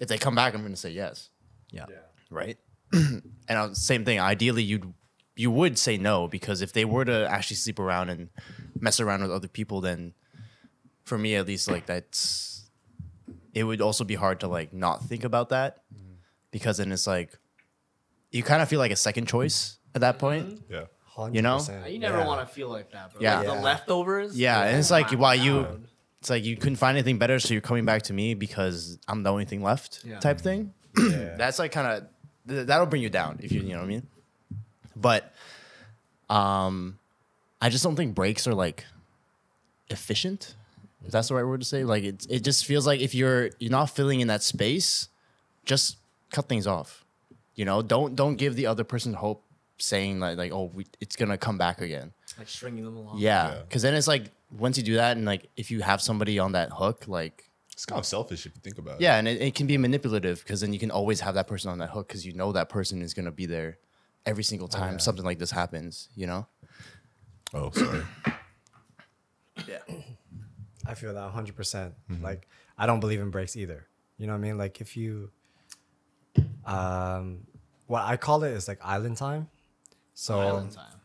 If 0.00 0.08
they 0.08 0.18
come 0.18 0.34
back, 0.34 0.54
I'm 0.54 0.62
gonna 0.62 0.76
say 0.76 0.90
yes. 0.90 1.30
Yeah. 1.72 1.86
Yeah. 1.88 1.96
Right. 2.30 2.58
and 2.92 3.22
uh, 3.48 3.74
same 3.74 4.04
thing. 4.04 4.20
Ideally, 4.20 4.62
you'd 4.62 4.92
you 5.34 5.50
would 5.50 5.76
say 5.78 5.98
no 5.98 6.26
because 6.28 6.62
if 6.62 6.72
they 6.72 6.84
were 6.84 7.04
to 7.04 7.28
actually 7.30 7.56
sleep 7.56 7.78
around 7.78 8.08
and 8.08 8.30
mess 8.80 9.00
around 9.00 9.20
with 9.22 9.30
other 9.30 9.48
people, 9.48 9.80
then 9.82 10.14
for 11.04 11.18
me 11.18 11.34
at 11.36 11.46
least, 11.46 11.70
like 11.70 11.86
that's 11.86 12.70
it 13.54 13.64
would 13.64 13.80
also 13.80 14.04
be 14.04 14.14
hard 14.14 14.40
to 14.40 14.48
like 14.48 14.72
not 14.72 15.02
think 15.04 15.24
about 15.24 15.48
that 15.50 15.82
because 16.50 16.76
then 16.78 16.92
it's 16.92 17.06
like 17.06 17.38
you 18.30 18.42
kind 18.42 18.62
of 18.62 18.68
feel 18.68 18.78
like 18.78 18.90
a 18.92 18.96
second 18.96 19.26
choice 19.26 19.78
at 19.94 20.00
that 20.00 20.18
point. 20.18 20.62
yeah. 20.70 20.84
You 21.32 21.40
know? 21.40 21.56
100%. 21.56 21.90
you 21.92 21.98
never 21.98 22.18
Yeah. 22.18 22.26
want 22.26 22.46
to 22.46 22.54
feel 22.54 22.68
like 22.68 22.92
that, 22.92 23.12
bro. 23.12 23.22
Yeah. 23.22 23.38
Like, 23.38 23.46
Yeah. 23.48 23.54
the 23.54 23.60
leftovers. 23.62 24.38
Yeah, 24.38 24.62
and 24.64 24.78
it's 24.78 24.90
like 24.90 25.10
my 25.12 25.18
why 25.18 25.34
you 25.34 25.66
it's 26.20 26.28
like 26.28 26.44
you 26.44 26.56
couldn't 26.56 26.76
find 26.76 26.96
anything 26.96 27.18
better, 27.18 27.38
so 27.38 27.54
you're 27.54 27.60
coming 27.62 27.84
back 27.86 28.02
to 28.02 28.12
me 28.12 28.34
because 28.34 28.98
I'm 29.08 29.22
the 29.22 29.30
only 29.32 29.44
thing 29.46 29.62
left, 29.62 30.00
Yeah. 30.04 30.18
type 30.18 30.40
thing. 30.40 30.74
Yeah. 30.98 31.34
That's 31.38 31.58
like 31.58 31.72
kind 31.72 31.86
of 31.86 32.08
th- 32.48 32.66
that'll 32.66 32.86
bring 32.86 33.02
you 33.02 33.10
down 33.10 33.38
if 33.42 33.52
you 33.52 33.60
you 33.62 33.70
know 33.70 33.78
what 33.78 33.84
I 33.84 33.88
mean. 33.88 34.06
But 34.94 35.32
um, 36.30 36.98
I 37.60 37.68
just 37.68 37.84
don't 37.84 37.96
think 37.96 38.14
breaks 38.14 38.46
are 38.46 38.54
like 38.54 38.84
efficient. 39.90 40.54
If 41.04 41.12
that's 41.12 41.28
the 41.28 41.34
right 41.34 41.44
word 41.44 41.60
to 41.60 41.66
say, 41.66 41.84
like 41.84 42.02
it 42.04 42.26
it 42.28 42.40
just 42.40 42.64
feels 42.66 42.86
like 42.86 43.00
if 43.00 43.14
you're 43.14 43.50
you're 43.58 43.70
not 43.70 43.90
filling 43.90 44.20
in 44.20 44.28
that 44.28 44.42
space, 44.42 45.08
just 45.64 45.96
cut 46.30 46.48
things 46.48 46.66
off. 46.66 47.04
You 47.54 47.64
know, 47.64 47.82
don't 47.82 48.16
don't 48.16 48.36
give 48.36 48.56
the 48.56 48.66
other 48.66 48.84
person 48.84 49.14
hope, 49.14 49.42
saying 49.78 50.18
like 50.20 50.36
like 50.36 50.52
oh 50.52 50.70
we, 50.74 50.86
it's 51.00 51.14
gonna 51.16 51.38
come 51.38 51.58
back 51.58 51.80
again. 51.80 52.12
like 52.38 52.48
stringing 52.48 52.84
them 52.84 52.96
along. 52.96 53.18
Yeah, 53.18 53.52
Yeah. 53.54 53.60
because 53.68 53.82
then 53.82 53.94
it's 53.94 54.08
like 54.08 54.30
once 54.58 54.76
you 54.78 54.82
do 54.82 54.94
that, 54.96 55.16
and 55.16 55.24
like 55.26 55.48
if 55.56 55.70
you 55.70 55.80
have 55.82 56.02
somebody 56.02 56.38
on 56.38 56.52
that 56.52 56.70
hook, 56.72 57.04
like 57.06 57.48
It's 57.76 57.84
kind 57.84 57.98
of 57.98 58.06
selfish 58.06 58.46
if 58.46 58.54
you 58.54 58.60
think 58.62 58.78
about 58.78 58.94
it. 58.96 59.02
yeah, 59.02 59.16
and 59.18 59.28
it, 59.28 59.40
it 59.42 59.54
can 59.54 59.66
be 59.66 59.76
manipulative 59.76 60.38
because 60.42 60.62
then 60.62 60.72
you 60.72 60.78
can 60.78 60.90
always 60.90 61.20
have 61.20 61.34
that 61.34 61.46
person 61.46 61.70
on 61.70 61.76
that 61.78 61.90
hook 61.90 62.08
because 62.08 62.24
you 62.24 62.32
know 62.32 62.50
that 62.52 62.70
person 62.70 63.02
is 63.02 63.12
gonna 63.12 63.30
be 63.30 63.44
there 63.44 63.76
every 64.24 64.42
single 64.42 64.66
time 64.66 64.98
something 64.98 65.24
like 65.26 65.38
this 65.38 65.50
happens. 65.50 66.08
You 66.16 66.26
know? 66.26 66.46
Oh, 67.54 67.70
sorry. 67.70 68.02
Yeah. 69.66 69.78
I 70.86 70.94
feel 70.94 71.12
that 71.14 71.32
100%. 71.32 71.54
percent 71.56 71.94
Like, 72.22 72.46
I 72.78 72.86
don't 72.86 73.00
believe 73.00 73.20
in 73.20 73.30
breaks 73.30 73.56
either. 73.56 73.86
You 74.18 74.26
know 74.26 74.34
what 74.34 74.38
I 74.38 74.42
mean? 74.42 74.58
Like, 74.58 74.80
if 74.80 74.96
you, 74.96 75.30
um, 76.64 77.46
what 77.86 78.02
I 78.04 78.16
call 78.16 78.42
it 78.44 78.50
is 78.52 78.68
like 78.68 78.78
island 78.82 79.16
time. 79.16 79.48
So, 80.14 80.38
Island 80.40 80.72
time. 80.72 81.00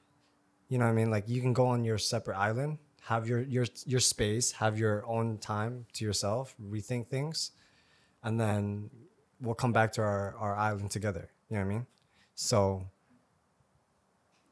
you 0.69 0.77
know 0.77 0.85
what 0.85 0.91
I 0.91 0.95
mean? 0.95 1.11
Like, 1.11 1.27
you 1.27 1.41
can 1.41 1.53
go 1.53 1.67
on 1.67 1.83
your 1.83 1.97
separate 1.97 2.37
island, 2.37 2.77
have 3.05 3.27
your 3.27 3.41
your 3.41 3.65
your 3.85 3.99
space, 3.99 4.51
have 4.53 4.77
your 4.77 5.05
own 5.07 5.37
time 5.37 5.85
to 5.93 6.05
yourself, 6.05 6.55
rethink 6.63 7.07
things, 7.07 7.51
and 8.23 8.39
then 8.39 8.89
we'll 9.41 9.55
come 9.55 9.73
back 9.73 9.93
to 9.93 10.01
our 10.01 10.35
our 10.37 10.55
island 10.55 10.91
together. 10.91 11.29
You 11.49 11.57
know 11.57 11.63
what 11.63 11.71
I 11.71 11.73
mean? 11.73 11.87
So, 12.35 12.85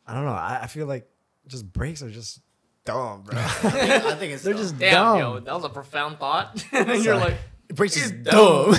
I 0.05 0.13
don't 0.13 0.25
know. 0.25 0.31
I, 0.31 0.59
I 0.63 0.67
feel 0.67 0.85
like 0.85 1.09
just 1.47 1.71
breaks 1.71 2.01
are 2.01 2.09
just 2.09 2.41
dumb, 2.85 3.23
bro. 3.23 3.37
I 3.39 4.15
think 4.15 4.33
it's 4.33 4.43
They're 4.43 4.53
just 4.53 4.77
Damn, 4.77 4.93
dumb. 4.93 5.19
yo, 5.19 5.39
that 5.39 5.53
was 5.53 5.63
a 5.63 5.69
profound 5.69 6.19
thought. 6.19 6.63
and 6.71 7.03
you're 7.03 7.15
like, 7.15 7.37
breaks 7.69 7.95
is 7.97 8.11
dumb. 8.11 8.73
dumb. 8.73 8.75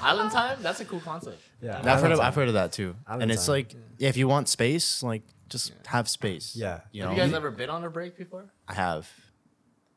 island 0.00 0.30
time? 0.30 0.58
That's 0.60 0.80
a 0.80 0.84
cool 0.84 1.00
concept. 1.00 1.40
Yeah, 1.60 1.80
I've 1.84 2.00
heard 2.00 2.12
of. 2.12 2.20
I've 2.20 2.34
heard 2.34 2.48
of 2.48 2.54
that 2.54 2.72
too, 2.72 2.94
Island 3.06 3.22
and 3.24 3.32
it's 3.32 3.46
time. 3.46 3.54
like 3.54 3.74
yeah, 3.98 4.08
if 4.08 4.16
you 4.16 4.28
want 4.28 4.48
space, 4.48 5.02
like 5.02 5.22
just 5.48 5.72
have 5.86 6.08
space. 6.08 6.54
Yeah. 6.56 6.80
you 6.92 7.02
know. 7.02 7.08
Have 7.08 7.16
you 7.16 7.22
guys 7.24 7.32
ever 7.34 7.50
been 7.50 7.70
on 7.70 7.84
a 7.84 7.90
break 7.90 8.16
before? 8.16 8.52
I 8.68 8.74
have. 8.74 9.08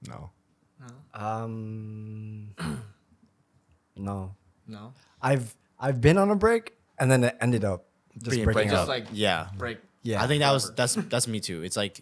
No. 0.08 0.30
Um, 1.14 2.56
no. 3.96 4.36
No. 4.68 4.94
I've 5.22 5.56
I've 5.80 6.00
been 6.02 6.18
on 6.18 6.30
a 6.30 6.36
break 6.36 6.74
and 7.00 7.10
then 7.12 7.24
it 7.24 7.36
ended 7.42 7.66
up 7.66 7.86
just 8.18 8.32
Being 8.32 8.46
breaking 8.46 8.54
break 8.54 8.70
Just 8.70 8.84
up. 8.84 8.88
like 8.88 9.06
Yeah, 9.12 9.48
break. 9.58 9.80
yeah, 10.04 10.22
I 10.24 10.28
think 10.28 10.42
that 10.42 10.52
was 10.52 10.74
that's 10.76 10.94
that's 11.10 11.28
me 11.28 11.40
too. 11.40 11.64
It's 11.64 11.76
like 11.78 12.02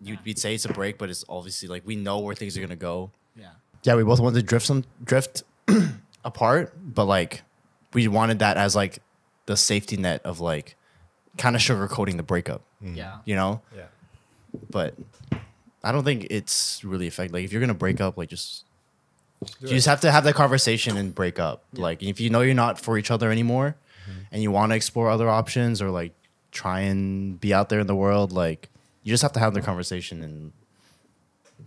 you'd, 0.00 0.18
we'd 0.24 0.38
say 0.38 0.54
it's 0.54 0.64
a 0.64 0.72
break, 0.72 0.98
but 0.98 1.10
it's 1.10 1.24
obviously 1.28 1.68
like 1.68 1.86
we 1.86 1.96
know 1.96 2.18
where 2.20 2.34
things 2.34 2.56
are 2.56 2.60
gonna 2.60 2.76
go. 2.76 3.10
Yeah. 3.36 3.50
Yeah, 3.82 3.94
we 3.96 4.02
both 4.04 4.20
wanted 4.20 4.40
to 4.40 4.42
drift 4.42 4.66
some 4.66 4.84
drift 5.04 5.42
apart, 6.24 6.74
but 6.82 7.04
like 7.04 7.42
we 7.92 8.08
wanted 8.08 8.40
that 8.40 8.56
as 8.56 8.74
like 8.74 8.98
the 9.46 9.56
safety 9.56 9.96
net 9.96 10.22
of 10.24 10.40
like 10.40 10.76
kind 11.36 11.56
of 11.56 11.62
sugarcoating 11.62 12.16
the 12.16 12.22
breakup, 12.22 12.62
mm. 12.82 12.96
Yeah. 12.96 13.18
you 13.24 13.34
know. 13.34 13.60
yeah. 13.74 13.86
But 14.70 14.94
I 15.84 15.92
don't 15.92 16.04
think 16.04 16.26
it's 16.30 16.82
really 16.84 17.06
effective. 17.06 17.34
Like 17.34 17.44
if 17.44 17.52
you're 17.52 17.60
gonna 17.60 17.74
break 17.74 18.00
up, 18.00 18.16
like 18.16 18.28
just 18.28 18.64
do 19.60 19.68
you 19.68 19.74
just 19.74 19.86
have 19.86 20.00
to 20.00 20.10
have 20.10 20.24
that 20.24 20.34
conversation 20.34 20.96
and 20.96 21.14
break 21.14 21.38
up. 21.38 21.64
Like 21.74 22.02
if 22.02 22.20
you 22.20 22.30
know 22.30 22.40
you're 22.40 22.54
not 22.54 22.80
for 22.80 22.98
each 22.98 23.10
other 23.10 23.30
anymore, 23.30 23.76
mm-hmm. 24.08 24.20
and 24.32 24.42
you 24.42 24.50
want 24.50 24.72
to 24.72 24.76
explore 24.76 25.10
other 25.10 25.28
options 25.28 25.82
or 25.82 25.90
like 25.90 26.12
try 26.52 26.80
and 26.80 27.40
be 27.40 27.52
out 27.52 27.68
there 27.68 27.80
in 27.80 27.86
the 27.86 27.94
world. 27.94 28.32
Like 28.32 28.68
you 29.02 29.12
just 29.12 29.22
have 29.22 29.32
to 29.32 29.40
have 29.40 29.54
the 29.54 29.60
conversation 29.60 30.22
and 30.22 30.52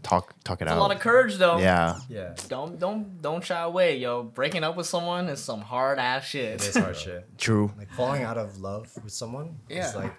talk 0.04 0.34
talk 0.44 0.62
it 0.62 0.66
It's 0.66 0.72
out. 0.72 0.78
a 0.78 0.82
lot 0.82 0.92
of 0.96 1.00
courage 1.00 1.36
though. 1.38 1.58
yeah. 1.58 1.98
Yeah. 2.10 2.36
Don't 2.48 2.80
don't 2.80 3.22
don't 3.22 3.44
shy 3.44 3.62
away, 3.62 3.98
yo. 3.98 4.24
Breaking 4.24 4.64
up 4.64 4.76
with 4.78 4.88
someone 4.88 5.28
is 5.28 5.42
some 5.44 5.62
hard 5.62 6.00
ass 6.00 6.26
shit. 6.26 6.56
It 6.56 6.68
is 6.70 6.76
hard 6.78 6.96
shit. 6.96 7.26
True. 7.38 7.72
Like 7.78 7.92
falling 7.94 8.24
out 8.24 8.38
of 8.38 8.60
love 8.60 8.90
with 9.04 9.14
someone. 9.14 9.58
Yeah. 9.70 9.86
It's 9.88 9.96
like, 9.96 10.14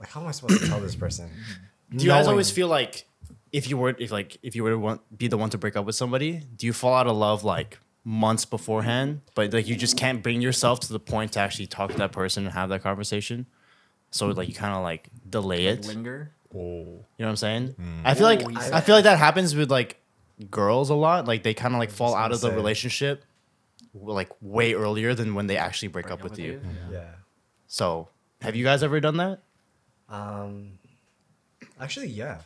like 0.00 0.08
how 0.10 0.20
am 0.20 0.26
I 0.28 0.32
supposed 0.32 0.60
to 0.60 0.66
tell 0.68 0.80
this 0.80 0.94
person? 0.96 1.30
Do 1.96 2.04
you 2.04 2.10
guys 2.10 2.26
always 2.26 2.50
feel 2.50 2.68
like 2.68 3.06
if 3.52 3.68
you 3.68 3.76
were 3.76 3.94
if 3.98 4.10
like 4.10 4.38
if 4.42 4.56
you 4.56 4.62
were 4.64 4.70
to 4.70 4.78
want, 4.78 5.00
be 5.16 5.28
the 5.28 5.36
one 5.36 5.50
to 5.50 5.58
break 5.58 5.76
up 5.76 5.84
with 5.84 5.94
somebody, 5.94 6.40
do 6.56 6.64
you 6.66 6.72
fall 6.72 6.94
out 6.94 7.06
of 7.06 7.14
love 7.14 7.44
like 7.44 7.78
months 8.02 8.46
beforehand, 8.46 9.20
but 9.34 9.52
like 9.52 9.68
you 9.68 9.76
just 9.76 9.96
can't 9.98 10.22
bring 10.22 10.40
yourself 10.40 10.80
to 10.80 10.92
the 10.92 10.98
point 10.98 11.32
to 11.32 11.40
actually 11.40 11.66
talk 11.66 11.90
to 11.92 11.98
that 11.98 12.10
person 12.12 12.44
and 12.46 12.54
have 12.54 12.70
that 12.70 12.82
conversation? 12.82 13.44
So 14.10 14.28
like 14.28 14.48
you 14.48 14.54
kind 14.54 14.74
of 14.74 14.82
like 14.82 15.10
delay 15.28 15.66
it. 15.66 15.86
You 15.86 16.26
Linger. 16.54 16.64
Oh, 16.64 17.04
know 17.18 17.26
what 17.26 17.28
I'm 17.28 17.36
saying? 17.36 17.74
I 18.04 18.14
feel 18.14 18.24
like 18.24 18.42
Ooh, 18.42 18.54
I 18.56 18.80
feel 18.80 18.94
like 18.94 19.04
that 19.04 19.18
happens 19.18 19.54
with 19.54 19.70
like 19.70 20.00
girls 20.50 20.90
a 20.90 20.94
lot. 20.94 21.26
Like 21.26 21.42
they 21.42 21.54
kind 21.54 21.74
of 21.74 21.78
like 21.78 21.90
fall 21.90 22.14
out 22.14 22.32
of 22.32 22.40
the 22.40 22.50
say. 22.50 22.54
relationship 22.54 23.24
like 23.94 24.30
way 24.40 24.74
earlier 24.74 25.14
than 25.14 25.34
when 25.34 25.46
they 25.46 25.56
actually 25.56 25.88
break, 25.88 26.10
up, 26.10 26.22
with 26.22 26.38
you. 26.38 26.60
Yeah. 26.90 27.10
So 27.66 28.08
have 28.40 28.56
you 28.56 28.64
guys 28.64 28.82
ever 28.82 29.00
done 29.00 29.16
that? 29.18 29.40
Um, 30.08 30.78
actually, 31.80 32.08
yeah, 32.08 32.40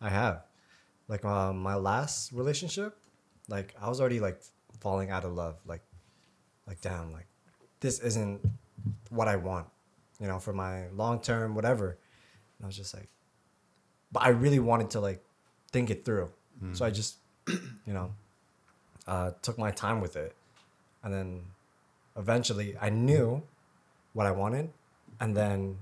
I 0.00 0.08
have. 0.08 0.42
Like 1.08 1.24
uh, 1.24 1.52
my 1.52 1.76
last 1.76 2.32
relationship, 2.32 2.96
like 3.48 3.74
I 3.80 3.88
was 3.88 4.00
already 4.00 4.20
like 4.20 4.40
falling 4.80 5.10
out 5.10 5.24
of 5.24 5.32
love. 5.32 5.56
Like, 5.66 5.82
like 6.66 6.80
damn, 6.80 7.12
like 7.12 7.26
this 7.80 8.00
isn't 8.00 8.40
what 9.10 9.28
I 9.28 9.36
want, 9.36 9.68
you 10.20 10.26
know, 10.26 10.38
for 10.38 10.52
my 10.52 10.88
long 10.88 11.20
term 11.20 11.54
whatever. 11.54 11.98
And 12.58 12.64
I 12.64 12.66
was 12.66 12.76
just 12.76 12.94
like, 12.94 13.08
but 14.12 14.22
I 14.22 14.28
really 14.30 14.58
wanted 14.60 14.90
to 14.90 15.00
like 15.00 15.22
think 15.72 15.90
it 15.90 16.04
through, 16.04 16.30
so 16.72 16.84
I 16.86 16.90
just, 16.90 17.16
you 17.48 17.92
know, 17.92 18.12
uh, 19.06 19.32
took 19.42 19.58
my 19.58 19.70
time 19.70 20.00
with 20.00 20.16
it, 20.16 20.34
and 21.02 21.12
then 21.12 21.42
eventually 22.16 22.76
I 22.80 22.90
knew 22.90 23.42
what 24.12 24.26
I 24.26 24.30
wanted, 24.30 24.70
and 25.20 25.36
then 25.36 25.78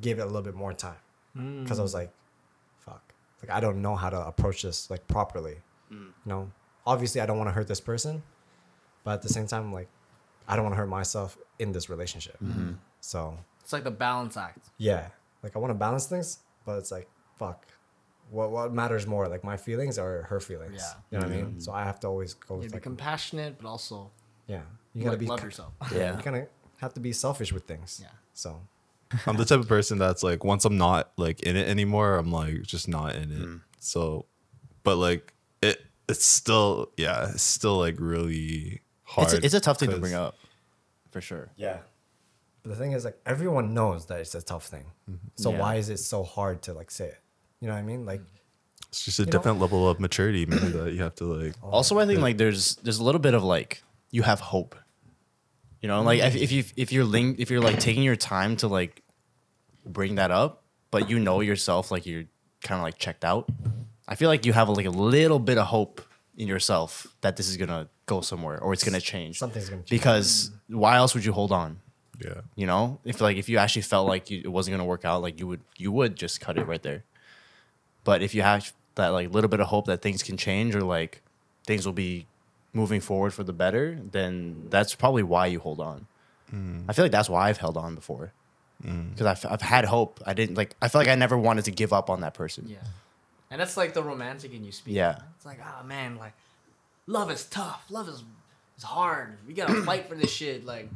gave 0.00 0.18
it 0.18 0.22
a 0.22 0.26
little 0.26 0.42
bit 0.42 0.54
more 0.54 0.72
time 0.72 0.96
because 1.62 1.78
I 1.78 1.82
was 1.82 1.92
like, 1.94 2.10
fuck, 2.78 3.02
like 3.42 3.50
I 3.56 3.60
don't 3.60 3.82
know 3.82 3.94
how 3.96 4.08
to 4.10 4.20
approach 4.26 4.62
this 4.62 4.88
like 4.90 5.06
properly. 5.06 5.56
You 5.90 6.12
know, 6.24 6.50
obviously 6.86 7.20
I 7.20 7.26
don't 7.26 7.36
want 7.38 7.48
to 7.48 7.52
hurt 7.52 7.68
this 7.68 7.80
person, 7.80 8.22
but 9.04 9.12
at 9.14 9.22
the 9.22 9.28
same 9.28 9.46
time, 9.46 9.72
like 9.72 9.88
I 10.48 10.56
don't 10.56 10.64
want 10.64 10.72
to 10.74 10.78
hurt 10.78 10.88
myself 10.88 11.36
in 11.58 11.72
this 11.72 11.88
relationship. 11.90 12.36
So 13.00 13.38
It's 13.60 13.72
like 13.72 13.84
the 13.84 13.90
balance 13.90 14.36
act. 14.36 14.70
yeah, 14.78 15.08
like 15.42 15.54
I 15.54 15.58
want 15.58 15.70
to 15.70 15.74
balance 15.78 16.06
things, 16.06 16.38
but 16.64 16.78
it's 16.78 16.90
like 16.90 17.08
fuck. 17.38 17.66
What 18.30 18.50
what 18.50 18.72
matters 18.72 19.06
more, 19.06 19.28
like 19.28 19.44
my 19.44 19.56
feelings 19.56 19.98
or 19.98 20.22
her 20.24 20.40
feelings? 20.40 20.82
Yeah. 20.82 20.94
you 21.10 21.18
know 21.18 21.26
what 21.26 21.32
I 21.32 21.36
mean. 21.36 21.46
Mm-hmm. 21.46 21.60
So 21.60 21.72
I 21.72 21.84
have 21.84 22.00
to 22.00 22.06
always 22.08 22.34
go 22.34 22.54
You 22.54 22.60
with 22.60 22.68
be 22.70 22.76
like, 22.76 22.82
compassionate, 22.82 23.56
but 23.58 23.68
also 23.68 24.10
yeah. 24.48 24.56
You 24.94 25.00
you 25.00 25.02
gotta 25.04 25.10
like, 25.12 25.20
be 25.20 25.26
love 25.26 25.40
ki- 25.40 25.44
yourself. 25.46 25.72
Yeah. 25.94 26.16
You 26.16 26.22
kind 26.22 26.36
of 26.36 26.46
have 26.78 26.94
to 26.94 27.00
be 27.00 27.12
selfish 27.12 27.52
with 27.52 27.64
things. 27.64 28.00
Yeah. 28.02 28.08
So 28.32 28.60
I'm 29.26 29.36
the 29.36 29.44
type 29.44 29.60
of 29.60 29.68
person 29.68 29.98
that's 29.98 30.22
like 30.24 30.42
once 30.44 30.64
I'm 30.64 30.76
not 30.76 31.12
like 31.16 31.42
in 31.44 31.54
it 31.56 31.68
anymore, 31.68 32.16
I'm 32.16 32.32
like 32.32 32.62
just 32.62 32.88
not 32.88 33.14
in 33.14 33.30
it. 33.30 33.38
Mm. 33.38 33.60
So, 33.78 34.26
but 34.82 34.96
like 34.96 35.32
it, 35.62 35.80
it's 36.08 36.24
still 36.26 36.90
yeah, 36.96 37.30
it's 37.30 37.42
still 37.42 37.78
like 37.78 37.94
really 38.00 38.80
hard. 39.04 39.26
It's 39.28 39.34
a, 39.34 39.44
it's 39.46 39.54
a 39.54 39.60
tough 39.60 39.78
thing 39.78 39.88
to 39.90 39.94
'cause- 39.94 40.00
bring 40.00 40.14
up, 40.14 40.34
for 41.12 41.20
sure. 41.20 41.50
Yeah. 41.56 41.78
But 42.64 42.70
the 42.70 42.76
thing 42.76 42.90
is, 42.92 43.04
like, 43.04 43.16
everyone 43.24 43.74
knows 43.74 44.06
that 44.06 44.18
it's 44.18 44.34
a 44.34 44.42
tough 44.42 44.66
thing. 44.66 44.86
Mm-hmm. 45.08 45.28
So 45.36 45.52
Yeah. 45.52 45.60
why 45.60 45.76
is 45.76 45.88
it 45.88 45.98
so 45.98 46.24
hard 46.24 46.62
to 46.62 46.72
like 46.74 46.90
say 46.90 47.06
it? 47.06 47.20
You 47.60 47.68
know 47.68 47.74
what 47.74 47.80
I 47.80 47.82
mean? 47.82 48.04
Like, 48.04 48.20
mm-hmm. 48.20 48.32
It's 48.88 49.04
just 49.04 49.18
a 49.18 49.24
know? 49.24 49.30
different 49.30 49.60
level 49.60 49.88
of 49.88 50.00
maturity, 50.00 50.46
man. 50.46 50.72
that 50.72 50.92
you 50.92 51.02
have 51.02 51.14
to 51.16 51.24
like. 51.24 51.54
Also, 51.62 51.98
I 51.98 52.06
think 52.06 52.20
like 52.20 52.38
there's 52.38 52.76
there's 52.76 52.98
a 52.98 53.04
little 53.04 53.18
bit 53.20 53.34
of 53.34 53.42
like 53.42 53.82
you 54.10 54.22
have 54.22 54.40
hope. 54.40 54.74
You 55.82 55.88
know, 55.88 56.02
like 56.02 56.20
if, 56.20 56.32
mm-hmm. 56.32 56.42
if 56.42 56.52
you 56.52 56.64
if 56.76 56.92
you're 56.92 57.04
link 57.04 57.38
if 57.38 57.50
you're 57.50 57.60
like 57.60 57.78
taking 57.78 58.02
your 58.02 58.16
time 58.16 58.56
to 58.58 58.68
like 58.68 59.02
bring 59.84 60.14
that 60.14 60.30
up, 60.30 60.62
but 60.90 61.10
you 61.10 61.18
know 61.18 61.40
yourself 61.40 61.90
like 61.90 62.06
you're 62.06 62.24
kind 62.62 62.78
of 62.78 62.82
like 62.82 62.98
checked 62.98 63.24
out. 63.24 63.48
I 64.08 64.14
feel 64.14 64.28
like 64.28 64.46
you 64.46 64.52
have 64.52 64.68
like 64.68 64.86
a 64.86 64.90
little 64.90 65.38
bit 65.38 65.58
of 65.58 65.66
hope 65.66 66.00
in 66.36 66.48
yourself 66.48 67.06
that 67.20 67.36
this 67.36 67.48
is 67.48 67.56
gonna 67.56 67.88
go 68.06 68.20
somewhere 68.20 68.58
or 68.62 68.72
it's 68.72 68.84
gonna 68.84 69.00
change. 69.00 69.38
Something's 69.38 69.68
gonna 69.68 69.82
change. 69.82 69.90
Because 69.90 70.50
why 70.68 70.96
else 70.96 71.14
would 71.14 71.24
you 71.24 71.32
hold 71.32 71.52
on? 71.52 71.80
Yeah. 72.24 72.40
You 72.54 72.66
know, 72.66 73.00
if 73.04 73.20
like 73.20 73.36
if 73.36 73.48
you 73.48 73.58
actually 73.58 73.82
felt 73.82 74.08
like 74.08 74.30
you, 74.30 74.40
it 74.44 74.48
wasn't 74.48 74.74
gonna 74.74 74.88
work 74.88 75.04
out, 75.04 75.22
like 75.22 75.38
you 75.38 75.46
would 75.46 75.60
you 75.76 75.92
would 75.92 76.16
just 76.16 76.40
cut 76.40 76.56
it 76.56 76.66
right 76.66 76.82
there. 76.82 77.04
But 78.06 78.22
if 78.22 78.34
you 78.34 78.42
have 78.42 78.72
that 78.94 79.08
like 79.08 79.32
little 79.34 79.50
bit 79.50 79.60
of 79.60 79.66
hope 79.66 79.86
that 79.86 80.00
things 80.00 80.22
can 80.22 80.36
change 80.36 80.74
or 80.76 80.82
like 80.82 81.22
things 81.66 81.84
will 81.84 81.92
be 81.92 82.26
moving 82.72 83.00
forward 83.00 83.34
for 83.34 83.42
the 83.42 83.52
better, 83.52 83.98
then 84.12 84.68
that's 84.70 84.94
probably 84.94 85.24
why 85.24 85.46
you 85.46 85.58
hold 85.58 85.80
on. 85.80 86.06
I 86.88 86.92
feel 86.92 87.04
like 87.04 87.12
that's 87.12 87.28
why 87.28 87.48
I've 87.48 87.58
held 87.58 87.76
on 87.76 87.96
before 87.96 88.32
because 88.80 89.26
I've 89.26 89.44
I've 89.50 89.62
had 89.62 89.84
hope. 89.84 90.22
I 90.24 90.34
didn't 90.34 90.56
like 90.56 90.76
I 90.80 90.86
feel 90.88 91.00
like 91.00 91.08
I 91.08 91.16
never 91.16 91.36
wanted 91.36 91.64
to 91.64 91.72
give 91.72 91.92
up 91.92 92.08
on 92.08 92.20
that 92.20 92.34
person. 92.34 92.66
Yeah. 92.68 92.78
And 93.50 93.60
that's 93.60 93.76
like 93.76 93.94
the 93.94 94.02
romantic 94.02 94.54
in 94.54 94.64
you 94.64 94.72
speak. 94.72 94.94
Yeah. 94.94 95.18
It's 95.36 95.46
like, 95.46 95.58
ah 95.62 95.82
man, 95.84 96.16
like 96.16 96.32
love 97.06 97.30
is 97.30 97.44
tough. 97.46 97.84
Love 97.90 98.08
is 98.08 98.22
is 98.78 98.84
hard. 98.84 99.38
We 99.48 99.54
gotta 99.54 99.82
fight 99.82 100.08
for 100.08 100.14
this 100.14 100.32
shit. 100.32 100.64
Like 100.64 100.88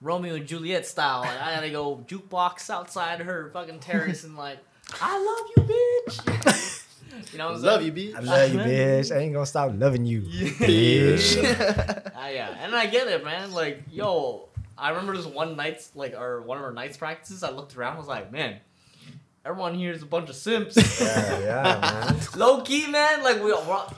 Romeo 0.00 0.36
and 0.36 0.46
Juliet 0.46 0.86
style. 0.86 1.22
Like 1.22 1.40
I 1.40 1.54
gotta 1.56 1.70
go 1.70 2.04
jukebox 2.06 2.70
outside 2.70 3.20
her 3.20 3.50
fucking 3.52 3.80
terrace 3.80 4.22
and 4.22 4.36
like, 4.36 4.58
I 5.00 5.18
love 5.18 5.50
you, 5.56 5.74
bitch. 5.74 7.32
you 7.32 7.38
know 7.38 7.52
what 7.52 7.64
I'm 7.64 7.80
saying? 7.80 7.94
B. 7.94 8.14
I 8.16 8.20
love 8.20 8.52
you, 8.52 8.58
bitch. 8.58 9.14
I 9.14 9.18
ain't 9.20 9.32
gonna 9.32 9.46
stop 9.46 9.72
loving 9.74 10.04
you, 10.06 10.22
bitch. 10.22 12.08
Ah, 12.14 12.28
yeah, 12.28 12.54
and 12.60 12.72
I 12.74 12.86
get 12.86 13.08
it, 13.08 13.24
man. 13.24 13.50
Like, 13.52 13.82
yo, 13.90 14.48
I 14.78 14.90
remember 14.90 15.16
this 15.16 15.26
one 15.26 15.56
night's 15.56 15.90
like, 15.96 16.14
or 16.14 16.40
one 16.42 16.56
of 16.56 16.62
our 16.62 16.72
nights 16.72 16.96
practices. 16.96 17.42
I 17.42 17.50
looked 17.50 17.76
around, 17.76 17.96
I 17.96 17.98
was 17.98 18.06
like, 18.06 18.30
man, 18.30 18.58
everyone 19.44 19.74
here 19.74 19.90
is 19.92 20.02
a 20.02 20.06
bunch 20.06 20.30
of 20.30 20.36
simps. 20.36 20.76
Yeah, 21.00 21.38
yeah, 21.40 22.04
man. 22.10 22.20
Low 22.36 22.60
key, 22.62 22.86
man. 22.86 23.24
Like 23.24 23.38
we, 23.38 23.46
we're, 23.46 23.54
all- 23.54 23.92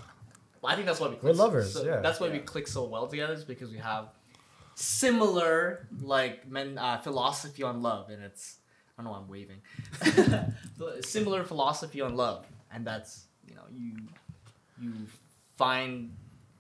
I 0.65 0.75
think 0.75 0.87
that's 0.87 1.01
why 1.01 1.09
we. 1.09 1.17
Click 1.17 1.35
We're 1.35 1.39
lovers, 1.39 1.75
So, 1.75 1.85
yeah. 1.85 2.01
That's 2.01 2.19
why 2.19 2.31
we 2.31 2.39
click 2.39 2.67
so 2.67 2.85
well 2.85 3.07
together. 3.07 3.35
Is 3.35 3.45
because 3.45 3.71
we 3.71 3.77
have 3.77 4.09
similar 4.75 5.87
like 6.01 6.49
men 6.51 6.79
uh, 6.79 6.99
philosophy 6.99 7.63
on 7.63 7.83
love, 7.83 8.09
and 8.11 8.23
it's 8.23 8.57
I 8.97 9.03
don't 9.03 9.07
know. 9.07 9.13
why 9.13 9.19
I'm 9.19 9.29
waving. 9.29 11.03
Similar 11.03 11.45
philosophy 11.45 12.01
on 12.01 12.17
love, 12.17 12.47
and 12.73 12.87
that's 12.87 13.25
you 13.49 13.55
know 13.55 13.63
you 13.73 13.97
you 14.81 14.93
find 15.57 16.13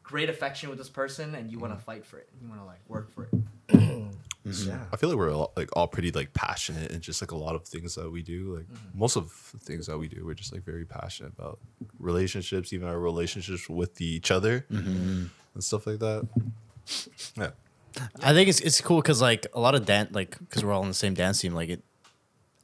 great 0.02 0.28
affection 0.28 0.69
with 0.69 0.78
this 0.78 0.89
person, 0.89 1.35
and 1.35 1.51
you 1.51 1.59
want 1.59 1.73
to 1.73 1.77
mm-hmm. 1.77 1.85
fight 1.85 2.06
for 2.06 2.19
it. 2.19 2.28
You 2.40 2.48
want 2.48 2.61
to 2.61 2.66
like 2.66 2.81
work 2.89 3.11
for 3.11 3.24
it. 3.24 3.31
Mm-hmm. 4.47 4.69
Yeah. 4.69 4.85
I 4.93 4.97
feel 4.97 5.09
like 5.09 5.16
we're 5.16 5.35
all, 5.35 5.52
like 5.56 5.70
all 5.74 5.89
pretty 5.89 6.11
like 6.11 6.35
passionate 6.35 6.93
and 6.93 7.01
just 7.01 7.23
like 7.23 7.31
a 7.31 7.36
lot 7.36 7.55
of 7.55 7.66
things 7.66 7.94
that 7.94 8.11
we 8.11 8.23
do. 8.23 8.56
Like 8.56 8.66
mm-hmm. 8.66 8.98
most 8.98 9.16
of 9.16 9.32
the 9.52 9.59
things 9.59 9.86
that 9.86 9.97
we 9.97 10.06
do, 10.06 10.24
we're 10.24 10.35
just 10.35 10.52
like 10.52 10.65
very 10.65 10.85
passionate 10.85 11.32
about 11.32 11.61
relationships, 11.98 12.73
even 12.73 12.86
our 12.86 12.98
relationships 12.98 13.69
with 13.70 14.01
each 14.02 14.31
other 14.31 14.66
and 14.69 15.31
stuff 15.61 15.86
like 15.86 15.98
that. 16.01 16.28
Yeah. 17.36 17.51
I 18.23 18.32
think 18.32 18.48
it's 18.48 18.61
it's 18.61 18.81
cool 18.81 19.01
because 19.01 19.23
like 19.23 19.47
a 19.55 19.61
lot 19.61 19.74
of 19.74 19.86
dance, 19.86 20.15
like 20.15 20.39
because 20.39 20.65
we're 20.65 20.73
all 20.73 20.82
in 20.82 20.89
the 20.89 20.94
same 20.94 21.15
dance 21.15 21.40
team. 21.40 21.55
Like 21.55 21.70
it, 21.70 21.82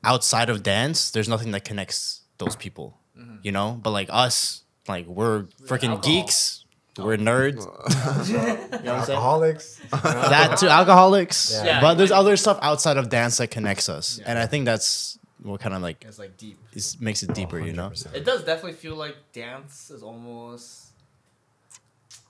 outside 0.05 0.51
of 0.51 0.63
dance, 0.63 1.11
there's 1.11 1.29
nothing 1.29 1.53
that 1.53 1.65
connects 1.65 2.23
those 2.39 2.57
people, 2.57 2.99
mm-hmm. 3.19 3.37
you 3.43 3.53
know. 3.53 3.79
But 3.83 3.91
like 3.91 4.09
us, 4.11 4.63
like 4.89 5.07
we're 5.07 5.45
freaking 5.65 5.91
alcohol. 5.91 6.23
geeks. 6.23 6.65
We're 6.99 7.17
nerds. 7.17 7.61
you 8.29 8.35
know 8.35 8.45
what 8.45 8.75
I'm 8.75 9.05
saying? 9.05 9.17
Alcoholics. 9.17 9.81
That 9.91 10.59
too, 10.59 10.69
alcoholics. 10.69 11.53
Yeah. 11.53 11.65
Yeah, 11.65 11.81
but 11.81 11.95
there's 11.95 12.11
other 12.11 12.37
stuff 12.37 12.59
outside 12.63 12.97
of 12.97 13.09
dance 13.09 13.39
that 13.39 13.51
connects 13.51 13.89
us, 13.89 14.21
and 14.25 14.39
I 14.39 14.47
think 14.47 14.65
that's 14.67 15.19
what 15.43 15.61
kind 15.61 15.75
of 15.75 15.83
like 15.83 16.05
It's 16.07 16.19
like 16.19 16.37
deep. 16.37 16.59
It 16.73 16.97
makes 17.01 17.23
it 17.23 17.33
deeper, 17.33 17.59
you 17.59 17.73
know. 17.73 17.93
It 18.13 18.25
does 18.25 18.45
definitely 18.45 18.75
feel 18.75 18.97
like 18.97 19.17
dance 19.33 19.91
is 19.91 20.03
almost. 20.03 20.89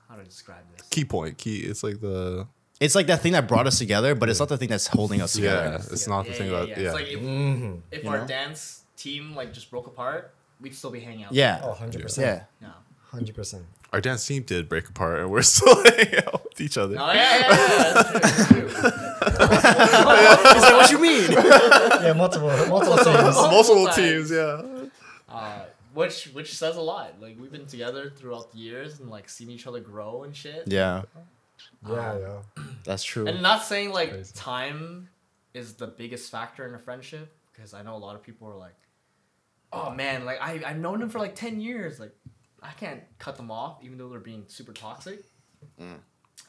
How 0.09 0.17
do 0.17 0.23
I 0.23 0.25
describe 0.25 0.63
this? 0.77 0.87
Key 0.89 1.05
point. 1.05 1.39
Key. 1.39 1.59
It's 1.61 1.83
like 1.83 2.01
the 2.01 2.47
It's 2.81 2.95
like 2.95 3.07
that 3.09 3.21
thing 3.21 3.33
that 3.33 3.47
brought 3.47 3.67
us 3.67 3.79
together, 3.79 4.15
but 4.15 4.29
it's 4.31 4.41
not 4.41 4.49
the 4.49 4.57
thing 4.57 4.69
that's 4.69 4.87
holding 4.87 5.21
us 5.21 5.35
together. 5.35 5.57
yeah. 5.65 5.71
together. 5.77 5.93
It's 5.93 6.09
not 6.09 6.27
the 6.27 6.33
thing 6.33 6.51
that 6.51 6.69
yeah. 6.69 6.75
It's 6.79 6.95
like 6.95 7.07
if, 7.09 7.21
Mm-hmm. 7.21 7.77
if 7.91 8.05
You 8.05 8.11
our 8.11 8.19
know? 8.19 8.27
dance 8.27 8.85
team 8.97 9.35
like 9.37 9.53
just 9.53 9.71
broke 9.71 9.87
apart, 9.87 10.33
we'd 10.61 10.75
still 10.75 10.91
be 10.91 11.01
hanging 11.01 11.25
out. 11.25 11.33
Yeah. 11.33 11.61
Oh, 11.63 11.75
100%. 11.79 12.19
Yeah. 12.19 12.45
No. 12.61 12.71
100%. 13.13 13.63
Our 13.93 14.01
dance 14.01 14.25
team 14.27 14.45
did 14.45 14.69
break 14.69 14.89
apart, 14.89 15.19
and 15.21 15.31
we're 15.31 15.43
still 15.57 15.75
hanging 15.85 16.15
out 16.27 16.45
with 16.45 16.61
each 16.61 16.79
other. 16.79 16.97
Oh 16.99 17.13
yeah, 17.13 17.39
yeah, 17.39 17.49
yeah. 17.49 17.93
That's 18.13 18.47
true. 18.49 18.69
That's 18.69 18.81
true. 18.83 18.91
Is 19.31 20.63
that 20.63 20.75
what 20.77 20.91
you 20.93 20.99
mean? 21.01 21.31
Yeah, 21.33 22.13
multiple, 22.17 22.49
multiple 22.69 22.97
teams. 22.97 23.35
Multiple 23.37 23.85
times. 23.87 23.97
teams, 23.97 24.31
yeah. 24.31 24.63
Uh, 25.29 25.65
which 25.93 26.27
which 26.27 26.55
says 26.57 26.77
a 26.77 26.81
lot. 26.81 27.21
Like 27.21 27.37
we've 27.41 27.51
been 27.51 27.67
together 27.67 28.11
throughout 28.17 28.53
the 28.53 28.59
years 28.59 29.01
and 29.01 29.11
like 29.11 29.29
seen 29.29 29.51
each 29.51 29.67
other 29.67 29.81
grow 29.81 30.23
and 30.23 30.35
shit. 30.37 30.63
yeah, 30.67 31.03
Yeah, 31.87 32.13
um, 32.13 32.21
yeah. 32.21 32.65
that's 32.85 33.05
true. 33.05 33.27
And 33.27 33.43
not 33.43 33.63
saying 33.63 33.91
like 33.91 34.11
Crazy. 34.11 34.33
time 34.35 35.09
is 35.55 35.75
the 35.75 35.87
biggest 35.87 36.31
factor 36.31 36.67
in 36.67 36.75
a 36.75 36.79
friendship 36.79 37.35
because 37.53 37.75
I 37.75 37.83
know 37.83 37.97
a 37.97 37.99
lot 37.99 38.15
of 38.15 38.23
people 38.23 38.49
are 38.49 38.57
like, 38.57 38.77
oh 39.73 39.91
man, 39.91 40.25
like 40.25 40.41
I 40.41 40.61
I've 40.65 40.79
known 40.79 41.01
them 41.01 41.09
for 41.09 41.19
like 41.19 41.35
ten 41.35 41.61
years, 41.61 42.01
like 42.01 42.15
I 42.63 42.73
can't 42.73 43.03
cut 43.19 43.37
them 43.37 43.51
off 43.51 43.79
even 43.83 43.99
though 43.99 44.09
they're 44.09 44.21
being 44.21 44.45
super 44.47 44.73
toxic. 44.73 45.25
Mm. 45.81 45.99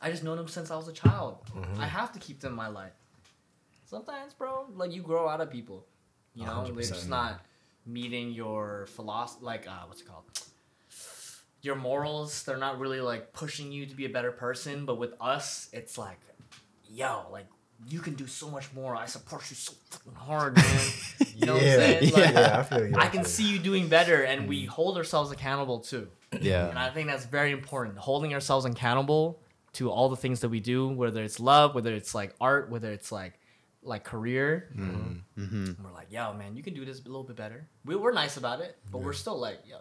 I 0.02 0.10
just 0.10 0.24
known 0.24 0.38
them 0.38 0.48
since 0.48 0.72
I 0.72 0.78
was 0.78 0.88
a 0.88 0.94
child. 0.94 1.40
I 1.78 1.86
have 1.86 2.12
to 2.14 2.20
keep 2.20 2.40
them 2.40 2.54
in 2.54 2.58
my 2.58 2.68
life. 2.68 2.94
Sometimes, 3.86 4.34
bro, 4.34 4.68
like 4.74 4.94
you 4.94 5.02
grow 5.02 5.28
out 5.28 5.42
of 5.42 5.52
people. 5.52 5.86
You 6.34 6.46
know, 6.46 6.64
they're 6.66 6.84
just 6.84 7.10
not 7.10 7.42
meeting 7.86 8.32
your 8.32 8.88
philosophy. 8.88 9.44
Like, 9.44 9.68
uh, 9.68 9.84
what's 9.88 10.02
it 10.02 10.08
called? 10.08 10.24
Your 11.62 11.76
morals. 11.76 12.44
They're 12.44 12.58
not 12.58 12.80
really 12.80 13.02
like 13.02 13.34
pushing 13.34 13.72
you 13.72 13.86
to 13.86 13.96
be 13.96 14.06
a 14.06 14.10
better 14.10 14.32
person. 14.32 14.86
But 14.86 14.98
with 14.98 15.14
us, 15.22 15.70
it's 15.74 15.98
like, 15.98 16.20
yo, 16.90 17.26
like 17.32 17.46
you 17.90 18.00
can 18.00 18.14
do 18.16 18.28
so 18.28 18.50
much 18.50 18.72
more. 18.74 18.96
I 18.96 19.06
support 19.06 19.50
you 19.50 19.56
so 19.56 19.74
fucking 19.90 20.14
hard, 20.14 20.56
man. 20.56 20.66
You 21.36 21.48
know 21.48 21.54
what 21.54 21.64
I'm 21.64 21.68
saying? 21.70 22.14
Like, 22.14 22.34
yeah, 22.34 22.60
I 22.60 22.64
feel 22.64 22.88
you. 22.88 22.96
I 22.96 23.08
can 23.08 23.24
see 23.26 23.50
you 23.52 23.58
doing 23.58 23.88
better, 23.88 24.22
and 24.24 24.48
we 24.48 24.66
hold 24.66 24.96
ourselves 24.98 25.32
accountable 25.32 25.80
too. 25.80 26.08
yeah 26.34 26.68
And 26.68 26.76
Yeah. 26.76 26.86
I 26.86 26.92
think 26.92 27.08
that's 27.08 27.26
very 27.26 27.52
important. 27.52 27.98
Holding 27.98 28.34
ourselves 28.36 28.66
accountable 28.66 29.40
to 29.74 29.90
all 29.90 30.10
the 30.10 30.16
things 30.18 30.42
that 30.42 30.50
we 30.50 30.60
do, 30.60 30.90
whether 30.90 31.24
it's 31.24 31.40
love, 31.40 31.74
whether 31.74 31.94
it's 31.94 32.14
like 32.14 32.36
art, 32.40 32.70
whether 32.70 32.92
it's 32.92 33.12
like 33.12 33.40
like 33.82 34.04
career. 34.04 34.70
Mm-hmm. 34.78 35.84
We're 35.84 35.92
like, 35.92 36.12
yo, 36.12 36.34
man, 36.34 36.56
you 36.56 36.62
can 36.62 36.76
do 36.76 36.86
this 36.86 37.00
a 37.00 37.06
little 37.06 37.24
bit 37.24 37.36
better. 37.38 37.68
We, 37.86 37.96
we're 37.96 38.12
nice 38.14 38.38
about 38.38 38.60
it, 38.62 38.78
but 38.92 39.00
we're 39.02 39.14
still 39.14 39.40
like, 39.40 39.60
yo. 39.66 39.78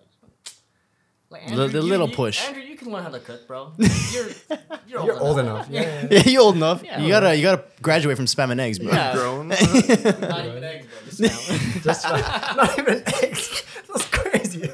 Like 1.30 1.46
The- 1.48 1.68
the 1.68 1.80
little 1.82 2.08
you- 2.08 2.14
push. 2.16 2.44
Andrew, 2.46 2.62
you 2.62 2.76
can 2.76 2.90
learn 2.90 3.04
how 3.04 3.10
to 3.10 3.20
cook, 3.20 3.46
bro. 3.46 3.72
You're 3.78 4.26
you're, 4.88 5.04
You're 5.06 5.20
old 5.20 5.38
enough. 5.38 5.68
Yeah. 5.70 5.82
yeah, 5.82 6.06
yeah. 6.10 6.18
Yeah, 6.24 6.28
you 6.30 6.40
old 6.40 6.56
enough. 6.56 6.82
Yeah. 6.82 7.00
You 7.00 7.08
gotta 7.08 7.36
you 7.36 7.42
gotta 7.42 7.62
graduate 7.80 8.16
from 8.16 8.26
spam 8.26 8.50
and 8.50 8.60
eggs, 8.60 8.78
bro. 8.80 8.90
Yeah. 8.92 9.14
Grown. 9.14 9.48
Not 9.48 9.62
even 9.62 10.64
eggs, 10.64 10.86
bro. 10.86 11.04
Just 11.06 11.20
now. 11.20 11.80
Just 11.82 12.08
not 12.56 12.78
even 12.78 13.02
eggs. 13.22 13.62
That's 13.88 14.06
crazy. 14.06 14.70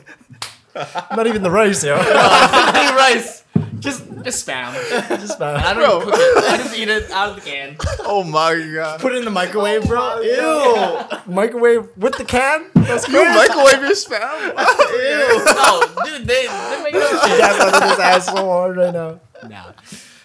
not 1.16 1.26
even 1.26 1.42
the 1.42 1.50
rice, 1.50 1.84
yo. 1.84 1.96
Honey 1.98 2.96
rice. 2.96 3.42
Just 3.78 4.04
just 4.24 4.46
spam. 4.46 4.72
Just 5.20 5.38
spam. 5.38 5.56
I 5.56 5.74
don't 5.74 5.82
even 6.02 6.12
cook 6.12 6.14
it. 6.20 6.44
I 6.44 6.56
just 6.58 6.78
eat 6.78 6.88
it 6.88 7.10
out 7.10 7.30
of 7.30 7.34
the 7.36 7.40
can. 7.42 7.76
oh 8.00 8.22
my 8.24 8.54
god. 8.74 9.00
Put 9.00 9.12
it 9.12 9.18
in 9.18 9.24
the 9.24 9.30
microwave, 9.30 9.86
bro. 9.86 10.00
Oh 10.00 11.22
Ew. 11.26 11.32
microwave 11.32 11.88
with 11.96 12.16
the 12.16 12.24
can. 12.24 12.66
That's 12.74 13.06
You 13.08 13.20
crazy. 13.20 13.34
microwave 13.34 13.80
your 13.82 13.92
spam? 13.92 14.48
Ew. 14.48 14.54
Oh, 14.58 16.02
dude, 16.04 16.26
they 16.26 16.46
they 16.46 16.82
make 16.82 16.92
that 16.94 17.38
That's 17.38 17.60
under 17.74 17.86
this 17.88 17.98
ass 17.98 18.26
so 18.26 18.36
hard 18.36 18.76
right 18.76 18.92
now. 18.92 19.20
No, 19.48 19.72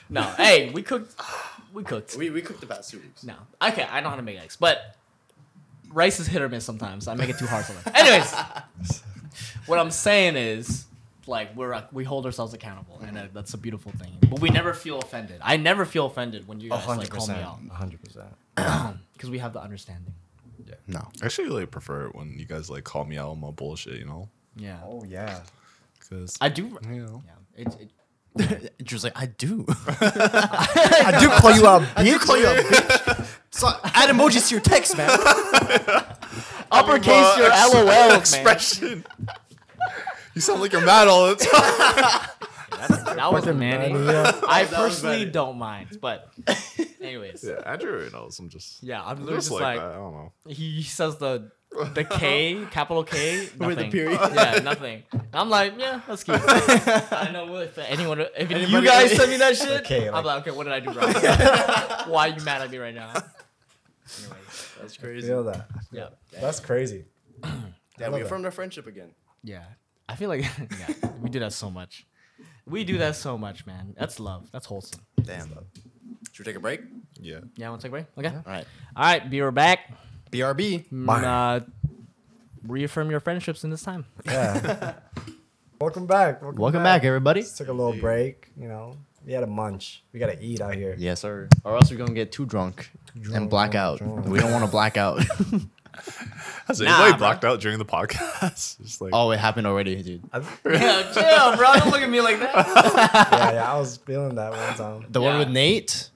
no. 0.10 0.22
Hey, 0.38 0.70
we 0.72 0.82
cooked. 0.84 1.14
We 1.74 1.84
cooked. 1.84 2.16
We 2.18 2.30
we 2.30 2.42
cooked 2.42 2.62
the 2.62 2.68
past 2.68 2.92
two 2.92 3.00
weeks. 3.00 3.24
No, 3.24 3.36
okay, 3.62 3.88
I 3.92 4.02
know 4.02 4.10
how 4.10 4.16
to 4.16 4.22
make 4.22 4.40
eggs, 4.40 4.56
but 4.56 4.96
rice 5.92 6.20
is 6.20 6.28
hit 6.28 6.42
or 6.42 6.50
miss 6.50 6.64
sometimes. 6.66 7.08
I 7.08 7.16
make 7.16 7.30
it 7.30 7.38
too 7.38 7.48
hard 7.48 7.66
sometimes. 7.66 7.96
Anyways, 7.98 8.34
what 9.66 9.80
I'm 9.80 9.92
saying 9.92 10.36
is, 10.36 10.86
like, 11.28 11.56
we're 11.56 11.74
uh, 11.74 11.84
we 11.92 12.04
hold 12.04 12.26
ourselves 12.26 12.54
accountable, 12.54 13.00
and 13.06 13.18
uh, 13.18 13.26
that's 13.34 13.54
a 13.54 13.58
beautiful 13.58 13.92
thing. 13.94 14.12
But 14.30 14.40
we 14.42 14.50
never 14.50 14.74
feel 14.74 15.00
offended. 15.00 15.40
I 15.44 15.58
never 15.58 15.86
feel 15.86 16.06
offended 16.08 16.48
when 16.48 16.60
you 16.60 16.70
guys 16.70 16.88
like 16.88 17.10
call 17.10 17.28
me 17.28 17.34
out 17.36 17.60
hundred 17.72 18.02
percent. 18.04 18.28
because 18.56 19.30
we 19.30 19.40
have 19.40 19.54
the 19.54 19.62
understanding. 19.62 20.14
Yeah. 20.66 20.76
No. 20.88 21.08
I 21.22 21.26
actually 21.26 21.50
like 21.50 21.72
prefer 21.72 22.08
it 22.08 22.16
when 22.16 22.38
you 22.38 22.46
guys 22.46 22.70
like 22.70 22.84
call 22.84 23.04
me 23.06 23.18
out 23.18 23.30
on 23.32 23.40
my 23.40 23.52
bullshit, 23.52 24.00
you 24.00 24.06
know? 24.06 24.30
Yeah, 24.56 24.80
Oh 24.86 25.04
yeah. 25.06 25.40
Because 26.00 26.38
I 26.42 26.50
do. 26.50 26.78
you 26.90 27.06
know. 27.06 27.24
Yeah, 27.58 27.66
it, 27.66 27.78
it, 27.82 28.74
Drew's 28.84 29.04
like, 29.04 29.14
I 29.20 29.26
do. 29.26 29.66
I 29.70 31.18
do 31.20 31.30
call 31.30 31.52
you 31.52 31.68
out, 31.68 31.84
I 31.96 32.04
do 32.04 32.18
call 32.20 32.38
you 32.38 32.48
a 32.48 32.54
bitch. 32.56 33.28
So 33.52 33.68
add 33.84 34.10
emojis 34.10 34.48
to 34.50 34.56
your 34.56 34.62
text, 34.62 34.96
man. 34.98 35.10
uppercase 36.72 37.38
your 37.38 37.50
LOL, 37.50 37.86
man. 37.86 39.04
Expression. 40.32 40.36
you 40.36 40.42
sound 40.42 40.62
like 40.62 40.72
you're 40.72 40.86
mad 40.86 41.08
all 41.08 41.28
the 41.28 41.36
time. 41.46 42.28
That 43.16 43.32
was 43.32 43.44
Fucking 43.46 43.60
Manny. 43.60 43.94
Manny, 43.94 44.06
yeah. 44.06 44.42
I 44.48 44.64
That 44.66 44.72
was 44.82 44.96
personally 44.96 45.20
Manny. 45.20 45.32
don't 45.32 45.58
mind, 45.58 46.00
but 46.02 46.32
anyways, 47.02 47.44
yeah, 47.44 47.56
yeah, 47.60 47.72
Andrew 47.72 48.10
knows. 48.12 48.40
I'm 48.40 48.50
just, 48.50 48.84
I'm 48.84 48.92
I'm 48.92 49.18
literally 49.20 49.36
just 49.38 49.50
just 49.50 49.52
like, 49.52 49.62
like, 49.62 49.80
that. 49.80 49.92
I 49.92 49.96
don't 49.96 50.14
know. 50.14 50.32
he, 50.48 50.72
he 50.72 50.84
says 50.84 51.18
the 51.18 51.52
the 51.94 52.04
K 52.04 52.66
capital 52.72 53.04
K 53.04 53.50
nothing. 53.60 53.68
With 53.68 53.78
the 53.78 53.90
period. 53.90 54.20
yeah, 54.34 54.60
nothing. 54.64 55.04
And 55.12 55.22
I'm 55.34 55.50
like, 55.50 55.74
yeah, 55.78 56.02
that's 56.08 56.24
cute. 56.24 56.40
I 56.48 57.30
know 57.32 57.56
if 57.58 57.78
anyone, 57.78 58.22
if 58.22 58.50
you 58.50 58.58
Anybody- 58.58 58.88
guys 58.88 59.12
send 59.16 59.30
me 59.32 59.38
that 59.38 59.56
shit, 59.58 59.82
Okay, 59.82 60.08
I'm 60.08 60.14
like- 60.16 60.26
like, 60.26 60.48
okay, 60.48 60.52
what 60.52 60.64
did 60.64 60.74
I 60.74 60.80
do 60.80 60.92
wrong? 60.92 62.12
Why 62.12 62.30
are 62.30 62.36
you 62.38 62.44
mad 62.44 62.62
at 62.62 62.72
me 62.72 62.78
right 62.78 62.96
now? 62.96 63.14
Anyways, 63.14 64.70
That's 64.82 64.98
crazy. 64.98 65.28
Feel 65.28 65.44
that. 65.44 65.68
yeah, 65.92 66.08
That's 66.40 66.60
crazy. 66.60 67.06
Yeah, 68.00 68.08
love 68.08 68.16
we 68.16 68.24
that. 68.24 68.30
formed 68.30 68.46
a 68.48 68.52
friendship 68.52 68.88
again. 68.88 69.12
yeah. 69.44 69.64
I 70.12 70.16
feel 70.16 70.28
like 70.28 70.42
yeah, 70.80 71.10
we 71.22 71.30
do 71.30 71.40
that 71.40 71.54
so 71.54 71.72
much. 71.72 72.06
We 72.66 72.84
do 72.84 72.98
that 72.98 73.16
so 73.16 73.38
much, 73.38 73.66
man. 73.66 73.96
That's 73.98 74.20
love. 74.20 74.50
That's 74.52 74.66
wholesome. 74.66 75.00
Damn. 75.24 75.50
Should 76.34 76.46
we 76.46 76.52
take 76.52 76.58
a 76.58 76.60
break? 76.60 76.82
Yeah. 77.20 77.40
Yeah, 77.56 77.70
want 77.70 77.82
to 77.82 77.88
take 77.88 77.92
a 77.92 78.04
break? 78.04 78.06
Okay. 78.18 78.36
All 78.36 78.44
right. 78.46 78.66
All 78.96 79.04
right, 79.04 79.30
be 79.30 79.40
right 79.40 79.54
back. 79.54 79.80
BRB. 80.30 80.86
Mm, 80.90 81.06
Bye. 81.06 81.24
Uh, 81.24 81.60
reaffirm 82.68 83.10
your 83.10 83.22
friendships 83.22 83.64
in 83.64 83.70
this 83.70 83.84
time. 83.84 84.06
Yeah. 84.26 84.96
Welcome 85.80 86.08
back. 86.08 86.42
Welcome, 86.42 86.62
Welcome 86.62 86.84
back, 86.84 87.06
everybody. 87.06 87.42
Just 87.42 87.58
took 87.58 87.70
a 87.70 87.74
little 87.74 88.00
break. 88.00 88.50
You 88.60 88.68
know, 88.68 88.98
we 89.26 89.32
had 89.32 89.44
a 89.44 89.48
munch. 89.48 90.04
We 90.12 90.20
gotta 90.20 90.38
eat 90.44 90.60
out 90.60 90.76
here. 90.76 90.94
Yes, 90.98 91.22
sir. 91.22 91.48
Or 91.64 91.76
else 91.76 91.90
we're 91.90 91.98
gonna 91.98 92.14
get 92.14 92.34
too 92.34 92.46
drunk, 92.46 92.92
drunk, 93.20 93.38
and 93.38 93.50
black 93.50 93.76
out. 93.76 94.00
drunk. 94.00 94.28
We 94.28 94.40
don't 94.40 94.52
want 94.52 94.66
to 94.66 94.70
black 94.72 94.98
out. 94.98 95.24
Has 96.68 96.80
Nah, 96.80 96.90
anybody 96.90 97.12
bro. 97.14 97.18
blacked 97.20 97.46
out 97.46 97.60
during 97.60 97.78
the 97.80 97.86
podcast? 97.86 98.78
Just 98.84 99.02
like, 99.02 99.12
oh, 99.14 99.32
it 99.32 99.40
happened 99.40 99.68
already, 99.68 100.02
dude. 100.02 100.24
Yeah, 100.34 101.12
chill, 101.14 101.58
bro. 101.58 101.74
Don't 101.76 101.92
look 101.92 102.02
at 102.02 102.10
me 102.10 102.22
like 102.22 102.40
that. 102.40 102.54
yeah, 103.32 103.52
yeah, 103.54 103.74
I 103.74 103.78
was 103.80 103.98
feeling 103.98 104.36
that 104.36 104.52
one 104.52 104.74
time. 104.76 105.06
The 105.10 105.22
one 105.22 105.38
with 105.40 105.50
Nate, 105.50 106.10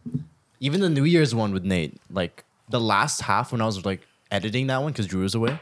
even 0.59 0.81
the 0.81 0.89
New 0.89 1.03
Year's 1.03 1.33
one 1.35 1.51
with 1.53 1.63
Nate, 1.65 1.97
like 2.11 2.43
the 2.69 2.79
last 2.79 3.21
half 3.21 3.51
when 3.51 3.61
I 3.61 3.65
was 3.65 3.85
like 3.85 4.01
editing 4.31 4.67
that 4.67 4.81
one 4.81 4.91
because 4.91 5.07
Drew 5.07 5.21
was 5.23 5.35
away. 5.35 5.59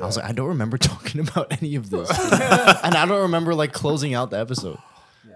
I 0.00 0.06
was 0.06 0.16
like, 0.16 0.26
I 0.26 0.32
don't 0.32 0.48
remember 0.48 0.78
talking 0.78 1.20
about 1.20 1.48
any 1.52 1.74
of 1.74 1.90
this, 1.90 2.08
and 2.10 2.94
I 2.94 3.04
don't 3.06 3.22
remember 3.22 3.54
like 3.54 3.72
closing 3.72 4.14
out 4.14 4.30
the 4.30 4.38
episode. 4.38 4.78
Yeah. 5.28 5.34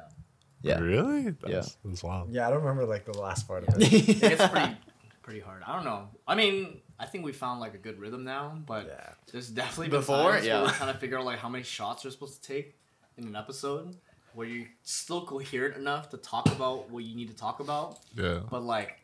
Yeah, 0.62 0.78
really? 0.78 1.30
That's, 1.42 1.76
that's 1.84 2.02
wild. 2.04 2.32
Yeah, 2.32 2.46
I 2.46 2.50
don't 2.50 2.60
remember 2.60 2.86
like 2.86 3.04
the 3.04 3.18
last 3.18 3.46
part 3.48 3.66
of 3.68 3.74
it. 3.80 3.92
It's 3.92 4.46
pretty, 4.48 4.76
pretty 5.22 5.40
hard. 5.40 5.62
I 5.66 5.74
don't 5.74 5.84
know. 5.84 6.08
I 6.26 6.36
mean, 6.36 6.80
I 7.04 7.06
think 7.06 7.24
we 7.24 7.32
found 7.32 7.60
like 7.60 7.74
a 7.74 7.78
good 7.78 7.98
rhythm 8.00 8.24
now, 8.24 8.56
but 8.66 8.86
Yeah. 8.86 9.10
there's 9.30 9.50
definitely 9.50 9.88
been 9.88 10.00
Before, 10.00 10.32
times 10.32 10.44
where 10.44 10.44
yeah. 10.44 10.62
we're 10.62 10.70
trying 10.70 10.92
to 10.92 10.98
figure 10.98 11.18
out 11.18 11.26
like 11.26 11.38
how 11.38 11.50
many 11.50 11.62
shots 11.64 12.02
you're 12.02 12.10
supposed 12.10 12.42
to 12.42 12.48
take 12.54 12.76
in 13.18 13.26
an 13.26 13.36
episode 13.36 13.94
where 14.32 14.46
you're 14.48 14.66
still 14.82 15.24
coherent 15.26 15.76
enough 15.76 16.08
to 16.10 16.16
talk 16.16 16.46
about 16.50 16.90
what 16.90 17.04
you 17.04 17.14
need 17.14 17.28
to 17.28 17.36
talk 17.36 17.60
about, 17.60 17.98
Yeah. 18.16 18.40
but 18.50 18.62
like, 18.64 18.98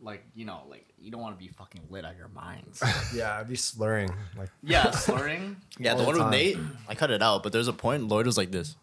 like 0.00 0.24
you 0.34 0.44
know, 0.44 0.62
like 0.70 0.86
you 0.98 1.10
don't 1.10 1.20
want 1.20 1.36
to 1.38 1.44
be 1.44 1.50
fucking 1.52 1.82
lit 1.90 2.04
out 2.04 2.12
of 2.12 2.18
your 2.18 2.28
minds. 2.28 2.82
Yeah, 3.14 3.38
I'd 3.38 3.48
be 3.48 3.56
slurring. 3.56 4.10
Like, 4.36 4.50
yeah, 4.62 4.90
slurring. 4.92 5.56
yeah. 5.78 5.92
All 5.92 5.98
The 5.98 6.02
the 6.04 6.08
one 6.08 6.18
with. 6.18 6.30
Nate, 6.30 6.58
I 6.88 6.94
cut 6.94 7.10
it 7.10 7.22
out, 7.22 7.42
but 7.42 7.52
there's 7.52 7.68
a 7.68 7.72
point 7.72 8.08
Lloyd 8.08 8.26
was 8.26 8.36
like 8.38 8.50
this. 8.52 8.76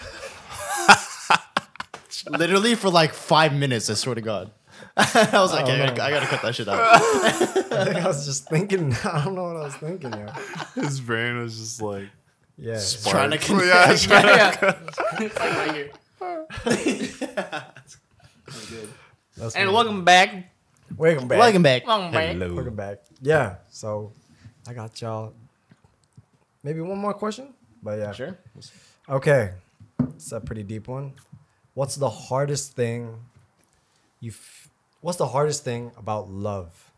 Literally 2.28 2.74
for 2.74 2.90
like 2.90 3.12
five 3.14 3.52
minutes, 3.54 3.88
I 3.90 3.94
swear 3.94 4.14
to 4.14 4.20
God. 4.20 4.50
I 5.32 5.38
was 5.40 5.52
like, 5.52 5.66
Oh, 5.66 5.70
I, 5.70 5.78
gotta. 5.86 6.02
I 6.04 6.10
gotta 6.10 6.26
cut 6.26 6.42
that 6.42 6.54
shit 6.54 6.66
out. 6.68 6.78
I 6.82 7.28
think 7.84 7.96
I 7.96 8.06
was 8.08 8.26
just 8.26 8.48
thinking. 8.48 8.92
I 9.04 9.24
don't 9.24 9.34
know 9.36 9.44
what 9.44 9.56
I 9.56 9.60
was 9.64 9.76
thinking. 9.76 10.12
Yeah. 10.12 10.34
His 10.74 11.00
brain 11.00 11.38
was 11.38 11.56
just 11.56 11.80
like, 11.80 12.08
Yeah. 12.56 12.80
Trying 13.06 13.30
to 13.30 13.38
spark. 13.38 13.38
connect. 13.38 13.52
yeah, 13.60 13.86
yeah, 13.86 14.78
it's 15.20 15.38
like. 15.38 15.92
That's 19.36 19.54
And 19.54 19.68
me. 19.68 19.74
welcome 19.74 20.04
back. 20.04 20.50
welcome 20.96 21.28
back. 21.28 21.38
Welcome 21.38 21.62
back. 21.62 21.86
Welcome 21.86 22.10
back. 22.12 22.32
Hello. 22.32 22.54
Welcome 22.54 22.74
back. 22.74 22.98
Yeah. 23.22 23.56
So, 23.70 24.12
I 24.66 24.72
got 24.74 25.00
y'all. 25.00 25.32
Maybe 26.64 26.80
one 26.80 26.98
more 26.98 27.14
question, 27.14 27.54
but 27.82 27.98
yeah. 28.00 28.10
Sure. 28.12 28.36
Okay, 29.08 29.52
it's 30.16 30.32
a 30.32 30.40
pretty 30.40 30.64
deep 30.64 30.88
one. 30.88 31.12
What's 31.74 31.94
the 31.94 32.10
hardest 32.10 32.72
thing 32.74 33.14
you? 34.20 34.32
F- 34.32 34.67
what's 35.08 35.16
the 35.16 35.26
hardest 35.26 35.64
thing 35.64 35.90
about 35.96 36.28
love? 36.28 36.90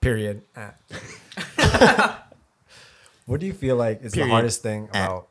Period. 0.00 0.40
Ah. 0.56 0.72
what 3.26 3.38
do 3.38 3.44
you 3.44 3.52
feel 3.52 3.76
like 3.76 4.02
is 4.02 4.14
Period. 4.14 4.28
the 4.28 4.32
hardest 4.32 4.62
thing 4.62 4.88
about 4.88 5.28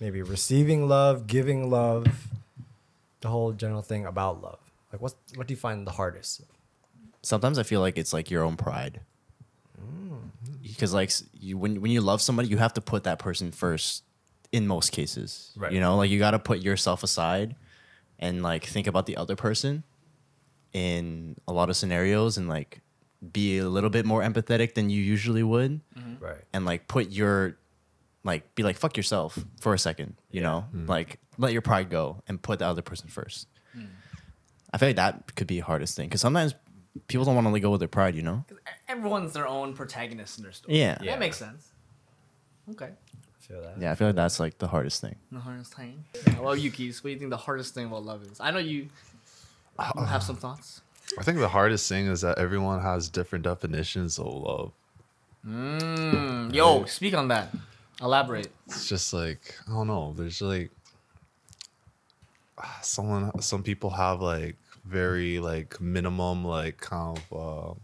maybe 0.00 0.22
receiving 0.22 0.88
love, 0.88 1.28
giving 1.28 1.70
love, 1.70 2.26
the 3.20 3.28
whole 3.28 3.52
general 3.52 3.80
thing 3.80 4.06
about 4.06 4.42
love? 4.42 4.58
Like, 4.92 5.00
what's 5.00 5.14
what 5.36 5.46
do 5.46 5.54
you 5.54 5.58
find 5.58 5.86
the 5.86 5.92
hardest? 5.92 6.42
sometimes 7.22 7.56
I 7.56 7.62
feel 7.62 7.80
like 7.80 7.96
it's 7.96 8.12
like 8.12 8.28
your 8.28 8.42
own 8.42 8.56
pride. 8.56 9.02
Because 10.62 10.92
like 10.92 11.12
you, 11.32 11.56
when 11.58 11.80
when 11.80 11.92
you 11.92 12.00
love 12.00 12.20
somebody, 12.20 12.48
you 12.48 12.58
have 12.58 12.74
to 12.74 12.80
put 12.80 13.04
that 13.04 13.20
person 13.20 13.52
first. 13.52 14.02
In 14.50 14.66
most 14.66 14.90
cases, 14.90 15.52
Right. 15.56 15.70
you 15.70 15.78
know, 15.80 15.96
like 15.96 16.10
you 16.10 16.18
got 16.18 16.30
to 16.32 16.38
put 16.40 16.58
yourself 16.60 17.02
aside 17.04 17.54
and 18.18 18.42
like 18.42 18.64
think 18.64 18.86
about 18.86 19.06
the 19.06 19.16
other 19.16 19.36
person 19.36 19.84
in 20.72 21.36
a 21.46 21.52
lot 21.52 21.70
of 21.70 21.76
scenarios 21.76 22.36
and 22.36 22.48
like 22.48 22.80
be 23.32 23.58
a 23.58 23.68
little 23.68 23.90
bit 23.90 24.04
more 24.04 24.22
empathetic 24.22 24.74
than 24.74 24.90
you 24.90 25.02
usually 25.02 25.42
would 25.42 25.80
mm-hmm. 25.96 26.22
Right. 26.22 26.42
and 26.52 26.64
like 26.64 26.86
put 26.86 27.10
your 27.10 27.56
like 28.24 28.54
be 28.54 28.62
like 28.62 28.76
fuck 28.76 28.96
yourself 28.96 29.38
for 29.60 29.72
a 29.74 29.78
second 29.78 30.16
you 30.30 30.42
know 30.42 30.66
mm-hmm. 30.68 30.86
like 30.86 31.18
let 31.38 31.52
your 31.52 31.62
pride 31.62 31.90
go 31.90 32.22
and 32.28 32.40
put 32.40 32.58
the 32.58 32.66
other 32.66 32.82
person 32.82 33.08
first 33.08 33.46
mm. 33.76 33.86
i 34.72 34.78
feel 34.78 34.88
like 34.88 34.96
that 34.96 35.34
could 35.34 35.46
be 35.46 35.56
the 35.56 35.64
hardest 35.64 35.96
thing 35.96 36.08
because 36.08 36.20
sometimes 36.20 36.54
people 37.08 37.24
don't 37.24 37.34
want 37.34 37.46
to 37.46 37.52
let 37.52 37.60
go 37.60 37.72
of 37.72 37.78
their 37.78 37.88
pride 37.88 38.14
you 38.14 38.22
know 38.22 38.44
Everyone's 38.88 39.32
their 39.32 39.48
own 39.48 39.74
protagonist 39.74 40.38
in 40.38 40.44
their 40.44 40.52
story. 40.52 40.78
Yeah. 40.78 40.98
That 41.02 41.18
makes 41.18 41.36
sense. 41.36 41.72
Okay. 42.70 42.90
Feel 43.46 43.62
that. 43.62 43.74
yeah 43.80 43.90
i 43.92 43.94
feel 43.94 44.08
like 44.08 44.16
that's 44.16 44.38
like 44.40 44.58
the 44.58 44.66
hardest 44.68 45.00
thing 45.00 45.16
The 45.32 45.40
hardest 45.40 45.74
thing. 45.74 46.04
Well, 46.40 46.56
Yuki's, 46.56 47.02
what 47.02 47.08
do 47.08 47.12
you 47.14 47.18
think 47.18 47.30
the 47.30 47.36
hardest 47.36 47.74
thing 47.74 47.86
about 47.86 48.04
love 48.04 48.22
is? 48.30 48.40
I 48.40 48.50
know 48.50 48.58
you 48.58 48.88
you 49.96 50.04
have 50.04 50.22
some 50.22 50.36
thoughts. 50.36 50.80
I 51.18 51.22
think 51.22 51.38
the 51.38 51.48
hardest 51.48 51.88
thing 51.88 52.06
is 52.06 52.20
that 52.22 52.38
everyone 52.38 52.80
has 52.80 53.08
different 53.08 53.44
definitions 53.44 54.18
of 54.18 54.26
love. 54.26 54.72
Mm, 55.46 56.52
yo, 56.54 56.84
speak 56.86 57.14
on 57.14 57.28
that. 57.28 57.54
Elaborate. 58.00 58.50
It's 58.66 58.88
just 58.88 59.12
like 59.12 59.54
I 59.68 59.72
don't 59.72 59.86
know. 59.86 60.14
There's 60.16 60.40
like 60.42 60.70
someone. 62.82 63.30
Some 63.40 63.62
people 63.62 63.90
have 63.90 64.20
like 64.20 64.56
very 64.84 65.38
like 65.40 65.80
minimum 65.80 66.44
like 66.44 66.78
kind 66.78 67.18
of 67.18 67.24
uh, 67.32 67.74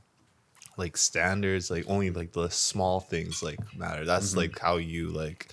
like 0.76 0.96
standards. 0.96 1.70
Like 1.70 1.84
only 1.88 2.10
like 2.10 2.32
the 2.32 2.48
small 2.48 3.00
things 3.00 3.42
like 3.42 3.58
matter. 3.76 4.04
That's 4.04 4.36
like 4.36 4.58
how 4.58 4.76
you 4.76 5.08
like 5.08 5.48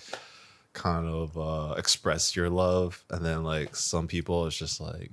kind 0.72 1.06
of 1.06 1.36
uh, 1.38 1.74
express 1.76 2.34
your 2.36 2.48
love. 2.50 3.04
And 3.10 3.24
then 3.24 3.44
like 3.44 3.76
some 3.76 4.06
people, 4.06 4.46
it's 4.46 4.56
just 4.56 4.80
like 4.80 5.10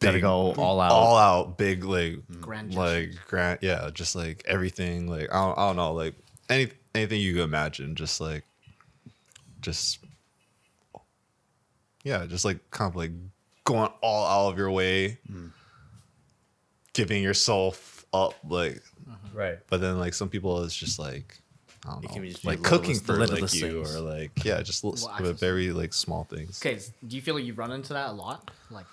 gotta 0.00 0.14
big- 0.14 0.22
go 0.22 0.52
all 0.54 0.80
out 0.80 0.92
all 0.92 1.16
out 1.16 1.56
big 1.56 1.82
like 1.84 2.18
Grand 2.40 2.74
like 2.74 3.12
grand 3.26 3.60
yeah 3.62 3.88
just 3.94 4.14
like 4.14 4.42
everything 4.46 5.06
like 5.08 5.32
I 5.32 5.46
don't, 5.46 5.58
I 5.58 5.66
don't 5.68 5.76
know 5.76 5.92
like 5.94 6.14
any 6.50 6.68
anything 6.94 7.20
you 7.20 7.32
can 7.34 7.42
imagine 7.42 7.94
just 7.94 8.20
like 8.20 8.44
just 9.62 10.04
yeah 12.02 12.26
just 12.26 12.44
like 12.44 12.70
kind 12.70 12.90
of 12.90 12.96
like 12.96 13.12
going 13.64 13.90
all 14.02 14.26
out 14.26 14.52
of 14.52 14.58
your 14.58 14.70
way 14.70 15.18
giving 16.92 17.22
yourself 17.22 17.93
up 18.14 18.34
like 18.48 18.82
Right. 19.34 19.58
but 19.68 19.80
then 19.80 19.98
like 19.98 20.14
some 20.14 20.28
people 20.28 20.62
it's 20.62 20.76
just 20.76 20.98
like 20.98 21.38
I 21.86 21.90
don't 21.90 22.04
It 22.04 22.06
can 22.08 22.16
know, 22.16 22.22
be 22.22 22.30
just 22.32 22.44
like 22.46 22.62
the 22.62 22.68
cooking 22.68 22.98
for 22.98 23.12
like 23.18 23.28
littlest 23.30 23.54
you 23.56 23.82
things. 23.84 23.94
or 23.96 24.00
like 24.00 24.44
yeah 24.44 24.62
just 24.62 24.84
l- 24.84 24.92
Well, 24.92 24.98
s- 25.00 25.08
actually- 25.12 25.32
very 25.34 25.72
like 25.72 25.92
small 25.92 26.24
things 26.24 26.60
Okay, 26.62 26.76
s- 26.76 26.92
do 27.06 27.16
you 27.16 27.20
feel 27.22 27.34
like 27.34 27.44
you 27.44 27.52
run 27.54 27.72
into 27.72 27.92
that 27.92 28.08
a 28.10 28.12
lot? 28.12 28.50
Like 28.70 28.86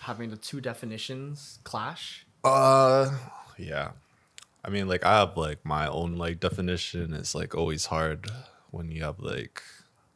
having 0.00 0.30
the 0.30 0.36
two 0.36 0.60
definitions 0.60 1.58
clash? 1.64 2.24
Uh, 2.44 3.10
yeah. 3.58 3.90
I 4.64 4.68
mean, 4.70 4.86
like 4.88 5.04
I 5.04 5.18
have 5.20 5.36
like 5.36 5.64
my 5.64 5.86
own 5.88 6.16
like 6.16 6.38
definition. 6.40 7.12
It's 7.14 7.34
like 7.34 7.54
always 7.54 7.86
hard 7.86 8.30
when 8.70 8.90
you 8.90 9.02
have 9.04 9.18
like 9.20 9.62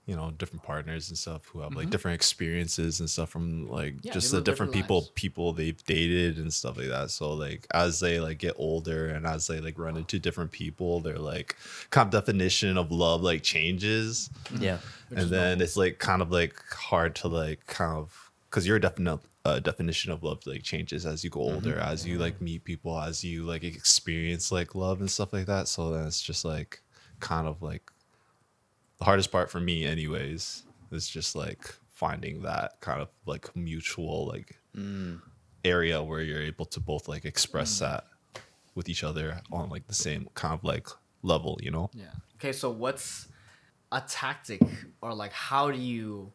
you 0.07 0.15
know 0.15 0.31
different 0.33 0.63
partners 0.63 1.09
and 1.09 1.17
stuff 1.17 1.47
who 1.47 1.61
have 1.61 1.75
like 1.75 1.89
different 1.89 2.15
experiences 2.15 3.01
and 3.01 3.09
stuff 3.09 3.31
from 3.31 3.69
like 3.69 3.95
Yeah, 4.03 4.13
just 4.13 4.31
the 4.31 4.41
different 4.41 4.73
different 4.73 4.73
people 4.73 4.97
lives. 4.97 5.11
people 5.15 5.53
they've 5.53 5.85
dated 5.85 6.39
and 6.39 6.53
stuff 6.53 6.77
like 6.77 6.89
that. 6.89 7.11
So 7.11 7.33
like 7.33 7.67
as 7.73 8.01
they 8.01 8.21
like 8.21 8.39
get 8.39 8.55
older 8.57 9.09
and 9.09 9.27
as 9.27 9.47
they 9.47 9.61
like 9.61 9.79
run 9.79 9.97
into 9.97 10.19
different 10.19 10.53
people, 10.53 11.01
their 11.01 11.19
like 11.19 11.57
kind 11.91 12.07
of 12.07 12.13
definition 12.13 12.77
of 12.77 12.93
love 12.93 13.23
like 13.23 13.43
changes. 13.43 14.29
Yeah. 14.59 14.79
And 15.15 15.31
then 15.31 15.61
it's 15.61 15.77
like 15.77 15.99
kind 15.99 16.21
of 16.21 16.31
like 16.31 16.61
hard 16.73 17.15
to 17.17 17.29
like 17.29 17.67
kind 17.67 17.97
of 17.97 18.31
because 18.51 18.67
your 18.67 18.79
definite 18.79 19.21
uh, 19.47 19.59
definition 19.59 20.11
of 20.13 20.23
love 20.23 20.47
like 20.47 20.63
changes 20.63 21.05
as 21.07 21.23
you 21.25 21.29
go 21.31 21.41
older 21.41 21.79
as 21.79 22.07
you 22.07 22.19
like 22.19 22.41
meet 22.41 22.65
people 22.65 22.99
as 22.99 23.23
you 23.23 23.45
like 23.45 23.63
experience 23.63 24.51
like 24.51 24.75
love 24.75 25.01
and 25.01 25.11
stuff 25.11 25.33
like 25.33 25.47
that. 25.47 25.69
So 25.69 25.91
then 25.91 26.07
it's 26.07 26.21
just 26.21 26.45
like 26.45 26.81
kind 27.21 27.47
of 27.47 27.63
like 27.63 27.83
the 27.87 27.94
hardest 29.05 29.31
part 29.31 29.51
for 29.51 29.61
me 29.61 29.85
anyways 29.85 30.65
is 30.91 31.09
just 31.09 31.37
like 31.37 31.75
finding 31.89 32.43
that 32.43 32.81
kind 32.81 33.01
of 33.01 33.09
like 33.27 33.55
mutual 33.57 34.27
like 34.27 34.59
mm. 34.77 35.21
area 35.65 36.03
where 36.03 36.21
you're 36.23 36.43
able 36.43 36.65
to 36.67 36.81
both 36.81 37.09
like 37.09 37.25
express 37.25 37.77
mm. 37.77 37.81
that 37.81 38.05
with 38.75 38.89
each 38.89 39.05
other 39.05 39.41
on 39.53 39.69
like 39.71 39.87
the 39.87 39.95
same 39.95 40.29
kind 40.35 40.55
of 40.55 40.65
like 40.65 40.89
level 41.23 41.59
you 41.63 41.71
know 41.71 41.91
Yeah. 41.93 42.05
Okay, 42.37 42.53
so 42.53 42.71
what's 42.71 43.29
a 43.91 44.03
tactic 44.07 44.61
or 45.01 45.15
like 45.15 45.33
how 45.33 45.71
do 45.71 45.79
you 45.79 46.33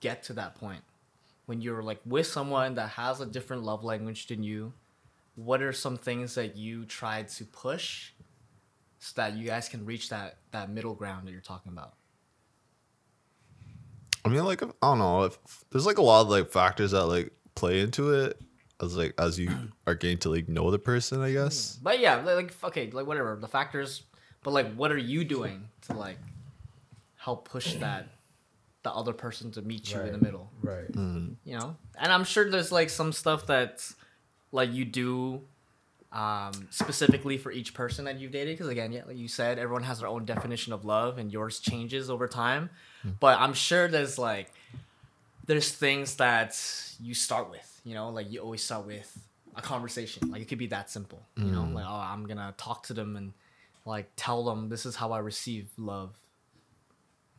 get 0.00 0.24
to 0.24 0.32
that 0.34 0.56
point 0.56 0.82
when 1.46 1.60
you're 1.60 1.82
like 1.82 2.00
with 2.04 2.26
someone 2.26 2.74
that 2.74 2.90
has 2.90 3.20
a 3.20 3.26
different 3.26 3.62
love 3.62 3.84
language 3.84 4.26
than 4.26 4.42
you? 4.42 4.72
What 5.36 5.62
are 5.62 5.72
some 5.72 5.96
things 5.96 6.34
that 6.34 6.56
you 6.56 6.84
try 6.84 7.22
to 7.22 7.44
push 7.44 8.12
so 8.98 9.12
that 9.16 9.34
you 9.36 9.46
guys 9.46 9.68
can 9.68 9.84
reach 9.84 10.08
that 10.10 10.38
that 10.52 10.70
middle 10.70 10.94
ground 10.94 11.26
that 11.26 11.32
you're 11.32 11.40
talking 11.40 11.72
about? 11.72 11.94
I 14.24 14.28
mean, 14.28 14.44
like 14.44 14.62
I 14.62 14.66
don't 14.82 14.98
know. 14.98 15.24
If, 15.24 15.38
there's 15.70 15.86
like 15.86 15.98
a 15.98 16.02
lot 16.02 16.22
of 16.22 16.28
like 16.28 16.50
factors 16.50 16.90
that 16.90 17.06
like 17.06 17.32
play 17.54 17.80
into 17.80 18.12
it 18.12 18.40
as 18.82 18.96
like 18.96 19.14
as 19.18 19.38
you 19.38 19.50
are 19.86 19.94
getting 19.94 20.18
to 20.18 20.30
like 20.30 20.48
know 20.48 20.70
the 20.70 20.78
person. 20.78 21.20
I 21.22 21.32
guess. 21.32 21.76
Mm. 21.76 21.82
But 21.82 22.00
yeah, 22.00 22.16
like 22.22 22.52
okay, 22.64 22.90
like 22.90 23.06
whatever 23.06 23.36
the 23.40 23.48
factors. 23.48 24.02
But 24.42 24.52
like, 24.52 24.74
what 24.74 24.92
are 24.92 24.98
you 24.98 25.24
doing 25.24 25.68
to 25.82 25.94
like 25.94 26.18
help 27.16 27.48
push 27.48 27.74
that 27.80 28.08
the 28.82 28.92
other 28.92 29.12
person 29.12 29.50
to 29.52 29.62
meet 29.62 29.92
you 29.92 29.98
in 30.00 30.06
the 30.06 30.12
Right. 30.12 30.22
middle? 30.22 30.50
Right. 30.62 30.92
Mm. 30.92 31.34
you 31.44 31.58
know 31.58 31.76
and 31.98 32.12
i'm 32.12 32.22
sure 32.22 32.48
there's 32.48 32.70
like 32.70 32.88
some 32.88 33.12
stuff 33.12 33.46
that's 33.46 33.96
like 34.52 34.72
you 34.72 34.84
do 34.84 35.42
um 36.12 36.68
specifically 36.70 37.36
for 37.36 37.50
each 37.50 37.74
person 37.74 38.04
that 38.04 38.18
you've 38.18 38.32
dated? 38.32 38.56
Because 38.56 38.68
again 38.68 38.92
yeah 38.92 39.02
like 39.06 39.16
you 39.16 39.28
said 39.28 39.58
everyone 39.58 39.82
has 39.82 40.00
their 40.00 40.08
own 40.08 40.24
definition 40.24 40.72
of 40.72 40.84
love 40.84 41.18
and 41.18 41.32
yours 41.32 41.58
changes 41.60 42.10
over 42.10 42.28
time. 42.28 42.70
But 43.20 43.38
i'm 43.38 43.54
sure 43.54 43.88
there's 43.88 44.18
like 44.18 44.52
there's 45.46 45.70
things 45.70 46.16
that 46.16 46.60
you 47.00 47.14
start 47.14 47.50
with 47.50 47.80
you 47.84 47.94
know? 47.94 48.10
Like 48.10 48.32
you 48.32 48.40
always 48.40 48.64
start 48.64 48.84
with 48.84 49.16
a 49.54 49.62
conversation. 49.62 50.28
Like 50.30 50.42
it 50.42 50.48
could 50.48 50.58
be 50.58 50.66
that 50.68 50.90
simple 50.90 51.22
you 51.36 51.44
know? 51.44 51.68
Like 51.72 51.86
oh 51.86 52.04
i'm 52.12 52.26
gonna 52.26 52.54
talk 52.56 52.84
to 52.84 52.94
them 52.94 53.16
and 53.16 53.32
like 53.84 54.10
tell 54.16 54.44
them 54.44 54.68
this 54.68 54.86
is 54.86 54.96
how 54.96 55.12
i 55.12 55.18
receive 55.18 55.68
love. 55.76 56.16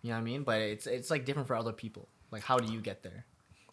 You 0.02 0.10
know 0.10 0.16
what 0.16 0.22
i 0.22 0.24
mean? 0.24 0.44
But 0.44 0.62
it's 0.62 0.88
it's 0.88 1.10
like 1.10 1.26
different 1.26 1.48
for 1.48 1.56
other 1.56 1.74
people. 1.74 2.08
Like 2.32 2.44
how 2.44 2.58
do 2.58 2.72
you 2.72 2.82
get 2.82 3.04
there? 3.04 3.26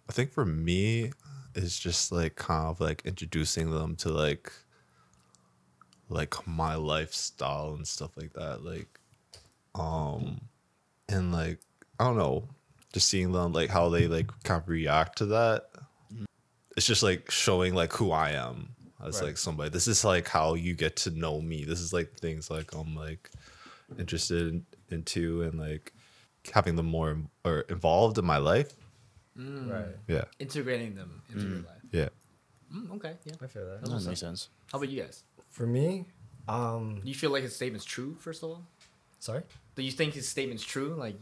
I 0.08 0.12
think 0.12 0.32
for 0.32 0.44
me, 0.44 1.12
it's 1.54 1.78
just 1.78 2.12
like 2.12 2.36
kind 2.36 2.68
of 2.68 2.80
like 2.80 3.02
introducing 3.04 3.70
them 3.70 3.96
to 3.96 4.10
like 4.10 4.52
like 6.14 6.46
my 6.46 6.74
lifestyle 6.76 7.74
and 7.74 7.86
stuff 7.86 8.16
like 8.16 8.32
that. 8.34 8.64
Like, 8.64 8.88
um, 9.74 10.40
and 11.08 11.32
like 11.32 11.58
I 11.98 12.04
don't 12.04 12.16
know, 12.16 12.48
just 12.92 13.08
seeing 13.08 13.32
them 13.32 13.52
like 13.52 13.70
how 13.70 13.88
they 13.88 14.06
like 14.06 14.30
kind 14.44 14.62
of 14.62 14.68
react 14.68 15.18
to 15.18 15.26
that. 15.26 15.68
It's 16.76 16.86
just 16.86 17.02
like 17.02 17.30
showing 17.30 17.74
like 17.74 17.92
who 17.92 18.10
I 18.10 18.30
am 18.30 18.70
as 19.04 19.16
Right. 19.20 19.28
like 19.28 19.38
somebody. 19.38 19.70
This 19.70 19.86
is 19.86 20.04
like 20.04 20.28
how 20.28 20.54
you 20.54 20.74
get 20.74 20.96
to 21.04 21.10
know 21.10 21.40
me. 21.40 21.64
This 21.64 21.80
is 21.80 21.92
like 21.92 22.14
things 22.18 22.50
like 22.50 22.74
I'm 22.74 22.96
like 22.96 23.30
interested 23.98 24.48
in, 24.48 24.66
into 24.90 25.42
and 25.42 25.58
like 25.58 25.92
having 26.52 26.74
them 26.76 26.86
more 26.86 27.16
or 27.44 27.60
involved 27.68 28.18
in 28.18 28.24
my 28.24 28.38
life. 28.38 28.72
Right. 29.36 29.86
Yeah. 30.08 30.24
integrating 30.38 30.94
them 30.94 31.22
into 31.32 31.46
your 31.46 31.58
life. 31.58 31.82
Yeah. 31.92 32.08
Mm, 32.74 32.90
okay, 32.96 33.14
yeah. 33.24 33.34
I 33.42 33.46
feel 33.46 33.64
that. 33.66 33.80
That's 33.80 33.90
that 34.04 34.10
makes 34.10 34.22
up. 34.22 34.28
sense 34.28 34.48
How 34.72 34.78
about 34.78 34.88
you 34.88 35.02
guys? 35.02 35.22
For 35.54 35.68
me, 35.68 36.06
um, 36.48 37.00
Do 37.00 37.08
you 37.08 37.14
feel 37.14 37.30
like 37.30 37.44
his 37.44 37.54
statement's 37.54 37.84
true? 37.84 38.16
First 38.18 38.42
of 38.42 38.50
all, 38.50 38.62
sorry. 39.20 39.42
do 39.76 39.84
you 39.84 39.92
think 39.92 40.14
his 40.14 40.28
statement's 40.28 40.64
true? 40.64 40.96
Like, 40.98 41.14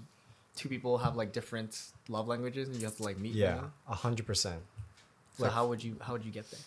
two 0.57 0.71
people 0.71 0.97
have 0.97 1.17
like 1.17 1.33
different 1.35 1.79
love 2.09 2.29
languages, 2.29 2.67
and 2.69 2.79
you 2.79 2.85
have 2.87 2.97
to 2.97 3.03
like 3.03 3.19
meet. 3.19 3.35
Yeah, 3.35 3.65
a 3.87 3.95
hundred 3.95 4.27
percent. 4.27 4.63
So 5.37 5.45
Like- 5.45 5.53
how 5.53 5.67
would 5.67 5.85
you 5.85 5.99
how 6.01 6.15
would 6.15 6.25
you 6.25 6.33
get 6.33 6.51
there? 6.51 6.61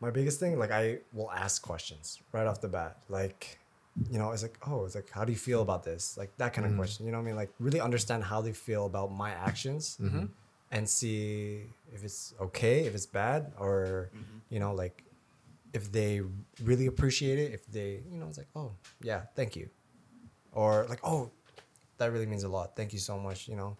My 0.00 0.10
biggest 0.10 0.40
thing, 0.40 0.58
like 0.58 0.72
I 0.72 0.98
will 1.12 1.30
ask 1.30 1.62
questions 1.62 2.18
right 2.32 2.48
off 2.48 2.60
the 2.60 2.66
bat. 2.66 2.96
Like, 3.08 3.60
you 4.10 4.18
know, 4.18 4.32
it's 4.32 4.42
like, 4.42 4.58
oh, 4.66 4.84
it's 4.84 4.96
like, 4.96 5.08
how 5.10 5.24
do 5.24 5.30
you 5.30 5.38
feel 5.38 5.62
about 5.62 5.84
this? 5.84 6.18
Like 6.18 6.36
that 6.38 6.52
kind 6.52 6.64
of 6.64 6.72
mm-hmm. 6.72 6.80
question. 6.80 7.06
You 7.06 7.12
know 7.12 7.18
what 7.18 7.22
I 7.22 7.26
mean? 7.26 7.36
Like 7.36 7.52
really 7.60 7.80
understand 7.80 8.24
how 8.24 8.40
they 8.40 8.52
feel 8.52 8.86
about 8.86 9.12
my 9.12 9.30
actions 9.30 9.96
mm-hmm. 10.02 10.24
and 10.72 10.88
see 10.88 11.66
if 11.94 12.02
it's 12.02 12.34
okay, 12.40 12.86
if 12.86 12.96
it's 12.96 13.06
bad, 13.06 13.52
or 13.56 14.10
mm-hmm. 14.10 14.38
you 14.50 14.58
know, 14.58 14.74
like 14.74 15.04
if 15.72 15.90
they 15.90 16.20
really 16.62 16.86
appreciate 16.86 17.38
it, 17.38 17.52
if 17.52 17.66
they, 17.66 18.02
you 18.10 18.18
know, 18.18 18.26
it's 18.26 18.38
like, 18.38 18.48
oh 18.54 18.72
yeah, 19.02 19.22
thank 19.34 19.56
you. 19.56 19.68
Or 20.52 20.86
like, 20.88 21.00
oh, 21.02 21.30
that 21.98 22.12
really 22.12 22.26
means 22.26 22.44
a 22.44 22.48
lot. 22.48 22.76
Thank 22.76 22.92
you 22.92 22.98
so 22.98 23.18
much, 23.18 23.48
you 23.48 23.56
know. 23.56 23.76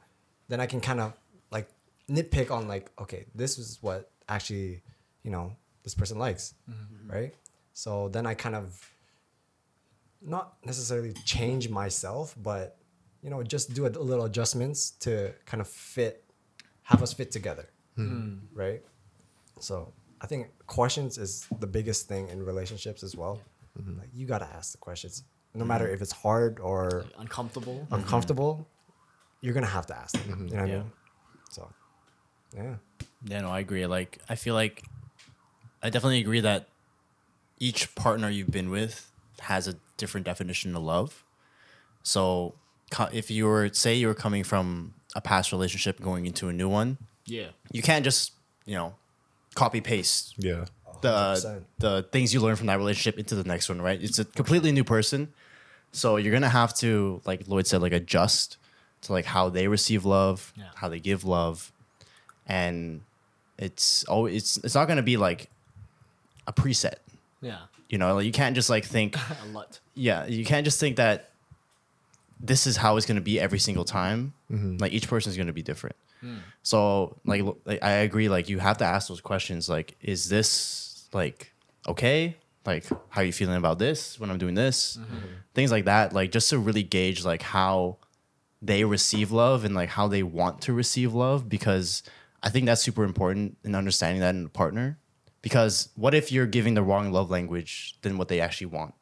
Then 0.48 0.60
I 0.60 0.66
can 0.66 0.80
kind 0.80 1.00
of 1.00 1.12
like 1.50 1.68
nitpick 2.08 2.50
on 2.50 2.68
like, 2.68 2.90
okay, 3.00 3.26
this 3.34 3.58
is 3.58 3.78
what 3.82 4.10
actually, 4.28 4.82
you 5.22 5.30
know, 5.30 5.54
this 5.82 5.94
person 5.94 6.18
likes, 6.18 6.54
mm-hmm. 6.70 7.10
right? 7.10 7.34
So 7.72 8.08
then 8.08 8.26
I 8.26 8.34
kind 8.34 8.54
of 8.54 8.88
not 10.20 10.54
necessarily 10.64 11.12
change 11.24 11.68
myself, 11.68 12.34
but 12.40 12.78
you 13.22 13.30
know, 13.30 13.42
just 13.42 13.72
do 13.74 13.86
a 13.86 13.88
little 13.88 14.24
adjustments 14.24 14.90
to 14.90 15.32
kind 15.46 15.60
of 15.60 15.68
fit, 15.68 16.24
have 16.82 17.02
us 17.02 17.12
fit 17.12 17.30
together, 17.30 17.68
hmm. 17.94 18.38
right? 18.52 18.82
So 19.60 19.92
I 20.22 20.26
think 20.26 20.48
questions 20.66 21.18
is 21.18 21.46
the 21.58 21.66
biggest 21.66 22.08
thing 22.08 22.28
in 22.28 22.42
relationships 22.44 23.02
as 23.02 23.16
well. 23.16 23.40
Mm-hmm. 23.78 23.98
Like 23.98 24.08
you 24.14 24.26
gotta 24.26 24.46
ask 24.46 24.72
the 24.72 24.78
questions, 24.78 25.24
no 25.54 25.60
mm-hmm. 25.60 25.68
matter 25.68 25.88
if 25.88 26.00
it's 26.00 26.12
hard 26.12 26.60
or 26.60 27.04
Uncomfortable. 27.18 27.80
Mm-hmm. 27.84 27.94
uncomfortable. 27.94 28.66
You're 29.40 29.54
gonna 29.54 29.66
have 29.66 29.86
to 29.86 29.96
ask 29.96 30.12
them. 30.24 30.46
You 30.48 30.54
know 30.56 30.62
what 30.62 30.68
Yeah. 30.68 30.74
I 30.74 30.78
mean? 30.78 30.92
So, 31.50 31.70
yeah. 32.56 32.74
Yeah, 33.24 33.40
no, 33.40 33.48
I 33.50 33.60
agree. 33.60 33.84
Like, 33.86 34.18
I 34.28 34.36
feel 34.36 34.54
like 34.54 34.84
I 35.82 35.90
definitely 35.90 36.20
agree 36.20 36.40
that 36.40 36.68
each 37.58 37.94
partner 37.96 38.28
you've 38.30 38.50
been 38.50 38.70
with 38.70 39.10
has 39.40 39.66
a 39.66 39.74
different 39.96 40.24
definition 40.26 40.76
of 40.76 40.82
love. 40.82 41.24
So, 42.04 42.54
if 43.12 43.30
you 43.30 43.46
were, 43.46 43.70
say, 43.72 43.94
you 43.94 44.06
were 44.06 44.14
coming 44.14 44.44
from 44.44 44.94
a 45.16 45.20
past 45.20 45.50
relationship 45.52 46.00
going 46.00 46.26
into 46.26 46.48
a 46.48 46.52
new 46.52 46.68
one, 46.68 46.98
Yeah. 47.26 47.48
you 47.72 47.82
can't 47.82 48.04
just, 48.04 48.32
you 48.66 48.74
know, 48.76 48.94
copy 49.54 49.80
paste 49.80 50.34
Yeah. 50.38 50.64
the 51.02 51.08
100%. 51.36 51.64
the 51.78 52.02
things 52.12 52.32
you 52.34 52.40
learn 52.40 52.56
from 52.56 52.66
that 52.68 52.78
relationship 52.78 53.18
into 53.18 53.34
the 53.34 53.44
next 53.44 53.68
one, 53.68 53.80
right? 53.82 54.00
It's 54.02 54.18
a 54.18 54.24
completely 54.24 54.72
new 54.72 54.84
person, 54.84 55.32
so 55.92 56.16
you're 56.16 56.32
gonna 56.32 56.48
have 56.48 56.74
to, 56.78 57.20
like 57.24 57.46
Lloyd 57.48 57.66
said, 57.66 57.82
like 57.82 57.92
adjust 57.92 58.56
to 59.02 59.12
like 59.12 59.24
how 59.26 59.48
they 59.48 59.66
receive 59.68 60.04
love, 60.04 60.52
Yeah. 60.56 60.66
how 60.76 60.88
they 60.88 61.00
give 61.00 61.24
love, 61.24 61.72
and 62.46 63.02
it's 63.58 64.04
always 64.04 64.34
it's 64.36 64.56
it's 64.58 64.74
not 64.74 64.86
gonna 64.88 65.02
be 65.02 65.16
like 65.16 65.50
a 66.46 66.52
preset, 66.52 66.94
Yeah. 67.40 67.58
you 67.88 67.98
know. 67.98 68.14
Like 68.14 68.26
you 68.26 68.32
can't 68.32 68.54
just 68.54 68.70
like 68.70 68.84
think, 68.84 69.16
A 69.44 69.46
lot. 69.52 69.80
yeah, 69.94 70.26
you 70.26 70.44
can't 70.44 70.64
just 70.64 70.78
think 70.80 70.96
that 70.96 71.30
this 72.40 72.66
is 72.66 72.76
how 72.78 72.96
it's 72.96 73.06
gonna 73.06 73.20
be 73.20 73.38
every 73.38 73.58
single 73.58 73.84
time. 73.84 74.32
Mm-hmm. 74.50 74.78
Like 74.78 74.92
each 74.92 75.08
person 75.08 75.30
is 75.30 75.36
gonna 75.36 75.52
be 75.52 75.62
different. 75.62 75.96
So 76.62 77.18
like, 77.24 77.42
like 77.64 77.82
I 77.82 77.90
agree. 77.90 78.28
Like 78.28 78.48
you 78.48 78.58
have 78.58 78.78
to 78.78 78.84
ask 78.84 79.08
those 79.08 79.20
questions. 79.20 79.68
Like, 79.68 79.96
is 80.00 80.28
this 80.28 81.08
like 81.12 81.52
okay? 81.88 82.36
Like, 82.64 82.86
how 83.08 83.22
are 83.22 83.24
you 83.24 83.32
feeling 83.32 83.56
about 83.56 83.78
this 83.78 84.20
when 84.20 84.30
I'm 84.30 84.38
doing 84.38 84.54
this? 84.54 84.96
Mm-hmm. 84.96 85.26
Things 85.54 85.72
like 85.72 85.86
that. 85.86 86.12
Like 86.12 86.30
just 86.30 86.48
to 86.50 86.58
really 86.58 86.84
gauge 86.84 87.24
like 87.24 87.42
how 87.42 87.98
they 88.60 88.84
receive 88.84 89.32
love 89.32 89.64
and 89.64 89.74
like 89.74 89.88
how 89.90 90.06
they 90.06 90.22
want 90.22 90.60
to 90.62 90.72
receive 90.72 91.12
love 91.12 91.48
because 91.48 92.04
I 92.42 92.48
think 92.48 92.66
that's 92.66 92.82
super 92.82 93.02
important 93.04 93.56
in 93.64 93.74
understanding 93.74 94.20
that 94.20 94.34
in 94.34 94.46
a 94.46 94.48
partner. 94.48 94.98
Because 95.42 95.88
what 95.96 96.14
if 96.14 96.30
you're 96.30 96.46
giving 96.46 96.74
the 96.74 96.82
wrong 96.84 97.10
love 97.10 97.28
language 97.28 97.96
than 98.02 98.16
what 98.16 98.28
they 98.28 98.40
actually 98.40 98.68
want? 98.68 98.94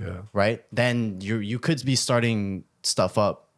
Yeah. 0.00 0.22
right? 0.32 0.64
Then 0.72 1.20
you 1.20 1.38
you 1.38 1.58
could 1.58 1.84
be 1.84 1.96
starting 1.96 2.64
stuff 2.84 3.18
up 3.18 3.49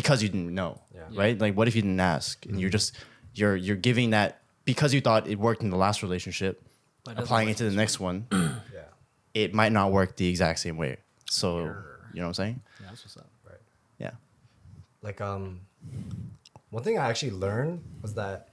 because 0.00 0.22
you 0.22 0.28
didn't 0.28 0.54
know, 0.54 0.80
Yeah. 0.94 1.02
right? 1.22 1.36
Like, 1.44 1.54
what 1.56 1.66
if 1.68 1.74
you 1.76 1.82
didn't 1.82 2.00
ask 2.16 2.44
and 2.46 2.60
you're 2.60 2.70
just 2.78 2.94
you're 3.34 3.56
you're 3.56 3.76
giving 3.88 4.10
that 4.10 4.30
because 4.64 4.90
you 4.94 5.00
thought 5.00 5.26
it 5.26 5.38
worked 5.38 5.62
in 5.62 5.70
the 5.70 5.76
last 5.86 6.02
relationship, 6.02 6.54
But 7.04 7.18
applying 7.18 7.48
it 7.48 7.56
to 7.58 7.64
the 7.64 7.76
next 7.82 7.98
one, 8.00 8.26
Yeah. 8.32 8.90
it 9.34 9.54
might 9.54 9.72
not 9.72 9.90
work 9.92 10.16
the 10.16 10.28
exact 10.28 10.58
same 10.60 10.76
way. 10.76 10.98
So 11.30 11.48
you 11.58 12.20
know 12.20 12.22
what 12.22 12.26
I'm 12.26 12.34
saying? 12.34 12.60
Yeah, 12.80 12.86
that's 12.90 13.02
what's 13.04 13.16
up. 13.16 13.26
Right. 13.48 13.62
Yeah. 13.98 14.12
Like 15.02 15.20
um 15.20 15.60
one 16.70 16.82
thing 16.84 16.98
I 16.98 17.08
actually 17.10 17.32
learned 17.32 17.82
was 18.02 18.14
that 18.14 18.48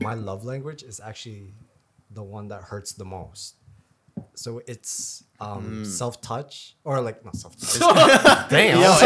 my 0.00 0.14
love 0.14 0.44
language 0.44 0.82
is 0.82 1.00
actually 1.00 1.52
the 2.18 2.22
one 2.22 2.48
that 2.48 2.62
hurts 2.70 2.92
the 2.92 3.04
most. 3.04 3.54
So 4.34 4.62
it's 4.66 5.24
um 5.40 5.84
self 5.84 6.20
touch 6.20 6.74
or 6.84 7.00
like 7.00 7.24
not 7.24 7.36
self 7.36 7.56
touch. 7.56 7.78
Damn. 8.50 8.80
Yo. 8.80 8.92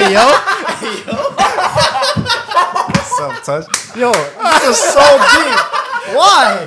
Self 3.15 3.44
touch. 3.44 3.66
Yo, 3.97 4.11
this 4.12 4.66
was 4.66 4.78
so 4.78 5.01
deep. 5.01 5.59
Why? 6.16 6.66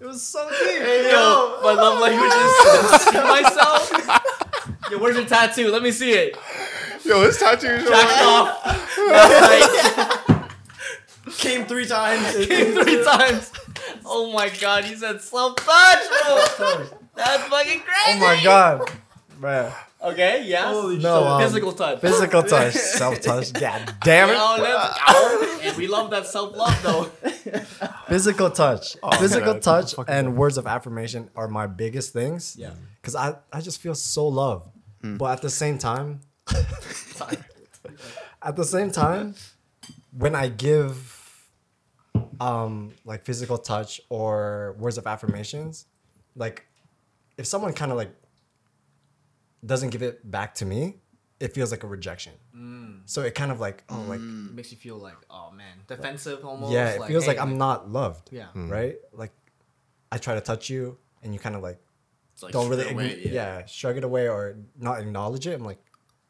It 0.00 0.06
was 0.06 0.22
so 0.22 0.46
deep. 0.50 0.82
Hey, 0.82 1.10
Yo, 1.10 1.58
my 1.62 1.72
love 1.72 1.98
language 2.00 2.30
is 2.30 2.56
to 2.90 2.98
see 2.98 3.18
myself. 3.18 3.90
Yo, 4.90 4.98
where's 4.98 5.16
your 5.16 5.24
tattoo? 5.24 5.70
Let 5.70 5.82
me 5.82 5.90
see 5.90 6.12
it. 6.12 6.36
Yo, 7.04 7.22
his 7.22 7.38
tattoo 7.38 7.68
is 7.68 7.88
Jack 7.88 8.22
off. 8.22 8.62
That's. 8.96 10.26
Came 11.38 11.64
three 11.64 11.86
times. 11.86 12.46
Came 12.46 12.74
Three 12.74 13.02
times. 13.04 13.50
Oh 14.04 14.30
my 14.32 14.50
god, 14.60 14.84
he 14.84 14.94
said 14.94 15.20
self 15.22 15.56
touch, 15.56 15.98
bro. 16.58 16.84
That's 17.16 17.42
fucking 17.44 17.80
crazy. 17.80 18.08
Oh 18.08 18.18
my 18.20 18.40
god. 18.42 18.90
Bruh. 19.40 19.72
Okay, 20.02 20.44
yes. 20.46 20.72
No, 20.72 20.98
so 21.00 21.24
um, 21.24 21.42
physical 21.42 21.72
touch. 21.72 22.00
Physical 22.00 22.42
touch. 22.42 22.72
Self 22.74 23.20
touch. 23.20 23.52
God 23.52 23.94
damn 24.02 24.28
it. 24.30 24.36
Oh, 24.38 24.56
let's. 24.60 25.46
And 25.66 25.76
we 25.76 25.88
love 25.88 26.10
that 26.10 26.26
self 26.26 26.54
love 26.54 26.80
though. 26.82 27.04
Physical 28.08 28.50
touch. 28.50 28.96
Physical 29.18 29.54
God. 29.54 29.62
touch 29.62 29.94
and 30.06 30.36
words 30.36 30.58
of 30.58 30.66
affirmation 30.68 31.28
are 31.34 31.48
my 31.48 31.66
biggest 31.66 32.12
things. 32.12 32.54
Yeah. 32.56 32.70
Cause 33.02 33.16
I, 33.16 33.34
I 33.52 33.60
just 33.60 33.80
feel 33.80 33.96
so 33.96 34.28
loved. 34.28 34.68
But 35.02 35.32
at 35.32 35.42
the 35.42 35.50
same 35.50 35.78
time, 35.78 36.20
at 38.42 38.54
the 38.56 38.64
same 38.64 38.90
time, 38.90 39.34
when 40.16 40.34
I 40.34 40.48
give 40.48 41.48
um 42.40 42.92
like 43.04 43.24
physical 43.24 43.58
touch 43.58 44.00
or 44.08 44.76
words 44.78 44.98
of 44.98 45.06
affirmations, 45.06 45.86
like 46.36 46.65
if 47.36 47.46
someone 47.46 47.72
kind 47.72 47.90
of 47.90 47.96
like 47.98 48.14
doesn't 49.64 49.90
give 49.90 50.02
it 50.02 50.28
back 50.30 50.54
to 50.56 50.64
me, 50.64 50.96
it 51.40 51.52
feels 51.54 51.70
like 51.70 51.82
a 51.82 51.86
rejection. 51.86 52.32
Mm. 52.56 53.00
So 53.04 53.22
it 53.22 53.34
kind 53.34 53.50
of 53.52 53.60
like, 53.60 53.84
oh 53.88 54.04
like 54.08 54.20
it 54.20 54.54
Makes 54.54 54.70
you 54.72 54.78
feel 54.78 54.96
like, 54.96 55.16
oh 55.30 55.50
man, 55.52 55.78
defensive 55.86 56.44
almost. 56.44 56.72
yeah, 56.72 56.90
it 56.90 57.06
feels 57.06 57.24
hey, 57.24 57.30
like 57.32 57.38
I'm 57.38 57.58
not 57.58 57.90
loved. 57.90 58.30
Yeah. 58.32 58.46
Mm. 58.54 58.70
Right? 58.70 58.96
Like 59.12 59.32
I 60.10 60.18
try 60.18 60.34
to 60.34 60.40
touch 60.40 60.70
you 60.70 60.98
and 61.22 61.32
you 61.34 61.40
kind 61.40 61.54
of 61.56 61.62
like 61.62 61.80
like 62.42 62.52
don't 62.52 62.68
really 62.68 62.88
away, 62.90 63.22
ign- 63.24 63.32
yeah. 63.32 63.64
shrug 63.66 63.96
it 63.96 64.04
away 64.04 64.28
or 64.28 64.56
not 64.78 65.00
acknowledge 65.00 65.46
it. 65.46 65.54
I'm 65.54 65.64
like, 65.64 65.82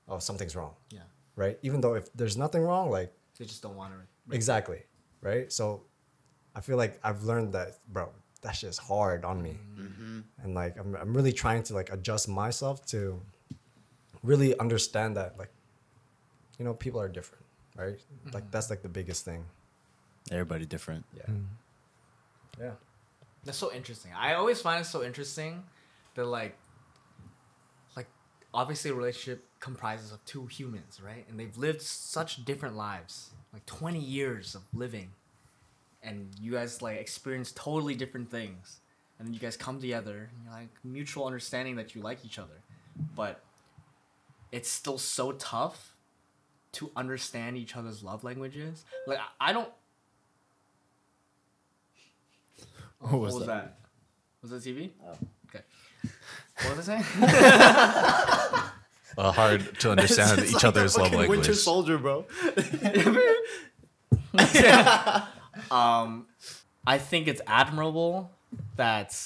oh, 0.09 0.19
something's 0.19 0.55
wrong. 0.57 0.75
Yeah. 0.91 1.01
Right? 1.35 1.59
Even 1.63 1.81
though 1.81 1.95
if 1.95 2.13
there's 2.15 2.37
nothing 2.37 2.63
wrong, 2.63 2.91
like 2.91 3.13
They 3.39 3.45
just 3.45 3.63
don't 3.63 3.77
want 3.77 3.93
to. 3.93 4.35
exactly. 4.35 4.83
Right? 5.21 5.53
So 5.53 5.83
I 6.55 6.61
feel 6.61 6.77
like 6.77 6.99
I've 7.03 7.25
learned 7.25 7.53
that, 7.53 7.79
bro, 7.89 8.11
that's 8.43 8.61
just 8.61 8.81
hard 8.81 9.25
on 9.25 9.43
me. 9.43 9.59
Mm-hmm. 9.79 10.21
And 10.43 10.55
like 10.55 10.79
I'm 10.79 10.95
I'm 10.95 11.15
really 11.15 11.33
trying 11.33 11.63
to 11.65 11.75
like 11.75 11.93
adjust 11.93 12.29
myself 12.29 12.85
to 12.87 13.21
really 14.23 14.59
understand 14.59 15.17
that 15.17 15.39
like 15.39 15.51
you 16.59 16.65
know, 16.65 16.75
people 16.75 17.01
are 17.01 17.09
different, 17.09 17.45
right? 17.77 17.99
Mm-hmm. 17.99 18.31
Like 18.35 18.51
that's 18.51 18.71
like 18.71 18.83
the 18.83 18.89
biggest 18.89 19.25
thing. 19.25 19.45
Everybody 20.31 20.67
different. 20.67 21.05
Yeah. 21.17 21.23
Mm-hmm. 21.25 22.63
Yeah. 22.63 22.71
That's 23.45 23.59
so 23.59 23.73
interesting. 23.73 24.13
I 24.17 24.35
always 24.35 24.61
find 24.61 24.81
it 24.81 24.87
so 24.87 25.05
interesting 25.05 25.63
that 26.15 26.25
like 26.25 26.57
like 27.97 28.09
obviously 28.53 28.91
a 28.91 28.95
relationship 28.95 29.45
comprises 29.61 30.13
of 30.13 30.25
two 30.25 30.47
humans, 30.47 31.01
right? 31.05 31.27
And 31.29 31.39
they've 31.39 31.57
lived 31.57 31.83
such 31.83 32.45
different 32.45 32.77
lives. 32.77 33.31
Like 33.53 33.65
20 33.67 33.99
years 33.99 34.55
of 34.55 34.63
living. 34.75 35.11
And 36.07 36.31
you 36.41 36.53
guys 36.53 36.81
like 36.81 36.99
experience 36.99 37.53
totally 37.53 37.95
different 37.95 38.31
things. 38.31 38.81
And 39.19 39.27
then 39.27 39.35
you 39.35 39.41
guys 39.41 39.57
come 39.57 39.81
together 39.81 40.31
and 40.33 40.45
you're 40.45 40.53
like 40.55 40.69
mutual 40.85 41.27
understanding 41.27 41.77
that 41.77 41.95
you 41.95 42.01
like 42.01 42.25
each 42.25 42.39
other. 42.39 42.63
But 43.15 43.43
it's 44.53 44.71
still 44.71 44.99
so 44.99 45.33
tough 45.33 45.95
to 46.73 46.91
understand 46.95 47.57
each 47.57 47.75
other's 47.77 48.03
love 48.05 48.23
languages. 48.25 48.85
Like 49.07 49.19
I- 49.19 49.51
I 49.51 49.53
don't 49.53 49.69
What 53.01 53.21
was 53.21 53.33
what 53.35 53.39
was 53.41 53.47
that? 53.49 53.65
that? 53.65 53.79
Was 54.43 54.51
that 54.53 54.63
TV? 54.71 54.91
Oh. 55.05 55.17
Okay. 55.49 55.65
What 56.65 56.77
was 56.77 56.89
I 56.89 57.03
saying? 57.03 57.23
uh, 59.19 59.33
hard 59.33 59.79
to 59.81 59.91
understand 59.91 60.45
each 60.47 60.65
other's 60.65 60.97
love 60.97 61.11
language. 61.13 61.29
Winter 61.29 61.55
Soldier, 61.55 61.99
bro. 61.99 62.25
um, 65.71 66.27
I 66.87 66.99
think 66.99 67.29
it's 67.29 67.41
admirable 67.47 68.31
that 68.77 69.19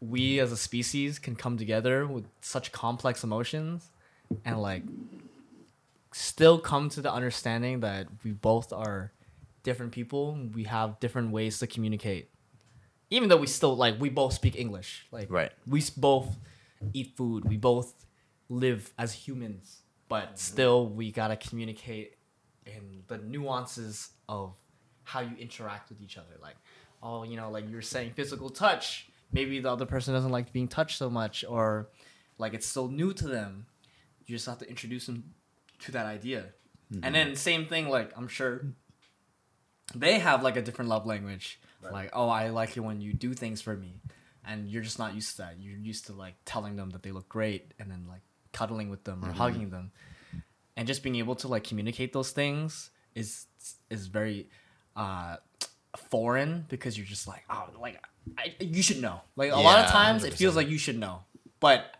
we 0.00 0.38
as 0.38 0.52
a 0.52 0.56
species 0.56 1.18
can 1.18 1.34
come 1.34 1.56
together 1.56 2.06
with 2.06 2.24
such 2.40 2.70
complex 2.72 3.24
emotions 3.24 3.90
and 4.44 4.60
like 4.62 4.82
still 6.12 6.58
come 6.58 6.88
to 6.90 7.00
the 7.00 7.12
understanding 7.12 7.80
that 7.80 8.06
we 8.24 8.32
both 8.32 8.72
are 8.72 9.12
different 9.62 9.92
people. 9.92 10.38
We 10.54 10.64
have 10.64 11.00
different 11.00 11.30
ways 11.32 11.58
to 11.58 11.66
communicate. 11.66 12.30
Even 13.10 13.28
though 13.28 13.36
we 13.38 13.46
still 13.46 13.76
like 13.76 13.98
we 14.00 14.08
both 14.08 14.34
speak 14.34 14.56
English, 14.56 15.06
like 15.10 15.30
Right. 15.30 15.52
we 15.66 15.82
both 15.96 16.36
eat 16.92 17.16
food, 17.16 17.44
we 17.46 17.56
both 17.56 17.94
live 18.48 18.92
as 18.98 19.12
humans, 19.12 19.78
but 20.08 20.38
still 20.38 20.86
we 20.88 21.10
gotta 21.10 21.36
communicate 21.36 22.16
in 22.66 23.02
the 23.08 23.18
nuances 23.18 24.10
of 24.28 24.54
how 25.12 25.20
you 25.20 25.34
interact 25.46 25.88
with 25.90 26.00
each 26.02 26.16
other. 26.22 26.34
Like, 26.48 26.56
oh, 27.02 27.20
you 27.30 27.36
know, 27.36 27.50
like 27.56 27.64
you're 27.70 27.82
saying 27.94 28.12
physical 28.14 28.50
touch. 28.64 29.08
Maybe 29.32 29.60
the 29.60 29.70
other 29.70 29.86
person 29.94 30.14
doesn't 30.14 30.30
like 30.38 30.52
being 30.52 30.68
touched 30.68 30.96
so 30.98 31.08
much, 31.20 31.44
or 31.48 31.88
like 32.38 32.52
it's 32.58 32.66
so 32.78 32.86
new 33.00 33.12
to 33.20 33.26
them. 33.36 33.66
You 34.26 34.36
just 34.36 34.46
have 34.46 34.58
to 34.58 34.68
introduce 34.68 35.06
them 35.06 35.18
to 35.84 35.92
that 35.92 36.06
idea. 36.06 36.40
And 37.02 37.14
then 37.14 37.36
same 37.36 37.66
thing, 37.66 37.88
like 37.88 38.10
I'm 38.18 38.28
sure 38.28 38.52
they 39.94 40.18
have 40.18 40.42
like 40.42 40.56
a 40.56 40.62
different 40.62 40.88
love 40.90 41.06
language. 41.06 41.60
Like, 41.92 42.10
oh, 42.12 42.28
I 42.28 42.48
like 42.48 42.76
it 42.76 42.80
when 42.80 43.00
you 43.00 43.12
do 43.12 43.34
things 43.34 43.60
for 43.62 43.76
me. 43.76 44.00
and 44.44 44.68
you're 44.70 44.82
just 44.82 44.98
not 44.98 45.14
used 45.14 45.30
to 45.36 45.42
that. 45.42 45.54
You're 45.60 45.76
used 45.78 46.06
to 46.06 46.12
like 46.14 46.34
telling 46.46 46.76
them 46.76 46.90
that 46.90 47.02
they 47.02 47.12
look 47.12 47.28
great 47.28 47.74
and 47.78 47.90
then 47.90 48.06
like 48.08 48.22
cuddling 48.52 48.88
with 48.90 49.04
them 49.04 49.22
or 49.24 49.28
Mm-hmm. 49.28 49.36
hugging 49.42 49.70
them, 49.70 49.92
and 50.76 50.88
just 50.88 51.02
being 51.02 51.16
able 51.16 51.34
to 51.36 51.48
like 51.48 51.64
communicate 51.64 52.12
those 52.12 52.30
things 52.30 52.90
is 53.14 53.46
is 53.90 54.06
very 54.06 54.48
uh 54.98 55.36
foreign 56.10 56.66
because 56.68 56.96
you're 56.98 57.06
just 57.06 57.26
like 57.26 57.44
oh 57.48 57.68
like 57.80 57.96
I, 58.36 58.54
you 58.60 58.82
should 58.82 59.00
know 59.00 59.20
like 59.36 59.52
a 59.52 59.56
lot 59.56 59.78
of 59.80 59.86
Yeah, 59.86 59.90
times 59.92 60.24
it 60.24 60.34
feels 60.34 60.54
like 60.56 60.68
you 60.68 60.78
should 60.78 60.98
know 60.98 61.20
but 61.60 61.96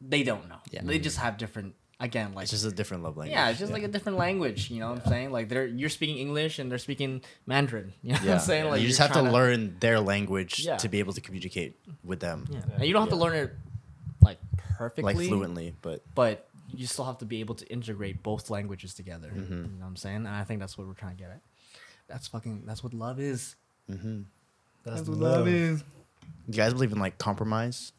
they 0.00 0.22
don't 0.22 0.48
know 0.48 0.58
Yeah. 0.70 0.82
they 0.84 0.98
just 0.98 1.16
have 1.18 1.38
different 1.38 1.74
again 2.00 2.34
like 2.34 2.44
It's 2.44 2.52
just 2.52 2.64
a 2.64 2.70
different 2.70 3.02
love 3.02 3.16
language. 3.16 3.34
yeah, 3.36 3.48
it's 3.50 3.58
just 3.58 3.72
like 3.72 3.82
a 3.82 3.88
different 3.88 4.16
language. 4.18 4.70
You 4.70 4.78
know 4.78 4.90
what 4.92 5.02
I'm 5.04 5.08
saying? 5.10 5.32
Like 5.32 5.48
they're 5.48 5.66
you're 5.66 5.88
speaking 5.88 6.18
English 6.18 6.60
and 6.60 6.70
they're 6.70 6.78
speaking 6.78 7.22
Mandarin. 7.46 7.92
You 8.02 8.12
know 8.12 8.18
what 8.20 8.28
I'm 8.28 8.38
saying? 8.38 8.70
Like 8.70 8.80
you 8.80 8.86
just 8.86 9.00
have 9.00 9.12
to 9.14 9.20
trying 9.20 9.32
learn 9.32 9.76
their 9.80 9.98
language 9.98 10.60
Yeah. 10.60 10.76
to 10.76 10.88
be 10.88 11.00
able 11.00 11.12
to 11.14 11.20
communicate 11.20 11.74
with 12.04 12.20
them, 12.20 12.46
Yeah. 12.50 12.60
And 12.76 12.84
you 12.84 12.92
don't 12.92 13.02
have 13.02 13.10
to 13.18 13.22
learn 13.24 13.34
it 13.34 13.50
like 14.22 14.38
perfectly, 14.78 15.14
like 15.14 15.26
fluently. 15.26 15.74
But 15.82 16.02
but 16.14 16.46
you 16.72 16.86
still 16.86 17.06
have 17.06 17.18
to 17.18 17.24
be 17.24 17.40
able 17.40 17.56
to 17.56 17.66
integrate 17.66 18.22
both 18.22 18.50
languages 18.50 18.94
together. 18.94 19.32
Mm-hmm. 19.34 19.52
You 19.52 19.58
know 19.62 19.68
what 19.80 19.86
I'm 19.88 19.96
saying? 19.96 20.16
And 20.16 20.28
I 20.28 20.44
think 20.44 20.60
that's 20.60 20.78
what 20.78 20.86
we're 20.86 20.92
trying 20.94 21.16
to 21.16 21.22
get 21.22 21.30
at. 21.32 21.40
That's 22.08 22.26
fucking. 22.28 22.62
That's 22.66 22.82
what 22.82 22.94
love 22.94 23.20
is. 23.20 23.54
Mm-hmm. 23.90 24.22
That's 24.84 25.02
what 25.08 25.18
love. 25.18 25.48
is. 25.48 25.84
you 26.46 26.54
guys 26.54 26.72
believe 26.72 26.92
in 26.92 26.98
like 26.98 27.18
compromise, 27.18 27.92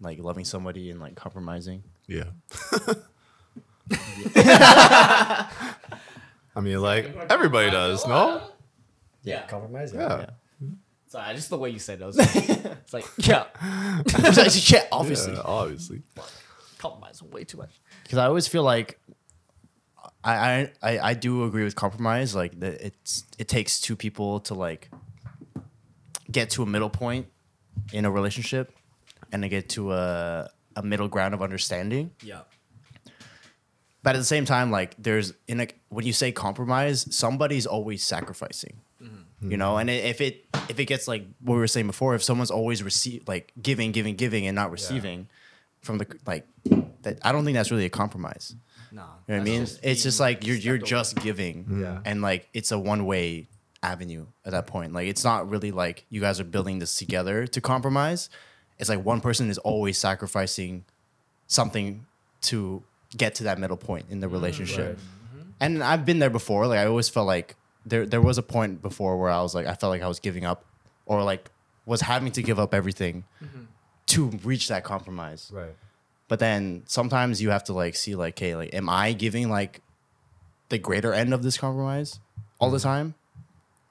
like 0.00 0.18
loving 0.18 0.44
somebody 0.44 0.90
and 0.90 1.00
like 1.00 1.14
compromising. 1.14 1.82
Yeah. 2.06 2.24
I 6.56 6.60
mean, 6.60 6.80
like 6.80 7.14
everybody 7.30 7.70
does, 7.70 8.06
no? 8.06 8.42
Yeah. 9.22 9.46
Compromise. 9.46 9.92
Yeah. 9.94 10.26
Sorry, 11.08 11.34
just 11.34 11.50
the 11.50 11.58
way 11.58 11.70
you 11.70 11.80
said 11.80 12.00
it. 12.00 12.04
was- 12.04 12.16
it's 12.20 12.92
like 12.92 13.04
yeah, 13.18 13.46
yeah, 13.58 14.84
obviously. 14.92 15.32
Yeah, 15.34 15.40
obviously. 15.44 16.02
compromise 16.78 17.20
way 17.22 17.42
too 17.42 17.58
much. 17.58 17.80
because 18.04 18.18
I 18.18 18.26
always 18.26 18.46
feel 18.46 18.62
like 18.62 19.00
I, 20.22 20.70
I 20.82 20.98
I 20.98 21.14
do 21.14 21.44
agree 21.44 21.64
with 21.64 21.74
compromise. 21.74 22.34
Like 22.34 22.58
that, 22.60 22.80
it's 22.80 23.24
it 23.38 23.48
takes 23.48 23.80
two 23.80 23.96
people 23.96 24.40
to 24.40 24.54
like 24.54 24.90
get 26.30 26.50
to 26.50 26.62
a 26.62 26.66
middle 26.66 26.90
point 26.90 27.26
in 27.92 28.04
a 28.04 28.10
relationship, 28.10 28.72
and 29.32 29.42
to 29.42 29.48
get 29.48 29.68
to 29.70 29.92
a 29.92 30.50
a 30.76 30.82
middle 30.82 31.08
ground 31.08 31.34
of 31.34 31.42
understanding. 31.42 32.10
Yeah. 32.22 32.40
But 34.02 34.14
at 34.14 34.18
the 34.18 34.24
same 34.24 34.44
time, 34.44 34.70
like 34.70 34.94
there's 34.98 35.34
in 35.46 35.60
a 35.60 35.68
when 35.88 36.06
you 36.06 36.12
say 36.12 36.32
compromise, 36.32 37.06
somebody's 37.14 37.66
always 37.66 38.02
sacrificing. 38.02 38.80
Mm-hmm. 39.02 39.50
You 39.50 39.56
know, 39.56 39.78
and 39.78 39.88
if 39.88 40.20
it 40.20 40.46
if 40.68 40.78
it 40.78 40.84
gets 40.86 41.08
like 41.08 41.26
what 41.40 41.54
we 41.54 41.60
were 41.60 41.66
saying 41.66 41.86
before, 41.86 42.14
if 42.14 42.22
someone's 42.22 42.50
always 42.50 42.82
receive 42.82 43.26
like 43.26 43.52
giving, 43.60 43.92
giving, 43.92 44.16
giving, 44.16 44.46
and 44.46 44.54
not 44.54 44.70
receiving 44.70 45.28
from 45.80 45.98
the 45.98 46.06
like 46.26 46.46
that, 47.02 47.18
I 47.22 47.32
don't 47.32 47.44
think 47.44 47.56
that's 47.56 47.70
really 47.70 47.86
a 47.86 47.90
compromise. 47.90 48.54
No. 48.92 49.02
You 49.28 49.34
know 49.34 49.40
what 49.40 49.40
I 49.40 49.44
mean? 49.44 49.66
It's 49.82 50.02
just 50.02 50.20
like 50.20 50.46
you're 50.46 50.56
you're 50.56 50.78
just 50.78 51.16
giving, 51.16 51.80
Yeah. 51.80 52.00
and 52.04 52.22
like 52.22 52.48
it's 52.54 52.72
a 52.72 52.78
one 52.78 53.06
way 53.06 53.48
avenue 53.82 54.26
at 54.44 54.52
that 54.52 54.66
point. 54.66 54.92
Like 54.92 55.08
it's 55.08 55.24
not 55.24 55.48
really 55.48 55.70
like 55.72 56.04
you 56.10 56.20
guys 56.20 56.38
are 56.40 56.44
building 56.44 56.78
this 56.80 56.96
together 56.96 57.46
to 57.46 57.60
compromise. 57.60 58.28
It's 58.78 58.88
like 58.88 59.04
one 59.04 59.20
person 59.20 59.50
is 59.50 59.58
always 59.58 59.98
sacrificing 59.98 60.84
something 61.46 62.06
to 62.42 62.82
get 63.16 63.34
to 63.36 63.44
that 63.44 63.58
middle 63.58 63.76
point 63.76 64.06
in 64.10 64.20
the 64.20 64.28
relationship. 64.28 64.98
And 65.60 65.82
I've 65.82 66.06
been 66.06 66.18
there 66.20 66.30
before. 66.30 66.66
Like 66.66 66.78
I 66.78 66.86
always 66.86 67.08
felt 67.08 67.26
like 67.26 67.56
there 67.84 68.06
there 68.06 68.20
was 68.22 68.38
a 68.38 68.42
point 68.42 68.80
before 68.82 69.18
where 69.18 69.30
I 69.30 69.42
was 69.42 69.54
like 69.54 69.66
I 69.66 69.74
felt 69.74 69.90
like 69.90 70.02
I 70.02 70.08
was 70.08 70.20
giving 70.20 70.44
up, 70.44 70.64
or 71.06 71.22
like 71.22 71.50
was 71.86 72.00
having 72.02 72.32
to 72.32 72.42
give 72.42 72.58
up 72.58 72.72
everything 72.74 73.24
to 74.06 74.26
reach 74.44 74.68
that 74.68 74.84
compromise. 74.84 75.50
Right. 75.52 75.74
But 76.30 76.38
then 76.38 76.84
sometimes 76.86 77.42
you 77.42 77.50
have 77.50 77.64
to 77.64 77.72
like 77.72 77.96
see 77.96 78.14
like, 78.14 78.38
hey, 78.38 78.54
like, 78.54 78.72
am 78.72 78.88
I 78.88 79.14
giving 79.14 79.50
like 79.50 79.80
the 80.68 80.78
greater 80.78 81.12
end 81.12 81.34
of 81.34 81.42
this 81.42 81.58
compromise 81.58 82.20
all 82.60 82.70
the 82.70 82.78
mm. 82.78 82.84
time, 82.84 83.14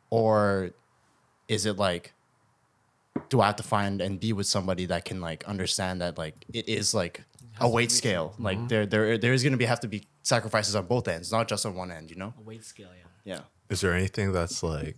or 0.09 0.71
is 1.49 1.65
it 1.65 1.75
like, 1.75 2.13
do 3.27 3.41
I 3.41 3.47
have 3.47 3.57
to 3.57 3.63
find 3.63 3.99
and 3.99 4.21
be 4.21 4.31
with 4.31 4.47
somebody 4.47 4.85
that 4.85 5.03
can 5.03 5.19
like 5.19 5.43
understand 5.49 5.99
that 5.99 6.17
like 6.17 6.45
it 6.53 6.69
is 6.69 6.93
like 6.93 7.25
a 7.59 7.67
weight 7.67 7.91
scale? 7.91 8.33
Like 8.39 8.57
mm-hmm. 8.57 8.67
there 8.67 8.85
there 8.85 9.17
there 9.17 9.33
is 9.33 9.43
gonna 9.43 9.57
be 9.57 9.65
have 9.65 9.81
to 9.81 9.89
be 9.89 10.07
sacrifices 10.23 10.77
on 10.77 10.85
both 10.85 11.09
ends, 11.09 11.33
not 11.33 11.49
just 11.49 11.65
on 11.65 11.75
one 11.75 11.91
end. 11.91 12.09
You 12.09 12.15
know? 12.15 12.33
A 12.37 12.41
weight 12.41 12.63
scale, 12.63 12.91
yeah. 12.97 13.35
Yeah. 13.35 13.41
Is 13.69 13.81
there 13.81 13.93
anything 13.93 14.31
that's 14.31 14.63
like 14.63 14.95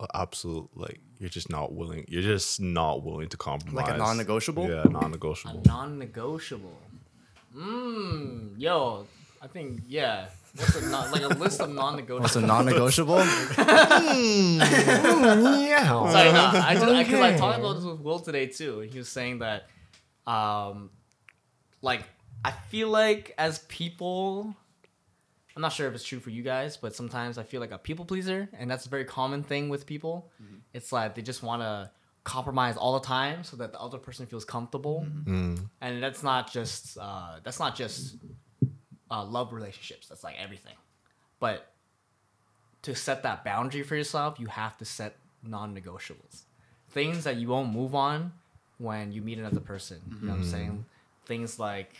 a 0.00 0.08
absolute 0.16 0.68
like 0.74 0.98
you're 1.18 1.28
just 1.30 1.48
not 1.50 1.72
willing 1.74 2.04
you're 2.08 2.22
just 2.22 2.60
not 2.60 3.02
willing 3.04 3.28
to 3.28 3.36
compromise? 3.36 3.86
Like 3.86 3.94
a 3.94 3.98
non-negotiable? 3.98 4.68
Yeah, 4.68 4.84
non-negotiable. 4.84 5.60
A 5.64 5.66
non-negotiable. 5.68 6.78
Mmm. 7.56 8.54
Yo, 8.58 9.06
I 9.40 9.46
think 9.46 9.82
yeah. 9.86 10.26
What's 10.56 10.74
a 10.76 10.88
non, 10.88 11.10
like 11.10 11.22
a 11.22 11.28
list 11.28 11.60
of 11.60 11.70
non-negotiables? 11.70 12.20
What's 12.20 12.36
a 12.36 12.40
non-negotiable? 12.40 13.18
Hmm, 13.26 14.58
yeah. 14.58 15.88
Sorry, 16.10 16.32
no. 16.32 16.50
I 16.54 16.74
just 16.74 16.86
because 16.86 17.20
I 17.20 17.28
Okay. 17.30 17.36
talked 17.38 17.58
about 17.58 17.74
this 17.74 17.84
with 17.84 18.00
Will 18.00 18.18
today 18.20 18.46
too, 18.46 18.80
and 18.80 18.90
he 18.90 18.98
was 18.98 19.08
saying 19.08 19.40
that, 19.40 19.68
um, 20.26 20.90
like 21.82 22.04
I 22.44 22.52
feel 22.52 22.88
like 22.88 23.34
as 23.38 23.58
people, 23.68 24.54
I'm 25.54 25.62
not 25.62 25.72
sure 25.72 25.88
if 25.88 25.94
it's 25.94 26.04
true 26.04 26.20
for 26.20 26.30
you 26.30 26.42
guys, 26.42 26.76
but 26.76 26.94
sometimes 26.94 27.36
I 27.38 27.42
feel 27.42 27.60
like 27.60 27.70
a 27.72 27.78
people 27.78 28.04
pleaser, 28.04 28.48
and 28.54 28.70
that's 28.70 28.86
a 28.86 28.88
very 28.88 29.04
common 29.04 29.42
thing 29.42 29.68
with 29.68 29.84
people. 29.86 30.30
Mm-hmm. 30.42 30.56
It's 30.76 30.92
like 30.92 31.14
they 31.14 31.22
just 31.22 31.42
want 31.42 31.62
to 31.62 31.90
compromise 32.24 32.76
all 32.76 32.94
the 33.00 33.06
time 33.06 33.44
so 33.44 33.56
that 33.56 33.72
the 33.72 33.80
other 33.80 33.98
person 33.98 34.26
feels 34.26 34.44
comfortable, 34.44 35.06
Mm. 35.24 35.68
and 35.80 36.02
that's 36.02 36.22
not 36.22 36.42
just 36.52 36.98
uh, 37.00 37.38
that's 37.44 37.58
not 37.64 37.74
just 37.76 38.16
uh, 39.10 39.24
love 39.24 39.52
relationships. 39.52 40.08
That's 40.08 40.24
like 40.24 40.36
everything, 40.38 40.74
but 41.40 41.72
to 42.82 42.94
set 42.94 43.22
that 43.22 43.44
boundary 43.44 43.82
for 43.82 43.96
yourself, 43.96 44.38
you 44.38 44.46
have 44.46 44.76
to 44.78 44.84
set 44.84 45.16
non-negotiables. 45.42 46.42
Things 46.90 47.24
that 47.24 47.36
you 47.36 47.48
won't 47.48 47.72
move 47.72 47.94
on 47.94 48.32
when 48.78 49.12
you 49.12 49.22
meet 49.22 49.38
another 49.38 49.60
person. 49.60 49.98
You 50.20 50.26
know 50.26 50.32
what 50.34 50.40
I'm 50.40 50.44
saying? 50.44 50.84
Things 51.26 51.58
like 51.58 51.92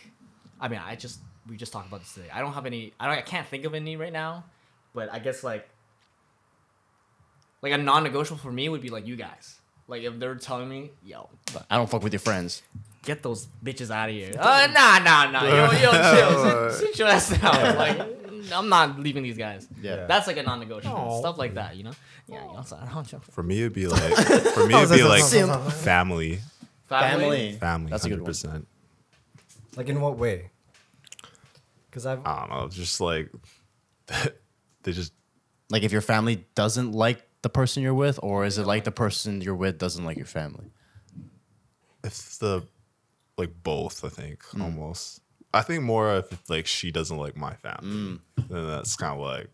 I 0.59 0.67
mean, 0.67 0.81
I 0.83 0.95
just 0.95 1.19
we 1.49 1.55
just 1.57 1.71
talked 1.73 1.87
about 1.87 2.01
this 2.01 2.13
today. 2.13 2.29
I 2.33 2.39
don't 2.41 2.53
have 2.53 2.65
any 2.65 2.93
I 2.99 3.07
don't 3.07 3.17
I 3.17 3.21
can't 3.21 3.47
think 3.47 3.63
of 3.65 3.73
any 3.73 3.95
right 3.95 4.13
now, 4.13 4.43
but 4.93 5.11
I 5.11 5.19
guess 5.19 5.43
like 5.43 5.67
like 7.61 7.73
a 7.73 7.77
non-negotiable 7.77 8.39
for 8.39 8.51
me 8.51 8.69
would 8.69 8.81
be 8.81 8.89
like 8.89 9.05
you 9.07 9.15
guys. 9.15 9.55
Like 9.87 10.03
if 10.03 10.19
they're 10.19 10.35
telling 10.35 10.69
me, 10.69 10.91
yo, 11.03 11.29
I 11.69 11.77
don't 11.77 11.89
fuck 11.89 12.03
with 12.03 12.13
your 12.13 12.19
friends. 12.19 12.61
get 13.03 13.23
those 13.23 13.47
bitches 13.63 13.89
out 13.89 14.09
of 14.09 14.15
here. 14.15 14.31
Uh, 14.37 14.67
nah, 14.73 14.99
nah, 14.99 15.31
nah. 15.31 15.43
Yo, 15.43 15.71
yo, 15.71 15.91
chill. 15.91 16.71
Sit, 16.71 16.87
sit 16.87 16.99
your 16.99 17.07
ass 17.07 17.29
down. 17.29 17.75
Like, 17.77 17.99
I'm 18.53 18.67
not 18.69 18.99
leaving 18.99 19.23
these 19.23 19.37
guys. 19.37 19.67
Yeah. 19.81 20.05
That's 20.05 20.27
like 20.27 20.37
a 20.37 20.43
non-negotiable. 20.43 20.95
Aw. 20.95 21.19
Stuff 21.21 21.37
like 21.37 21.53
that, 21.55 21.77
you 21.77 21.83
know? 21.83 21.93
Yeah, 22.27 22.45
you 22.45 22.53
know, 22.53 22.63
so 22.63 22.77
I 22.81 22.93
don't 22.93 23.07
jump. 23.07 23.23
For 23.31 23.41
me 23.43 23.59
it'd 23.61 23.73
be 23.73 23.87
like 23.87 24.13
for 24.53 24.67
me 24.67 24.75
it'd 24.75 24.89
be 24.89 25.03
like 25.03 25.23
family. 25.73 26.39
Family. 26.87 27.53
Family. 27.53 27.89
That's 27.89 28.03
a 28.05 28.09
good 28.09 28.15
hundred 28.15 28.21
one. 28.23 28.25
percent. 28.29 28.67
Like 29.77 29.87
in 29.87 30.01
what 30.01 30.17
way? 30.17 30.51
Because 31.89 32.05
I've 32.05 32.25
I 32.25 32.39
don't 32.45 32.49
know, 32.49 32.67
just 32.67 32.99
like 32.99 33.31
they 34.83 34.91
just 34.91 35.13
Like 35.69 35.83
if 35.83 35.91
your 35.91 36.01
family 36.01 36.45
doesn't 36.55 36.91
like 36.91 37.26
the 37.47 37.53
person 37.61 37.81
you're 37.83 37.93
with, 38.05 38.19
or 38.21 38.45
is 38.45 38.57
it 38.57 38.65
like 38.67 38.83
the 38.83 38.91
person 38.91 39.39
you're 39.41 39.55
with 39.55 39.77
doesn't 39.79 40.03
like 40.05 40.17
your 40.17 40.25
family? 40.39 40.67
it's 42.03 42.37
the 42.37 42.63
like 43.37 43.51
both, 43.63 44.03
I 44.03 44.09
think, 44.09 44.43
Mm. 44.53 44.61
almost. 44.63 45.21
I 45.53 45.61
think 45.61 45.83
more 45.83 46.17
if 46.17 46.49
like 46.49 46.65
she 46.67 46.91
doesn't 46.91 47.17
like 47.25 47.35
my 47.35 47.53
family. 47.55 47.87
Mm. 47.89 48.19
Then 48.49 48.67
that's 48.67 48.95
kind 48.95 49.13
of 49.13 49.19
like 49.25 49.49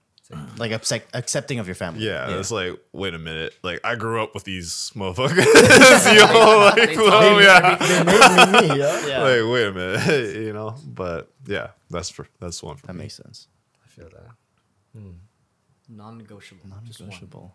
Like 0.58 0.72
accept, 0.72 1.16
accepting 1.16 1.60
of 1.60 1.68
your 1.68 1.76
family. 1.76 2.06
Yeah, 2.06 2.38
it's 2.40 2.50
like, 2.52 2.74
wait 2.92 3.14
a 3.14 3.20
minute. 3.20 3.54
Like, 3.62 3.80
I 3.84 3.94
grew 3.96 4.22
up 4.24 4.34
with 4.34 4.44
these 4.46 4.92
motherfuckers. 4.96 5.46
you 6.14 6.20
know, 6.26 6.72
like, 6.74 6.90
They 6.90 6.98
well, 6.98 7.22
told 7.22 7.38
me 7.40 7.44
yeah. 7.46 7.76
they 7.76 8.04
made 8.04 8.52
me, 8.52 8.74
me, 8.74 8.80
yeah. 8.82 9.08
Yeah. 9.12 9.22
Like, 9.28 9.52
wait 9.54 9.66
a 9.68 9.72
minute, 9.72 10.36
you 10.48 10.54
know. 10.54 10.76
But 10.88 11.30
yeah, 11.46 11.68
that's 11.92 12.10
for 12.10 12.26
that's 12.40 12.64
one 12.64 12.78
for 12.78 12.88
that 12.88 12.94
me. 12.96 13.04
makes 13.04 13.16
sense. 13.16 13.48
I 13.86 13.88
feel 13.96 14.10
that. 14.10 14.30
Non-negotiable. 15.90 16.70
Just 16.86 17.00
one. 17.02 17.10
Non-negotiable. 17.10 17.54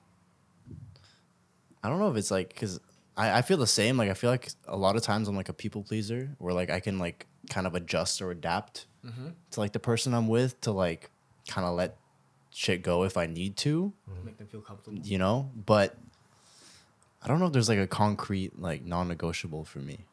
I 1.83 1.89
don't 1.89 1.99
know 1.99 2.11
if 2.11 2.17
it's 2.17 2.31
like 2.31 2.49
because 2.49 2.81
I, 3.17 3.39
I 3.39 3.43
feel 3.43 3.57
the 3.57 3.67
same. 3.67 3.97
Like 3.97 4.11
I 4.11 4.15
feel 4.15 4.31
like 4.31 4.49
a 4.67 4.77
lot 4.77 4.97
of 4.97 5.03
times 5.03 5.29
I'm 5.29 5.37
like 5.37 5.49
a 5.49 5.53
people 5.53 5.83
pleaser, 5.83 6.31
where 6.39 6.53
like 6.55 6.71
I 6.71 6.81
can 6.81 6.99
like 6.99 7.27
kind 7.51 7.67
of 7.67 7.75
adjust 7.75 8.21
or 8.23 8.31
adapt 8.31 8.87
to 9.53 9.61
like 9.61 9.73
the 9.73 9.79
person 9.79 10.13
I'm 10.13 10.29
with 10.29 10.61
to 10.63 10.73
like 10.73 11.11
kind 11.49 11.67
of 11.67 11.75
let 11.75 11.97
shit 12.51 12.83
go 12.83 13.05
if 13.05 13.17
I 13.17 13.27
need 13.27 13.57
to, 13.59 13.93
Make 14.25 14.37
them 14.39 14.47
feel 14.49 14.61
comfortable. 14.61 14.99
you 14.99 15.17
know. 15.19 15.51
But 15.67 15.97
I 17.23 17.29
don't 17.29 17.39
know 17.41 17.47
if 17.47 17.53
there's 17.53 17.69
like 17.69 17.79
a 17.79 17.87
concrete 17.87 18.59
like 18.61 18.85
non-negotiable 18.85 19.65
for 19.65 19.79
me 19.79 20.05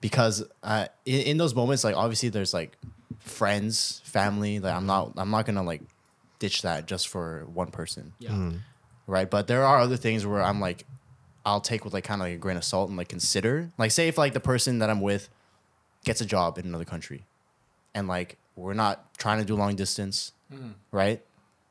because 0.00 0.44
uh, 0.62 0.86
in, 1.04 1.20
in 1.22 1.36
those 1.38 1.54
moments, 1.54 1.82
like 1.84 1.96
obviously 1.96 2.28
there's 2.28 2.54
like 2.54 2.76
friends, 3.18 4.00
family. 4.04 4.60
Like 4.60 4.74
I'm 4.74 4.86
not 4.86 5.12
I'm 5.16 5.30
not 5.30 5.44
gonna 5.46 5.62
like 5.62 5.82
ditch 6.38 6.62
that 6.62 6.86
just 6.86 7.08
for 7.08 7.44
one 7.52 7.70
person 7.70 8.12
Yeah. 8.20 8.52
Right? 9.08 9.28
But 9.28 9.48
there 9.48 9.64
are 9.64 9.80
other 9.80 9.96
things 9.96 10.24
where 10.24 10.40
I'm 10.40 10.60
like, 10.60 10.84
I'll 11.44 11.62
take 11.62 11.84
with 11.84 11.94
like 11.94 12.04
kind 12.04 12.20
of 12.20 12.26
like 12.26 12.34
a 12.34 12.38
grain 12.38 12.56
of 12.56 12.62
salt 12.62 12.88
and 12.90 12.96
like 12.96 13.08
consider. 13.08 13.70
Like 13.78 13.90
say 13.90 14.06
if 14.06 14.18
like 14.18 14.34
the 14.34 14.40
person 14.40 14.78
that 14.78 14.90
I'm 14.90 15.00
with 15.00 15.28
gets 16.04 16.20
a 16.20 16.26
job 16.26 16.58
in 16.58 16.66
another 16.66 16.84
country 16.84 17.24
and 17.94 18.06
like 18.06 18.36
we're 18.54 18.74
not 18.74 19.14
trying 19.18 19.38
to 19.38 19.44
do 19.44 19.56
long 19.56 19.74
distance, 19.74 20.32
mm-hmm. 20.52 20.70
right? 20.92 21.22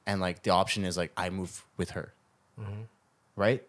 And 0.06 0.20
like 0.20 0.44
the 0.44 0.50
option 0.50 0.84
is 0.84 0.98
like 0.98 1.12
I 1.16 1.30
move 1.30 1.64
with 1.78 1.92
her. 1.92 2.12
Mm-hmm. 2.60 2.82
Right? 3.36 3.64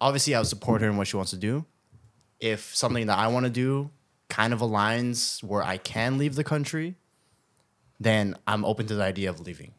Obviously 0.00 0.34
I 0.34 0.38
would 0.38 0.46
support 0.46 0.80
her 0.82 0.88
in 0.88 0.96
what 0.96 1.08
she 1.08 1.16
wants 1.16 1.32
to 1.32 1.36
do. 1.36 1.64
If 2.38 2.74
something 2.74 3.08
that 3.08 3.18
I 3.18 3.26
want 3.26 3.44
to 3.44 3.50
do 3.50 3.90
kind 4.28 4.52
of 4.52 4.60
aligns 4.60 5.42
where 5.42 5.62
I 5.62 5.78
can 5.78 6.16
leave 6.16 6.36
the 6.36 6.44
country, 6.44 6.94
then 7.98 8.36
I'm 8.46 8.64
open 8.64 8.86
to 8.86 8.94
the 8.94 9.02
idea 9.02 9.30
of 9.30 9.40
leaving 9.40 9.72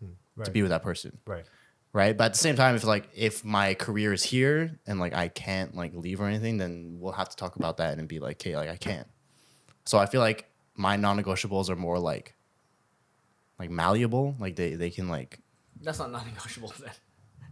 hmm. 0.00 0.12
Right. 0.36 0.44
to 0.44 0.50
be 0.50 0.62
with 0.62 0.70
that 0.70 0.82
person 0.82 1.18
right. 1.26 1.44
Right 1.92 2.16
but 2.16 2.24
at 2.24 2.32
the 2.32 2.38
same 2.38 2.56
time 2.56 2.74
if 2.74 2.84
like 2.84 3.08
if 3.14 3.44
my 3.44 3.74
career 3.74 4.12
is 4.12 4.22
here 4.22 4.78
and 4.86 4.98
like 4.98 5.14
i 5.14 5.28
can't 5.28 5.74
like 5.76 5.92
leave 5.94 6.20
or 6.20 6.26
anything 6.26 6.56
then 6.58 6.96
we'll 7.00 7.12
have 7.12 7.28
to 7.28 7.36
talk 7.36 7.56
about 7.56 7.76
that 7.78 7.98
and 7.98 8.08
be 8.08 8.18
like 8.18 8.36
okay 8.36 8.56
like 8.56 8.68
i 8.70 8.76
can't 8.76 9.06
so 9.84 9.98
i 9.98 10.06
feel 10.06 10.20
like 10.20 10.48
my 10.74 10.96
non-negotiables 10.96 11.68
are 11.68 11.76
more 11.76 11.98
like 11.98 12.34
like 13.58 13.70
malleable 13.70 14.34
like 14.38 14.56
they 14.56 14.74
they 14.74 14.90
can 14.90 15.08
like 15.08 15.38
That's 15.80 15.98
not 15.98 16.10
non-negotiable 16.10 16.72
then. 16.80 16.90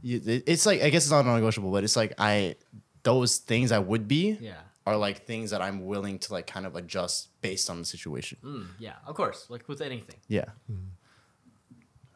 you, 0.03 0.21
it- 0.25 0.45
it's 0.47 0.65
like 0.67 0.81
i 0.83 0.89
guess 0.91 1.05
it's 1.05 1.11
not 1.13 1.25
non-negotiable 1.27 1.71
but 1.71 1.85
it's 1.85 1.97
like 1.97 2.15
i 2.19 2.57
those 3.03 3.39
things 3.39 3.73
i 3.73 3.79
would 3.79 4.09
be 4.09 4.39
Yeah. 4.41 4.55
are 4.87 4.97
like 4.97 5.27
things 5.27 5.51
that 5.51 5.61
i'm 5.61 5.85
willing 5.87 6.19
to 6.21 6.33
like 6.33 6.47
kind 6.47 6.65
of 6.67 6.77
adjust 6.77 7.29
based 7.43 7.69
on 7.71 7.79
the 7.81 7.85
situation 7.85 8.39
Mm, 8.43 8.67
yeah, 8.79 8.95
of 9.07 9.15
course. 9.15 9.47
Like 9.51 9.69
with 9.69 9.81
anything. 9.83 10.17
yeah 10.29 10.47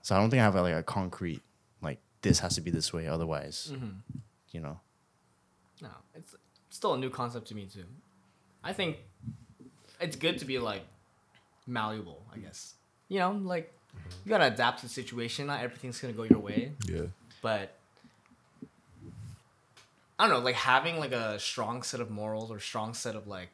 so 0.03 0.15
i 0.15 0.19
don't 0.19 0.31
think 0.31 0.41
i 0.41 0.45
have 0.45 0.55
like 0.55 0.75
a 0.75 0.83
concrete 0.83 1.43
like 1.43 1.43
this 2.25 2.41
has 2.41 2.55
to 2.57 2.61
be 2.61 2.71
this 2.71 2.93
way 2.93 3.07
otherwise 3.07 3.71
mm-hmm. 3.73 3.91
you 4.51 4.61
know 4.61 4.81
No, 5.83 5.89
it's 6.15 6.35
still 6.71 6.95
a 6.95 6.99
new 6.99 7.11
concept 7.11 7.49
to 7.49 7.55
me 7.55 7.67
too. 7.73 7.85
I 8.63 8.73
think 8.73 8.97
it's 10.01 10.17
good 10.17 10.39
to 10.39 10.45
be 10.45 10.59
like 10.59 10.83
malleable. 11.67 12.21
I 12.35 12.39
guess 12.39 12.75
you 13.09 13.19
know, 13.19 13.33
like 13.33 13.73
you 14.25 14.31
gotta 14.31 14.47
adapt 14.47 14.81
to 14.81 14.87
the 14.87 14.93
situation. 14.93 15.47
Not 15.47 15.61
everything's 15.63 16.01
gonna 16.01 16.15
go 16.15 16.25
your 16.25 16.39
way, 16.41 16.73
Yeah. 16.89 17.07
but 17.43 17.77
I 20.19 20.27
don't 20.27 20.37
know. 20.39 20.45
Like 20.45 20.55
having 20.57 20.99
like 20.99 21.13
a 21.13 21.39
strong 21.39 21.83
set 21.83 22.01
of 22.01 22.11
morals 22.11 22.51
or 22.51 22.59
strong 22.59 22.95
set 22.95 23.15
of 23.15 23.27
like 23.27 23.53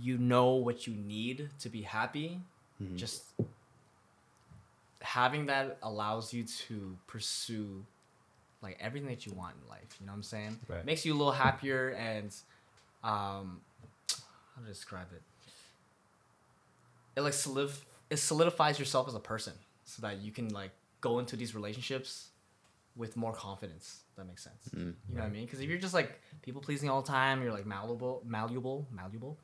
you 0.00 0.18
know 0.18 0.54
what 0.54 0.86
you 0.86 0.94
need 0.94 1.48
to 1.60 1.68
be 1.68 1.82
happy. 1.82 2.40
Mm-hmm. 2.82 2.96
Just 2.96 3.24
having 5.02 5.46
that 5.46 5.78
allows 5.82 6.32
you 6.32 6.44
to 6.44 6.96
pursue 7.06 7.84
like 8.62 8.76
everything 8.80 9.08
that 9.08 9.26
you 9.26 9.32
want 9.32 9.54
in 9.62 9.68
life. 9.68 9.96
You 10.00 10.06
know 10.06 10.12
what 10.12 10.16
I'm 10.16 10.22
saying? 10.22 10.58
Right. 10.68 10.84
Makes 10.84 11.04
you 11.04 11.14
a 11.14 11.18
little 11.18 11.32
happier 11.32 11.90
and 11.90 12.34
um 13.02 13.60
how 14.10 14.62
to 14.62 14.68
describe 14.68 15.06
it? 15.12 15.22
It 17.16 17.22
like 17.22 17.32
solid 17.32 17.70
it 18.10 18.18
solidifies 18.18 18.78
yourself 18.78 19.08
as 19.08 19.14
a 19.14 19.20
person 19.20 19.54
so 19.84 20.02
that 20.02 20.18
you 20.18 20.32
can 20.32 20.48
like 20.48 20.70
go 21.00 21.18
into 21.18 21.36
these 21.36 21.54
relationships 21.54 22.28
with 22.96 23.16
more 23.16 23.32
confidence. 23.32 24.00
That 24.16 24.26
makes 24.26 24.42
sense. 24.42 24.68
You 24.74 24.80
know 25.14 25.22
what 25.22 25.24
I 25.24 25.28
mean? 25.30 25.46
Because 25.46 25.60
if 25.60 25.68
you're 25.68 25.78
just 25.78 25.94
like 25.94 26.20
people 26.42 26.60
pleasing 26.60 26.90
all 26.90 27.00
the 27.00 27.08
time, 27.08 27.42
you're 27.42 27.52
like 27.52 27.66
malleable, 27.66 28.22
malleable, 28.26 28.86
malleable 28.92 29.38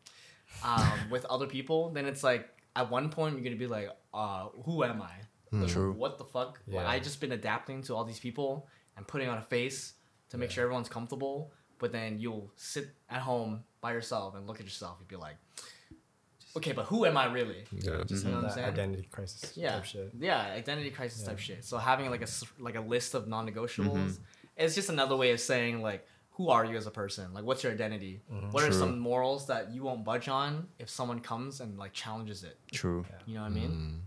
um, 0.63 1.11
with 1.11 1.25
other 1.27 1.47
people, 1.47 1.91
then 1.91 2.07
it's 2.07 2.23
like 2.23 2.49
at 2.75 2.91
one 2.91 3.09
point 3.09 3.35
you're 3.35 3.45
gonna 3.45 3.57
be 3.57 3.67
like, 3.67 3.89
uh, 4.13 4.49
who 4.65 4.85
am 4.85 5.01
I? 5.01 5.13
Like, 5.53 5.71
True. 5.71 5.93
What 5.93 6.19
the 6.19 6.25
fuck? 6.25 6.61
Like, 6.67 6.87
I 6.87 6.99
just 6.99 7.21
been 7.21 7.33
adapting 7.33 7.83
to 7.83 7.95
all 7.95 8.05
these 8.05 8.19
people 8.19 8.67
and 8.97 9.07
putting 9.07 9.29
on 9.29 9.39
a 9.39 9.43
face 9.43 9.95
to 10.31 10.39
make 10.39 10.51
sure 10.51 10.65
everyone's 10.65 10.89
comfortable. 10.89 11.53
But 11.79 11.93
then 11.93 12.19
you'll 12.19 12.51
sit 12.57 12.89
at 13.11 13.21
home 13.21 13.63
by 13.81 13.93
yourself 13.93 14.35
and 14.35 14.47
look 14.47 14.59
at 14.61 14.65
yourself 14.65 14.99
and 14.99 15.07
be 15.09 15.17
like, 15.17 15.37
okay, 16.57 16.73
but 16.73 16.87
who 16.87 17.05
am 17.05 17.17
I 17.17 17.27
really? 17.27 17.65
Yeah. 17.71 18.03
Just 18.07 18.25
You 18.25 18.31
know 18.31 18.37
what 18.39 18.47
I'm 18.47 18.51
saying? 18.53 18.67
identity 18.69 19.09
crisis 19.11 19.53
yeah, 19.57 19.73
type 19.73 19.85
shit. 19.85 20.11
yeah, 20.19 20.41
identity 20.57 20.91
crisis 20.91 21.23
type 21.23 21.39
shit. 21.39 21.65
So 21.65 21.77
having 21.79 22.09
like 22.11 22.21
a 22.21 22.25
s- 22.25 22.45
like 22.59 22.77
a 22.77 22.81
list 22.81 23.15
of 23.15 23.29
non-negotiables, 23.29 23.93
Mm-hmm. 23.93 24.23
it's 24.57 24.75
just 24.75 24.89
another 24.89 25.17
way 25.17 25.33
of 25.33 25.41
saying 25.41 25.83
like, 25.83 26.07
who 26.31 26.49
are 26.51 26.65
you 26.65 26.77
as 26.77 26.87
a 26.87 26.91
person? 26.91 27.33
Like, 27.35 27.45
what's 27.45 27.63
your 27.63 27.73
identity? 27.73 28.21
Mm-hmm. 28.33 28.51
What 28.51 28.65
are 28.65 28.73
some 28.73 28.99
morals 28.99 29.47
that 29.49 29.71
you 29.73 29.83
won't 29.83 30.05
budge 30.05 30.29
on 30.29 30.69
if 30.79 30.89
someone 30.91 31.21
comes 31.21 31.61
and 31.61 31.79
like 31.79 31.93
challenges 31.93 32.43
it? 32.45 32.59
true 32.73 33.05
You 33.27 33.35
know 33.37 33.43
what 33.43 33.53
I 33.53 33.55
mean? 33.55 34.03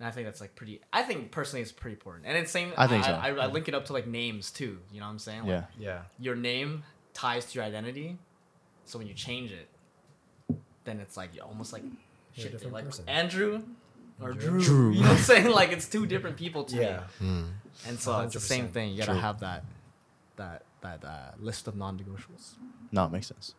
And 0.00 0.08
I 0.08 0.10
think 0.10 0.26
that's 0.26 0.40
like 0.40 0.54
pretty. 0.56 0.80
I 0.92 1.02
think 1.02 1.30
personally 1.30 1.62
it's 1.62 1.72
pretty 1.72 1.94
important. 1.94 2.26
And 2.26 2.36
it's 2.36 2.50
same. 2.50 2.72
I 2.76 2.86
think 2.88 3.04
I, 3.04 3.06
so. 3.06 3.40
I, 3.40 3.44
I 3.44 3.46
link 3.46 3.68
it 3.68 3.74
up 3.74 3.84
to 3.86 3.92
like 3.92 4.06
names 4.06 4.50
too. 4.50 4.78
You 4.92 5.00
know 5.00 5.06
what 5.06 5.12
I'm 5.12 5.18
saying? 5.18 5.40
Like, 5.42 5.48
yeah 5.48 5.64
Yeah. 5.78 6.00
Your 6.18 6.34
name 6.36 6.82
ties 7.12 7.44
to 7.46 7.54
your 7.58 7.64
identity, 7.64 8.18
so 8.86 8.98
when 8.98 9.06
you 9.06 9.14
change 9.14 9.52
it, 9.52 9.68
then 10.84 11.00
it's 11.00 11.16
like 11.16 11.34
you're 11.34 11.44
almost 11.44 11.72
like 11.72 11.82
You're 11.82 11.92
a 11.92 12.40
shit. 12.40 12.52
different 12.52 12.74
Like 12.74 12.84
person. 12.86 13.08
Andrew 13.08 13.62
or 14.20 14.32
Drew. 14.32 14.60
Drew. 14.60 14.90
You 14.92 15.00
know 15.02 15.08
what 15.08 15.18
I'm 15.18 15.22
saying? 15.24 15.50
Like 15.50 15.72
it's 15.72 15.88
two 15.88 16.06
different 16.06 16.36
people 16.36 16.64
to 16.64 16.76
Yeah. 16.76 17.02
me. 17.20 17.44
And 17.86 17.98
so 17.98 18.20
it's 18.20 18.34
the 18.34 18.40
same 18.40 18.68
thing. 18.68 18.90
You 18.92 18.98
gotta 18.98 19.12
True. 19.12 19.20
have 19.20 19.40
that 19.40 19.64
that 20.36 20.62
that 20.80 21.04
uh, 21.04 21.30
list 21.38 21.66
of 21.68 21.76
non-negotiables. 21.76 22.54
no 22.92 23.04
it 23.06 23.12
makes 23.12 23.28
sense 23.28 23.54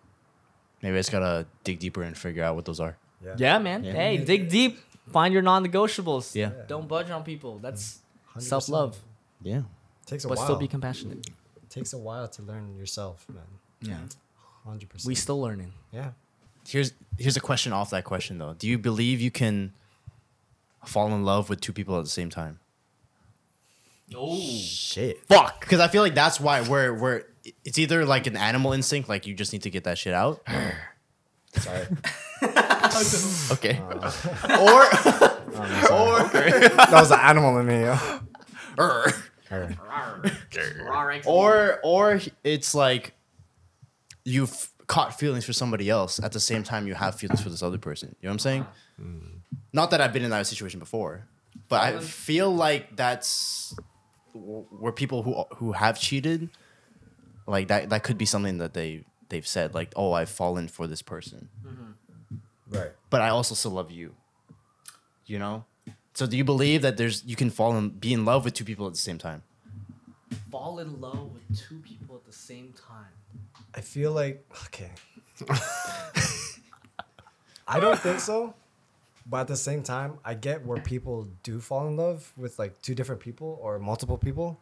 maybe 0.84 0.96
i 0.96 1.00
just 1.00 1.12
gotta 1.12 1.48
dig 1.64 1.80
deeper 1.80 2.04
and 2.04 2.16
figure 2.16 2.44
out 2.44 2.54
what 2.56 2.66
those 2.66 2.80
are 2.80 2.98
Yeah. 3.26 3.34
Yeah, 3.38 3.58
man. 3.60 3.84
Yeah. 3.84 3.94
Hey, 3.94 4.18
dig 4.18 4.50
deep. 4.50 4.80
Find 5.12 5.34
your 5.34 5.44
non-negotiables. 5.44 6.34
Yeah. 6.36 6.52
Don't 6.68 6.88
budge 6.88 7.10
on 7.12 7.24
people. 7.24 7.60
That's 7.60 8.00
100%. 8.36 8.42
self-love. 8.42 8.98
yeah 9.42 9.62
Takes 10.06 10.26
a 10.26 10.28
while. 10.28 10.36
But 10.36 10.38
while. 10.40 10.48
still 10.48 10.58
be 10.58 10.68
compassionate. 10.68 11.28
takes 11.70 11.94
a 11.94 11.98
while 11.98 12.28
to 12.28 12.42
learn 12.44 12.76
yourself, 12.76 13.26
man. 13.30 13.44
Yeah. 13.82 13.98
Hundred 14.66 14.90
percent. 14.90 15.08
We 15.08 15.16
still 15.16 15.40
learning. 15.42 15.74
yeah. 15.92 16.12
here's 16.68 16.94
here's 17.20 17.38
a 17.38 17.40
question 17.42 17.72
off 17.72 17.92
that 17.92 18.04
question 18.04 18.40
though 18.40 18.54
do 18.58 18.68
you 18.68 18.78
believe 18.80 19.22
you 19.22 19.30
can 19.30 19.72
fall 20.86 21.14
in 21.14 21.24
love 21.24 21.50
with 21.50 21.62
two 21.62 21.72
people 21.74 21.98
at 22.00 22.04
the 22.04 22.10
same 22.10 22.30
time 22.32 22.60
Oh. 24.16 24.36
Shit. 24.38 25.26
fuck 25.28 25.60
because 25.62 25.80
i 25.80 25.88
feel 25.88 26.02
like 26.04 26.14
that's 26.16 26.40
why 26.40 26.62
we're 26.62 26.94
we're 26.94 27.24
it's 27.64 27.78
either 27.80 28.06
like 28.06 28.26
an 28.28 28.36
animal 28.38 28.72
instinct 28.74 29.08
like 29.10 29.26
you 29.28 29.34
just 29.36 29.52
need 29.54 29.62
to 29.64 29.70
get 29.70 29.84
that 29.86 29.98
shit 30.00 30.14
out 30.14 30.42
sorry 31.54 31.86
okay 33.52 33.82
uh, 33.90 34.12
or 34.60 34.82
oh, 35.90 36.22
or 36.22 36.30
That 36.30 36.90
was 36.92 37.12
an 37.12 37.20
animal 37.20 37.58
in 37.60 37.68
me. 37.68 37.82
Yo. 37.82 37.98
or 38.78 39.14
or 41.26 41.80
or 41.84 42.22
it's 42.44 42.76
like 42.76 43.14
you've 44.24 44.70
caught 44.88 45.18
feelings 45.18 45.46
for 45.46 45.54
somebody 45.54 45.90
else 45.90 46.20
at 46.22 46.32
the 46.32 46.40
same 46.40 46.64
time 46.64 46.88
you 46.88 46.94
have 46.94 47.16
feelings 47.16 47.42
for 47.42 47.50
this 47.50 47.64
other 47.64 47.78
person. 47.78 48.16
You 48.22 48.28
know 48.28 48.32
what 48.32 48.34
I'm 48.34 48.40
saying? 48.40 48.66
Mm. 49.02 49.40
Not 49.74 49.92
that 49.92 50.02
I've 50.02 50.14
been 50.14 50.24
in 50.24 50.32
that 50.32 50.48
situation 50.48 50.80
before, 50.80 51.28
but 51.70 51.82
I 51.82 51.94
um, 51.96 52.02
feel 52.02 52.54
like 52.54 52.96
that's 52.96 53.76
where 54.34 54.92
people 54.92 55.24
who 55.24 55.44
who 55.58 55.72
have 55.72 56.00
cheated, 56.00 56.50
like 57.48 57.68
that 57.70 57.90
that 57.90 58.04
could 58.04 58.18
be 58.18 58.26
something 58.26 58.58
that 58.60 58.74
they 58.74 59.06
they've 59.30 59.48
said 59.48 59.74
like, 59.74 59.92
oh, 59.96 60.14
I've 60.14 60.30
fallen 60.30 60.68
for 60.68 60.88
this 60.88 61.02
person, 61.02 61.50
mm-hmm. 61.66 61.92
Right. 62.76 62.92
but 63.10 63.22
I 63.22 63.30
also 63.30 63.56
still 63.56 63.72
love 63.72 63.92
you. 63.92 64.16
You 65.26 65.40
know. 65.40 65.66
So 66.14 66.26
do 66.26 66.38
you 66.38 66.44
believe 66.44 66.82
that 66.84 66.98
there's 66.98 67.24
you 67.26 67.36
can 67.36 67.50
fall 67.50 67.76
and 67.76 68.00
be 68.00 68.14
in 68.14 68.26
love 68.26 68.46
with 68.46 68.54
two 68.54 68.66
people 68.66 68.88
at 68.88 68.94
the 68.94 69.00
same 69.00 69.18
time? 69.18 69.44
Fall 70.52 70.80
in 70.80 71.02
love 71.02 71.32
with 71.34 71.58
two 71.58 71.80
people 71.80 72.16
at 72.16 72.26
the 72.26 72.34
same 72.34 72.74
time. 72.74 73.12
I 73.74 73.82
feel 73.82 74.12
like 74.12 74.46
okay. 74.66 74.92
I 77.68 77.80
don't 77.80 78.00
think 78.00 78.20
so. 78.20 78.54
But 79.28 79.42
at 79.42 79.48
the 79.48 79.58
same 79.58 79.82
time, 79.82 80.20
I 80.24 80.36
get 80.36 80.66
where 80.66 80.80
people 80.80 81.28
do 81.42 81.60
fall 81.60 81.88
in 81.88 81.98
love 81.98 82.32
with 82.38 82.60
like 82.60 82.80
two 82.82 82.94
different 82.94 83.22
people 83.22 83.58
or 83.60 83.80
multiple 83.80 84.18
people 84.20 84.60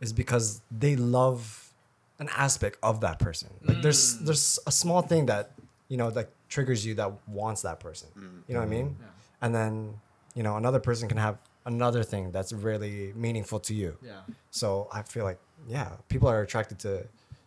is 0.00 0.12
because 0.12 0.62
they 0.70 0.96
love 0.96 1.72
an 2.18 2.28
aspect 2.36 2.78
of 2.82 3.00
that 3.00 3.18
person. 3.18 3.50
Like 3.64 3.82
there's 3.82 4.16
mm. 4.16 4.26
there's 4.26 4.58
a 4.66 4.72
small 4.72 5.02
thing 5.02 5.26
that, 5.26 5.52
you 5.90 5.98
know, 5.98 6.08
that 6.10 6.30
triggers 6.48 6.86
you 6.86 6.94
that 6.94 7.12
wants 7.28 7.60
that 7.62 7.80
person. 7.80 8.08
You 8.48 8.54
know 8.54 8.60
what 8.60 8.66
I 8.66 8.70
mean? 8.70 8.96
And 9.42 9.54
then, 9.54 10.00
you 10.34 10.42
know, 10.42 10.56
another 10.56 10.80
person 10.80 11.08
can 11.08 11.18
have 11.18 11.36
another 11.66 12.02
thing 12.02 12.30
that's 12.30 12.52
really 12.52 13.12
meaningful 13.14 13.60
to 13.60 13.74
you. 13.74 13.98
Yeah. 14.00 14.20
So 14.50 14.88
I 14.92 15.02
feel 15.02 15.24
like, 15.24 15.40
yeah, 15.68 15.90
people 16.08 16.28
are 16.28 16.40
attracted 16.40 16.78
to 16.80 17.06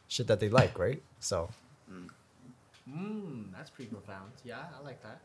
shit 0.10 0.28
that 0.28 0.40
they 0.40 0.50
like, 0.50 0.78
right? 0.78 1.02
So 1.20 1.50
Mm, 2.90 3.54
that's 3.56 3.70
pretty 3.70 3.90
profound. 3.90 4.32
Yeah, 4.44 4.66
I 4.78 4.84
like 4.84 5.02
that. 5.04 5.22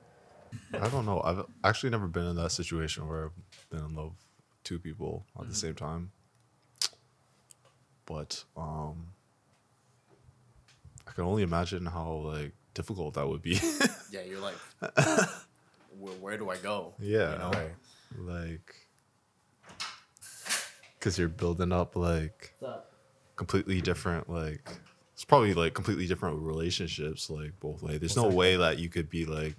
I 0.80 0.88
don't 0.88 1.04
know. 1.04 1.20
I've 1.22 1.44
actually 1.64 1.90
never 1.90 2.06
been 2.06 2.26
in 2.26 2.36
that 2.36 2.52
situation 2.52 3.08
where 3.08 3.24
I've 3.26 3.68
been 3.70 3.84
in 3.84 3.94
love 3.96 4.12
with 4.12 4.62
two 4.62 4.78
people 4.78 5.24
at 5.40 5.48
the 5.48 5.54
same 5.54 5.74
time. 5.74 6.12
But 8.06 8.44
um 8.56 9.08
I 11.06 11.10
can 11.10 11.24
only 11.24 11.42
imagine 11.42 11.86
how 11.86 12.12
like 12.12 12.52
difficult 12.78 13.14
that 13.14 13.28
would 13.28 13.42
be. 13.42 13.60
Yeah, 14.10 14.22
you're 14.22 14.40
like, 14.40 14.54
where, 16.00 16.14
where 16.14 16.38
do 16.38 16.48
I 16.48 16.56
go? 16.56 16.94
yeah. 16.98 17.32
You 17.32 17.38
know? 17.38 17.50
Right. 17.50 17.74
Like 18.18 18.74
cuz 21.00 21.18
you're 21.18 21.28
building 21.28 21.72
up 21.72 21.94
like 21.94 22.54
completely 23.36 23.80
different 23.82 24.28
like 24.30 24.62
it's 25.12 25.24
probably 25.24 25.52
like 25.52 25.74
completely 25.74 26.06
different 26.06 26.40
relationships, 26.40 27.28
like 27.28 27.58
both 27.60 27.82
ways. 27.82 28.00
There's 28.00 28.16
no 28.16 28.28
way 28.28 28.56
that 28.56 28.78
you 28.78 28.88
could 28.88 29.10
be 29.10 29.26
like 29.26 29.56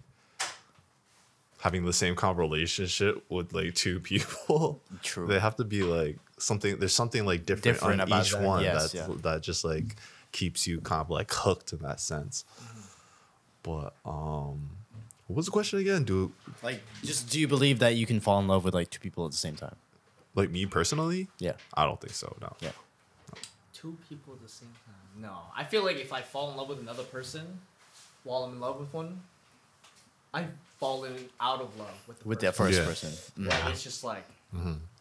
having 1.59 1.85
the 1.85 1.93
same 1.93 2.15
kind 2.15 2.31
of 2.31 2.37
relationship 2.37 3.23
with 3.29 3.53
like 3.53 3.75
two 3.75 3.99
people. 4.11 4.81
True. 5.03 5.27
They 5.27 5.39
have 5.39 5.57
to 5.57 5.65
be 5.65 5.83
like 5.83 6.17
something. 6.39 6.79
There's 6.79 6.95
something 6.95 7.25
like 7.25 7.45
different, 7.45 7.75
Different 7.75 8.01
on 8.01 8.07
about 8.07 8.25
each 8.25 8.31
that, 8.31 8.41
one 8.41 8.63
yes, 8.63 8.93
that 8.93 8.97
yeah. 8.97 9.15
that 9.21 9.41
just 9.43 9.63
like 9.63 9.97
keeps 10.31 10.65
you 10.65 10.79
kind 10.81 11.01
of 11.01 11.09
like 11.09 11.31
hooked 11.31 11.73
in 11.73 11.79
that 11.79 11.99
sense. 11.99 12.45
Mm-hmm. 12.61 12.79
But 13.63 13.93
um, 14.05 14.69
what 15.27 15.35
was 15.37 15.45
the 15.45 15.51
question 15.51 15.79
again? 15.79 16.03
Do 16.03 16.31
Like, 16.63 16.81
just 17.03 17.29
do 17.29 17.39
you 17.39 17.47
believe 17.47 17.79
that 17.79 17.95
you 17.95 18.05
can 18.05 18.19
fall 18.19 18.39
in 18.39 18.47
love 18.47 18.63
with 18.63 18.73
like 18.73 18.89
two 18.89 18.99
people 18.99 19.25
at 19.25 19.31
the 19.31 19.37
same 19.37 19.55
time? 19.55 19.75
like 20.35 20.49
me 20.51 20.65
personally? 20.65 21.27
Yeah. 21.39 21.53
I 21.73 21.83
don't 21.85 21.99
think 21.99 22.13
so. 22.13 22.35
No. 22.39 22.55
Yeah. 22.61 22.71
Two 23.73 23.97
people 24.07 24.33
at 24.33 24.41
the 24.41 24.47
same 24.47 24.69
time. 24.85 25.21
No, 25.21 25.37
I 25.55 25.63
feel 25.63 25.83
like 25.83 25.97
if 25.97 26.13
I 26.13 26.21
fall 26.21 26.51
in 26.51 26.57
love 26.57 26.69
with 26.69 26.79
another 26.79 27.03
person 27.03 27.59
while 28.23 28.43
I'm 28.43 28.53
in 28.53 28.59
love 28.59 28.79
with 28.79 28.93
one, 28.93 29.21
I've 30.33 30.51
fallen 30.79 31.13
out 31.41 31.61
of 31.61 31.77
love 31.77 31.89
with 32.07 32.19
the 32.21 32.27
With 32.27 32.39
that 32.41 32.55
first 32.55 32.77
Yeah. 32.79 32.85
person. 32.85 33.09
Mm. 33.37 33.49
Like, 33.49 33.71
it's 33.73 33.83
just 33.83 34.03
like 34.03 34.25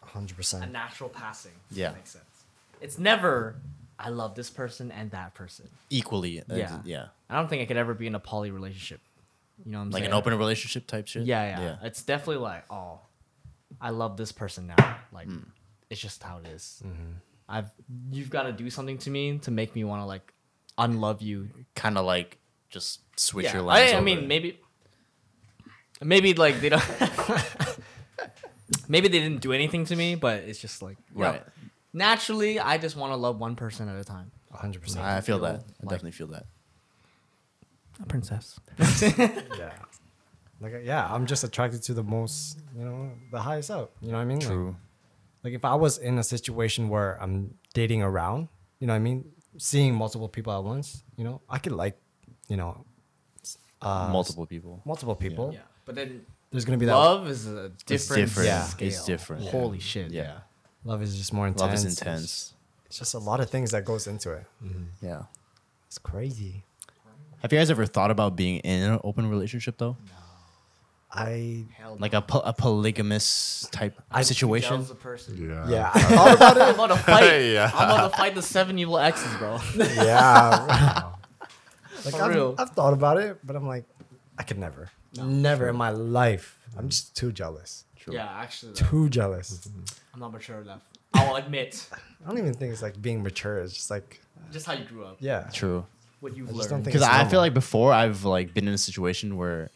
hundred 0.01 0.31
a 0.33 0.35
percent. 0.35 0.63
A 0.63 0.67
natural 0.67 1.09
passing. 1.09 1.51
if 1.69 1.75
that 1.75 1.79
Yeah. 1.81 1.91
makes 1.91 2.09
sense. 2.11 2.25
It's 2.81 2.97
never 2.97 3.55
I 3.97 4.09
love 4.09 4.35
this 4.35 4.49
person 4.49 4.91
and 4.91 5.11
that 5.11 5.33
person. 5.35 5.69
Equally. 5.89 6.39
uh, 6.41 6.55
Yeah. 6.83 7.07
Yeah. 7.29 7.35
I 7.35 7.39
don't 7.39 7.49
think 7.49 7.61
I 7.61 7.65
could 7.65 7.77
ever 7.77 7.93
be 7.93 8.07
in 8.07 8.15
a 8.15 8.19
poly 8.19 8.51
relationship. 8.51 9.01
You 9.65 9.71
know 9.71 9.79
what 9.79 9.83
I'm 9.85 9.89
Like 9.91 10.01
saying? 10.03 10.11
an 10.11 10.17
open 10.17 10.37
relationship 10.37 10.87
type 10.87 11.07
shit? 11.07 11.25
Yeah, 11.25 11.43
yeah, 11.57 11.61
yeah. 11.61 11.75
It's 11.83 12.01
definitely 12.03 12.41
like, 12.43 12.65
oh, 12.71 12.99
I 13.81 13.89
love 13.89 14.15
this 14.17 14.31
person 14.31 14.67
now. 14.67 14.97
Like, 15.11 15.27
hmm. 15.27 15.39
it's 15.89 15.99
just 16.01 16.23
how 16.23 16.37
it 16.39 16.47
is. 16.47 16.81
Mm-hmm. 16.85 17.11
I've 17.49 17.69
you've 18.11 18.29
got 18.29 18.43
to 18.43 18.51
do 18.53 18.69
something 18.69 18.97
to 18.99 19.09
me 19.09 19.39
to 19.39 19.51
make 19.51 19.75
me 19.75 19.83
want 19.83 20.01
to 20.01 20.05
like 20.05 20.33
unlove 20.77 21.21
you. 21.21 21.49
Kind 21.75 21.97
of 21.97 22.05
like 22.05 22.37
just 22.69 23.01
switch 23.19 23.45
Yeah. 23.45 23.53
your 23.53 23.61
life. 23.63 23.93
I, 23.93 23.97
I 23.97 24.01
mean, 24.01 24.27
maybe, 24.27 24.59
maybe 26.01 26.33
like 26.35 26.61
they 26.61 26.69
don't. 26.69 26.83
maybe 28.87 29.07
they 29.07 29.19
didn't 29.19 29.41
do 29.41 29.51
anything 29.51 29.85
to 29.85 29.95
me, 29.95 30.15
but 30.15 30.43
it's 30.43 30.59
just 30.59 30.81
like 30.81 30.97
you 31.13 31.21
know, 31.21 31.31
Right. 31.31 31.43
naturally, 31.93 32.59
I 32.59 32.77
just 32.77 32.95
want 32.95 33.11
to 33.13 33.17
love 33.17 33.39
one 33.39 33.55
person 33.55 33.89
at 33.89 33.99
a 33.99 34.03
time. 34.03 34.31
hundred 34.51 34.81
percent. 34.83 35.03
I 35.05 35.21
feel 35.21 35.37
feel 35.37 35.45
that. 35.45 35.61
I 35.81 35.85
definitely 35.85 36.11
feel 36.11 36.27
that. 36.27 36.45
A 38.01 38.05
princess. 38.05 38.59
Yeah. 39.59 39.73
Like 40.61 40.81
yeah, 40.83 41.07
I'm 41.13 41.25
just 41.25 41.43
attracted 41.43 41.81
to 41.83 41.93
the 41.93 42.03
most, 42.03 42.59
you 42.77 42.83
know, 42.83 43.11
the 43.31 43.39
highest 43.39 43.71
up. 43.71 43.91
You 44.01 44.09
know 44.11 44.17
what 44.17 44.23
I 44.23 44.25
mean? 44.25 44.39
Like- 44.39 44.47
True. 44.47 44.75
Like, 45.41 45.53
if 45.53 45.63
I 45.63 45.73
was 45.75 45.97
in 45.99 46.17
a 46.17 46.23
situation 46.23 46.89
where 46.89 47.17
I'm 47.23 47.53
dating 47.73 48.03
around, 48.03 48.49
you 48.81 48.87
know 48.87 48.91
what 48.91 48.97
I 48.97 48.99
mean, 48.99 49.23
seeing 49.57 49.95
multiple 49.95 50.27
people 50.27 50.51
at 50.51 50.61
once, 50.65 51.01
you 51.15 51.23
know, 51.23 51.39
I 51.49 51.59
could 51.59 51.71
like, 51.71 51.97
you 52.49 52.57
know, 52.57 52.83
uh, 53.81 54.09
Multiple 54.11 54.45
people. 54.45 54.81
multiple 54.83 55.15
people. 55.15 55.51
Yeah, 55.53 55.61
but 55.85 55.95
then 55.95 56.25
There's 56.51 56.65
gonna 56.65 56.77
be 56.77 56.87
that 56.87 56.93
love 56.93 57.29
is 57.29 57.47
a 57.47 57.69
different. 57.85 58.23
different. 58.23 58.47
Yeah. 58.47 58.63
scale. 58.63 58.87
It's 58.89 59.05
different. 59.05 59.43
Holy 59.47 59.79
shit. 59.79 60.11
Yeah. 60.11 60.39
love 60.83 61.01
is 61.01 61.15
just 61.17 61.31
more 61.31 61.47
intense. 61.47 61.61
Love 61.61 61.73
is 61.73 61.85
It's- 61.85 61.99
intense. 62.01 62.53
It's 62.87 62.97
just 62.99 63.13
a 63.13 63.19
lot 63.19 63.39
of 63.39 63.49
things 63.49 63.71
that 63.71 63.85
goes 63.85 64.07
into 64.07 64.33
it. 64.33 64.45
Yeah. 65.01 65.23
It's 65.87 65.97
crazy. 65.99 66.65
Have 67.41 67.53
you 67.53 67.59
guys 67.59 67.71
ever 67.71 67.85
thought 67.85 68.11
about 68.11 68.35
being 68.35 68.59
in 68.59 68.91
an 68.91 68.99
open 69.03 69.29
relationship 69.29 69.77
though? 69.77 69.95
No. 70.05 70.13
I 71.11 71.65
Like 71.97 72.13
a, 72.13 72.21
po- 72.21 72.41
a 72.41 72.53
polygamous 72.53 73.67
type 73.71 73.99
I- 74.11 74.21
situation? 74.21 74.75
Jealous 74.75 74.89
of 74.91 74.99
person. 74.99 75.37
Yeah. 75.49 75.67
yeah, 75.67 75.91
I 75.93 75.99
thought 76.01 76.35
about 76.35 76.57
I'm 76.61 76.75
about 76.75 76.87
to 76.87 76.97
fight. 76.97 77.39
Yeah. 77.45 77.71
I'm 77.73 77.89
about 77.89 78.11
to 78.11 78.17
fight 78.17 78.35
the 78.35 78.43
seven 78.43 78.77
evil 78.77 78.99
exes, 78.99 79.33
bro. 79.37 79.57
Yeah. 79.75 81.11
like 82.05 82.13
For 82.13 82.21
I've, 82.23 82.35
real. 82.35 82.55
I've 82.59 82.69
thought 82.71 82.93
about 82.93 83.17
it, 83.17 83.39
but 83.43 83.55
I'm 83.55 83.67
like, 83.67 83.85
I 84.37 84.43
could 84.43 84.59
never, 84.59 84.89
never 85.21 85.67
in 85.67 85.75
my 85.75 85.89
life. 85.89 86.59
I'm 86.77 86.89
just 86.89 87.15
too 87.17 87.31
jealous. 87.31 87.85
Yeah, 88.07 88.27
actually, 88.27 88.73
though, 88.73 88.85
Too 88.87 89.09
jealous. 89.09 89.67
I'm 90.13 90.19
not 90.19 90.31
mature 90.31 90.61
enough. 90.61 90.81
I'll 91.13 91.35
admit. 91.35 91.87
I 92.23 92.27
don't 92.29 92.37
even 92.39 92.53
think 92.53 92.71
it's 92.73 92.81
like 92.81 92.99
being 93.01 93.21
mature. 93.21 93.59
It's 93.59 93.73
just 93.73 93.91
like, 93.91 94.19
Just 94.51 94.65
how 94.65 94.73
you 94.73 94.85
grew 94.85 95.05
up. 95.05 95.17
yeah. 95.19 95.49
True. 95.53 95.85
What 96.19 96.35
you've 96.35 96.47
I 96.49 96.51
just 96.51 96.59
learned. 96.59 96.69
don't 96.69 96.77
think 96.79 96.85
Because 96.93 97.01
it's 97.01 97.09
I 97.09 97.17
normal. 97.17 97.31
feel 97.31 97.39
like 97.39 97.53
before 97.53 97.93
I've 97.93 98.25
like 98.25 98.53
been 98.53 98.67
in 98.67 98.73
a 98.73 98.77
situation 98.77 99.37
where 99.37 99.69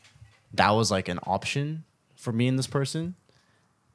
that 0.54 0.72
was 0.72 0.92
like 0.92 1.08
an 1.08 1.20
option 1.26 1.84
for 2.16 2.32
me 2.32 2.48
and 2.48 2.58
this 2.60 2.68
person 2.68 3.16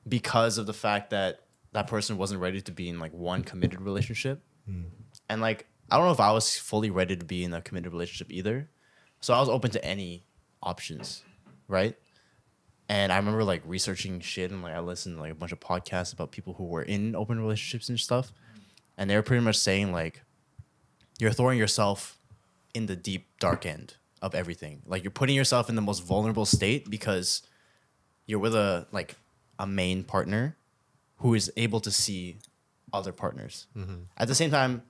because 0.06 0.58
of 0.58 0.66
the 0.66 0.72
fact 0.72 1.10
that 1.10 1.40
that 1.72 1.86
person 1.86 2.16
wasn't 2.16 2.40
ready 2.40 2.60
to 2.62 2.72
be 2.72 2.88
in 2.88 2.98
like 2.98 3.12
one 3.12 3.42
committed 3.44 3.80
relationship. 3.80 4.42
Hmm. 4.66 4.84
And 5.28 5.40
like 5.40 5.66
I 5.90 5.96
don't 5.96 6.06
know 6.06 6.12
if 6.12 6.20
I 6.20 6.32
was 6.32 6.56
fully 6.58 6.90
ready 6.90 7.16
to 7.16 7.24
be 7.24 7.44
in 7.44 7.52
a 7.54 7.60
committed 7.62 7.92
relationship 7.92 8.30
either. 8.30 8.68
So 9.20 9.34
I 9.34 9.40
was 9.40 9.48
open 9.48 9.70
to 9.72 9.84
any 9.84 10.24
options, 10.62 11.22
right? 11.66 11.96
And 12.90 13.12
I 13.12 13.16
remember 13.16 13.44
like 13.44 13.62
researching 13.66 14.20
shit 14.20 14.50
and 14.50 14.62
like 14.62 14.74
I 14.74 14.80
listened 14.80 15.16
to 15.16 15.20
like 15.20 15.32
a 15.32 15.34
bunch 15.34 15.52
of 15.52 15.60
podcasts 15.60 16.12
about 16.12 16.30
people 16.30 16.54
who 16.54 16.64
were 16.64 16.82
in 16.82 17.14
open 17.14 17.38
relationships 17.40 17.88
and 17.90 17.98
stuff. 18.00 18.32
And 18.96 19.08
they 19.10 19.16
were 19.16 19.22
pretty 19.22 19.44
much 19.44 19.56
saying 19.56 19.92
like 19.92 20.22
you're 21.18 21.32
throwing 21.32 21.58
yourself 21.58 22.17
in 22.74 22.86
the 22.86 22.96
deep 22.96 23.26
dark 23.38 23.66
end 23.66 23.94
of 24.22 24.34
everything. 24.34 24.82
Like 24.86 25.04
you're 25.04 25.10
putting 25.10 25.36
yourself 25.36 25.68
in 25.68 25.74
the 25.74 25.82
most 25.82 26.04
vulnerable 26.04 26.46
state 26.46 26.88
because 26.90 27.42
you're 28.26 28.38
with 28.38 28.54
a 28.54 28.86
like 28.92 29.16
a 29.58 29.66
main 29.66 30.04
partner 30.04 30.56
who 31.18 31.34
is 31.34 31.52
able 31.56 31.80
to 31.80 31.90
see 31.90 32.38
other 32.92 33.12
partners. 33.12 33.66
Mm-hmm. 33.76 34.02
At 34.16 34.28
the 34.28 34.34
same 34.34 34.50
time, 34.50 34.82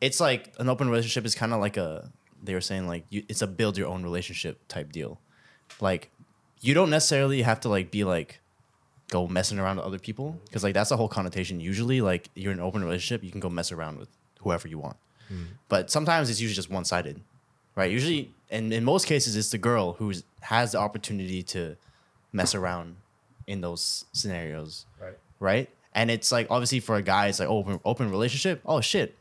it's 0.00 0.20
like 0.20 0.54
an 0.58 0.68
open 0.68 0.88
relationship 0.88 1.24
is 1.24 1.34
kind 1.34 1.52
of 1.52 1.60
like 1.60 1.76
a 1.76 2.10
they 2.42 2.54
were 2.54 2.60
saying 2.60 2.86
like 2.86 3.04
you, 3.10 3.24
it's 3.28 3.42
a 3.42 3.46
build 3.46 3.76
your 3.76 3.88
own 3.88 4.02
relationship 4.02 4.66
type 4.68 4.92
deal. 4.92 5.20
Like 5.80 6.10
you 6.60 6.74
don't 6.74 6.90
necessarily 6.90 7.42
have 7.42 7.60
to 7.60 7.68
like 7.68 7.90
be 7.90 8.04
like 8.04 8.40
go 9.08 9.26
messing 9.26 9.58
around 9.58 9.76
with 9.76 9.86
other 9.86 9.98
people 9.98 10.38
because 10.44 10.62
like 10.62 10.74
that's 10.74 10.90
the 10.90 10.96
whole 10.96 11.08
connotation. 11.08 11.60
Usually, 11.60 12.00
like 12.00 12.28
you're 12.34 12.52
in 12.52 12.58
an 12.58 12.64
open 12.64 12.82
relationship, 12.82 13.24
you 13.24 13.30
can 13.30 13.40
go 13.40 13.48
mess 13.48 13.72
around 13.72 13.98
with 13.98 14.08
whoever 14.40 14.68
you 14.68 14.78
want. 14.78 14.96
But 15.68 15.90
sometimes 15.90 16.30
it's 16.30 16.40
usually 16.40 16.54
just 16.56 16.70
one 16.70 16.84
sided, 16.84 17.20
right? 17.76 17.90
Usually, 17.90 18.32
and 18.50 18.72
in 18.72 18.84
most 18.84 19.06
cases, 19.06 19.36
it's 19.36 19.50
the 19.50 19.58
girl 19.58 19.92
who 19.94 20.12
has 20.40 20.72
the 20.72 20.78
opportunity 20.78 21.42
to 21.44 21.76
mess 22.32 22.54
around 22.54 22.96
in 23.46 23.60
those 23.60 24.04
scenarios, 24.12 24.86
Right. 25.00 25.18
right? 25.40 25.70
And 25.94 26.10
it's 26.10 26.30
like 26.32 26.46
obviously 26.50 26.80
for 26.80 26.96
a 26.96 27.02
guy, 27.02 27.26
it's 27.28 27.40
like 27.40 27.48
open 27.48 27.80
open 27.84 28.10
relationship. 28.10 28.60
Oh 28.64 28.80
shit, 28.80 29.16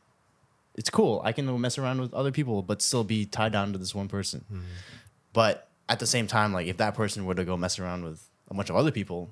it's 0.76 0.90
cool. 0.90 1.22
I 1.24 1.32
can 1.32 1.60
mess 1.60 1.78
around 1.78 2.02
with 2.02 2.14
other 2.14 2.32
people, 2.32 2.62
but 2.62 2.82
still 2.82 3.04
be 3.04 3.26
tied 3.26 3.52
down 3.52 3.72
to 3.74 3.78
this 3.80 3.96
one 3.96 4.08
person. 4.08 4.46
Mm-hmm. 4.52 4.64
But 5.34 5.68
at 5.90 6.00
the 6.00 6.06
same 6.08 6.28
time, 6.28 6.54
like 6.54 6.68
if 6.68 6.78
that 6.78 6.94
person 6.94 7.26
were 7.26 7.36
to 7.36 7.46
go 7.46 7.58
mess 7.58 7.80
around 7.80 8.04
with 8.04 8.22
a 8.50 8.54
bunch 8.54 8.70
of 8.70 8.76
other 8.76 8.92
people, 8.92 9.30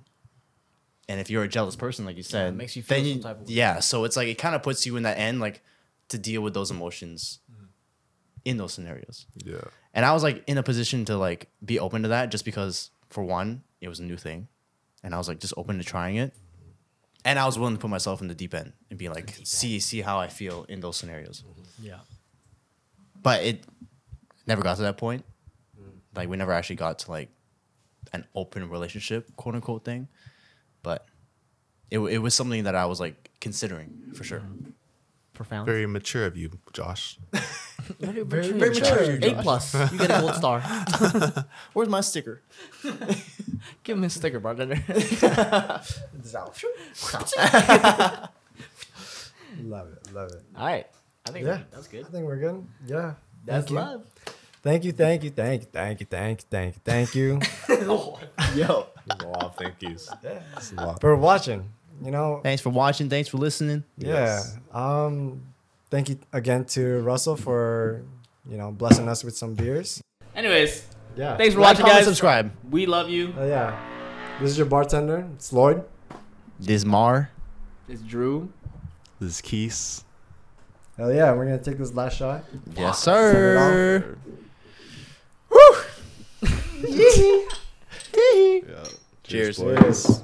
and 1.07 1.19
if 1.19 1.29
you're 1.29 1.43
a 1.43 1.47
jealous 1.47 1.75
person, 1.75 2.05
like 2.05 2.17
you 2.17 2.23
said, 2.23 2.53
it 2.53 2.55
makes 2.57 2.75
you 2.75 2.81
feel 2.83 2.97
then 3.03 3.13
some 3.13 3.21
type 3.21 3.41
of 3.41 3.47
way. 3.47 3.53
yeah. 3.53 3.79
So 3.79 4.05
it's 4.05 4.15
like 4.17 4.27
it 4.27 4.35
kind 4.35 4.55
of 4.55 4.63
puts 4.63 4.85
you 4.85 4.95
in 4.97 5.03
that 5.03 5.17
end, 5.19 5.39
like 5.39 5.61
to 6.09 6.17
deal 6.17 6.41
with 6.41 6.53
those 6.53 6.71
emotions 6.71 7.39
in 8.45 8.57
those 8.57 8.73
scenarios. 8.73 9.25
Yeah. 9.43 9.57
And 9.93 10.05
I 10.05 10.13
was 10.13 10.23
like 10.23 10.43
in 10.47 10.57
a 10.57 10.63
position 10.63 11.03
to 11.05 11.17
like 11.17 11.49
be 11.63 11.79
open 11.79 12.03
to 12.03 12.09
that 12.09 12.29
just 12.29 12.45
because 12.45 12.91
for 13.09 13.23
one, 13.23 13.63
it 13.81 13.89
was 13.89 13.99
a 13.99 14.03
new 14.03 14.17
thing. 14.17 14.47
And 15.03 15.13
I 15.13 15.17
was 15.17 15.27
like 15.27 15.39
just 15.39 15.53
open 15.57 15.77
to 15.79 15.83
trying 15.83 16.15
it. 16.15 16.33
And 17.25 17.39
I 17.39 17.45
was 17.45 17.57
willing 17.57 17.75
to 17.75 17.81
put 17.81 17.89
myself 17.89 18.21
in 18.21 18.27
the 18.27 18.35
deep 18.35 18.53
end 18.53 18.73
and 18.91 18.99
be 18.99 19.09
like, 19.09 19.35
see, 19.43 19.79
see 19.79 20.01
how 20.01 20.19
I 20.19 20.27
feel 20.27 20.65
in 20.69 20.79
those 20.79 20.95
scenarios. 20.95 21.43
Yeah. 21.81 21.99
But 23.21 23.43
it 23.43 23.63
never 24.45 24.61
got 24.61 24.75
to 24.77 24.83
that 24.83 24.97
point. 24.97 25.25
Like 26.15 26.29
we 26.29 26.37
never 26.37 26.51
actually 26.51 26.75
got 26.75 26.99
to 26.99 27.11
like 27.11 27.29
an 28.13 28.25
open 28.35 28.69
relationship, 28.69 29.35
quote 29.35 29.55
unquote 29.55 29.83
thing. 29.83 30.07
But 30.83 31.07
it, 31.89 31.99
it 31.99 32.19
was 32.19 32.35
something 32.35 32.65
that 32.65 32.75
I 32.75 32.85
was 32.85 32.99
like 32.99 33.31
considering 33.41 34.11
for 34.13 34.23
sure. 34.23 34.41
Mm-hmm. 34.41 34.69
Profound. 35.35 35.65
Very 35.65 35.85
mature 35.85 36.25
of 36.25 36.35
you, 36.37 36.49
Josh. 36.73 37.19
very, 37.99 38.23
very 38.23 38.53
mature, 38.53 39.17
A 39.21 39.41
plus. 39.41 39.73
You 39.91 39.97
get 39.99 40.11
a 40.11 40.21
gold 40.21 40.35
star. 40.35 40.61
Where's 41.73 41.89
my 41.89 42.01
sticker? 42.01 42.41
Give 43.83 43.97
him 43.97 44.03
a 44.03 44.09
sticker, 44.09 44.39
bartender. 44.39 44.81
love 49.63 49.89
it. 49.91 50.13
Love 50.13 50.31
it. 50.31 50.41
All 50.57 50.65
right. 50.65 50.87
I 51.27 51.31
think 51.31 51.45
Yeah. 51.45 51.59
that's 51.71 51.87
good. 51.87 52.05
I 52.05 52.09
think 52.09 52.25
we're 52.25 52.37
good. 52.39 52.65
Yeah. 52.87 53.13
That's 53.45 53.65
Thank 53.67 53.75
love. 53.79 54.05
Thank 54.63 54.83
you. 54.83 54.91
Thank 54.93 55.23
you. 55.23 55.29
Thank 55.29 55.61
you. 55.61 55.67
Thank 55.71 55.99
you. 55.99 56.07
Thank 56.09 56.41
you. 56.41 56.47
Thank 56.49 56.75
you. 56.75 56.81
Thank 56.83 57.15
you. 57.15 57.39
Yo. 58.55 58.87
a 59.09 59.25
lot 59.27 59.43
of 59.43 59.55
thank 59.55 59.81
yous. 59.81 60.09
That's 60.23 60.71
a 60.71 60.75
lot. 60.75 61.01
for 61.01 61.15
watching. 61.15 61.69
You 62.03 62.11
know, 62.11 62.41
Thanks 62.43 62.61
for 62.61 62.69
watching. 62.69 63.09
Thanks 63.09 63.29
for 63.29 63.37
listening. 63.37 63.83
yeah. 63.97 64.43
Um, 64.73 65.41
thank 65.89 66.09
you 66.09 66.19
again 66.33 66.65
to 66.65 66.99
Russell 67.01 67.35
for 67.35 68.03
you 68.49 68.57
know 68.57 68.71
blessing 68.71 69.07
us 69.07 69.23
with 69.23 69.35
some 69.37 69.53
beers. 69.55 70.01
Anyways, 70.35 70.85
Yeah. 71.15 71.37
thanks 71.37 71.53
for 71.55 71.61
Like, 71.61 71.69
watching, 71.71 71.85
comment, 71.85 71.99
guys. 71.99 72.05
subscribe. 72.05 72.51
We 72.69 72.85
love 72.85 73.09
you. 73.09 73.33
Uh, 73.39 73.45
yeah. 73.45 73.79
This 74.41 74.51
is 74.51 74.57
your 74.57 74.67
bartender. 74.67 75.25
It's 75.35 75.53
Lloyd. 75.53 75.83
This 76.59 76.83
Mar. 76.85 77.29
It's 77.87 78.01
Drew. 78.01 78.51
This 79.19 79.35
is 79.35 79.41
Keys. 79.41 80.03
Hell 80.97 81.13
yeah, 81.13 81.31
we're 81.33 81.45
gonna 81.45 81.57
take 81.57 81.77
this 81.77 81.93
last 81.93 82.17
shot. 82.17 82.43
Yes, 82.75 82.99
Set 82.99 83.13
it 83.15 83.57
off. 83.57 83.71
sir. 83.71 84.17
Yeah. 88.15 88.83
Cheers. 89.23 89.57
boys. 89.59 90.23